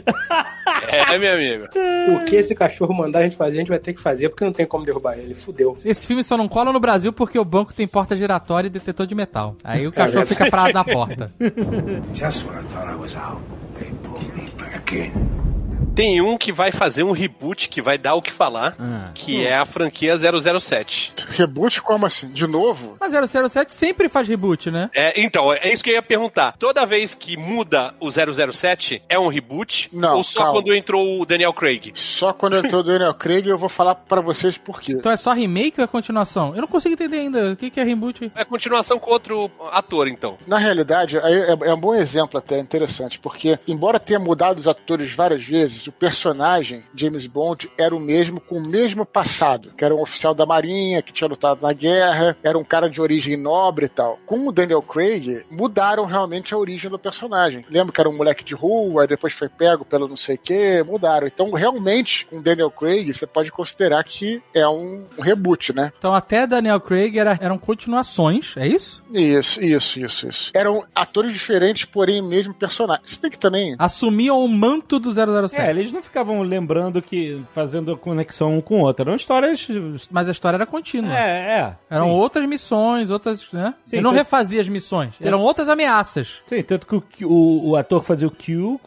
É, 0.87 1.17
meu 1.17 1.33
amigo. 1.33 1.67
O 2.15 2.25
que 2.25 2.35
esse 2.35 2.55
cachorro 2.55 2.80
mandar 2.89 3.19
a 3.19 3.23
gente 3.23 3.36
fazer, 3.36 3.57
a 3.57 3.59
gente 3.59 3.69
vai 3.69 3.79
ter 3.79 3.93
que 3.93 4.01
fazer, 4.01 4.29
porque 4.29 4.43
não 4.43 4.53
tem 4.53 4.65
como 4.65 4.86
derrubar 4.86 5.17
ele. 5.17 5.36
Fudeu. 5.36 5.77
Esse 5.84 6.07
filme 6.07 6.23
só 6.23 6.38
não 6.38 6.47
cola 6.47 6.71
no 6.71 6.79
Brasil 6.79 7.13
porque 7.13 7.38
o 7.38 7.45
banco 7.45 7.73
tem 7.73 7.88
porta 7.88 8.15
giratória 8.17 8.67
e 8.67 8.69
detetor 8.69 9.05
de 9.07 9.15
metal. 9.15 9.55
Aí 9.63 9.88
o 9.88 9.91
cachorro 9.91 10.25
fica 10.25 10.49
parado 10.49 10.73
na 10.73 10.84
porta. 10.84 11.32
Just 12.13 12.45
when 12.45 12.57
I 12.57 12.63
thought 12.63 12.89
I 12.89 12.95
was 12.95 13.15
out, 13.15 13.41
they 13.79 13.89
pulled 14.03 14.36
me 14.36 14.45
back 14.57 14.95
in. 14.95 15.61
Tem 15.93 16.21
um 16.21 16.37
que 16.37 16.53
vai 16.53 16.71
fazer 16.71 17.03
um 17.03 17.11
reboot 17.11 17.67
que 17.67 17.81
vai 17.81 17.97
dar 17.97 18.15
o 18.15 18.21
que 18.21 18.31
falar, 18.31 18.75
Ah. 18.79 19.11
que 19.13 19.45
é 19.45 19.55
a 19.57 19.65
franquia 19.65 20.17
007. 20.17 21.11
Reboot 21.31 21.81
como 21.81 22.05
assim? 22.05 22.29
De 22.29 22.47
novo? 22.47 22.95
Mas 22.99 23.11
007 23.13 23.73
sempre 23.73 24.07
faz 24.07 24.25
reboot, 24.27 24.71
né? 24.71 24.89
É, 24.95 25.21
então, 25.21 25.51
é 25.51 25.71
isso 25.71 25.83
que 25.83 25.89
eu 25.89 25.95
ia 25.95 26.01
perguntar. 26.01 26.55
Toda 26.57 26.85
vez 26.85 27.13
que 27.13 27.35
muda 27.35 27.93
o 27.99 28.09
007, 28.09 29.03
é 29.09 29.19
um 29.19 29.27
reboot? 29.27 29.89
Não, 29.91 30.15
Ou 30.15 30.23
só 30.23 30.39
calma. 30.39 30.53
quando 30.53 30.73
entrou 30.73 31.21
o 31.21 31.25
Daniel 31.25 31.53
Craig? 31.53 31.91
Só 31.95 32.31
quando 32.31 32.55
entrou 32.57 32.79
o 32.81 32.83
Daniel 32.83 33.13
Craig 33.13 33.47
eu 33.47 33.57
vou 33.57 33.69
falar 33.69 33.95
pra 33.95 34.21
vocês 34.21 34.57
por 34.57 34.79
quê. 34.81 34.93
Então 34.93 35.11
é 35.11 35.17
só 35.17 35.33
remake 35.33 35.79
ou 35.79 35.83
é 35.83 35.87
continuação? 35.87 36.55
Eu 36.55 36.61
não 36.61 36.67
consigo 36.69 36.93
entender 36.93 37.17
ainda. 37.17 37.51
O 37.51 37.55
que 37.57 37.79
é 37.79 37.83
reboot? 37.83 38.31
É 38.33 38.45
continuação 38.45 38.97
com 38.97 39.11
outro 39.11 39.51
ator, 39.71 40.07
então. 40.07 40.37
Na 40.47 40.57
realidade, 40.57 41.17
é, 41.17 41.51
é 41.51 41.73
um 41.73 41.79
bom 41.79 41.93
exemplo 41.93 42.37
até, 42.39 42.57
interessante, 42.59 43.19
porque 43.19 43.59
embora 43.67 43.99
tenha 43.99 44.19
mudado 44.19 44.57
os 44.57 44.67
atores 44.69 45.11
várias 45.13 45.43
vezes, 45.43 45.80
o 45.88 45.91
personagem 45.91 46.84
James 46.95 47.25
Bond 47.25 47.71
era 47.77 47.95
o 47.95 47.99
mesmo, 47.99 48.39
com 48.39 48.57
o 48.57 48.65
mesmo 48.65 49.05
passado, 49.05 49.73
que 49.77 49.84
era 49.84 49.95
um 49.95 50.01
oficial 50.01 50.34
da 50.34 50.45
marinha, 50.45 51.01
que 51.01 51.13
tinha 51.13 51.27
lutado 51.27 51.61
na 51.61 51.73
guerra, 51.73 52.38
era 52.43 52.57
um 52.57 52.63
cara 52.63 52.89
de 52.89 53.01
origem 53.01 53.38
nobre 53.38 53.86
e 53.86 53.89
tal. 53.89 54.19
Com 54.25 54.47
o 54.47 54.51
Daniel 54.51 54.82
Craig, 54.82 55.45
mudaram 55.49 56.05
realmente 56.05 56.53
a 56.53 56.57
origem 56.57 56.89
do 56.89 56.99
personagem. 56.99 57.65
Lembra 57.69 57.93
que 57.93 58.01
era 58.01 58.09
um 58.09 58.17
moleque 58.17 58.43
de 58.43 58.55
rua, 58.55 59.07
depois 59.07 59.34
foi 59.34 59.49
pego 59.49 59.86
pelo 59.86 60.07
não 60.07 60.17
sei 60.17 60.36
o 60.36 60.39
que, 60.39 60.84
mudaram. 60.84 61.27
Então, 61.27 61.51
realmente, 61.51 62.25
com 62.25 62.38
o 62.38 62.41
Daniel 62.41 62.71
Craig, 62.71 63.13
você 63.13 63.25
pode 63.25 63.51
considerar 63.51 64.03
que 64.03 64.41
é 64.53 64.67
um, 64.67 65.05
um 65.17 65.21
reboot, 65.21 65.73
né? 65.73 65.91
Então 65.97 66.13
até 66.13 66.45
Daniel 66.45 66.79
Craig 66.79 67.17
era, 67.17 67.38
eram 67.41 67.57
continuações, 67.57 68.55
é 68.57 68.67
isso? 68.67 69.03
Isso, 69.11 69.61
isso, 69.61 69.99
isso, 69.99 70.27
isso. 70.27 70.51
Eram 70.53 70.86
atores 70.93 71.34
diferentes, 71.34 71.86
porém 71.86 72.21
mesmo 72.21 72.53
personagem. 72.53 73.03
Se 73.05 73.19
bem 73.19 73.32
que 73.32 73.39
também 73.39 73.75
Assumiam 73.77 74.43
o 74.43 74.47
manto 74.47 74.99
do 74.99 75.11
007. 75.13 75.61
É, 75.61 75.70
eles 75.80 75.91
não 75.91 76.01
ficavam 76.01 76.41
lembrando 76.41 77.01
que, 77.01 77.41
fazendo 77.53 77.91
a 77.93 77.97
conexão 77.97 78.57
um 78.57 78.61
com 78.61 78.82
o 78.82 78.84
outro. 78.84 79.03
Eram 79.03 79.15
histórias. 79.15 79.67
Mas 80.09 80.28
a 80.28 80.32
história 80.32 80.57
era 80.57 80.65
contínua. 80.65 81.17
É, 81.17 81.59
é. 81.59 81.76
Eram 81.89 82.07
sim. 82.07 82.11
outras 82.13 82.45
missões, 82.45 83.09
outras, 83.09 83.51
né? 83.51 83.74
Sim, 83.84 83.97
Ele 83.97 84.03
não 84.03 84.11
então- 84.11 84.24
refazia 84.24 84.61
as 84.61 84.69
missões. 84.69 85.15
Eram 85.22 85.39
outras 85.39 85.69
ameaças. 85.69 86.41
Sim, 86.47 86.61
tanto 86.63 86.86
que 86.88 87.26
o, 87.26 87.30
o, 87.32 87.69
o 87.69 87.76
ator 87.76 88.01
que 88.01 88.07
fazia 88.07 88.28
o 88.28 88.32
Q 88.32 88.80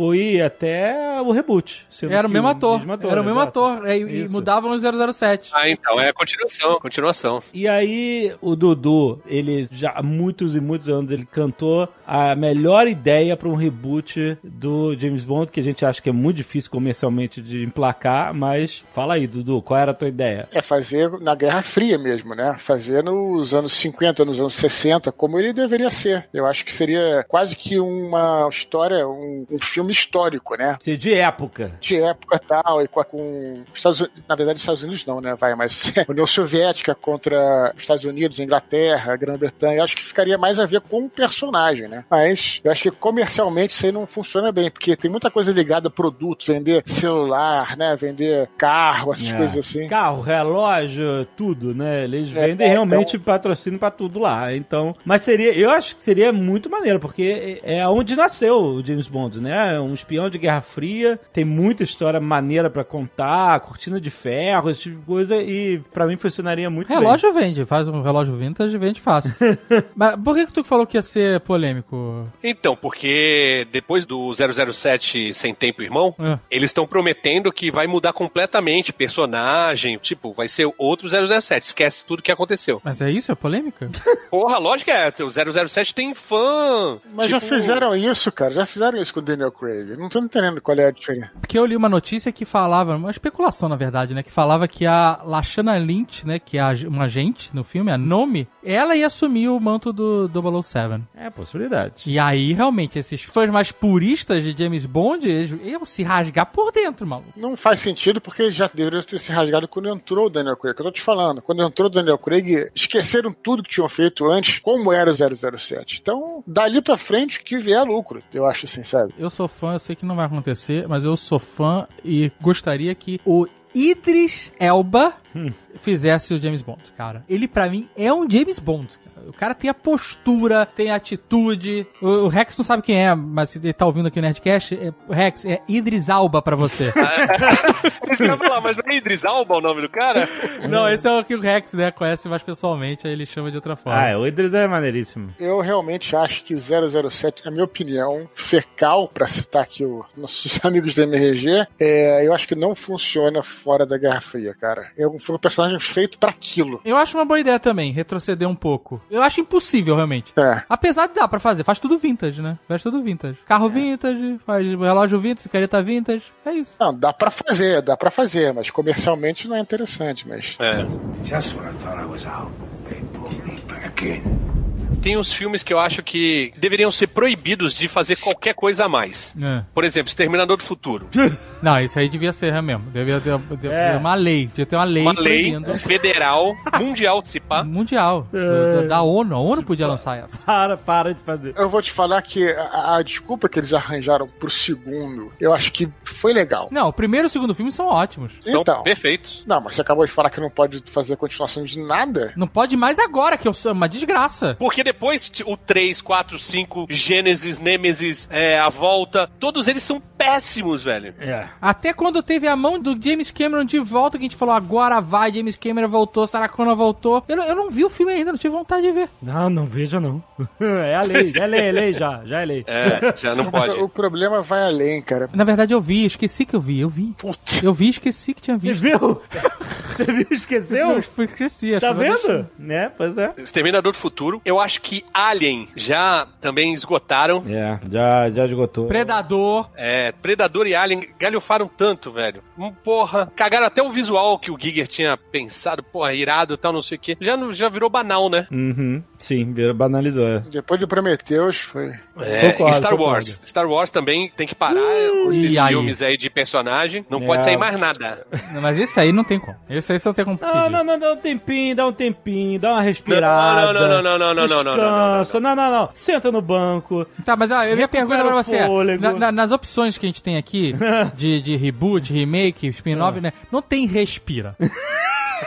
foi 0.00 0.40
até 0.40 1.20
o 1.20 1.30
reboot. 1.30 1.86
sendo 1.90 2.14
Era 2.14 2.26
o 2.26 2.30
mesmo 2.30 2.48
ator. 2.48 2.78
mesmo 2.78 2.92
Era 3.10 3.20
o 3.20 3.24
mesmo 3.24 3.40
exato. 3.40 3.64
ator. 3.64 3.86
É, 3.86 3.98
E, 3.98 4.24
e 4.24 4.28
mudavam 4.28 4.70
no 4.70 5.12
007. 5.12 5.50
Ah, 5.52 5.68
então, 5.68 6.00
é 6.00 6.10
continuação, 6.10 6.80
continuação. 6.80 7.42
E 7.52 7.68
aí, 7.68 8.34
o 8.40 8.56
Dudu, 8.56 9.20
ele 9.26 9.68
já 9.70 9.90
há 9.90 10.02
muitos 10.02 10.54
e 10.56 10.60
muitos 10.60 10.88
anos, 10.88 11.12
ele 11.12 11.26
cantou 11.26 11.86
a 12.06 12.34
melhor 12.34 12.88
ideia 12.88 13.36
para 13.36 13.46
um 13.46 13.54
reboot 13.54 14.38
do 14.42 14.96
James 14.98 15.22
Bond, 15.22 15.52
que 15.52 15.60
a 15.60 15.62
gente 15.62 15.84
acha 15.84 16.00
que 16.00 16.08
é 16.08 16.12
muito 16.12 16.36
difícil 16.38 16.70
comercialmente 16.70 17.42
de 17.42 17.62
emplacar, 17.62 18.32
mas 18.32 18.82
fala 18.94 19.14
aí, 19.14 19.26
Dudu, 19.26 19.60
qual 19.60 19.78
era 19.78 19.90
a 19.90 19.94
tua 19.94 20.08
ideia? 20.08 20.48
é 20.50 20.62
fazer 20.62 21.10
na 21.20 21.34
Guerra 21.34 21.60
Fria 21.60 21.98
mesmo, 21.98 22.34
né? 22.34 22.56
Fazer 22.58 23.04
nos 23.04 23.52
anos 23.52 23.74
50, 23.74 24.24
nos 24.24 24.40
anos 24.40 24.54
60, 24.54 25.12
como 25.12 25.38
ele 25.38 25.52
deveria 25.52 25.90
ser. 25.90 26.26
Eu 26.32 26.46
acho 26.46 26.64
que 26.64 26.72
seria 26.72 27.24
quase 27.28 27.54
que 27.54 27.78
uma 27.78 28.48
história, 28.50 29.06
um, 29.06 29.46
um 29.50 29.58
filme 29.60 29.89
histórico, 29.90 30.56
né? 30.56 30.76
Ser 30.80 30.96
de 30.96 31.14
época. 31.14 31.72
De 31.80 31.96
época 32.00 32.36
e 32.42 32.46
tal, 32.46 32.82
e 32.82 32.88
com, 32.88 33.02
com 33.04 33.62
Estados 33.74 34.00
Unidos, 34.00 34.22
na 34.28 34.34
verdade, 34.36 34.58
Estados 34.60 34.82
Unidos 34.82 35.06
não, 35.06 35.20
né? 35.20 35.34
Vai, 35.38 35.54
mas 35.54 35.92
União 36.08 36.26
Soviética 36.26 36.94
contra 36.94 37.72
os 37.74 37.80
Estados 37.82 38.04
Unidos, 38.04 38.38
Inglaterra, 38.38 39.16
Grã-Bretanha, 39.16 39.82
acho 39.82 39.96
que 39.96 40.02
ficaria 40.02 40.36
mais 40.38 40.58
a 40.58 40.66
ver 40.66 40.80
com 40.80 41.04
o 41.04 41.10
personagem, 41.10 41.88
né? 41.88 42.04
Mas 42.10 42.60
eu 42.64 42.70
acho 42.72 42.82
que 42.82 42.90
comercialmente 42.90 43.74
isso 43.74 43.86
aí 43.86 43.92
não 43.92 44.06
funciona 44.06 44.52
bem, 44.52 44.70
porque 44.70 44.96
tem 44.96 45.10
muita 45.10 45.30
coisa 45.30 45.52
ligada 45.52 45.88
a 45.88 45.90
produtos, 45.90 46.46
vender 46.46 46.82
celular, 46.86 47.76
né? 47.76 47.96
Vender 47.96 48.48
carro, 48.56 49.12
essas 49.12 49.30
É. 49.30 49.36
coisas 49.36 49.58
assim. 49.58 49.88
Carro, 49.88 50.20
relógio, 50.22 51.26
tudo, 51.36 51.74
né? 51.74 52.04
Eles 52.04 52.34
É, 52.34 52.46
vendem 52.48 52.66
é, 52.66 52.70
realmente 52.70 53.18
patrocínio 53.18 53.78
pra 53.78 53.90
tudo 53.90 54.18
lá. 54.18 54.54
Então, 54.54 54.94
mas 55.04 55.22
seria, 55.22 55.52
eu 55.52 55.70
acho 55.70 55.96
que 55.96 56.04
seria 56.04 56.32
muito 56.32 56.70
maneiro, 56.70 56.98
porque 57.00 57.60
é 57.62 57.86
onde 57.88 58.16
nasceu 58.16 58.56
o 58.56 58.84
James 58.84 59.08
Bond, 59.08 59.40
né? 59.40 59.69
Um 59.78 59.92
espião 59.94 60.30
de 60.30 60.38
Guerra 60.38 60.60
Fria, 60.62 61.20
tem 61.32 61.44
muita 61.44 61.82
história 61.84 62.18
maneira 62.20 62.70
pra 62.70 62.82
contar, 62.84 63.60
cortina 63.60 64.00
de 64.00 64.10
ferro, 64.10 64.70
esse 64.70 64.80
tipo 64.82 64.96
de 65.00 65.04
coisa, 65.06 65.36
e 65.36 65.80
pra 65.92 66.06
mim 66.06 66.16
funcionaria 66.16 66.70
muito 66.70 66.88
Relógio 66.88 67.32
vende, 67.32 67.64
faz 67.64 67.86
um 67.88 68.02
relógio 68.02 68.34
vintage, 68.34 68.76
vende 68.78 69.00
fácil. 69.00 69.34
Mas 69.94 70.16
por 70.16 70.34
que, 70.34 70.46
que 70.46 70.52
tu 70.52 70.64
falou 70.64 70.86
que 70.86 70.96
ia 70.96 71.02
ser 71.02 71.40
polêmico? 71.40 72.26
Então, 72.42 72.74
porque 72.76 73.66
depois 73.72 74.06
do 74.06 74.32
007 74.34 75.34
Sem 75.34 75.54
Tempo 75.54 75.82
Irmão, 75.82 76.14
É. 76.18 76.38
eles 76.50 76.70
estão 76.70 76.86
prometendo 76.86 77.52
que 77.52 77.70
vai 77.70 77.86
mudar 77.86 78.12
completamente 78.12 78.92
personagem, 78.92 79.98
tipo, 79.98 80.32
vai 80.32 80.48
ser 80.48 80.68
outro 80.78 81.08
007, 81.08 81.66
esquece 81.66 82.04
tudo 82.04 82.22
que 82.22 82.32
aconteceu. 82.32 82.80
Mas 82.84 83.00
é 83.00 83.10
isso? 83.10 83.30
É 83.32 83.34
polêmica? 83.34 83.90
Porra, 84.30 84.58
lógico 84.58 84.90
que 84.90 84.96
é, 84.96 85.12
o 85.22 85.68
007 85.68 85.94
tem 85.94 86.14
fã. 86.14 86.98
Mas 87.14 87.30
já 87.30 87.40
tipo, 87.40 87.54
fizeram 87.54 87.94
isso, 87.96 88.30
cara. 88.32 88.52
Já 88.52 88.66
fizeram 88.66 89.00
isso 89.00 89.12
com 89.12 89.20
o 89.20 89.22
Daniel 89.22 89.50
Craig. 89.60 89.96
Não 89.98 90.08
tô 90.08 90.18
entendendo 90.18 90.60
qual 90.60 90.78
é 90.78 90.86
a 90.86 90.90
diferença. 90.90 91.30
Porque 91.38 91.58
eu 91.58 91.66
li 91.66 91.76
uma 91.76 91.88
notícia 91.88 92.32
que 92.32 92.44
falava, 92.44 92.96
uma 92.96 93.10
especulação 93.10 93.68
na 93.68 93.76
verdade, 93.76 94.14
né? 94.14 94.22
Que 94.22 94.30
falava 94.32 94.66
que 94.66 94.86
a 94.86 95.20
Lashana 95.24 95.76
Lynch, 95.78 96.26
né? 96.26 96.38
Que 96.38 96.56
é 96.56 96.64
uma 96.88 97.04
agente 97.04 97.50
no 97.52 97.62
filme, 97.62 97.92
a 97.92 97.98
Nome, 97.98 98.48
ela 98.64 98.96
ia 98.96 99.06
assumir 99.06 99.48
o 99.48 99.60
manto 99.60 99.92
do 99.92 100.30
007. 100.62 101.02
É, 101.14 101.28
possibilidade. 101.28 102.02
E 102.06 102.18
aí, 102.18 102.52
realmente, 102.52 102.98
esses 102.98 103.22
fãs 103.22 103.50
mais 103.50 103.70
puristas 103.70 104.42
de 104.42 104.56
James 104.56 104.86
Bond, 104.86 105.28
eles 105.28 105.54
iam 105.64 105.84
se 105.84 106.02
rasgar 106.02 106.46
por 106.46 106.72
dentro, 106.72 107.06
maluco. 107.06 107.32
Não 107.36 107.56
faz 107.56 107.80
sentido 107.80 108.20
porque 108.20 108.50
já 108.50 108.70
deveria 108.72 109.02
ter 109.02 109.18
se 109.18 109.30
rasgado 109.30 109.68
quando 109.68 109.88
entrou 109.88 110.26
o 110.26 110.30
Daniel 110.30 110.56
Craig. 110.56 110.74
Eu 110.78 110.84
tô 110.84 110.90
te 110.92 111.02
falando. 111.02 111.42
Quando 111.42 111.62
entrou 111.62 111.88
o 111.88 111.92
Daniel 111.92 112.18
Craig, 112.18 112.70
esqueceram 112.74 113.32
tudo 113.32 113.62
que 113.62 113.70
tinham 113.70 113.88
feito 113.88 114.24
antes, 114.30 114.58
como 114.58 114.92
era 114.92 115.10
o 115.10 115.14
007. 115.58 115.98
Então, 116.00 116.42
dali 116.46 116.80
pra 116.80 116.96
frente, 116.96 117.42
que 117.42 117.58
vier 117.58 117.84
lucro. 117.84 118.22
Eu 118.32 118.46
acho 118.46 118.66
assim, 118.66 118.82
sabe? 118.84 119.14
Eu 119.18 119.28
sou 119.28 119.48
fã, 119.50 119.74
eu 119.74 119.78
sei 119.78 119.94
que 119.94 120.06
não 120.06 120.16
vai 120.16 120.26
acontecer, 120.26 120.88
mas 120.88 121.04
eu 121.04 121.16
sou 121.16 121.38
fã 121.38 121.86
e 122.04 122.32
gostaria 122.40 122.94
que 122.94 123.20
o 123.24 123.46
Idris 123.74 124.52
Elba 124.58 125.14
fizesse 125.78 126.34
o 126.34 126.40
James 126.40 126.62
Bond, 126.62 126.82
cara. 126.96 127.24
Ele, 127.28 127.46
pra 127.48 127.68
mim, 127.68 127.88
é 127.96 128.12
um 128.12 128.28
James 128.28 128.58
Bond. 128.58 128.98
cara. 128.98 129.10
O 129.28 129.32
cara 129.32 129.54
tem 129.54 129.68
a 129.68 129.74
postura, 129.74 130.64
tem 130.64 130.90
a 130.90 130.96
atitude. 130.96 131.86
O, 132.00 132.06
o 132.06 132.28
Rex 132.28 132.56
não 132.56 132.64
sabe 132.64 132.82
quem 132.82 133.06
é, 133.06 133.14
mas 133.14 133.50
se 133.50 133.58
ele 133.58 133.72
tá 133.72 133.86
ouvindo 133.86 134.08
aqui 134.08 134.18
o 134.18 134.22
Nerdcast, 134.22 134.74
é, 134.74 134.92
o 135.06 135.12
Rex, 135.12 135.44
é 135.44 135.60
Idris 135.68 136.08
Alba 136.08 136.40
pra 136.40 136.56
você. 136.56 136.92
Isso 138.10 138.16
que 138.16 138.22
eu 138.22 138.26
ia 138.28 138.36
falar, 138.36 138.60
mas 138.60 138.76
não 138.76 138.84
é 138.88 138.96
Idris 138.96 139.24
Alba 139.24 139.56
o 139.56 139.60
nome 139.60 139.82
do 139.82 139.88
cara? 139.88 140.28
não, 140.68 140.88
esse 140.88 141.06
é 141.06 141.12
o 141.12 141.24
que 141.24 141.34
o 141.34 141.40
Rex, 141.40 141.74
né, 141.74 141.90
conhece 141.90 142.28
mais 142.28 142.42
pessoalmente, 142.42 143.06
aí 143.06 143.12
ele 143.12 143.26
chama 143.26 143.50
de 143.50 143.56
outra 143.56 143.76
forma. 143.76 144.00
Ah, 144.00 144.08
é, 144.08 144.16
o 144.16 144.26
Idris 144.26 144.54
é 144.54 144.66
maneiríssimo. 144.66 145.34
Eu 145.38 145.60
realmente 145.60 146.16
acho 146.16 146.42
que 146.42 146.56
007, 146.58 147.44
na 147.44 147.50
minha 147.50 147.64
opinião, 147.64 148.28
fecal, 148.34 149.08
pra 149.08 149.26
citar 149.26 149.62
aqui 149.62 149.84
os 149.84 150.06
nossos 150.16 150.58
amigos 150.64 150.94
da 150.94 151.02
MRG, 151.04 151.66
é, 151.78 152.26
eu 152.26 152.32
acho 152.34 152.48
que 152.48 152.54
não 152.54 152.74
funciona 152.74 153.42
fora 153.42 153.86
da 153.86 153.98
Guerra 153.98 154.20
Fria, 154.20 154.54
cara. 154.58 154.90
É 154.96 155.06
um 155.06 155.18
foi 155.20 155.36
um 155.36 155.38
personagem 155.38 155.78
feito 155.80 156.18
pra 156.18 156.30
aquilo. 156.30 156.80
Eu 156.84 156.96
acho 156.96 157.16
uma 157.16 157.24
boa 157.24 157.40
ideia 157.40 157.58
também, 157.58 157.92
retroceder 157.92 158.48
um 158.48 158.54
pouco. 158.54 159.00
Eu 159.10 159.22
acho 159.22 159.40
impossível, 159.40 159.94
realmente. 159.94 160.32
É. 160.36 160.62
Apesar 160.68 161.06
de 161.06 161.14
dar 161.14 161.28
pra 161.28 161.38
fazer, 161.38 161.64
faz 161.64 161.78
tudo 161.78 161.98
vintage, 161.98 162.40
né? 162.42 162.58
Faz 162.66 162.82
tudo 162.82 163.02
vintage. 163.02 163.38
Carro 163.46 163.68
vintage, 163.68 164.38
faz 164.44 164.66
relógio 164.66 165.20
vintage, 165.20 165.48
careta 165.48 165.82
vintage. 165.82 166.24
É 166.44 166.52
isso. 166.52 166.76
Não, 166.80 166.94
dá 166.94 167.12
pra 167.12 167.30
fazer, 167.30 167.82
dá 167.82 167.96
pra 167.96 168.10
fazer, 168.10 168.52
mas 168.52 168.70
comercialmente 168.70 169.48
não 169.48 169.56
é 169.56 169.60
interessante, 169.60 170.26
mas. 170.28 170.56
É. 170.58 170.86
Just 171.24 171.54
when 171.56 171.68
I 171.68 171.72
thought 171.74 172.00
I 172.00 172.06
was 172.06 172.26
out, 172.26 172.50
they 172.88 173.00
pulled 173.12 173.42
me 173.44 173.56
back 173.68 174.04
in. 174.04 174.59
Tem 175.02 175.16
uns 175.16 175.32
filmes 175.32 175.62
que 175.62 175.72
eu 175.72 175.80
acho 175.80 176.02
que 176.02 176.52
deveriam 176.58 176.92
ser 176.92 177.06
proibidos 177.06 177.72
de 177.74 177.88
fazer 177.88 178.16
qualquer 178.16 178.52
coisa 178.54 178.84
a 178.84 178.88
mais. 178.88 179.34
É. 179.42 179.62
Por 179.72 179.82
exemplo, 179.82 180.08
Exterminador 180.10 180.58
do 180.58 180.62
Futuro. 180.62 181.08
Não, 181.62 181.80
isso 181.80 181.98
aí 181.98 182.06
devia 182.08 182.32
ser 182.34 182.60
mesmo. 182.62 182.90
Devia 182.90 183.18
ter, 183.20 183.38
devia 183.38 183.72
É. 183.72 183.90
ter 183.92 183.96
uma 183.98 184.14
lei. 184.14 184.46
Devia 184.46 184.66
ter 184.66 184.76
uma 184.76 184.84
lei 184.84 185.02
Uma 185.02 185.12
lei 185.12 185.50
proibindo. 185.52 185.78
federal, 185.78 186.54
mundial, 186.78 187.22
se 187.24 187.40
pá. 187.40 187.64
Mundial. 187.70 188.26
É. 188.32 188.82
Da, 188.82 188.88
da 188.88 189.02
ONU. 189.02 189.34
A 189.34 189.38
ONU 189.38 189.62
podia 189.62 189.86
lançar 189.86 190.18
essa. 190.18 190.44
Para, 190.44 190.76
para 190.76 191.14
de 191.14 191.20
fazer. 191.22 191.54
Eu 191.56 191.70
vou 191.70 191.80
te 191.80 191.90
falar 191.92 192.20
que 192.20 192.50
a, 192.50 192.96
a 192.96 193.02
desculpa 193.02 193.48
que 193.48 193.58
eles 193.58 193.72
arranjaram 193.72 194.28
pro 194.28 194.50
segundo, 194.50 195.32
eu 195.40 195.54
acho 195.54 195.72
que 195.72 195.88
foi 196.04 196.34
legal. 196.34 196.68
Não, 196.70 196.88
o 196.88 196.92
primeiro 196.92 197.26
e 197.26 197.28
o 197.28 197.30
segundo 197.30 197.54
filme 197.54 197.72
são 197.72 197.86
ótimos. 197.86 198.34
São 198.40 198.60
Então. 198.60 198.82
perfeitos. 198.82 199.42
Não, 199.46 199.60
mas 199.62 199.74
você 199.74 199.80
acabou 199.80 200.04
de 200.04 200.12
falar 200.12 200.28
que 200.28 200.40
não 200.40 200.50
pode 200.50 200.82
fazer 200.86 201.16
continuação 201.16 201.64
de 201.64 201.78
nada. 201.80 202.32
Não 202.36 202.46
pode 202.46 202.76
mais 202.76 202.98
agora, 202.98 203.38
que 203.38 203.48
é 203.48 203.52
uma 203.72 203.88
desgraça. 203.88 204.56
Porque 204.58 204.89
depois 204.92 205.30
o 205.46 205.56
3, 205.56 206.00
4, 206.02 206.38
5, 206.38 206.86
Gênesis, 206.90 207.58
Nemesis, 207.58 208.28
é, 208.30 208.58
A 208.58 208.68
Volta, 208.68 209.30
todos 209.38 209.68
eles 209.68 209.82
são 209.82 210.00
péssimos, 210.18 210.82
velho. 210.82 211.14
É. 211.18 211.46
Até 211.60 211.92
quando 211.92 212.22
teve 212.22 212.46
a 212.48 212.56
mão 212.56 212.78
do 212.78 212.98
James 213.00 213.30
Cameron 213.30 213.64
de 213.64 213.78
volta, 213.78 214.18
que 214.18 214.24
a 214.24 214.28
gente 214.28 214.36
falou, 214.36 214.54
agora 214.54 215.00
vai, 215.00 215.32
James 215.32 215.56
Cameron 215.56 215.88
voltou, 215.88 216.26
Sarah 216.26 216.48
Connor 216.48 216.76
voltou. 216.76 217.24
Eu, 217.28 217.36
não- 217.36 217.44
eu 217.44 217.54
não 217.54 217.70
vi 217.70 217.84
o 217.84 217.90
filme 217.90 218.12
ainda, 218.12 218.32
não 218.32 218.38
tive 218.38 218.54
vontade 218.54 218.82
de 218.82 218.92
ver. 218.92 219.08
Não, 219.22 219.48
não 219.48 219.64
veja 219.64 220.00
não. 220.00 220.22
É 220.60 220.96
a 220.96 221.02
lei, 221.02 221.32
é 221.36 221.46
lei, 221.46 221.60
é 221.68 221.72
lei 221.72 221.92
já, 221.94 222.22
já 222.24 222.40
é 222.42 222.44
lei. 222.44 222.64
É, 222.66 223.14
já 223.16 223.34
não 223.34 223.46
pode. 223.50 223.78
O 223.80 223.88
problema 223.88 224.42
vai 224.42 224.64
além, 224.64 225.00
cara. 225.00 225.28
Na 225.32 225.44
verdade, 225.44 225.72
eu 225.72 225.80
vi, 225.80 226.04
esqueci 226.04 226.44
que 226.44 226.56
eu 226.56 226.60
vi, 226.60 226.80
eu 226.80 226.88
vi. 226.88 227.14
Putz. 227.16 227.62
Eu 227.62 227.72
vi, 227.72 227.88
esqueci 227.90 228.34
que 228.34 228.42
tinha 228.42 228.58
Você 228.58 228.72
visto. 228.72 228.82
viu? 228.82 229.22
Você 229.96 230.04
viu? 230.04 230.26
Esqueceu? 230.30 230.90
Eu 230.92 230.98
esqueci. 230.98 231.74
acho 231.74 231.80
Tá 231.86 231.92
vendo? 231.92 232.48
Né? 232.58 232.90
Pois 232.96 233.18
é. 233.18 233.32
Exterminador 233.38 233.92
do 233.92 233.98
Futuro. 233.98 234.40
Eu 234.44 234.58
acho 234.58 234.79
que 234.82 235.04
Alien 235.12 235.68
já 235.76 236.26
também 236.40 236.72
esgotaram. 236.74 237.42
É, 237.46 237.78
já, 237.90 238.30
já 238.30 238.46
esgotou. 238.46 238.86
Predador. 238.86 239.68
É, 239.76 240.12
Predador 240.12 240.66
e 240.66 240.74
Alien 240.74 241.08
galhofaram 241.18 241.68
tanto, 241.68 242.10
velho. 242.10 242.42
Hum, 242.58 242.72
Porra, 242.84 243.30
cagaram 243.36 243.66
até 243.66 243.82
o 243.82 243.90
visual 243.90 244.38
que 244.38 244.50
o 244.50 244.58
Giger 244.58 244.86
tinha 244.88 245.16
pensado, 245.16 245.82
porra, 245.82 246.12
irado 246.14 246.54
e 246.54 246.56
tal, 246.56 246.72
não 246.72 246.82
sei 246.82 246.96
o 246.96 247.00
quê. 247.00 247.16
Já, 247.20 247.36
não- 247.36 247.52
já 247.52 247.68
virou 247.68 247.88
banal, 247.90 248.28
né? 248.30 248.46
Uhum. 248.50 249.02
Sim, 249.18 249.52
vira- 249.52 249.74
banalizou. 249.74 250.26
é. 250.26 250.38
Depois 250.50 250.78
de 250.80 250.86
Prometheus 250.86 251.56
foi. 251.58 251.92
É, 252.20 252.50
Concordo, 252.52 252.72
e 252.72 252.76
Star 252.76 252.90
concordo. 252.90 253.12
Wars. 253.12 253.40
Star 253.46 253.66
Wars 253.68 253.90
também 253.90 254.30
tem 254.36 254.46
que 254.46 254.54
parar 254.54 254.80
esses 255.28 255.54
e 255.54 255.58
aí? 255.58 255.68
filmes 255.68 256.02
aí 256.02 256.16
de 256.16 256.28
personagem. 256.30 257.04
Não 257.08 257.18
É. 257.22 257.26
pode 257.26 257.44
sair 257.44 257.56
mais 257.56 257.78
nada. 257.78 258.26
Não, 258.52 258.60
Mas 258.60 258.78
esse 258.78 258.98
aí 259.00 259.12
não 259.12 259.24
tem 259.24 259.38
como. 259.38 259.56
Esse 259.68 259.92
aí 259.92 259.98
não 260.04 260.12
tem 260.12 260.24
como 260.24 260.38
Não, 260.40 260.48
pedir. 260.52 260.70
não, 260.70 260.84
não, 260.84 260.98
dá 260.98 261.12
um 261.12 261.16
tempinho, 261.16 261.76
dá 261.76 261.86
um 261.86 261.92
tempinho, 261.92 262.58
dá 262.60 262.72
uma 262.72 262.82
respirada. 262.82 263.72
Não, 263.72 263.80
não, 263.80 264.02
não, 264.02 264.02
não, 264.02 264.18
não, 264.18 264.34
não, 264.34 264.48
não, 264.48 264.64
não, 264.64 264.69
não, 264.76 264.82
não, 264.82 264.90
não, 264.90 265.08
não. 265.16 265.22
Descansa. 265.22 265.40
Não, 265.40 265.56
não, 265.56 265.70
não. 265.72 265.88
Senta 265.94 266.32
no 266.32 266.42
banco. 266.42 267.06
Tá, 267.24 267.36
mas 267.36 267.50
a 267.50 267.64
minha 267.74 267.88
pergunta 267.88 268.24
pra 268.24 268.34
você 268.34 268.56
é, 268.56 268.66
fôlego. 268.66 269.02
na- 269.02 269.12
na- 269.12 269.32
nas 269.32 269.52
opções 269.52 269.96
que 269.98 270.06
a 270.06 270.08
gente 270.08 270.22
tem 270.22 270.36
aqui, 270.36 270.74
de, 271.16 271.40
de 271.40 271.56
reboot, 271.56 272.12
remake, 272.12 272.66
spin-off, 272.68 273.18
Ah. 273.18 273.20
né, 273.22 273.32
não 273.50 273.60
tem 273.62 273.86
respira. 273.86 274.56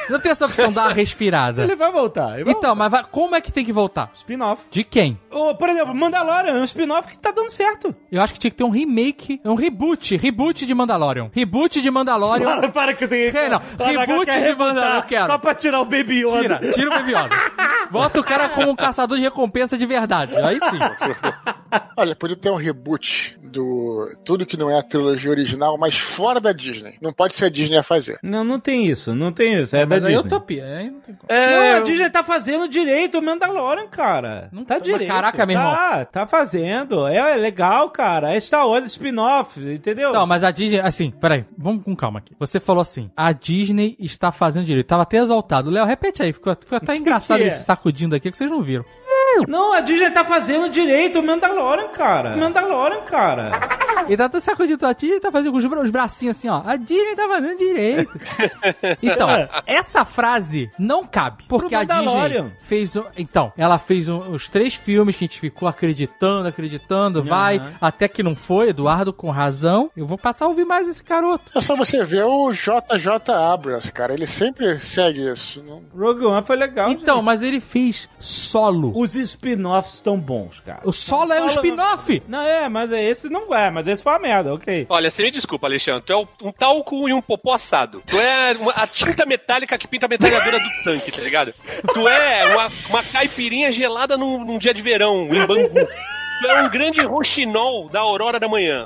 não 0.10 0.20
tem 0.20 0.32
essa 0.32 0.46
opção 0.46 0.72
da 0.74 0.88
respirada. 0.90 1.64
Ele 1.64 1.76
vai 1.76 1.92
voltar. 1.92 2.36
ele 2.36 2.44
vai 2.46 2.54
Então, 2.54 2.76
mas 2.76 2.92
vai- 2.92 3.04
como 3.12 3.36
é 3.36 3.42
que 3.42 3.52
tem 3.52 3.64
que 3.64 3.72
voltar? 3.72 3.84
voltar. 3.84 4.12
Spin-off. 4.16 4.64
De 4.72 4.82
quem? 4.82 5.20
Por 5.60 5.68
exemplo, 5.70 5.94
Mandalorian 5.94 6.54
é 6.54 6.62
um 6.62 6.64
spin-off 6.64 7.10
que 7.10 7.18
tá 7.18 7.32
dando 7.32 7.50
certo. 7.52 7.94
Eu 8.10 8.22
acho 8.22 8.32
que 8.34 8.40
tinha 8.40 8.50
que 8.50 8.56
ter 8.56 8.64
um 8.64 8.70
remake, 8.70 9.42
um 9.44 9.56
reboot, 9.56 10.16
reboot 10.16 10.66
de 10.66 10.74
Mandalorian. 10.74 11.30
Reboot 11.34 11.82
de 11.82 11.92
Mandalorian. 11.92 12.46
Para, 12.46 12.70
para 12.70 12.94
que 12.94 13.04
eu 13.04 13.10
tenho 13.10 13.30
Que 13.30 13.50
não, 13.50 13.60
reboot 13.78 14.32
de 14.32 14.56
Mandalorian, 14.56 14.96
eu 15.00 15.04
quero. 15.04 15.26
Só 15.28 15.38
pra 15.38 15.54
tirar 15.54 15.82
o 15.82 15.86
Baby 15.86 16.22
Yoda. 16.24 16.60
Tira, 16.60 16.60
tira 16.74 16.88
o 16.88 16.92
Baby 16.92 17.12
Yoda. 17.12 17.30
Bota 17.92 18.20
o 18.22 18.24
cara 18.24 18.48
como 18.50 18.72
um 18.72 18.76
caçador 18.76 19.18
de 19.18 19.24
recompensa 19.24 19.78
de 19.78 19.86
verdade. 19.86 20.34
Aí 20.38 20.58
sim. 20.60 20.80
Olha, 21.98 22.16
podia 22.16 22.36
ter 22.38 22.50
um 22.52 22.56
reboot 22.56 23.38
do 23.42 24.16
tudo 24.24 24.46
que 24.46 24.56
não 24.58 24.70
é 24.70 24.78
a 24.80 24.84
trilogia 24.84 25.30
original, 25.32 25.78
mas 25.78 25.98
fora 25.98 26.40
da 26.40 26.52
Disney. 26.52 26.96
Não 27.02 27.12
pode 27.12 27.34
ser 27.36 27.46
a 27.46 27.50
Disney 27.50 27.78
a 27.78 27.84
fazer. 27.84 28.18
Não, 28.24 28.44
não 28.44 28.60
tem 28.60 28.86
isso, 28.88 29.14
não 29.14 29.32
tem 29.32 29.62
isso. 29.62 29.76
É 29.76 29.83
Mas 29.86 30.02
da 30.02 30.08
aí 30.08 30.14
é 30.14 30.18
Disney. 30.18 30.28
utopia. 30.36 30.66
Aí 30.66 30.90
não 30.90 31.00
tem 31.00 31.16
como. 31.16 31.28
Não, 31.32 31.78
a 31.78 31.80
Disney 31.82 32.10
tá 32.10 32.24
fazendo 32.24 32.68
direito 32.68 33.18
o 33.20 33.22
Mandalorian, 33.22 33.88
cara. 33.88 34.50
Não 34.52 34.64
tá 34.64 34.76
tá- 34.76 34.80
direito. 34.82 35.10
caraca, 35.10 35.46
meu 35.46 35.58
irmão. 35.58 35.74
Tá, 35.76 36.06
tá 36.06 36.28
fazendo. 36.28 37.08
É, 37.08 37.18
é 37.18 37.36
legal, 37.36 37.90
cara. 37.90 38.34
É 38.34 38.40
Star 38.40 38.68
Wars 38.68 38.86
spin-off, 38.86 39.60
entendeu? 39.60 40.12
Não, 40.14 40.26
mas 40.26 40.44
a 40.44 40.52
Disney, 40.52 40.80
assim, 40.80 41.12
peraí, 41.12 41.46
vamos 41.58 41.84
com 41.84 41.96
calma 41.96 42.20
aqui. 42.20 42.34
Você 42.40 42.60
falou 42.60 42.82
assim, 42.82 43.10
a 43.16 43.32
Disney 43.32 43.96
está 44.00 44.32
fazendo 44.32 44.66
direito. 44.66 44.88
Tava 44.88 45.04
até 45.04 45.18
exaltado. 45.18 45.70
Léo, 45.70 45.86
repete 45.86 46.22
aí, 46.24 46.34
ficou, 46.34 46.56
ficou 46.60 46.78
até 46.78 46.96
engraçado 46.98 47.40
que 47.40 47.46
é? 47.48 47.50
sacudindo 47.52 48.16
aqui 48.16 48.30
que 48.32 48.38
vocês 48.38 48.50
não 48.50 48.62
viram. 48.62 48.84
Não, 49.48 49.74
a 49.74 49.82
Disney 49.82 50.12
tá 50.12 50.24
fazendo 50.26 50.70
direito 50.70 51.20
o 51.20 51.24
Mandalorian, 51.24 51.88
cara. 51.90 52.36
Mandalorian, 52.38 53.02
cara. 53.02 53.52
Ele 54.08 54.18
tá 54.18 54.28
todo 54.28 54.42
sacudindo 54.42 54.86
a 54.86 54.92
Disney 54.94 55.20
tá 55.20 55.32
fazendo 55.32 55.52
com 55.52 55.58
os, 55.58 55.66
bra- 55.66 55.82
os 55.82 55.90
bracinhos 55.90 56.38
assim, 56.38 56.50
ó. 56.50 56.62
A 56.66 56.76
Disney 56.76 57.16
tá 57.16 57.28
fazendo 57.28 57.58
direito. 57.58 58.12
então, 59.02 59.28
essa 59.66 60.04
frase 60.06 60.70
não 60.78 61.06
cabe. 61.06 61.44
Porque 61.48 61.74
a 61.76 61.84
Disney 61.84 62.52
fez. 62.62 62.96
um- 62.98 63.04
Então, 63.18 63.54
ela 63.58 63.78
fez 63.78 64.10
um- 64.10 64.32
os 64.32 64.48
três 64.48 64.74
filmes 64.76 65.16
que 65.16 65.24
a 65.24 65.28
gente 65.28 65.40
ficou 65.40 65.68
acreditando, 65.68 66.48
acreditando, 66.50 67.24
vai, 67.24 67.62
até 67.80 68.08
que 68.08 68.22
não 68.24 68.36
foi. 68.36 68.70
Eduardo 68.70 69.14
com 69.14 69.30
razão. 69.30 69.90
Eu 69.96 70.06
vou 70.06 70.18
passar 70.18 70.46
a 70.46 70.48
ouvir 70.50 70.66
mais 70.66 70.88
esse 70.88 71.04
garoto. 71.04 71.52
É 71.56 71.62
só 71.62 71.76
você 71.76 72.04
ver 72.04 72.24
o 72.24 72.52
JJ 72.52 73.32
Abrams, 73.34 73.92
cara. 73.92 74.14
Ele 74.14 74.26
sempre 74.28 74.80
segue 74.80 75.32
isso. 75.32 75.64
Não... 75.64 75.82
Rogue 75.96 76.26
One 76.26 76.46
foi 76.46 76.56
legal. 76.56 76.90
Então, 76.90 77.18
gente. 77.18 77.26
mas 77.26 77.42
ele 77.42 77.60
fez 77.60 78.10
solo. 78.20 78.92
Os 78.96 79.16
spin-offs 79.24 79.96
estão 79.96 80.18
bons, 80.18 80.60
cara. 80.60 80.82
O 80.84 80.92
solo 80.94 81.34
é 81.34 81.42
um 81.42 81.50
Solo- 81.50 81.66
spin-off. 81.66 82.22
Não, 82.28 82.42
é, 82.42 82.70
mas 82.70 82.92
é 82.92 83.04
esse 83.04 83.30
não 83.30 83.54
é, 83.54 83.72
mas 83.72 83.88
esse 83.88 84.04
foi 84.04 84.12
uma 84.14 84.20
merda, 84.20 84.54
ok. 84.54 84.86
Olha, 84.90 85.10
você 85.10 85.24
me 85.24 85.32
desculpa, 85.32 85.68
Alexandre. 85.68 86.04
Tu 86.06 86.14
é 86.14 86.18
um 86.18 86.52
talco 86.52 87.08
e 87.10 87.14
um 87.14 87.22
popô 87.22 87.52
assado. 87.52 88.04
Tu 88.06 88.20
é 88.20 88.54
uma- 88.60 88.74
a 88.74 88.88
tinta 88.88 89.26
metálica 89.26 89.78
que 89.78 89.88
pinta 89.88 90.06
a 90.06 90.10
metralhadora 90.10 90.60
do 90.60 90.70
tanque, 90.84 91.12
tá 91.12 91.22
ligado? 91.22 91.54
Tu 91.94 92.08
é 92.08 92.46
uma, 92.54 92.68
uma 92.90 93.04
caipirinha 93.04 93.72
gelada 93.72 94.18
num, 94.18 94.44
num 94.46 94.58
dia 94.58 94.74
de 94.74 94.82
verão, 94.82 95.28
em 95.32 95.46
Bangu. 95.46 95.88
Tu 96.42 96.48
é 96.48 96.62
um 96.64 96.70
grande 96.70 97.00
roxinol 97.02 97.88
da 97.90 98.00
aurora 98.02 98.40
da 98.40 98.48
manhã. 98.50 98.86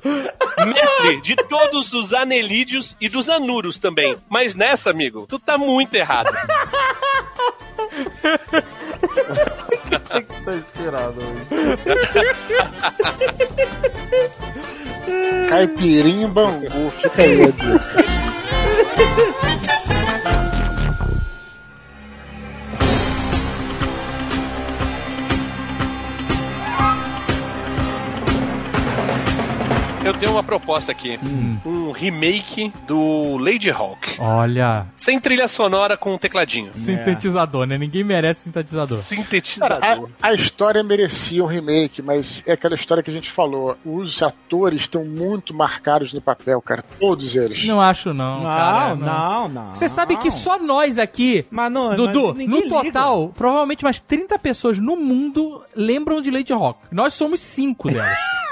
Mestre 0.66 1.22
de 1.22 1.36
todos 1.36 1.92
os 1.94 2.14
anelídeos 2.14 2.96
e 3.02 3.08
dos 3.10 3.30
anuros 3.30 3.78
também. 3.80 4.16
Mas 4.30 4.54
nessa, 4.54 4.90
amigo, 4.92 5.26
tu 5.28 5.40
tá 5.40 5.58
muito 5.58 5.96
errado. 5.96 6.30
tá 10.46 10.56
esperado. 10.56 11.22
Caipirinha 15.50 16.26
e 16.26 16.30
bangu, 16.30 16.90
fica 16.92 17.22
aí, 17.22 17.38
tenho 30.20 30.32
uma 30.32 30.44
proposta 30.44 30.92
aqui. 30.92 31.20
Um 31.66 31.92
remake 31.92 32.72
do 32.88 33.38
Lady 33.38 33.70
Hawk. 33.70 34.16
Olha, 34.20 34.86
Sem 34.98 35.20
trilha 35.20 35.48
sonora 35.48 35.96
com 35.96 36.14
um 36.14 36.18
tecladinho. 36.18 36.72
sintetizador, 36.74 37.66
né? 37.68 37.78
Ninguém 37.78 38.04
merece 38.04 38.44
sintetizador. 38.44 39.00
Sintetizador. 39.00 39.80
Cara, 39.80 40.08
a, 40.22 40.28
a 40.28 40.34
história 40.34 40.84
merecia 40.84 41.44
um 41.44 41.48
remake, 41.48 42.02
mas 42.02 42.44
é 42.48 42.54
aquela 42.54 42.76
história 42.76 43.04
que 43.04 43.10
a 43.10 43.14
gente 43.14 43.30
falou. 43.30 43.78
Os 43.86 44.22
atores 44.24 44.82
estão 44.82 45.06
muito 45.06 45.54
marcados 45.54 46.14
no 46.14 46.22
papel, 46.22 46.62
cara. 46.62 46.84
Todos 47.00 47.36
eles. 47.36 47.66
Não 47.66 47.80
acho 47.80 48.14
não, 48.14 48.38
Não, 48.38 48.44
cara. 48.44 48.96
não, 48.96 49.50
não. 49.50 49.76
Você 49.76 49.88
sabe 49.88 50.18
que 50.18 50.32
só 50.32 50.58
nós 50.58 50.98
aqui, 50.98 51.46
Mas 51.52 51.72
não, 51.72 51.96
Dudu, 51.96 52.34
no 52.48 52.68
total, 52.68 53.30
provavelmente 53.36 53.86
umas 53.86 54.00
30 54.00 54.40
pessoas 54.40 54.80
no 54.80 54.96
mundo 54.96 55.62
lembram 55.76 56.22
de 56.22 56.32
Lady 56.32 56.54
Rock. 56.54 56.80
Nós 56.92 57.14
somos 57.14 57.40
cinco 57.40 57.90
delas. 57.92 58.18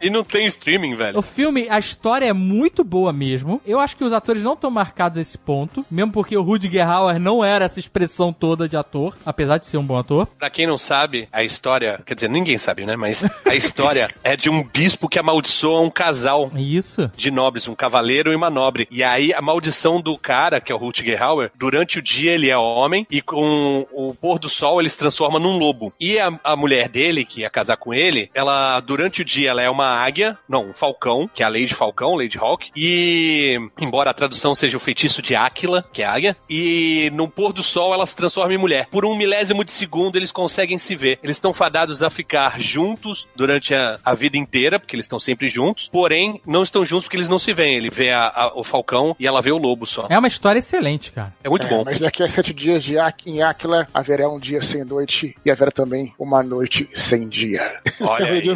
E 0.00 0.08
não 0.08 0.24
tem 0.24 0.46
streaming, 0.46 0.96
velho. 0.96 1.18
O 1.18 1.22
filme, 1.22 1.68
a 1.68 1.78
história 1.78 2.26
é 2.26 2.32
muito 2.32 2.82
boa 2.82 3.12
mesmo. 3.12 3.60
Eu 3.66 3.78
acho 3.78 3.96
que 3.96 4.04
os 4.04 4.12
atores 4.12 4.42
não 4.42 4.54
estão 4.54 4.70
marcados 4.70 5.18
a 5.18 5.20
esse 5.20 5.36
ponto, 5.36 5.84
mesmo 5.90 6.10
porque 6.10 6.36
o 6.36 6.42
Rudiger 6.42 6.88
Hauer 6.88 7.20
não 7.20 7.44
era 7.44 7.66
essa 7.66 7.78
expressão 7.78 8.32
toda 8.32 8.68
de 8.68 8.76
ator, 8.76 9.14
apesar 9.26 9.58
de 9.58 9.66
ser 9.66 9.76
um 9.76 9.84
bom 9.84 9.98
ator. 9.98 10.26
Pra 10.38 10.48
quem 10.48 10.66
não 10.66 10.78
sabe, 10.78 11.28
a 11.30 11.44
história, 11.44 12.00
quer 12.06 12.14
dizer, 12.14 12.30
ninguém 12.30 12.56
sabe, 12.56 12.86
né? 12.86 12.96
Mas 12.96 13.22
a 13.44 13.54
história 13.54 14.08
é 14.24 14.36
de 14.36 14.48
um 14.48 14.62
bispo 14.62 15.08
que 15.08 15.18
amaldiçoa 15.18 15.80
um 15.80 15.90
casal 15.90 16.50
Isso. 16.56 17.10
de 17.16 17.30
nobres, 17.30 17.68
um 17.68 17.74
cavaleiro 17.74 18.32
e 18.32 18.36
uma 18.36 18.48
nobre. 18.48 18.88
E 18.90 19.02
aí 19.02 19.34
a 19.34 19.42
maldição 19.42 20.00
do 20.00 20.16
cara, 20.16 20.60
que 20.60 20.72
é 20.72 20.74
o 20.74 20.78
Rutger 20.78 21.22
Hauer, 21.22 21.50
durante 21.54 21.98
o 21.98 22.02
dia 22.02 22.32
ele 22.32 22.48
é 22.48 22.56
homem 22.56 23.06
e 23.10 23.20
com 23.20 23.86
o 23.92 24.14
pôr 24.14 24.38
do 24.38 24.48
sol 24.48 24.80
ele 24.80 24.88
se 24.88 24.98
transforma 24.98 25.38
num 25.38 25.58
lobo. 25.58 25.92
E 26.00 26.18
a, 26.18 26.38
a 26.42 26.56
mulher 26.56 26.88
dele, 26.88 27.24
que 27.24 27.40
ia 27.40 27.50
casar 27.50 27.76
com 27.76 27.92
ele, 27.92 28.30
ela 28.34 28.80
durante 28.80 29.22
o 29.22 29.24
dia 29.24 29.50
ela 29.50 29.62
é 29.62 29.68
uma 29.68 29.89
águia, 29.92 30.36
não, 30.48 30.70
um 30.70 30.72
falcão, 30.72 31.28
que 31.32 31.42
é 31.42 31.46
a 31.46 31.48
Lady 31.48 31.74
Falcão, 31.74 32.14
Lady 32.14 32.38
Hawk. 32.38 32.70
E 32.76 33.58
embora 33.80 34.10
a 34.10 34.14
tradução 34.14 34.54
seja 34.54 34.76
o 34.76 34.80
feitiço 34.80 35.22
de 35.22 35.34
Áquila, 35.34 35.84
que 35.92 36.02
é 36.02 36.04
a 36.06 36.12
águia, 36.12 36.36
e 36.48 37.10
no 37.14 37.28
pôr 37.28 37.52
do 37.52 37.62
sol 37.62 37.92
ela 37.94 38.06
se 38.06 38.14
transforma 38.16 38.52
em 38.54 38.58
mulher. 38.58 38.86
Por 38.90 39.04
um 39.04 39.16
milésimo 39.16 39.64
de 39.64 39.72
segundo 39.72 40.16
eles 40.16 40.30
conseguem 40.30 40.78
se 40.78 40.94
ver. 40.96 41.18
Eles 41.22 41.36
estão 41.36 41.52
fadados 41.52 42.02
a 42.02 42.10
ficar 42.10 42.60
juntos 42.60 43.26
durante 43.36 43.74
a, 43.74 43.98
a 44.04 44.14
vida 44.14 44.36
inteira, 44.36 44.78
porque 44.78 44.94
eles 44.96 45.04
estão 45.04 45.18
sempre 45.18 45.48
juntos. 45.48 45.88
Porém, 45.92 46.40
não 46.46 46.62
estão 46.62 46.84
juntos 46.84 47.04
porque 47.04 47.16
eles 47.16 47.28
não 47.28 47.38
se 47.38 47.52
veem. 47.52 47.76
Ele 47.76 47.90
vê 47.90 48.10
a- 48.10 48.28
a- 48.28 48.52
o 48.58 48.64
falcão 48.64 49.14
e 49.18 49.26
ela 49.26 49.40
vê 49.42 49.50
o 49.52 49.58
lobo 49.58 49.86
só. 49.86 50.06
É 50.10 50.18
uma 50.18 50.28
história 50.28 50.58
excelente, 50.58 51.12
cara. 51.12 51.34
É 51.42 51.48
muito 51.48 51.66
É, 51.66 51.68
bom. 51.68 51.82
Mas 51.84 52.00
daqui 52.00 52.22
a 52.22 52.28
sete 52.28 52.52
dias 52.52 52.82
de 52.82 52.98
Á- 52.98 53.12
em 53.26 53.42
Áquila 53.42 53.86
haverá 53.94 54.28
um 54.28 54.38
dia 54.38 54.60
sem 54.62 54.84
noite 54.84 55.34
e 55.44 55.50
haverá 55.50 55.70
também 55.70 56.12
uma 56.18 56.42
noite 56.42 56.88
sem 56.94 57.28
dia. 57.28 57.80
Olha 58.00 58.26
aí. 58.32 58.48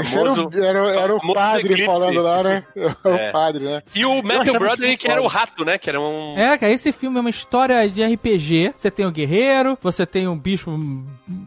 Esse 0.00 0.18
era, 0.18 0.19
Famoso- 0.28 0.50
era, 0.54 0.78
era 0.92 1.14
o 1.14 1.18
famoso 1.20 1.34
padre 1.38 1.60
eclipse. 1.72 1.84
falando 1.86 2.22
lá, 2.22 2.42
né? 2.42 2.64
É. 2.76 2.90
O 3.30 3.32
padre, 3.32 3.64
né? 3.64 3.82
E 3.94 4.04
o 4.04 4.22
Matthew 4.22 4.58
Broderick, 4.58 4.94
isso 4.94 4.98
que 5.06 5.10
era 5.10 5.22
o 5.22 5.26
rato, 5.26 5.64
né? 5.64 5.78
Que 5.78 5.88
era 5.90 6.00
um. 6.00 6.34
É, 6.36 6.56
cara, 6.58 6.72
esse 6.72 6.92
filme 6.92 7.16
é 7.18 7.20
uma 7.20 7.30
história 7.30 7.88
de 7.88 8.02
RPG. 8.04 8.74
Você 8.76 8.90
tem 8.90 9.06
o 9.06 9.10
guerreiro, 9.10 9.76
você 9.80 10.04
tem 10.06 10.26
um 10.28 10.36
bicho 10.38 10.70
um 10.70 11.04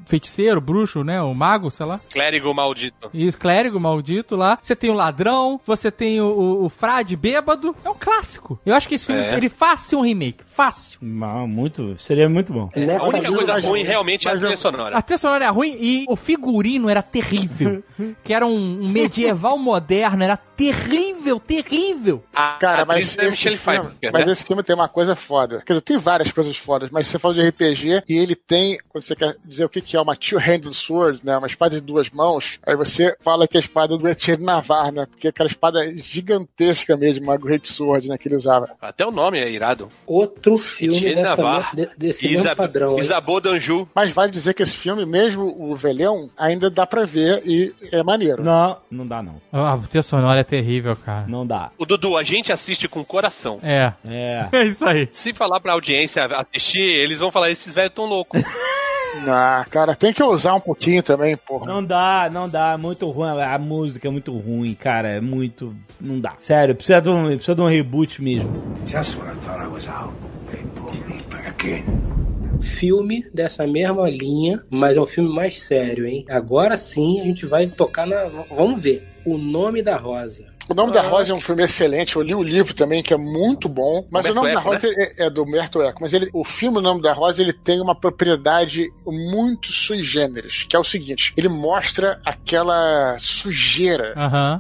feiticeiro, 0.07 0.59
bruxo, 0.61 1.03
né? 1.03 1.21
O 1.21 1.33
mago, 1.33 1.69
sei 1.71 1.85
lá. 1.85 1.99
Clérigo 2.11 2.53
maldito. 2.53 3.09
E 3.13 3.27
o 3.27 3.33
clérigo 3.37 3.79
maldito 3.79 4.35
lá. 4.35 4.57
Você 4.61 4.75
tem 4.75 4.89
o 4.89 4.93
ladrão, 4.93 5.59
você 5.65 5.91
tem 5.91 6.21
o, 6.21 6.25
o, 6.27 6.65
o 6.65 6.69
frade 6.69 7.15
bêbado. 7.15 7.75
É 7.83 7.89
um 7.89 7.95
clássico. 7.95 8.59
Eu 8.65 8.75
acho 8.75 8.87
que 8.87 8.95
esse 8.95 9.05
filme, 9.07 9.21
É. 9.21 9.35
ele 9.35 9.49
fácil 9.49 9.99
um 9.99 10.01
remake. 10.01 10.43
Fácil. 10.53 10.99
Não, 11.01 11.47
muito, 11.47 11.97
seria 11.97 12.29
muito 12.29 12.53
bom. 12.53 12.69
A 12.75 12.79
Nessa 12.79 13.05
única 13.05 13.31
coisa 13.31 13.59
ruim 13.59 13.81
realmente 13.81 14.27
é 14.27 14.31
a 14.31 14.37
trilha 14.37 14.55
sonora. 14.55 14.95
A 14.95 15.01
trilha 15.01 15.17
sonora 15.17 15.45
era 15.45 15.51
ruim 15.51 15.75
e 15.79 16.05
o 16.07 16.15
figurino 16.15 16.89
era 16.89 17.01
terrível. 17.01 17.83
que 18.23 18.31
era 18.31 18.45
um, 18.45 18.79
um 18.83 18.87
medieval 18.87 19.57
moderno, 19.57 20.23
era 20.23 20.37
terrível, 20.55 21.39
terrível. 21.39 22.23
A 22.35 22.53
Cara, 22.59 22.85
mas, 22.85 23.17
é 23.17 23.25
esse 23.27 23.37
filme, 23.37 23.57
Pfeiffer, 23.57 23.91
mas 24.11 24.25
né? 24.25 24.31
esse 24.33 24.43
filme 24.43 24.63
tem 24.63 24.75
uma 24.75 24.87
coisa 24.87 25.15
foda. 25.15 25.61
Quer 25.65 25.73
dizer, 25.73 25.81
tem 25.81 25.97
várias 25.97 26.31
coisas 26.31 26.55
fodas, 26.57 26.89
mas 26.91 27.07
você 27.07 27.19
falou 27.19 27.35
de 27.35 27.47
RPG 27.47 28.03
e 28.07 28.17
ele 28.17 28.35
tem, 28.35 28.77
quando 28.89 29.03
você 29.03 29.15
quer 29.15 29.35
dizer 29.43 29.65
o 29.65 29.69
que 29.69 29.95
é 29.97 30.01
uma 30.01 30.15
two-handed 30.15 30.73
sword, 30.73 31.21
né? 31.23 31.37
Uma 31.37 31.47
espada 31.47 31.75
de 31.75 31.81
duas 31.81 32.09
mãos, 32.09 32.59
aí 32.65 32.75
você 32.75 33.15
fala 33.21 33.47
que 33.47 33.57
é 33.57 33.59
a 33.59 33.61
espada 33.61 33.97
do 33.97 34.07
Etienne 34.07 34.43
Navarre, 34.43 34.91
né? 34.91 35.05
Porque 35.05 35.27
aquela 35.27 35.47
espada 35.49 35.79
gigantesca 35.95 36.95
mesmo, 36.97 37.25
uma 37.25 37.37
Great 37.37 37.67
Sword, 37.71 38.07
né? 38.09 38.17
Que 38.17 38.27
ele 38.27 38.35
usava. 38.35 38.69
Até 38.81 39.05
o 39.05 39.11
nome 39.11 39.39
é 39.39 39.49
irado. 39.49 39.89
Outro 40.05 40.57
filme 40.57 40.97
Etienne 40.97 41.15
dessa, 41.15 41.35
Navarre. 41.35 41.69
me- 41.81 41.85
de- 41.87 41.97
desse 41.97 42.23
mesmo 42.27 42.39
Isa- 42.39 42.55
padrão. 42.55 42.93
hein? 42.93 42.99
Isabeau 42.99 43.39
d'Anjou. 43.41 43.87
Mas 43.93 44.11
vale 44.11 44.31
dizer 44.31 44.53
que 44.53 44.63
esse 44.63 44.75
filme, 44.75 45.05
mesmo 45.05 45.43
o 45.59 45.75
velhão, 45.75 46.29
ainda 46.37 46.69
dá 46.69 46.85
pra 46.85 47.05
ver 47.05 47.41
e 47.45 47.73
é 47.91 48.03
maneiro. 48.03 48.43
Não, 48.43 48.77
não 48.89 49.05
dá 49.07 49.21
não. 49.21 49.41
A 49.51 49.77
trilha 49.77 50.03
sonora 50.03 50.42
é 50.43 50.45
terrível, 50.45 50.95
cara. 50.95 51.25
Não 51.27 51.45
dá. 51.47 51.71
O 51.77 51.85
Dudu, 51.85 52.17
a 52.17 52.23
gente 52.23 52.51
assiste 52.51 52.87
com 52.87 53.03
coração. 53.03 53.59
É. 53.63 53.93
É. 54.07 54.47
É 54.53 54.65
isso 54.65 54.85
aí. 54.85 55.07
Se 55.11 55.33
falar 55.33 55.59
pra 55.59 55.73
audiência 55.73 56.25
assistir, 56.25 56.81
eles 56.81 57.19
vão 57.19 57.31
falar, 57.31 57.49
esses 57.49 57.73
velhos 57.73 57.93
tão 57.93 58.05
loucos. 58.05 58.41
Ah, 59.27 59.63
cara, 59.69 59.95
tem 59.95 60.11
que 60.11 60.23
usar 60.23 60.55
um 60.55 60.59
pouquinho 60.59 61.03
também, 61.03 61.37
porra. 61.37 61.67
Não 61.67 61.83
dá, 61.83 62.29
não 62.33 62.49
dá, 62.49 62.77
muito 62.77 63.07
ruim. 63.09 63.29
A 63.41 63.57
música 63.59 64.07
é 64.07 64.11
muito 64.11 64.35
ruim, 64.35 64.73
cara. 64.73 65.07
É 65.07 65.21
muito. 65.21 65.75
Não 66.01 66.19
dá. 66.19 66.33
Sério, 66.39 66.73
precisa 66.73 66.99
de 66.99 67.09
um, 67.09 67.27
precisa 67.27 67.53
de 67.53 67.61
um 67.61 67.67
reboot 67.67 68.21
mesmo. 68.21 68.51
Just 68.87 69.17
when 69.17 69.29
I 69.29 69.35
thought 69.35 69.63
I 69.63 69.67
was 69.67 69.87
out, 69.87 70.13
they 70.51 70.63
pulled 70.75 71.07
me 71.07 71.19
back 71.29 71.67
in. 71.67 72.59
Filme 72.59 73.25
dessa 73.33 73.67
mesma 73.67 74.09
linha, 74.09 74.63
mas 74.69 74.97
é 74.97 75.01
um 75.01 75.05
filme 75.05 75.33
mais 75.33 75.61
sério, 75.61 76.07
hein? 76.07 76.25
Agora 76.29 76.75
sim 76.75 77.21
a 77.21 77.23
gente 77.23 77.45
vai 77.45 77.67
tocar 77.67 78.07
na. 78.07 78.25
Vamos 78.49 78.81
ver. 78.81 79.12
O 79.25 79.37
nome 79.37 79.81
da 79.81 79.95
Rosa. 79.95 80.52
O 80.69 80.73
Nome 80.73 80.93
da 80.93 81.01
Rosa 81.01 81.31
é 81.31 81.35
um 81.35 81.41
filme 81.41 81.63
excelente. 81.63 82.15
Eu 82.15 82.21
li 82.21 82.35
o 82.35 82.43
livro 82.43 82.73
também, 82.73 83.03
que 83.03 83.13
é 83.13 83.17
muito 83.17 83.67
bom. 83.67 84.05
Mas 84.09 84.25
o 84.25 84.31
Humberto 84.31 84.35
Nome 84.35 84.53
da 84.53 84.59
Eco, 84.59 84.69
Rosa 84.69 84.87
é, 84.87 85.25
é 85.25 85.29
do 85.29 85.43
Humberto 85.43 85.81
Eco. 85.81 86.01
Mas 86.01 86.13
ele, 86.13 86.29
o 86.33 86.43
filme 86.43 86.77
O 86.77 86.81
Nome 86.81 87.01
da 87.01 87.13
Rosa 87.13 87.41
ele 87.41 87.53
tem 87.53 87.81
uma 87.81 87.95
propriedade 87.95 88.89
muito 89.05 89.71
sui 89.71 90.03
generis, 90.03 90.63
que 90.63 90.75
é 90.75 90.79
o 90.79 90.83
seguinte: 90.83 91.33
ele 91.35 91.49
mostra 91.49 92.19
aquela 92.25 93.17
sujeira 93.19 94.13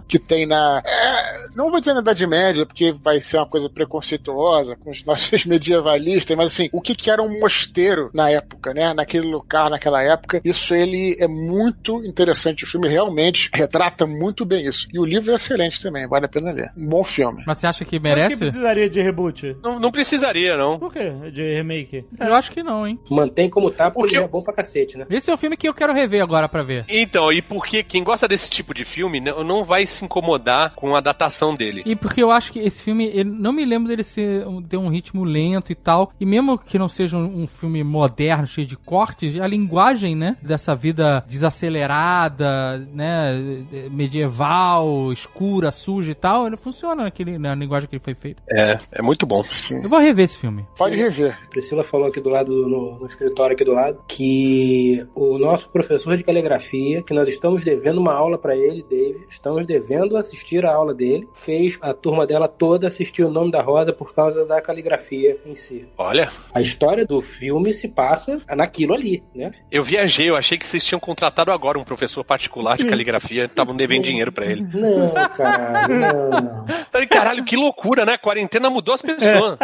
que 0.07 0.19
tem 0.19 0.45
na. 0.45 0.81
é, 0.85 1.47
não 1.55 1.69
vou 1.69 1.79
dizer 1.79 1.93
na 1.93 2.01
Idade 2.01 2.25
Média, 2.27 2.65
porque 2.65 2.91
vai 2.91 3.21
ser 3.21 3.37
uma 3.37 3.45
coisa 3.45 3.69
preconceituosa 3.69 4.75
com 4.75 4.91
os 4.91 5.03
nossos 5.05 5.45
medievalistas, 5.45 6.35
mas 6.35 6.47
assim, 6.47 6.69
o 6.71 6.81
que, 6.81 6.95
que 6.95 7.09
era 7.09 7.21
um 7.21 7.39
mosteiro 7.39 8.09
na 8.13 8.29
época, 8.29 8.73
né? 8.73 8.93
Naquele 8.93 9.27
lugar, 9.27 9.69
naquela 9.69 10.01
época. 10.01 10.41
Isso 10.43 10.73
ele 10.73 11.15
é 11.19 11.27
muito 11.27 12.03
interessante. 12.05 12.63
O 12.63 12.67
filme 12.67 12.87
realmente 12.87 13.49
retrata 13.53 14.05
muito 14.05 14.45
bem 14.45 14.65
isso. 14.65 14.87
E 14.91 14.99
o 14.99 15.05
livro 15.05 15.31
é 15.31 15.35
excelente 15.35 15.81
também, 15.81 15.92
vale 16.07 16.25
a 16.25 16.29
pena 16.29 16.51
ler. 16.51 16.71
Um 16.77 16.87
bom 16.87 17.03
filme. 17.03 17.43
Mas 17.45 17.57
você 17.57 17.67
acha 17.67 17.85
que 17.85 17.99
Por 17.99 18.07
que 18.09 18.15
merece? 18.15 18.37
precisaria 18.37 18.89
de 18.89 19.01
reboot? 19.01 19.55
não, 19.63 19.79
não 19.79 19.91
precisaria, 19.91 20.57
não. 20.57 20.79
Por 20.79 20.91
quê? 20.91 21.11
De 21.31 21.55
remake? 21.55 22.05
Eu 22.19 22.33
acho 22.35 22.51
que 22.51 22.61
não, 22.63 22.85
hein? 22.87 22.99
Mantém 23.09 23.49
como 23.49 23.69
tá, 23.71 23.85
porque 23.91 23.99
Porque 24.03 24.15
ele 24.17 24.25
é 24.25 24.27
bom 24.27 24.41
pra 24.41 24.53
cacete, 24.53 24.97
né? 24.97 25.05
Esse 25.09 25.29
é 25.31 25.33
um 25.33 25.37
filme 25.37 25.55
que 25.57 25.67
eu 25.67 25.73
quero 25.73 25.93
rever 25.93 26.21
agora 26.21 26.47
pra 26.49 26.61
ver. 26.63 26.85
Então, 26.89 27.31
e 27.31 27.41
porque 27.41 27.83
quem 27.83 28.03
gosta 28.03 28.27
desse 28.27 28.49
tipo 28.49 28.73
de 28.73 28.83
filme 28.85 29.19
não 29.19 29.43
não 29.43 29.63
vai 29.63 29.85
se 29.85 30.03
incomodar 30.03 30.73
com 30.75 30.95
a 30.95 30.99
datação 31.01 31.55
dele. 31.55 31.83
E 31.85 31.95
porque 31.95 32.21
eu 32.23 32.31
acho 32.31 32.51
que 32.51 32.59
esse 32.59 32.81
filme, 32.83 33.05
ele, 33.05 33.29
não 33.29 33.51
me 33.53 33.63
lembro 33.65 33.87
dele 33.87 34.03
ser, 34.03 34.45
um- 34.47 34.61
ter 34.61 34.77
um 34.77 34.87
ritmo 34.89 35.23
lento 35.23 35.71
e 35.71 35.75
tal. 35.75 36.11
E 36.19 36.25
mesmo 36.25 36.57
que 36.57 36.77
não 36.79 36.89
seja 36.89 37.17
um, 37.17 37.43
um 37.43 37.47
filme 37.47 37.83
moderno, 37.83 38.45
cheio 38.47 38.65
de 38.67 38.75
cortes, 38.77 39.39
a 39.39 39.47
linguagem, 39.47 40.15
né, 40.15 40.37
dessa 40.41 40.75
vida 40.75 41.23
desacelerada, 41.27 42.77
né, 42.93 43.63
medieval, 43.91 45.11
escura, 45.11 45.71
suja 45.83 46.11
e 46.11 46.15
tal, 46.15 46.47
ele 46.47 46.57
funciona 46.57 47.03
naquele, 47.03 47.37
na 47.37 47.53
linguagem 47.55 47.87
que 47.89 47.95
ele 47.95 48.03
foi 48.03 48.13
feito. 48.15 48.41
É, 48.49 48.79
é 48.91 49.01
muito 49.01 49.25
bom. 49.25 49.43
Sim. 49.43 49.81
Eu 49.83 49.89
vou 49.89 49.99
rever 49.99 50.25
esse 50.25 50.37
filme. 50.37 50.65
Pode 50.77 50.95
rever. 50.95 51.37
Priscila 51.49 51.83
falou 51.83 52.07
aqui 52.07 52.19
do 52.21 52.29
lado, 52.29 52.67
no, 52.67 52.99
no 52.99 53.05
escritório 53.05 53.53
aqui 53.55 53.63
do 53.63 53.73
lado, 53.73 53.99
que 54.07 55.05
o 55.15 55.37
nosso 55.37 55.69
professor 55.69 56.15
de 56.15 56.23
caligrafia, 56.23 57.01
que 57.03 57.13
nós 57.13 57.27
estamos 57.27 57.63
devendo 57.63 57.99
uma 57.99 58.13
aula 58.13 58.37
pra 58.37 58.55
ele, 58.55 58.85
David, 58.89 59.25
estamos 59.29 59.65
devendo 59.65 60.15
assistir 60.17 60.65
a 60.65 60.73
aula 60.73 60.93
dele, 60.93 61.27
fez 61.33 61.77
a 61.81 61.93
turma 61.93 62.25
dela 62.25 62.47
toda 62.47 62.87
assistir 62.87 63.23
o 63.23 63.31
nome 63.31 63.51
da 63.51 63.61
Rosa 63.61 63.91
por 63.91 64.13
causa 64.13 64.45
da 64.45 64.61
caligrafia 64.61 65.37
em 65.45 65.55
si. 65.55 65.85
Olha, 65.97 66.29
A 66.53 66.61
história 66.61 67.05
do 67.05 67.21
filme 67.21 67.73
se 67.73 67.87
passa 67.87 68.41
naquilo 68.55 68.93
ali, 68.93 69.23
né? 69.35 69.51
eu 69.71 69.83
viajei, 69.83 70.29
eu 70.29 70.35
achei 70.35 70.57
que 70.57 70.67
vocês 70.67 70.83
tinham 70.83 70.99
contratado 70.99 71.51
agora 71.51 71.77
um 71.77 71.83
professor 71.83 72.23
particular 72.23 72.77
de 72.77 72.85
caligrafia, 72.85 73.45
estavam 73.45 73.75
devendo 73.75 74.03
dinheiro 74.03 74.31
pra 74.31 74.45
ele. 74.45 74.61
Não, 74.73 75.13
caralho, 75.35 75.72
Falei, 76.91 77.07
caralho, 77.07 77.43
que 77.43 77.55
loucura, 77.55 78.05
né? 78.05 78.13
A 78.13 78.17
quarentena 78.17 78.69
mudou 78.69 78.93
as 78.93 79.01
pessoas. 79.01 79.57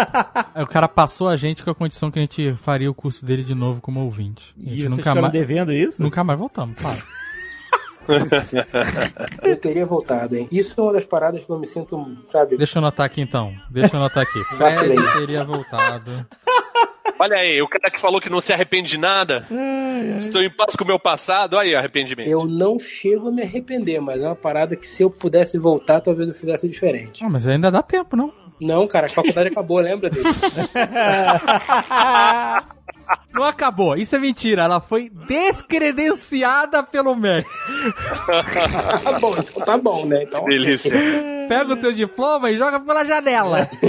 Aí 0.55 0.64
O 0.64 0.68
cara 0.68 0.88
passou 0.88 1.28
a 1.30 1.38
gente 1.38 1.64
com 1.64 1.70
a 1.72 1.76
condição 1.76 2.10
que 2.12 2.20
a 2.20 2.22
gente 2.22 2.53
faria 2.55 2.89
o 2.89 2.93
curso 2.93 3.26
dele 3.26 3.43
de 3.43 3.53
novo 3.55 3.82
como 3.82 4.01
ouvinte. 4.01 4.53
A 4.57 4.62
E 4.62 4.70
gente 4.70 4.80
vocês 4.82 4.91
nunca 4.91 5.16
mais, 5.16 5.32
devendo 5.34 5.72
isso? 5.72 6.01
nunca 6.01 6.24
mais 6.24 6.39
voltamos, 6.39 6.82
para. 6.82 6.97
Eu 9.43 9.55
teria 9.55 9.86
voltado, 9.86 10.36
hein? 10.36 10.47
Isso 10.51 10.80
é 10.80 10.84
uma 10.84 10.93
das 10.93 11.05
paradas 11.05 11.45
que 11.45 11.51
eu 11.51 11.60
me 11.60 11.68
sinto, 11.68 12.16
sabe? 12.30 12.57
Deixa 12.57 12.80
eu 12.80 12.82
anotar 12.82 13.05
aqui 13.05 13.22
então. 13.22 13.53
Deixa 13.70 13.95
eu 13.95 13.99
anotar 13.99 14.24
aqui. 14.24 14.43
Fred 14.55 14.95
teria 15.14 15.43
voltado. 15.43 16.26
Olha 17.22 17.38
aí, 17.38 17.61
o 17.61 17.67
cara 17.67 17.91
que 17.91 17.99
falou 17.99 18.22
que 18.22 18.30
não 18.30 18.39
se 18.39 18.53
arrepende 18.53 18.91
de 18.91 18.97
nada. 18.97 19.45
Estou 20.17 20.41
em 20.41 20.49
paz 20.49 20.74
com 20.76 20.86
o 20.86 20.88
meu 20.88 20.97
passado, 20.97 21.57
aí 21.57 21.76
arrependimento. 21.76 22.30
Eu 22.30 22.45
não 22.45 22.80
chego 22.80 23.28
a 23.28 23.32
me 23.32 23.41
arrepender, 23.41 23.99
mas 23.99 24.24
é 24.24 24.26
uma 24.26 24.36
parada 24.36 24.74
que 24.76 24.88
se 24.88 25.03
eu 25.03 25.09
pudesse 25.09 25.57
voltar, 25.57 25.99
talvez 25.99 26.30
eu 26.30 26.34
fizesse 26.34 26.67
diferente. 26.70 27.22
Ah, 27.24 27.30
mas 27.30 27.45
ainda 27.45 27.70
dá 27.70 27.84
tempo, 27.84 28.15
não? 28.15 28.34
Não, 28.61 28.88
cara, 28.88 29.07
a 29.07 29.09
faculdade 29.09 29.49
acabou, 29.49 29.80
lembra 29.80 30.09
dele? 30.09 30.26
Não 33.39 33.45
acabou, 33.45 33.95
isso 33.95 34.17
é 34.17 34.19
mentira. 34.19 34.63
Ela 34.63 34.81
foi 34.81 35.09
descredenciada 35.09 36.83
pelo 36.83 37.15
MEC. 37.15 37.47
tá 39.01 39.17
bom, 39.17 39.33
então 39.37 39.65
tá 39.65 39.77
bom, 39.77 40.05
né? 40.05 40.23
Então, 40.23 40.43
Delícia. 40.43 40.91
Pega 41.47 41.73
o 41.73 41.77
teu 41.77 41.91
diploma 41.91 42.51
e 42.51 42.59
joga 42.59 42.79
pela 42.79 43.03
janela. 43.03 43.67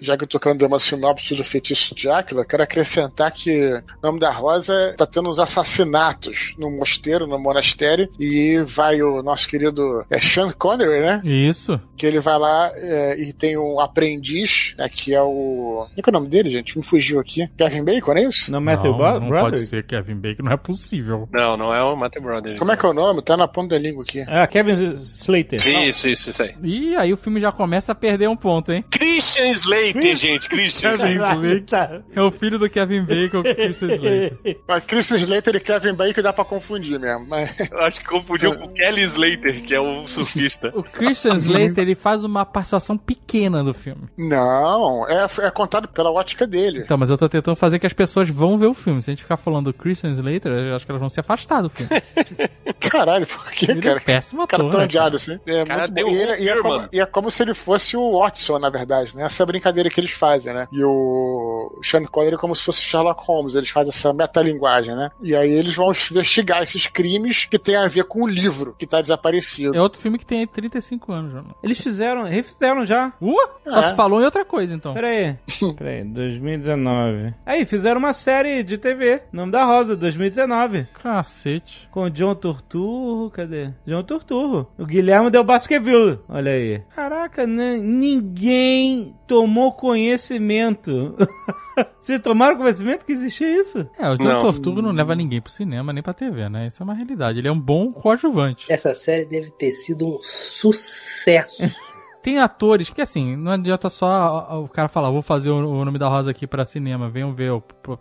Já 0.00 0.16
que 0.16 0.24
eu 0.24 0.28
tô 0.28 0.38
dando 0.38 0.64
uma 0.64 0.78
sinopse 0.78 1.34
do 1.34 1.44
feitiço 1.44 1.94
de 1.94 2.08
Áquila, 2.08 2.46
quero 2.46 2.62
acrescentar 2.62 3.30
que 3.30 3.74
o 3.74 3.82
nome 4.02 4.18
da 4.18 4.32
Rosa 4.32 4.94
tá 4.96 5.04
tendo 5.04 5.28
uns 5.28 5.38
assassinatos 5.38 6.54
no 6.56 6.70
mosteiro, 6.70 7.26
no 7.26 7.38
monastério, 7.38 8.08
e 8.18 8.62
vai 8.66 9.02
o 9.02 9.22
nosso 9.22 9.46
querido 9.48 10.02
é, 10.08 10.18
Sean 10.18 10.50
Connery, 10.52 11.00
né? 11.00 11.20
Isso. 11.24 11.78
Que 11.94 12.06
ele 12.06 12.20
vai 12.20 12.38
lá 12.38 12.72
é, 12.74 13.20
e 13.20 13.34
tem 13.34 13.58
um 13.58 13.78
aprendiz, 13.80 14.74
né, 14.78 14.88
que 14.88 15.14
é 15.14 15.20
o. 15.20 15.84
Como 15.88 15.98
é 15.98 16.02
que 16.02 16.08
é 16.08 16.12
o 16.12 16.14
nome 16.14 16.28
dele, 16.28 16.48
gente? 16.48 16.78
Me 16.78 16.82
fugiu 16.82 17.20
aqui. 17.20 17.39
Kevin 17.56 17.84
Bacon, 17.84 18.12
é 18.12 18.22
isso? 18.22 18.50
Não, 18.52 18.60
Matthew 18.60 18.92
não, 18.92 18.98
não 18.98 19.28
Broderick? 19.28 19.40
pode 19.40 19.66
ser 19.66 19.86
Kevin 19.86 20.16
Bacon, 20.16 20.42
não 20.44 20.52
é 20.52 20.56
possível. 20.56 21.28
Não, 21.32 21.56
não 21.56 21.74
é 21.74 21.82
o 21.82 21.96
Matthew 21.96 22.22
Broderick. 22.22 22.58
Como 22.58 22.72
é 22.72 22.76
que 22.76 22.86
é 22.86 22.88
o 22.88 22.94
nome? 22.94 23.22
Tá 23.22 23.36
na 23.36 23.48
ponta 23.48 23.74
da 23.74 23.78
língua 23.78 24.02
aqui. 24.02 24.24
Ah, 24.26 24.46
Kevin 24.46 24.94
Slater. 24.94 25.60
Isso, 25.66 26.08
isso, 26.08 26.30
isso 26.30 26.42
aí. 26.42 26.54
E 26.62 26.96
aí 26.96 27.12
o 27.12 27.16
filme 27.16 27.40
já 27.40 27.52
começa 27.52 27.92
a 27.92 27.94
perder 27.94 28.28
um 28.28 28.36
ponto, 28.36 28.72
hein? 28.72 28.84
Christian 28.90 29.50
Slater, 29.50 30.16
gente, 30.16 30.48
Christian. 30.48 30.96
Kevin 30.96 31.14
Slater. 31.14 32.02
É 32.14 32.22
o 32.22 32.30
filho 32.30 32.58
do 32.58 32.68
Kevin 32.68 33.04
Bacon 33.04 33.42
com 33.42 33.48
o 33.48 33.54
Christian 33.54 33.88
Slater. 33.94 34.60
Mas 34.66 34.84
Chris 34.84 35.10
Slater 35.10 35.56
e 35.56 35.60
Kevin 35.60 35.94
Bacon 35.94 36.22
dá 36.22 36.32
pra 36.32 36.44
confundir 36.44 36.98
mesmo. 36.98 37.26
Mas... 37.26 37.50
Eu 37.70 37.78
acho 37.80 38.00
que 38.00 38.06
confundiu 38.06 38.56
com 38.58 38.66
o 38.66 38.68
Kelly 38.72 39.02
Slater, 39.02 39.62
que 39.62 39.74
é 39.74 39.80
o 39.80 40.06
surfista. 40.06 40.72
O 40.74 40.82
Christian 40.82 41.34
Slater, 41.34 41.78
ele 41.78 41.94
faz 41.94 42.24
uma 42.24 42.44
participação 42.44 42.96
pequena 42.96 43.62
do 43.62 43.72
filme. 43.74 44.08
Não, 44.16 45.08
é, 45.08 45.26
é 45.42 45.50
contado 45.50 45.88
pela 45.88 46.10
ótica 46.10 46.46
dele. 46.46 46.80
Então, 46.80 46.98
mas 46.98 47.10
eu 47.10 47.16
tô 47.20 47.28
tentando 47.28 47.54
fazer 47.56 47.78
que 47.78 47.86
as 47.86 47.92
pessoas 47.92 48.28
vão 48.28 48.58
ver 48.58 48.66
o 48.66 48.74
filme. 48.74 49.02
Se 49.02 49.10
a 49.10 49.12
gente 49.12 49.22
ficar 49.22 49.36
falando 49.36 49.66
do 49.66 49.74
Christian 49.74 50.10
Slater, 50.12 50.50
eu 50.50 50.74
acho 50.74 50.84
que 50.84 50.90
elas 50.92 51.00
vão 51.00 51.08
se 51.08 51.20
afastar 51.20 51.62
do 51.62 51.68
filme. 51.70 51.90
Caralho, 52.80 53.26
por 53.26 53.50
que, 53.52 53.70
Ele 53.70 53.78
é 53.80 53.82
cara? 53.82 54.00
péssimo 54.00 54.42
O 54.42 54.46
cara 54.46 54.62
ator, 54.62 54.70
tão 54.72 54.80
né, 54.80 54.86
odiado 54.86 55.16
assim. 55.16 55.38
É 55.46 55.64
Cara, 55.64 55.80
muito 55.82 55.92
deu 55.94 56.06
bom. 56.06 56.12
E, 56.12 56.16
um 56.16 56.20
ele- 56.20 56.42
e 56.42 56.48
é 56.48 56.60
como, 56.62 56.88
e 56.92 57.00
é 57.00 57.06
como 57.06 57.30
se 57.30 57.42
ele 57.42 57.54
fosse 57.54 57.96
o 57.96 58.18
Watson, 58.18 58.58
na 58.58 58.70
verdade, 58.70 59.16
né? 59.16 59.24
Essa 59.24 59.44
brincadeira 59.44 59.88
que 59.90 60.00
eles 60.00 60.10
fazem, 60.12 60.52
né? 60.54 60.66
E 60.72 60.82
o 60.82 61.78
Sean 61.82 62.04
Connery 62.04 62.34
é 62.34 62.38
como 62.38 62.54
se 62.56 62.62
fosse 62.62 62.80
Sherlock 62.82 63.22
Holmes. 63.26 63.54
Eles 63.54 63.68
fazem 63.70 63.90
essa 63.90 64.12
metalinguagem, 64.12 64.94
né? 64.96 65.10
E 65.22 65.34
aí 65.36 65.50
eles 65.50 65.74
vão 65.76 65.92
investigar 66.10 66.62
esses 66.62 66.86
crimes 66.86 67.44
que 67.44 67.58
tem 67.58 67.76
a 67.76 67.86
ver 67.86 68.04
com 68.04 68.22
o 68.22 68.26
livro 68.26 68.74
que 68.78 68.86
tá 68.86 69.00
desaparecido. 69.02 69.76
É 69.76 69.80
outro 69.80 70.00
filme 70.00 70.18
que 70.18 70.26
tem 70.26 70.40
aí 70.40 70.46
35 70.46 71.12
anos 71.12 71.32
já. 71.32 71.42
Eles 71.62 71.80
fizeram, 71.80 72.24
refizeram 72.24 72.84
já. 72.84 73.12
Uh, 73.20 73.34
só 73.68 73.80
É. 73.80 73.82
se 73.84 73.94
falou 73.96 74.20
em 74.20 74.24
outra 74.24 74.44
coisa, 74.44 74.74
então. 74.74 74.94
Pera 74.94 75.08
aí. 75.08 75.36
Pera 75.76 75.90
aí, 75.90 76.04
2019. 76.04 77.09
Aí, 77.44 77.64
fizeram 77.64 77.98
uma 77.98 78.12
série 78.12 78.62
de 78.62 78.78
TV, 78.78 79.22
Nome 79.32 79.52
da 79.52 79.64
Rosa, 79.64 79.96
2019. 79.96 80.86
Cacete. 81.02 81.88
Com 81.90 82.04
o 82.04 82.10
John 82.10 82.34
Turturro, 82.34 83.30
cadê? 83.30 83.70
John 83.86 84.02
Turturro. 84.02 84.70
O 84.78 84.86
Guilherme 84.86 85.30
Del 85.30 85.44
Baskerville, 85.44 86.18
olha 86.28 86.52
aí. 86.52 86.82
Caraca, 86.94 87.46
né? 87.46 87.76
ninguém 87.76 89.14
tomou 89.26 89.72
conhecimento. 89.72 91.16
Vocês 92.00 92.20
tomaram 92.20 92.56
conhecimento 92.56 93.04
que 93.04 93.12
existia 93.12 93.60
isso? 93.60 93.88
É, 93.98 94.08
o 94.08 94.16
John 94.16 94.24
Não. 94.24 94.40
Tortuga 94.40 94.82
não 94.82 94.92
leva 94.92 95.14
ninguém 95.14 95.40
pro 95.40 95.52
cinema 95.52 95.92
nem 95.92 96.02
pra 96.02 96.12
TV, 96.12 96.48
né? 96.48 96.66
Isso 96.66 96.82
é 96.82 96.84
uma 96.84 96.94
realidade. 96.94 97.38
Ele 97.38 97.48
é 97.48 97.52
um 97.52 97.60
bom 97.60 97.92
coadjuvante. 97.92 98.70
Essa 98.72 98.94
série 98.94 99.24
deve 99.24 99.50
ter 99.50 99.72
sido 99.72 100.16
um 100.16 100.18
sucesso. 100.20 101.62
Tem 102.22 102.38
atores 102.38 102.90
que, 102.90 103.00
assim, 103.00 103.36
não 103.36 103.52
adianta 103.52 103.88
só 103.88 104.62
o 104.62 104.68
cara 104.68 104.88
falar, 104.88 105.10
vou 105.10 105.22
fazer 105.22 105.50
o 105.50 105.84
nome 105.84 105.98
da 105.98 106.08
Rosa 106.08 106.30
aqui 106.30 106.46
pra 106.46 106.64
cinema, 106.64 107.08
venham 107.08 107.32
ver, 107.32 107.52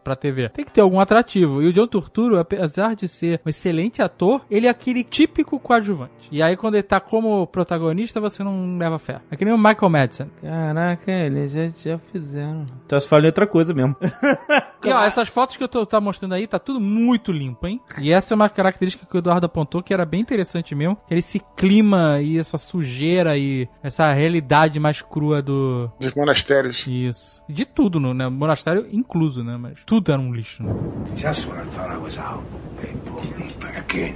pra 0.04 0.16
TV. 0.16 0.50
Tem 0.50 0.66
que 0.66 0.72
ter 0.72 0.82
algum 0.82 1.00
atrativo. 1.00 1.62
E 1.62 1.68
o 1.68 1.74
John 1.74 1.88
Turturro, 1.88 2.38
apesar 2.38 2.96
de 2.96 3.08
ser 3.08 3.42
um 3.46 3.50
excelente 3.50 4.02
ator, 4.02 4.42
ele 4.50 4.68
é 4.68 4.70
aquele 4.70 5.04
típico 5.04 5.60
coadjuvante. 5.60 6.30
E 6.32 6.42
aí, 6.42 6.56
quando 6.56 6.76
ele 6.76 6.84
tá 6.84 7.00
como 7.00 7.48
protagonista, 7.48 8.20
você 8.20 8.44
não 8.44 8.78
leva 8.78 9.00
fé. 9.00 9.22
É 9.32 9.36
que 9.36 9.46
nem 9.46 9.54
o 9.54 9.58
Michael 9.58 9.90
Madsen. 9.90 10.32
Caraca, 10.42 11.12
eles 11.12 11.52
já, 11.52 11.68
já 11.70 11.98
fizeram. 11.98 12.66
Então 12.86 13.00
se 13.00 13.08
falei 13.08 13.28
outra 13.28 13.48
coisa 13.48 13.74
mesmo. 13.74 13.96
E 14.82 14.90
ó, 14.94 15.04
essas 15.04 15.28
fotos 15.28 15.58
que 15.58 15.64
eu 15.64 15.68
tô 15.68 15.86
tá 15.86 16.00
mostrando 16.00 16.36
aí, 16.36 16.48
tá 16.48 16.58
tudo 16.58 16.80
muito 16.80 17.34
limpo, 17.34 17.68
hein? 17.68 17.82
E 18.00 18.14
essa 18.14 18.34
é 18.34 18.36
uma 18.36 18.48
característica 18.48 19.06
que 19.06 19.14
o 19.14 19.20
Eduardo 19.20 19.46
apontou 19.46 19.84
que 19.84 19.94
era 19.94 20.06
bem 20.06 20.22
interessante 20.22 20.74
mesmo. 20.74 20.96
Que 21.08 21.14
era 21.14 21.20
esse 21.20 21.42
clima 21.58 22.22
e 22.22 22.38
essa 22.38 22.58
sujeira 22.58 23.38
e 23.38 23.68
essa 23.84 24.09
realidade 24.14 24.80
mais 24.80 25.02
crua 25.02 25.42
do. 25.42 25.90
Dos 26.00 26.14
monastérios. 26.14 26.86
Isso. 26.88 27.44
De 27.48 27.66
tudo, 27.66 28.00
no 28.00 28.14
né? 28.14 28.28
monastério 28.30 28.88
incluso, 28.92 29.44
né? 29.44 29.58
Mas 29.58 29.80
tudo 29.86 30.12
era 30.12 30.22
um 30.22 30.34
lixo, 30.34 30.64
né? 30.64 30.74
Just 31.16 31.48
when 31.48 31.60
I 31.60 31.66
thought 31.66 31.94
I 31.94 31.98
was 31.98 32.18
out, 32.18 32.44
they 32.82 32.94
pulled 33.06 33.36
me 33.38 33.48
back 33.60 33.98
in. 33.98 34.14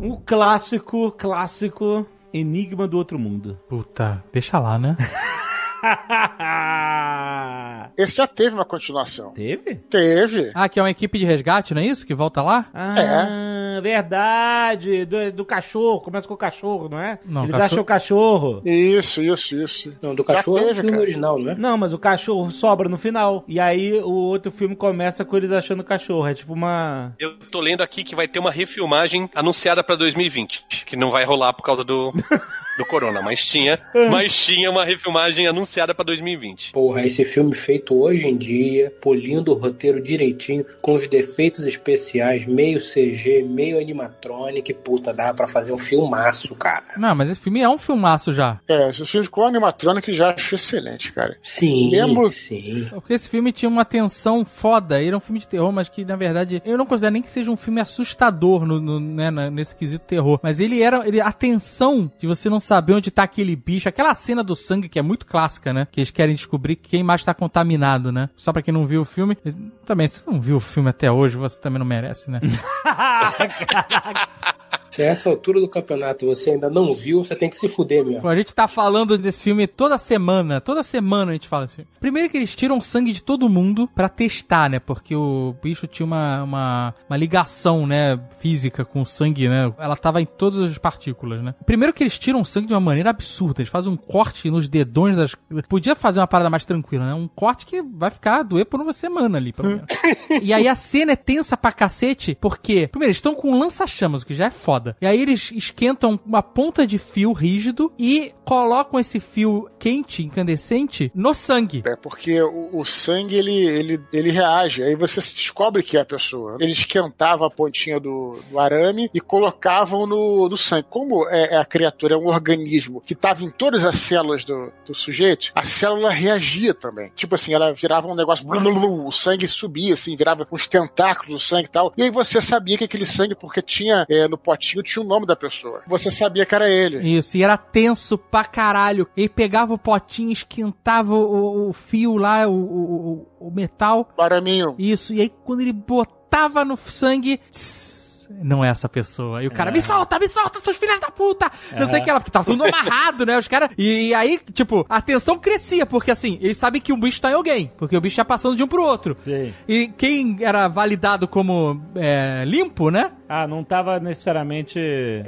Um 0.00 0.20
clássico, 0.24 1.10
clássico 1.12 2.06
Enigma 2.32 2.86
do 2.86 2.98
Outro 2.98 3.18
Mundo. 3.18 3.58
Puta, 3.68 4.22
deixa 4.32 4.58
lá, 4.58 4.78
né? 4.78 4.96
Esse 7.96 8.16
já 8.16 8.26
teve 8.26 8.54
uma 8.54 8.64
continuação. 8.64 9.32
Teve? 9.32 9.76
Teve. 9.76 10.50
ah, 10.54 10.68
que 10.68 10.78
é 10.78 10.82
uma 10.82 10.90
equipe 10.90 11.18
de 11.18 11.24
resgate, 11.24 11.74
não 11.74 11.82
é 11.82 11.86
isso? 11.86 12.06
Que 12.06 12.14
volta 12.14 12.42
lá? 12.42 12.66
Ah, 12.74 13.78
verdade. 13.82 15.04
Do, 15.04 15.32
do 15.32 15.44
cachorro. 15.44 16.00
Começa 16.00 16.26
com 16.26 16.34
o 16.34 16.36
cachorro, 16.36 16.88
não 16.88 16.98
é? 16.98 17.18
Não, 17.24 17.42
Eles 17.42 17.52
cachorro- 17.52 17.64
acham 17.66 17.82
o 17.82 17.84
cachorro. 17.84 18.62
Isso, 18.64 19.22
isso, 19.22 19.56
isso. 19.62 19.96
Não, 20.02 20.14
do 20.14 20.24
cachorro 20.24 20.58
Já 20.58 20.62
é 20.62 20.64
o 20.64 20.68
teve, 20.68 20.80
filme 20.80 20.90
cara. 20.92 21.02
original, 21.02 21.38
não 21.38 21.52
é? 21.52 21.54
Não, 21.54 21.78
mas 21.78 21.92
o 21.92 21.98
cachorro 21.98 22.50
sobra 22.50 22.88
no 22.88 22.96
final. 22.98 23.44
E 23.46 23.60
aí 23.60 23.92
o 24.00 24.10
outro 24.10 24.50
filme 24.50 24.74
começa 24.74 25.24
com 25.24 25.36
eles 25.36 25.52
achando 25.52 25.80
o 25.80 25.84
cachorro. 25.84 26.26
É 26.26 26.34
tipo 26.34 26.52
uma. 26.52 27.12
Eu 27.18 27.36
tô 27.50 27.60
lendo 27.60 27.82
aqui 27.82 28.02
que 28.04 28.16
vai 28.16 28.26
ter 28.26 28.38
uma 28.38 28.50
refilmagem 28.50 29.28
anunciada 29.34 29.82
pra 29.84 29.96
2020, 29.96 30.64
que 30.86 30.96
não 30.96 31.10
vai 31.10 31.24
rolar 31.24 31.52
por 31.52 31.62
causa 31.62 31.84
do, 31.84 32.12
do 32.76 32.84
corona, 32.84 33.22
mas 33.22 33.44
tinha, 33.44 33.78
mas 34.10 34.34
tinha 34.34 34.70
uma 34.70 34.84
refilmagem 34.84 35.46
anunciada 35.46 35.94
pra 35.94 36.04
2020. 36.04 36.72
Porra, 36.72 37.04
esse 37.06 37.24
filme 37.24 37.54
feito 37.54 37.94
hoje 38.00 38.26
em 38.26 38.36
dia, 38.36 38.92
polindo 39.00 39.52
o 39.52 39.58
roteiro 39.58 40.02
direitinho, 40.02 40.64
com 40.82 40.94
os 40.94 41.06
defeitos 41.08 41.66
especiais, 41.66 42.44
meio 42.46 42.78
CG, 42.80 43.42
meio 43.48 43.78
animatronic, 43.78 44.72
puta, 44.74 45.12
dá 45.12 45.32
pra 45.32 45.46
fazer 45.46 45.72
um 45.72 45.78
filmaço, 45.78 46.54
cara. 46.54 46.84
Não, 46.96 47.14
mas 47.14 47.30
esse 47.30 47.40
filme 47.40 47.60
é 47.60 47.68
um 47.68 47.78
filmaço 47.78 48.32
já. 48.32 48.60
É, 48.68 48.90
esse 48.90 49.04
filme 49.04 49.28
com 49.28 49.42
animatronic 49.44 50.12
já 50.12 50.30
acho 50.34 50.54
excelente, 50.54 51.12
cara. 51.12 51.36
Sim, 51.42 51.90
Mesmo- 51.90 52.28
sim. 52.28 52.86
Porque 52.90 53.12
esse 53.14 53.28
filme 53.28 53.52
tinha 53.52 53.68
uma 53.68 53.84
tensão 53.84 54.44
foda. 54.44 55.00
Ele 55.00 55.14
é 55.14 55.16
um 55.16 55.20
filme 55.20 55.38
de 55.40 55.48
terror, 55.48 55.72
mas 55.72 55.88
que, 55.88 56.04
na 56.04 56.16
verdade, 56.16 56.62
eu 56.64 56.76
não 56.76 56.86
considero 56.86 57.12
nem 57.12 57.22
que 57.22 57.30
seja 57.30 57.50
um 57.50 57.56
filme 57.56 57.80
assustador 57.80 58.64
no, 58.66 58.80
no- 58.80 59.00
né, 59.00 59.30
nesse 59.50 59.74
quesito 59.76 60.04
terror. 60.06 60.38
Mas 60.42 60.60
ele 60.60 60.82
era. 60.82 61.06
Ele, 61.06 61.20
a 61.20 61.32
tensão 61.32 62.10
de 62.18 62.26
você 62.26 62.48
não 62.48 62.60
saber 62.64 62.94
onde 62.94 63.10
tá 63.10 63.22
aquele 63.22 63.54
bicho. 63.54 63.88
Aquela 63.88 64.14
cena 64.14 64.42
do 64.42 64.56
sangue 64.56 64.88
que 64.88 64.98
é 64.98 65.02
muito 65.02 65.26
clássica, 65.26 65.72
né? 65.72 65.86
Que 65.90 66.00
eles 66.00 66.10
querem 66.10 66.34
descobrir 66.34 66.76
quem 66.76 67.02
mais 67.02 67.24
tá 67.24 67.34
contaminado, 67.34 68.10
né? 68.10 68.30
Só 68.36 68.52
pra 68.52 68.62
quem 68.62 68.74
não 68.74 68.86
viu 68.86 69.02
o 69.02 69.04
filme. 69.04 69.36
Também, 69.84 70.08
se 70.08 70.20
você 70.20 70.30
não 70.30 70.40
viu 70.40 70.56
o 70.56 70.60
filme 70.60 70.90
até 70.90 71.10
hoje, 71.10 71.36
você 71.36 71.60
também 71.60 71.78
não 71.78 71.86
merece, 71.86 72.30
né? 72.30 72.40
Se 74.94 75.02
a 75.02 75.06
essa 75.06 75.28
altura 75.28 75.58
do 75.58 75.68
campeonato 75.68 76.24
você 76.24 76.50
ainda 76.50 76.70
não 76.70 76.92
viu, 76.92 77.24
você 77.24 77.34
tem 77.34 77.50
que 77.50 77.56
se 77.56 77.68
fuder 77.68 78.04
mesmo. 78.04 78.28
A 78.28 78.36
gente 78.36 78.54
tá 78.54 78.68
falando 78.68 79.18
desse 79.18 79.42
filme 79.42 79.66
toda 79.66 79.98
semana. 79.98 80.60
Toda 80.60 80.84
semana 80.84 81.32
a 81.32 81.34
gente 81.34 81.48
fala 81.48 81.64
desse 81.64 81.74
filme. 81.74 81.90
Primeiro 81.98 82.30
que 82.30 82.36
eles 82.36 82.54
tiram 82.54 82.80
sangue 82.80 83.10
de 83.10 83.20
todo 83.20 83.48
mundo 83.48 83.88
pra 83.92 84.08
testar, 84.08 84.70
né? 84.70 84.78
Porque 84.78 85.16
o 85.16 85.52
bicho 85.60 85.88
tinha 85.88 86.06
uma, 86.06 86.44
uma, 86.44 86.94
uma 87.10 87.16
ligação, 87.16 87.88
né? 87.88 88.20
Física 88.38 88.84
com 88.84 89.00
o 89.00 89.04
sangue, 89.04 89.48
né? 89.48 89.74
Ela 89.78 89.96
tava 89.96 90.22
em 90.22 90.26
todas 90.26 90.70
as 90.70 90.78
partículas, 90.78 91.42
né? 91.42 91.56
Primeiro 91.66 91.92
que 91.92 92.04
eles 92.04 92.16
tiram 92.16 92.44
sangue 92.44 92.68
de 92.68 92.72
uma 92.72 92.78
maneira 92.78 93.10
absurda. 93.10 93.62
Eles 93.62 93.72
fazem 93.72 93.90
um 93.90 93.96
corte 93.96 94.48
nos 94.48 94.68
dedões 94.68 95.16
das... 95.16 95.34
Podia 95.68 95.96
fazer 95.96 96.20
uma 96.20 96.28
parada 96.28 96.48
mais 96.48 96.64
tranquila, 96.64 97.04
né? 97.04 97.14
Um 97.14 97.26
corte 97.26 97.66
que 97.66 97.82
vai 97.82 98.12
ficar 98.12 98.44
doer 98.44 98.64
por 98.64 98.80
uma 98.80 98.92
semana 98.92 99.38
ali, 99.38 99.52
pelo 99.52 99.70
menos. 99.70 99.86
E 100.40 100.52
aí 100.52 100.68
a 100.68 100.74
cena 100.76 101.12
é 101.12 101.16
tensa 101.16 101.56
pra 101.56 101.72
cacete, 101.72 102.36
porque, 102.40 102.86
primeiro, 102.86 103.08
eles 103.08 103.16
estão 103.16 103.34
com 103.34 103.50
um 103.50 103.58
lança-chamas, 103.58 104.22
o 104.22 104.26
que 104.26 104.34
já 104.34 104.46
é 104.46 104.50
foda. 104.50 104.83
E 105.00 105.06
aí 105.06 105.20
eles 105.20 105.52
esquentam 105.52 106.18
uma 106.26 106.42
ponta 106.42 106.86
de 106.86 106.98
fio 106.98 107.32
rígido 107.32 107.92
e 107.98 108.32
colocam 108.44 109.00
esse 109.00 109.18
fio 109.20 109.68
quente, 109.78 110.22
incandescente, 110.22 111.10
no 111.14 111.34
sangue. 111.34 111.82
É 111.86 111.96
porque 111.96 112.40
o, 112.42 112.70
o 112.72 112.84
sangue 112.84 113.36
ele, 113.36 113.64
ele, 113.66 114.00
ele 114.12 114.30
reage, 114.30 114.82
aí 114.82 114.94
você 114.94 115.20
descobre 115.20 115.82
que 115.82 115.96
é 115.96 116.00
a 116.00 116.04
pessoa. 116.04 116.56
Ele 116.60 116.72
esquentava 116.72 117.46
a 117.46 117.50
pontinha 117.50 117.98
do, 117.98 118.38
do 118.50 118.58
arame 118.58 119.10
e 119.14 119.20
colocavam 119.20 120.06
no, 120.06 120.48
no 120.48 120.56
sangue. 120.56 120.86
Como 120.90 121.28
é, 121.28 121.54
é 121.54 121.56
a 121.56 121.64
criatura, 121.64 122.14
é 122.14 122.18
um 122.18 122.26
organismo 122.26 123.00
que 123.00 123.14
estava 123.14 123.44
em 123.44 123.50
todas 123.50 123.84
as 123.84 123.96
células 123.96 124.44
do, 124.44 124.72
do 124.86 124.94
sujeito, 124.94 125.50
a 125.54 125.64
célula 125.64 126.10
reagia 126.10 126.74
também. 126.74 127.10
Tipo 127.14 127.34
assim, 127.34 127.54
ela 127.54 127.72
virava 127.72 128.06
um 128.08 128.14
negócio, 128.14 128.46
o 128.46 129.12
sangue 129.12 129.46
subia, 129.48 129.94
assim, 129.94 130.16
virava 130.16 130.46
uns 130.50 130.66
tentáculos 130.66 131.40
do 131.40 131.46
sangue 131.46 131.66
e 131.66 131.70
tal. 131.70 131.92
E 131.96 132.02
aí 132.02 132.10
você 132.10 132.40
sabia 132.40 132.76
que 132.76 132.84
aquele 132.84 133.06
sangue, 133.06 133.34
porque 133.34 133.62
tinha 133.62 134.06
é, 134.08 134.28
no 134.28 134.38
potinho, 134.38 134.73
tinha 134.82 135.04
o 135.04 135.08
nome 135.08 135.26
da 135.26 135.36
pessoa. 135.36 135.82
Você 135.86 136.10
sabia 136.10 136.44
que 136.44 136.54
era 136.54 136.68
ele. 136.70 136.98
Isso, 137.16 137.36
e 137.36 137.42
era 137.42 137.56
tenso 137.56 138.16
pra 138.18 138.44
caralho. 138.44 139.06
Ele 139.16 139.28
pegava 139.28 139.72
o 139.74 139.78
potinho, 139.78 140.30
esquentava 140.32 141.14
o, 141.14 141.68
o 141.68 141.72
fio 141.72 142.16
lá, 142.16 142.46
o, 142.48 142.52
o, 142.54 143.26
o- 143.40 143.50
metal. 143.50 144.08
O 144.16 144.22
araminho. 144.22 144.74
Isso, 144.78 145.12
e 145.14 145.20
aí 145.20 145.28
quando 145.44 145.60
ele 145.60 145.72
botava 145.72 146.64
no 146.64 146.76
sangue, 146.76 147.38
tss, 147.50 147.93
não 148.30 148.64
é 148.64 148.68
essa 148.68 148.88
pessoa. 148.88 149.42
E 149.42 149.46
o 149.46 149.50
cara, 149.50 149.70
me 149.70 149.80
solta, 149.80 150.18
me 150.18 150.28
solta, 150.28 150.60
seus 150.60 150.76
filhos 150.76 151.00
da 151.00 151.10
puta! 151.10 151.50
Não 151.78 151.86
sei 151.86 152.00
o 152.00 152.04
que 152.04 152.10
ela, 152.10 152.20
porque 152.20 152.30
tava 152.30 152.44
tudo 152.44 152.64
amarrado, 152.66 153.24
né? 153.26 153.38
Os 153.38 153.48
caras. 153.48 153.70
E, 153.76 154.08
e 154.08 154.14
aí, 154.14 154.38
tipo, 154.52 154.84
a 154.88 155.00
tensão 155.00 155.38
crescia, 155.38 155.86
porque 155.86 156.10
assim, 156.10 156.38
eles 156.40 156.56
sabem 156.56 156.80
que 156.80 156.92
o 156.92 156.96
bicho 156.96 157.20
tá 157.20 157.30
em 157.30 157.34
alguém, 157.34 157.72
porque 157.76 157.96
o 157.96 158.00
bicho 158.00 158.20
ia 158.20 158.24
passando 158.24 158.56
de 158.56 158.62
um 158.62 158.68
pro 158.68 158.82
outro. 158.82 159.16
Sim. 159.20 159.52
E 159.68 159.88
quem 159.88 160.38
era 160.40 160.68
validado 160.68 161.26
como 161.28 161.80
é, 161.96 162.44
limpo, 162.46 162.90
né? 162.90 163.12
Ah, 163.28 163.46
não 163.46 163.64
tava 163.64 163.98
necessariamente. 163.98 164.78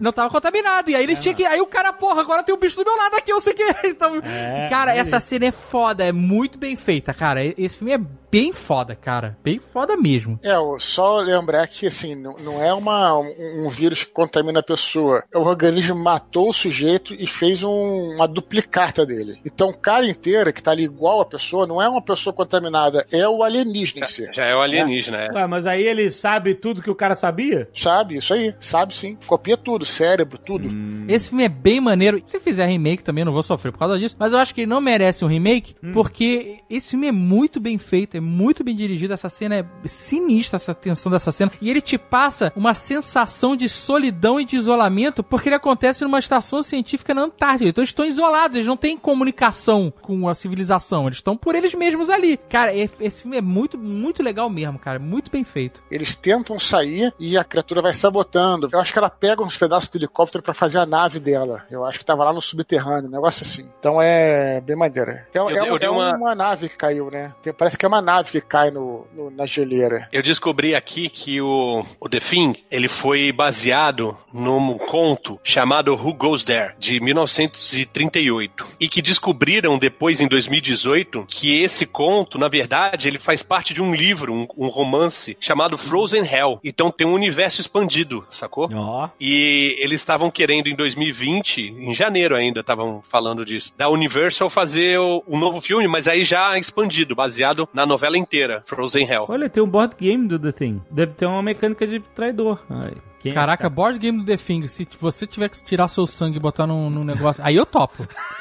Não 0.00 0.12
tava 0.12 0.28
contaminado. 0.30 0.90
E 0.90 0.94
aí 0.96 1.02
eles 1.02 1.18
tinham 1.18 1.34
que. 1.34 1.44
Aí 1.46 1.60
o 1.60 1.66
cara, 1.66 1.92
porra, 1.92 2.20
agora 2.20 2.42
tem 2.42 2.54
um 2.54 2.58
bicho 2.58 2.76
do 2.76 2.84
meu 2.84 2.96
lado 2.96 3.14
aqui, 3.16 3.32
eu 3.32 3.40
sei 3.40 3.54
que. 3.54 3.64
Então, 3.86 4.20
É, 4.22 4.68
cara, 4.68 4.94
é 4.94 4.98
essa 4.98 5.18
cena 5.20 5.46
é 5.46 5.50
foda, 5.52 6.04
é 6.04 6.12
muito 6.12 6.58
bem 6.58 6.76
feita, 6.76 7.14
cara. 7.14 7.42
Esse 7.44 7.78
filme 7.78 7.92
é 7.92 7.98
bem 8.30 8.52
foda, 8.52 8.94
cara. 8.94 9.36
Bem 9.42 9.58
foda 9.58 9.96
mesmo. 9.96 10.38
É, 10.42 10.58
o- 10.58 10.78
só 10.78 11.18
lembrar 11.20 11.66
que, 11.68 11.86
assim, 11.86 12.14
não, 12.14 12.36
não 12.36 12.62
é 12.62 12.72
uma, 12.74 12.85
um, 12.92 13.66
um 13.66 13.68
vírus 13.68 14.04
que 14.04 14.10
contamina 14.12 14.60
a 14.60 14.62
pessoa. 14.62 15.22
O 15.34 15.40
organismo 15.40 15.94
matou 15.96 16.48
o 16.50 16.52
sujeito 16.52 17.14
e 17.14 17.26
fez 17.26 17.62
um- 17.62 18.14
uma 18.14 18.26
duplicata 18.26 19.04
dele. 19.04 19.38
Então, 19.44 19.68
o 19.68 19.76
cara 19.76 20.06
inteiro 20.08 20.52
que 20.52 20.62
tá 20.62 20.70
ali 20.70 20.84
igual 20.84 21.20
a 21.20 21.24
pessoa, 21.26 21.66
não 21.66 21.80
é 21.82 21.88
uma 21.88 22.02
pessoa 22.02 22.32
contaminada, 22.32 23.06
é 23.12 23.26
o 23.28 23.42
alienígena 23.42 24.04
em 24.06 24.08
si. 24.08 24.28
Já 24.32 24.44
é 24.44 24.54
o 24.54 24.60
alienígena, 24.60 25.16
é. 25.24 25.32
Ué, 25.32 25.46
mas 25.46 25.66
aí 25.66 25.82
ele 25.82 26.10
sabe 26.10 26.54
tudo 26.54 26.82
que 26.82 26.90
o 26.90 26.94
cara 26.94 27.14
sabia? 27.14 27.68
Sabe, 27.72 28.16
isso 28.16 28.32
aí, 28.34 28.54
sabe 28.60 28.94
sim. 28.96 29.16
Copia 29.26 29.56
tudo, 29.56 29.84
cérebro, 29.84 30.38
tudo. 30.38 30.68
Esse 31.08 31.28
filme 31.28 31.44
é 31.44 31.48
bem 31.48 31.80
maneiro. 31.80 32.22
Se 32.26 32.38
fizer 32.40 32.66
remake 32.66 33.02
também, 33.02 33.22
eu 33.22 33.26
não 33.26 33.32
vou 33.32 33.42
sofrer 33.42 33.72
por 33.72 33.78
causa 33.78 33.98
disso. 33.98 34.16
Mas 34.18 34.32
eu 34.32 34.38
acho 34.38 34.54
que 34.54 34.62
ele 34.62 34.70
não 34.70 34.80
merece 34.80 35.24
um 35.24 35.28
remake, 35.28 35.74
porque 35.92 36.58
esse 36.68 36.90
filme 36.90 37.06
é 37.08 37.12
muito 37.12 37.60
bem 37.60 37.78
feito, 37.78 38.16
é 38.16 38.20
muito 38.20 38.62
bem 38.64 38.74
dirigido. 38.74 39.14
Essa 39.14 39.28
cena 39.28 39.56
é 39.56 39.64
sinistra, 39.84 40.56
essa 40.56 40.74
tensão 40.74 41.10
dessa 41.10 41.32
cena. 41.32 41.50
E 41.60 41.70
ele 41.70 41.80
te 41.80 41.96
passa 41.98 42.52
uma 42.56 42.74
sensação 42.76 43.56
de 43.56 43.68
solidão 43.68 44.38
e 44.40 44.44
de 44.44 44.54
isolamento, 44.56 45.22
porque 45.24 45.48
ele 45.48 45.56
acontece 45.56 46.04
numa 46.04 46.20
estação 46.20 46.62
científica 46.62 47.12
na 47.12 47.22
Antártida. 47.22 47.70
Então 47.70 47.82
eles 47.82 47.90
estão 47.90 48.04
isolados, 48.04 48.54
eles 48.54 48.66
não 48.68 48.76
têm 48.76 48.96
comunicação 48.96 49.92
com 50.02 50.28
a 50.28 50.34
civilização. 50.34 51.06
Eles 51.06 51.18
estão 51.18 51.36
por 51.36 51.54
eles 51.54 51.74
mesmos 51.74 52.08
ali. 52.08 52.36
Cara, 52.48 52.72
esse 52.74 53.22
filme 53.22 53.36
é 53.36 53.40
muito, 53.42 53.76
muito 53.76 54.22
legal 54.22 54.48
mesmo, 54.48 54.78
cara. 54.78 54.98
Muito 54.98 55.30
bem 55.30 55.42
feito. 55.42 55.82
Eles 55.90 56.14
tentam 56.14 56.60
sair 56.60 57.12
e 57.18 57.36
a 57.36 57.42
criatura 57.44 57.82
vai 57.82 57.92
sabotando. 57.92 58.68
Eu 58.72 58.78
acho 58.80 58.92
que 58.92 58.98
ela 58.98 59.10
pega 59.10 59.42
uns 59.42 59.56
pedaços 59.56 59.88
de 59.90 59.98
helicóptero 59.98 60.42
pra 60.42 60.54
fazer 60.54 60.78
a 60.78 60.86
nave 60.86 61.18
dela. 61.18 61.64
Eu 61.70 61.84
acho 61.84 61.98
que 61.98 62.04
tava 62.04 62.24
lá 62.24 62.32
no 62.32 62.40
subterrâneo, 62.40 63.08
um 63.08 63.12
negócio 63.12 63.44
assim. 63.44 63.66
Então 63.78 64.00
é 64.00 64.60
bem 64.60 64.76
maneira. 64.76 65.26
É, 65.34 65.38
Eu- 65.38 65.50
é- 65.50 65.68
eu 65.68 65.76
é 65.76 65.90
uma- 65.90 66.16
uma... 66.16 66.34
nave 66.34 66.68
que 66.68 66.76
caiu, 66.76 67.10
né? 67.10 67.32
Tem- 67.42 67.52
parece 67.52 67.76
que 67.78 67.84
é 67.84 67.88
uma 67.88 68.02
nave 68.02 68.30
que 68.30 68.40
cai 68.40 68.70
no, 68.70 69.06
no- 69.14 69.30
na 69.30 69.46
geleira. 69.46 70.08
Eu 70.12 70.22
descobri 70.22 70.74
aqui 70.74 71.08
que 71.08 71.40
o, 71.40 71.84
o 72.00 72.08
The 72.08 72.20
Thing, 72.20 72.54
ele 72.70 72.88
foi 72.88 73.32
baseado 73.32 74.16
num 74.32 74.78
conto 74.78 75.38
chamado 75.42 75.94
Who 75.94 76.14
Goes 76.14 76.42
There, 76.42 76.74
de 76.78 77.00
1938. 77.00 78.66
E 78.80 78.88
que 78.88 79.02
descobriram 79.02 79.78
depois, 79.78 80.20
em 80.20 80.28
2018, 80.28 81.24
que 81.28 81.60
esse 81.60 81.86
conto, 81.86 82.38
na 82.38 82.48
verdade, 82.48 83.08
ele 83.08 83.18
faz 83.18 83.42
parte 83.42 83.72
de 83.72 83.82
um 83.82 83.94
livro, 83.94 84.32
um, 84.32 84.46
um 84.56 84.68
romance, 84.68 85.36
chamado 85.40 85.78
Frozen 85.78 86.24
Hell. 86.24 86.60
Então 86.62 86.90
tem 86.90 87.06
um 87.06 87.14
universo 87.14 87.60
expandido, 87.60 88.26
sacou? 88.30 88.68
Ó. 88.74 89.08
E 89.20 89.76
eles 89.78 90.00
estavam 90.00 90.30
querendo 90.30 90.68
em 90.68 90.74
2020, 90.74 91.60
em 91.60 91.94
janeiro 91.94 92.36
ainda, 92.36 92.60
estavam 92.60 93.02
falando 93.10 93.44
disso, 93.44 93.72
da 93.76 93.88
Universal 93.88 94.50
fazer 94.50 94.98
o, 94.98 95.22
um 95.26 95.38
novo 95.38 95.60
filme, 95.60 95.86
mas 95.86 96.08
aí 96.08 96.24
já 96.24 96.58
expandido, 96.58 97.14
baseado 97.14 97.68
na 97.72 97.86
novela 97.86 98.18
inteira, 98.18 98.62
Frozen 98.66 99.08
Hell. 99.08 99.26
Olha, 99.28 99.48
tem 99.48 99.62
um 99.62 99.68
board 99.68 99.94
game 99.98 100.26
do 100.26 100.38
The 100.38 100.52
Thing. 100.52 100.82
Deve 100.90 101.12
ter 101.12 101.26
uma 101.26 101.42
mecânica 101.42 101.86
de 101.86 102.00
traidor. 102.00 102.55
Ai, 102.70 102.94
quem 103.18 103.32
é, 103.32 103.34
Caraca, 103.34 103.68
board 103.70 103.98
game 103.98 104.18
do 104.18 104.24
The 104.24 104.36
Thing, 104.36 104.66
se 104.68 104.86
você 105.00 105.26
tiver 105.26 105.48
que 105.48 105.62
tirar 105.62 105.88
seu 105.88 106.06
sangue 106.06 106.36
e 106.36 106.40
botar 106.40 106.66
num, 106.66 106.88
num 106.90 107.04
negócio. 107.04 107.42
Aí 107.44 107.56
eu 107.56 107.66
topo. 107.66 108.06
cara? 108.06 108.36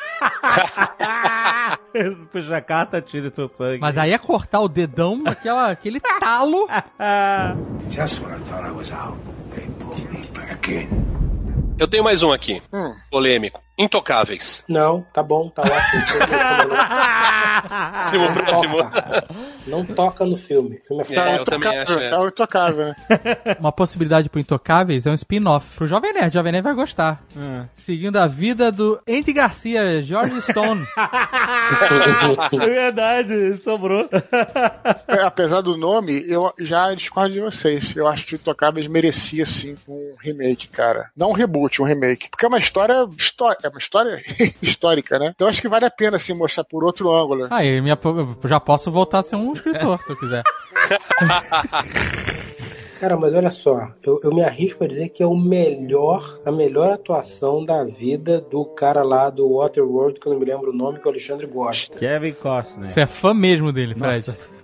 Puxa 2.32 2.58
a 2.58 2.62
carta, 2.62 3.02
tira 3.02 3.32
seu 3.34 3.48
sangue. 3.50 3.80
Mas 3.80 3.98
aí 3.98 4.12
é 4.12 4.18
cortar 4.18 4.60
o 4.60 4.68
dedão, 4.68 5.24
aquela, 5.26 5.72
aquele 5.72 6.00
talo. 6.00 6.68
Just 7.92 8.22
when 8.22 8.34
I 8.36 8.40
thought 8.40 8.68
I 8.68 8.72
was 8.72 8.92
out, 8.92 9.18
they 9.56 9.66
pulled 9.80 10.12
me 10.12 10.22
back 10.34 10.72
in. 10.72 10.88
Eu 11.78 11.88
tenho 11.88 12.04
mais 12.04 12.24
um 12.24 12.32
aqui, 12.32 12.62
Hum. 12.74 12.94
polêmico. 13.12 13.62
Intocáveis. 13.78 14.64
Não, 14.70 15.02
tá 15.14 15.22
bom, 15.22 15.50
tá 15.50 15.62
ótimo. 15.64 16.04
Próximo, 17.66 18.34
próximo. 18.34 18.78
Não 19.68 19.86
toca 19.86 20.26
no 20.26 20.36
filme. 20.36 20.80
Filme 20.86 21.04
é 21.10 21.16
É, 21.20 21.38
eu 21.40 21.46
também 21.46 21.78
acho, 21.78 21.94
é. 22.00 22.10
É 22.10 22.18
o 22.18 22.28
intocável, 22.28 22.86
né? 22.88 22.96
Uma 23.60 23.72
possibilidade 23.72 24.30
pro 24.30 24.40
Intocáveis 24.40 25.06
é 25.06 25.12
um 25.12 25.14
spin-off 25.16 25.76
pro 25.76 25.88
Jovem 25.88 26.14
Nerd. 26.14 26.34
Jovem 26.34 26.52
Nerd 26.52 26.64
vai 26.64 26.74
gostar. 26.74 27.24
Ah. 27.36 27.66
Seguindo 27.74 28.18
a 28.18 28.28
vida 28.28 28.72
do 28.72 29.00
Andy 29.08 29.34
Garcia, 29.34 30.02
George 30.04 30.42
Stone. 30.42 30.86
é 30.98 32.58
verdade, 32.66 33.58
sobrou. 33.64 34.08
É, 35.08 35.22
apesar 35.24 35.62
do 35.62 35.76
nome, 35.78 36.24
eu 36.28 36.54
já 36.60 36.94
discordo 36.94 37.34
de 37.34 37.40
vocês. 37.42 37.96
Eu 37.96 38.08
acho 38.08 38.26
que 38.26 38.36
o 38.36 38.38
Intocáveis 38.38 38.88
merecia, 38.88 39.46
sim, 39.46 39.76
um 39.88 40.14
remake, 40.20 40.68
cara. 40.68 41.10
Não 41.16 41.30
um 41.30 41.34
reboot, 41.34 41.82
um 41.82 41.86
remake. 41.86 42.30
Porque 42.30 42.46
é 42.46 42.48
uma 42.50 42.58
história... 42.60 43.08
histó- 43.18 43.56
É 43.66 43.70
uma 43.70 43.80
história 43.80 44.24
histórica, 44.62 45.18
né? 45.18 45.32
Então 45.36 45.48
acho 45.48 45.60
que 45.60 45.68
vale 45.68 45.86
a 45.86 45.92
pena, 45.92 46.18
assim, 46.18 46.34
mostrar 46.34 46.64
por 46.64 46.84
outro 46.84 47.12
ângulo. 47.12 47.48
Aí, 47.50 47.82
minha, 47.82 47.98
eu 48.04 48.38
já 48.48 48.60
posso 48.60 48.92
voltar 48.92 49.20
a 49.20 49.24
ser 49.24 49.38
um 49.38 49.54
escritor, 49.54 50.00
se 50.04 50.12
eu 50.12 50.18
quiser. 50.18 50.44
Cara, 53.00 53.18
mas 53.18 53.34
olha 53.34 53.52
só, 53.52 53.90
eu, 54.04 54.20
eu 54.24 54.34
me 54.34 54.42
arrisco 54.44 54.84
a 54.84 54.88
dizer 54.88 55.10
que 55.10 55.22
é 55.22 55.26
o 55.26 55.36
melhor, 55.36 56.40
a 56.46 56.52
melhor 56.52 56.92
atuação 56.92 57.66
da 57.66 57.84
vida 57.84 58.40
do 58.40 58.64
cara 58.66 59.04
lá 59.04 59.30
do 59.30 59.58
Waterworld, 59.58 60.20
que 60.20 60.28
eu 60.28 60.34
não 60.34 60.40
me 60.40 60.46
lembro 60.46 60.72
o 60.72 60.76
nome, 60.76 61.00
que 61.00 61.06
o 61.06 61.10
Alexandre 61.10 61.46
gosta. 61.46 61.98
Kevin 61.98 62.34
Costner. 62.34 62.92
Você 62.92 63.02
é 63.02 63.06
fã 63.06 63.34
mesmo 63.34 63.72
dele, 63.74 63.96
Fred. 63.96 64.28
Nossa. 64.28 64.55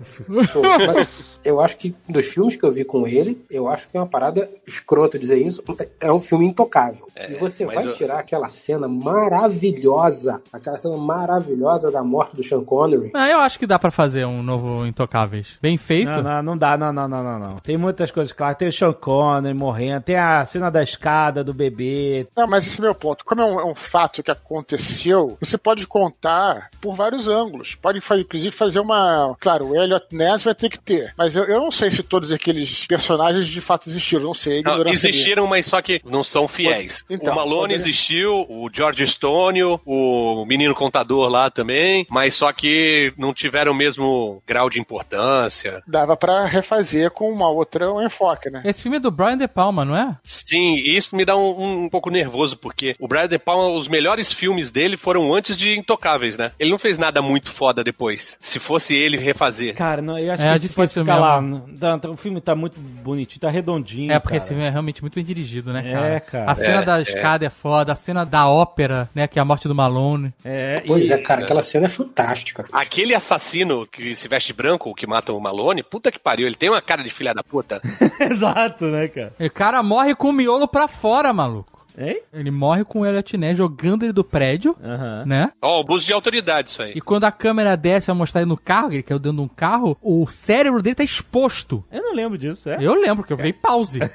Sou, 0.52 0.62
mas 0.94 1.26
eu 1.44 1.60
acho 1.62 1.78
que 1.78 1.96
dos 2.08 2.26
filmes 2.26 2.56
que 2.56 2.66
eu 2.66 2.72
vi 2.72 2.84
com 2.84 3.08
ele, 3.08 3.44
eu 3.50 3.68
acho 3.68 3.90
que 3.90 3.98
é 3.98 4.00
uma 4.00 4.08
parada 4.08 4.50
escrota 4.68 5.18
dizer 5.20 5.38
isso, 5.38 5.64
é 6.00 6.12
um 6.12 6.20
filme 6.20 6.46
intocável. 6.48 7.08
e 7.30 7.34
você 7.36 7.66
vai 7.66 7.86
eu- 7.86 7.94
tirar 7.94 8.20
aquela 8.20 8.50
cena 8.50 8.88
maravilhosa, 8.88 10.42
aquela 10.52 10.78
cena 10.78 10.98
maravilhosa 10.98 11.92
da 11.92 12.04
morte 12.04 12.36
do 12.36 12.44
Sean 12.44 12.64
Connery. 12.64 13.12
Ah, 13.14 13.30
eu 13.30 13.40
acho 13.40 13.60
que 13.60 13.68
dá 13.68 13.78
pra 13.78 13.92
fazer 13.92 14.26
um 14.26 14.42
novo 14.42 14.86
Intocáveis. 14.86 15.58
Bem 15.62 15.78
feito. 15.78 16.10
Não, 16.10 16.22
não, 16.24 16.44
não 16.44 16.58
dá, 16.58 16.78
não, 16.78 16.92
não, 16.94 17.08
não, 17.08 17.24
não, 17.24 17.40
não. 17.40 17.56
Tem 17.58 17.78
muitas 17.78 18.12
coisas 18.12 18.32
claras. 18.32 18.58
Tem 18.58 18.68
o 18.68 18.72
Sean 18.72 18.94
Connery 18.94 19.54
morrendo, 19.54 20.04
tem 20.04 20.16
a 20.18 20.44
cena 20.46 20.70
da 20.70 20.82
escada 20.82 21.44
do 21.44 21.54
bebê. 21.54 22.28
Não, 22.36 22.48
mas 22.48 22.66
esse 22.66 22.78
é 22.78 22.80
o 22.80 22.84
meu 22.84 22.96
ponto. 22.96 23.24
Como 23.26 23.42
é 23.42 23.46
um, 23.46 23.60
é 23.60 23.66
um 23.66 23.76
fato 23.76 24.24
que 24.24 24.32
aconteceu, 24.32 25.38
você 25.40 25.58
pode 25.58 25.86
contar 25.88 26.70
por 26.80 26.96
vários 26.96 27.28
ângulos. 27.28 27.76
Pode, 27.76 28.00
inclusive, 28.00 28.52
fazer 28.56 28.80
uma. 28.80 29.36
Claro, 29.40 29.70
o 29.70 29.76
Elliot 29.76 29.91
Ness 30.12 30.44
vai 30.44 30.54
ter 30.56 30.70
que 30.70 30.80
ter. 30.80 31.14
Mas 31.18 31.36
eu, 31.36 31.44
eu 31.46 31.60
não 31.60 31.72
sei 31.72 31.90
se 31.92 32.04
todos 32.04 32.32
aqueles 32.32 32.86
personagens 32.86 33.48
de 33.48 33.62
fato 33.62 33.90
existiram. 33.90 34.24
Não 34.24 34.34
sei. 34.34 34.62
Não, 34.62 34.86
existiram, 34.88 35.48
mas 35.48 35.66
só 35.66 35.82
que 35.82 36.02
não 36.06 36.24
são 36.24 36.48
fiéis. 36.48 37.04
Então, 37.10 37.34
o 37.34 37.36
Malone 37.36 37.60
pode- 37.62 37.74
existiu, 37.74 38.46
o 38.50 38.70
George 38.72 39.08
Stone, 39.08 39.62
o 39.64 40.46
menino 40.48 40.74
contador 40.76 41.30
lá 41.30 41.50
também, 41.50 42.06
mas 42.10 42.34
só 42.36 42.52
que 42.54 43.14
não 43.18 43.34
tiveram 43.34 43.72
o 43.72 43.76
mesmo 43.76 44.42
grau 44.48 44.70
de 44.70 44.80
importância. 44.80 45.82
Dava 45.88 46.16
pra 46.16 46.46
refazer 46.46 47.12
com 47.12 47.30
uma 47.32 47.50
outra 47.50 47.92
um 47.92 48.02
enfoque, 48.06 48.50
né? 48.50 48.62
Esse 48.66 48.84
filme 48.84 48.98
é 48.98 49.00
do 49.00 49.12
Brian 49.12 49.38
De 49.38 49.48
Palma, 49.48 49.84
não 49.86 49.96
é? 49.96 50.18
Sim, 50.24 50.76
e 50.76 50.96
isso 50.98 51.16
me 51.16 51.26
dá 51.26 51.36
um, 51.36 51.84
um 51.86 51.90
pouco 51.90 52.10
nervoso, 52.10 52.58
porque 52.58 52.96
o 53.00 53.08
Brian 53.08 53.28
De 53.28 53.38
Palma, 53.40 53.68
os 53.78 53.88
melhores 53.88 54.32
filmes 54.32 54.70
dele 54.72 54.98
foram 54.98 55.34
antes 55.34 55.56
de 55.58 55.78
Intocáveis, 55.78 56.38
né? 56.38 56.52
Ele 56.60 56.72
não 56.72 56.80
fez 56.80 56.98
nada 56.98 57.22
muito 57.22 57.52
foda 57.52 57.84
depois. 57.84 58.38
Se 58.40 58.60
fosse 58.60 58.94
ele 58.96 59.18
refazer. 59.18 59.76
Cara, 59.82 60.02
não, 60.02 60.18
eu 60.20 60.32
acho 60.32 60.44
É 60.44 60.46
que 60.60 60.68
fosse 60.68 60.68
difícil 60.68 61.04
ficar 61.04 61.16
lá. 61.18 61.42
mesmo. 61.42 61.66
tá- 61.80 62.10
O 62.10 62.16
filme 62.16 62.40
tá 62.40 62.54
muito 62.54 62.80
bonitinho, 62.80 63.40
tá 63.42 63.50
redondinho. 63.50 64.12
É, 64.12 64.20
porque 64.20 64.34
cara. 64.34 64.38
esse 64.38 64.48
filme 64.50 64.64
é 64.64 64.70
realmente 64.70 65.02
muito 65.02 65.16
bem 65.16 65.24
dirigido, 65.24 65.74
né, 65.74 65.84
É, 65.86 65.94
cara? 65.94 66.20
cara. 66.20 66.52
A 66.52 66.56
cena 66.56 66.82
É, 66.82 66.86
da 66.86 67.00
é. 67.00 67.02
escada 67.02 67.46
é. 67.46 67.50
foda, 67.50 67.92
a 67.92 67.96
cena 67.96 68.24
da 68.24 68.48
ópera, 68.48 69.10
né, 69.16 69.28
que 69.28 69.40
é 69.40 69.42
a 69.42 69.46
morte 69.46 69.68
do 69.68 69.74
Malone. 69.74 70.32
É, 70.46 70.82
Pois 70.86 71.06
e- 71.06 71.12
é, 71.14 71.18
cara, 71.18 71.44
aquela 71.44 71.62
cena 71.64 71.88
é 71.88 71.90
fantástica. 71.90 72.66
Aquele 72.72 73.16
assassino 73.16 73.88
que 73.88 74.16
se 74.16 74.28
veste 74.28 74.54
branco, 74.54 74.94
que 74.94 75.08
mata 75.08 75.34
o 75.34 75.40
Malone, 75.40 75.82
puta 75.84 76.12
que 76.12 76.20
pariu, 76.20 76.46
ele 76.46 76.56
tem 76.56 76.70
uma 76.70 76.82
cara 76.82 77.04
de 77.04 77.10
filha 77.10 77.34
da 77.34 77.44
puta. 77.44 77.82
Exato, 78.20 78.86
né, 78.86 79.08
cara? 79.08 79.34
O 79.40 79.50
cara 79.50 79.82
morre 79.82 80.14
com 80.14 80.30
o 80.30 80.34
miolo 80.34 80.68
pra 80.68 80.88
fora, 80.88 81.34
maluco. 81.34 81.71
Hein? 81.98 82.22
Ele 82.34 82.52
morre 82.52 82.84
com 82.84 83.02
o 83.02 83.06
Elliot 83.06 83.38
Ness 83.38 83.58
jogando 83.58 84.04
ele 84.04 84.14
do 84.14 84.24
prédio, 84.24 84.76
Aham. 84.84 85.26
né? 85.26 85.52
Ó, 85.62 85.78
o 85.78 85.82
abuso 85.82 86.06
de 86.06 86.14
autoridade 86.14 86.70
isso 86.70 86.82
aí. 86.82 86.94
E 86.96 87.02
quando 87.02 87.26
a 87.26 87.32
câmera 87.32 87.76
desce 87.76 88.08
vai 88.08 88.16
mostrar 88.16 88.42
ele 88.42 88.50
no 88.50 88.58
carro, 88.58 88.94
ele 88.94 89.04
caiu 89.04 89.20
dentro 89.20 89.38
de 89.38 89.44
um 89.44 89.48
carro, 89.48 89.98
o 90.02 90.28
cérebro 90.28 90.82
dele 90.82 90.96
tá 90.96 91.04
exposto. 91.04 91.84
Eu 91.92 92.02
não 92.02 92.14
lembro 92.14 92.38
disso, 92.38 92.70
é? 92.70 92.78
Eu 92.80 92.94
lembro 92.94 93.24
que 93.24 93.34
eu 93.34 93.38
dei 93.38 93.54
pause. 93.54 94.00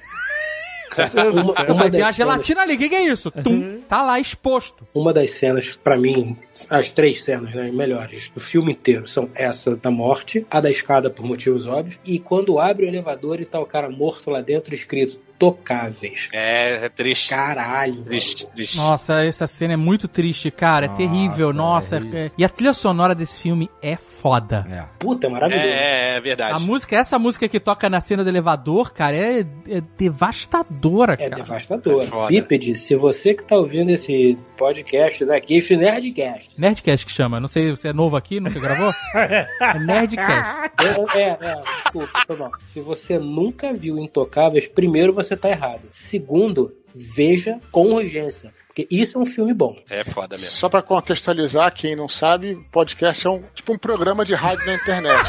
Uma, 1.68 1.90
das 1.90 2.00
uma 2.00 2.12
gelatina 2.12 2.62
ali, 2.62 2.74
o 2.74 2.78
que, 2.78 2.88
que 2.88 2.94
é 2.94 3.04
isso? 3.04 3.30
Tum, 3.30 3.80
tá 3.86 4.02
lá 4.02 4.18
exposto. 4.18 4.86
Uma 4.94 5.12
das 5.12 5.32
cenas, 5.32 5.76
pra 5.76 5.96
mim, 5.98 6.36
as 6.70 6.90
três 6.90 7.22
cenas 7.22 7.54
né, 7.54 7.70
melhores 7.70 8.30
do 8.30 8.40
filme 8.40 8.72
inteiro 8.72 9.06
são 9.06 9.28
essa 9.34 9.76
da 9.76 9.90
morte, 9.90 10.46
a 10.50 10.60
da 10.60 10.70
escada 10.70 11.10
por 11.10 11.24
motivos 11.24 11.66
óbvios, 11.66 11.98
e 12.04 12.18
quando 12.18 12.58
abre 12.58 12.86
o 12.86 12.88
elevador 12.88 13.40
e 13.40 13.46
tá 13.46 13.60
o 13.60 13.66
cara 13.66 13.90
morto 13.90 14.30
lá 14.30 14.40
dentro 14.40 14.74
escrito 14.74 15.18
tocáveis. 15.38 16.28
É, 16.32 16.86
é 16.86 16.88
triste. 16.88 17.28
Caralho. 17.30 18.02
Triste, 18.04 18.46
triste. 18.54 18.76
Nossa, 18.76 19.22
essa 19.24 19.46
cena 19.46 19.74
é 19.74 19.76
muito 19.76 20.06
triste, 20.08 20.50
cara. 20.50 20.86
É 20.86 20.88
Nossa, 20.88 20.98
terrível. 21.02 21.50
é 21.50 21.52
Nossa. 21.52 21.96
horrível. 21.96 22.20
é- 22.20 22.30
E 22.38 22.44
a 22.44 22.48
trilha 22.48 22.74
sonora 22.74 23.14
desse 23.14 23.40
filme 23.42 23.68
é 23.82 23.96
foda. 23.96 24.66
É. 24.70 24.84
Puta, 24.98 25.26
é 25.26 25.30
maravilhoso. 25.30 25.64
É, 25.66 26.14
é, 26.14 26.16
é 26.16 26.20
verdade. 26.20 26.52
A 26.54 26.58
música, 26.58 26.96
essa 26.96 27.18
música 27.18 27.48
que 27.48 27.60
toca 27.60 27.88
na 27.88 28.00
cena 28.00 28.22
do 28.24 28.30
elevador, 28.30 28.92
cara, 28.92 29.16
é, 29.16 29.40
é 29.68 29.80
devastadora, 29.98 31.14
É 31.14 31.16
cara. 31.28 31.42
devastador. 31.42 32.02
É 32.04 32.06
foda. 32.06 32.28
Bípede, 32.28 32.76
se 32.76 32.94
você 32.96 33.34
que 33.34 33.44
tá 33.44 33.56
ouvindo 33.56 33.90
esse 33.90 34.36
podcast 34.56 35.24
daqui, 35.24 35.56
esse 35.56 35.76
Nerdcast, 35.76 36.58
Nerdcast 36.58 37.04
que 37.06 37.12
chama. 37.12 37.38
Não 37.40 37.48
sei, 37.48 37.70
você 37.70 37.88
é 37.88 37.92
novo 37.92 38.16
aqui, 38.16 38.40
nunca 38.40 38.58
gravou? 38.58 38.92
É 39.14 39.78
Nerdcast. 39.78 40.70
É, 41.14 41.18
é, 41.20 41.28
é, 41.40 41.62
desculpa, 41.84 42.22
foi 42.26 42.36
mal. 42.36 42.50
Se 42.66 42.80
você 42.80 43.18
nunca 43.18 43.72
viu 43.72 43.98
Intocáveis, 43.98 44.66
primeiro 44.66 45.12
você 45.12 45.25
tá 45.34 45.48
errado. 45.48 45.88
Segundo, 45.90 46.70
veja 46.94 47.58
com 47.72 47.94
urgência. 47.94 48.52
Porque 48.66 48.86
isso 48.94 49.16
é 49.16 49.20
um 49.22 49.26
filme 49.26 49.54
bom. 49.54 49.74
É 49.88 50.04
foda 50.04 50.36
mesmo. 50.36 50.52
Só 50.52 50.68
pra 50.68 50.82
contextualizar, 50.82 51.72
quem 51.72 51.96
não 51.96 52.10
sabe, 52.10 52.62
podcast 52.70 53.26
é 53.26 53.30
um 53.30 53.42
tipo 53.54 53.72
um 53.72 53.78
programa 53.78 54.22
de 54.22 54.34
rádio 54.34 54.66
na 54.66 54.74
internet. 54.74 55.16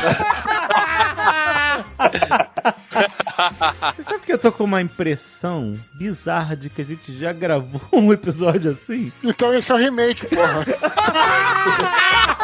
Você 3.96 4.04
sabe 4.04 4.20
que 4.26 4.34
eu 4.34 4.40
tô 4.40 4.52
com 4.52 4.66
uma 4.66 4.82
impressão 4.82 5.80
bizarra 5.94 6.58
de 6.58 6.70
que 6.70 6.82
a 6.82 6.86
gente 6.86 7.18
já 7.18 7.32
gravou 7.32 7.80
um 7.94 8.12
episódio 8.12 8.72
assim? 8.72 9.14
Então 9.24 9.54
esse 9.54 9.72
é 9.72 9.76
o 9.76 9.78
remake, 9.78 10.28
porra. 10.28 10.66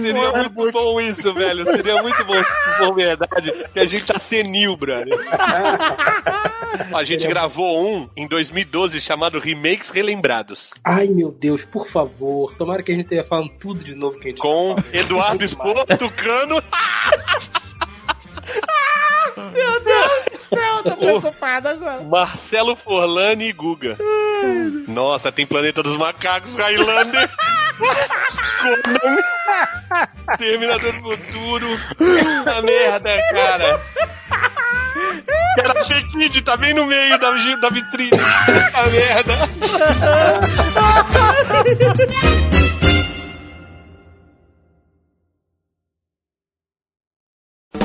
Seria 0.00 0.32
muito 0.32 0.72
bom 0.72 1.00
isso, 1.00 1.32
velho. 1.32 1.64
Seria 1.64 2.02
muito 2.02 2.24
bom 2.24 2.34
se 2.34 2.76
for 2.78 2.94
verdade. 2.94 3.52
Que 3.72 3.80
a 3.80 3.84
gente 3.86 4.04
tá 4.06 4.18
senil, 4.18 4.76
brother. 4.76 5.18
A 6.92 7.04
gente 7.04 7.26
gravou 7.26 7.86
um 7.86 8.08
em 8.16 8.26
2012 8.28 9.00
chamado 9.00 9.38
Remakes 9.38 9.90
Relembrados. 9.90 10.70
Ai, 10.84 11.06
meu 11.06 11.30
Deus, 11.32 11.64
por 11.64 11.86
favor. 11.86 12.54
Tomara 12.54 12.82
que 12.82 12.92
a 12.92 12.94
gente 12.94 13.04
esteja 13.04 13.22
falando 13.22 13.50
tudo 13.58 13.82
de 13.82 13.94
novo 13.94 14.18
que 14.18 14.28
a 14.28 14.30
gente 14.30 14.40
Com 14.40 14.74
tá. 14.74 14.84
Eduardo 14.92 15.44
Spor, 15.48 15.86
Tucano. 15.98 16.62
Marcelo 22.08 22.76
Forlani 22.76 23.48
e 23.48 23.52
Guga. 23.52 23.96
Nossa, 24.88 25.32
tem 25.32 25.46
Planeta 25.46 25.82
dos 25.82 25.96
Macacos, 25.96 26.54
Highlander. 26.56 27.28
Terminador 30.38 30.92
do 30.92 31.10
Futuro. 31.10 31.66
Puta 31.96 32.62
merda, 32.62 33.20
cara. 33.32 33.80
Karate 35.56 36.02
Kid 36.12 36.42
tá 36.42 36.56
bem 36.56 36.72
no 36.74 36.86
meio 36.86 37.18
da, 37.18 37.30
da 37.60 37.68
vitrine. 37.70 38.10
Puta 38.10 38.82
merda. 38.90 39.34